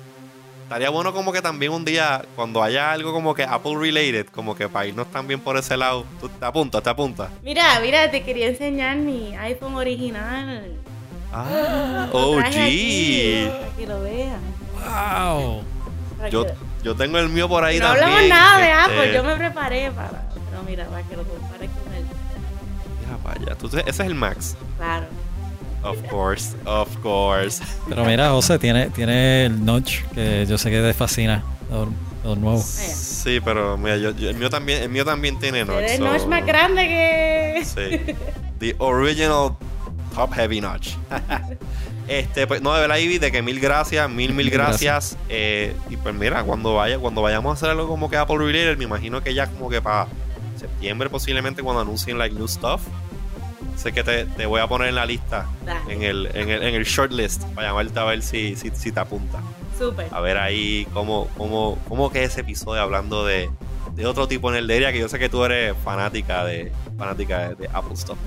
estaría 0.70 0.88
bueno 0.90 1.12
como 1.12 1.32
que 1.32 1.42
también 1.42 1.72
un 1.72 1.84
día, 1.84 2.24
cuando 2.36 2.62
haya 2.62 2.92
algo 2.92 3.12
como 3.12 3.34
que 3.34 3.42
Apple 3.42 3.72
related, 3.76 4.26
como 4.28 4.54
que 4.54 4.68
para 4.68 4.86
irnos 4.86 5.10
también 5.10 5.40
por 5.40 5.56
ese 5.56 5.76
lado, 5.76 6.06
tú 6.20 6.28
te 6.28 6.44
apuntas, 6.44 6.80
te 6.80 6.88
apuntas. 6.88 7.28
Mira, 7.42 7.80
mira, 7.80 8.08
te 8.08 8.22
quería 8.22 8.46
enseñar 8.46 8.96
mi 8.98 9.34
iPhone 9.34 9.74
original. 9.74 10.72
Ah, 11.32 12.06
Lo 12.12 12.30
OG. 12.30 12.38
aquí, 12.44 13.48
Para 13.48 13.76
que 13.76 13.86
lo 13.88 14.02
vean. 14.02 14.40
¡Wow! 14.76 15.62
Yo, 16.30 16.46
que- 16.46 16.54
yo 16.84 16.94
tengo 16.94 17.18
el 17.18 17.28
mío 17.30 17.48
por 17.48 17.64
ahí 17.64 17.80
no 17.80 17.86
también. 17.86 18.04
hablamos 18.04 18.28
nada 18.28 18.58
de 18.58 18.62
este, 18.62 18.72
Apple, 19.00 19.12
yo 19.14 19.24
me 19.24 19.34
preparé 19.36 19.90
para. 19.90 20.28
Pero 20.50 20.62
mira, 20.64 20.84
para 20.86 21.02
que 21.02 21.16
lo 21.16 21.24
compares 21.24 21.70
con 21.70 21.92
él. 21.94 22.04
mira 23.00 23.16
para 23.24 23.40
allá. 23.42 23.54
Tú- 23.56 23.66
ese 23.66 23.82
es 23.88 23.98
el 24.00 24.14
Max. 24.14 24.56
Claro. 24.76 25.06
Of 25.82 26.02
course, 26.10 26.54
of 26.66 26.94
course. 26.98 27.62
Pero 27.88 28.04
mira, 28.04 28.30
José, 28.30 28.58
tiene, 28.58 28.90
tiene 28.90 29.46
el 29.46 29.64
notch 29.64 30.02
que 30.14 30.44
yo 30.46 30.58
sé 30.58 30.70
que 30.70 30.80
te 30.80 30.92
fascina. 30.92 31.42
Lo, 31.70 32.36
nuevo. 32.36 32.62
Sí, 32.62 33.40
pero 33.42 33.78
mira, 33.78 33.96
yo, 33.96 34.10
yo- 34.10 34.28
el 34.28 34.36
mío 34.36 34.50
también, 34.50 34.82
el 34.82 34.88
mío 34.90 35.04
también 35.06 35.38
tiene 35.38 35.64
notch. 35.64 35.96
So- 35.96 36.04
notch 36.04 36.26
más 36.26 36.44
grande 36.44 36.82
que. 36.86 37.62
Sí. 37.64 38.14
The 38.58 38.74
original 38.78 39.56
top 40.14 40.34
heavy 40.34 40.60
notch. 40.60 40.90
este, 42.08 42.46
pues 42.46 42.60
no, 42.60 42.74
de 42.74 42.80
verdad, 42.82 42.96
Ivy, 42.98 43.18
de 43.18 43.32
que 43.32 43.40
mil 43.40 43.58
gracias, 43.58 44.08
mil, 44.10 44.34
mil 44.34 44.50
gracias. 44.50 45.16
Eh, 45.30 45.74
y 45.88 45.96
pues 45.96 46.14
mira, 46.14 46.42
cuando 46.42 46.74
vaya, 46.74 46.98
cuando 46.98 47.22
vayamos 47.22 47.50
a 47.50 47.52
hacer 47.54 47.70
algo 47.70 47.88
como 47.88 48.10
que 48.10 48.18
Apple 48.18 48.36
Related, 48.36 48.76
me 48.76 48.84
imagino 48.84 49.22
que 49.22 49.32
ya 49.32 49.46
como 49.46 49.70
que 49.70 49.80
para 49.80 50.06
septiembre 50.58 51.08
posiblemente 51.08 51.62
cuando 51.62 51.80
anuncien 51.80 52.18
like 52.18 52.34
new 52.34 52.46
stuff. 52.48 52.82
Sé 53.80 53.92
que 53.92 54.04
te, 54.04 54.26
te 54.26 54.44
voy 54.44 54.60
a 54.60 54.66
poner 54.66 54.88
en 54.88 54.94
la 54.94 55.06
lista, 55.06 55.46
Dale, 55.64 55.80
en 55.94 56.02
el, 56.02 56.28
en 56.34 56.50
el, 56.50 56.62
en 56.62 56.74
el 56.74 56.84
shortlist, 56.84 57.44
para 57.54 57.68
llamarte 57.68 57.98
a 57.98 58.04
ver 58.04 58.22
si, 58.22 58.54
si, 58.54 58.70
si 58.74 58.92
te 58.92 59.00
apunta. 59.00 59.40
Súper. 59.78 60.08
A 60.12 60.20
ver 60.20 60.36
ahí 60.36 60.86
cómo, 60.92 61.28
cómo, 61.38 61.78
cómo 61.88 62.10
que 62.10 62.24
ese 62.24 62.42
episodio 62.42 62.82
hablando 62.82 63.24
de, 63.24 63.48
de 63.94 64.06
otro 64.06 64.28
tipo 64.28 64.50
en 64.50 64.56
el 64.56 64.66
de 64.66 64.92
que 64.92 64.98
yo 64.98 65.08
sé 65.08 65.18
que 65.18 65.30
tú 65.30 65.42
eres 65.44 65.74
fanática 65.82 66.44
de 66.44 66.70
fanática 66.98 67.48
de, 67.48 67.54
de 67.54 67.68
Apple 67.72 67.96
Stuff. 67.96 68.18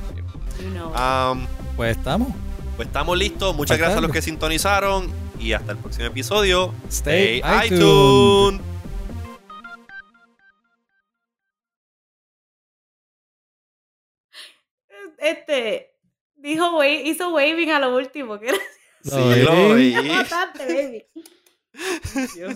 Um, 0.96 1.46
Pues 1.76 1.98
estamos. 1.98 2.30
pues 2.76 2.88
estamos 2.88 3.18
listos. 3.18 3.56
Muchas 3.56 3.78
Falta 3.78 3.86
gracias 3.86 3.98
a 4.00 4.02
los 4.02 4.12
que 4.12 4.22
sintonizaron. 4.22 5.12
Y 5.40 5.54
hasta 5.54 5.74
el 5.74 5.78
próximo 5.78 6.06
episodio. 6.08 6.74
Stay 6.90 7.40
Stay 7.40 7.68
iTunes. 7.68 8.62
Este. 15.24 15.96
Dijo, 16.36 16.76
wa- 16.78 16.88
hizo 16.88 17.30
waving 17.34 17.70
a 17.72 17.80
lo 17.80 17.96
último, 17.96 18.40
que 18.40 18.50
era 18.50 18.58
Lo 19.04 19.12
Sí, 19.12 19.42
lo 19.44 19.76
vi. 19.76 20.10
bastante, 20.10 20.66
baby. 20.66 21.06
Dios. 22.36 22.56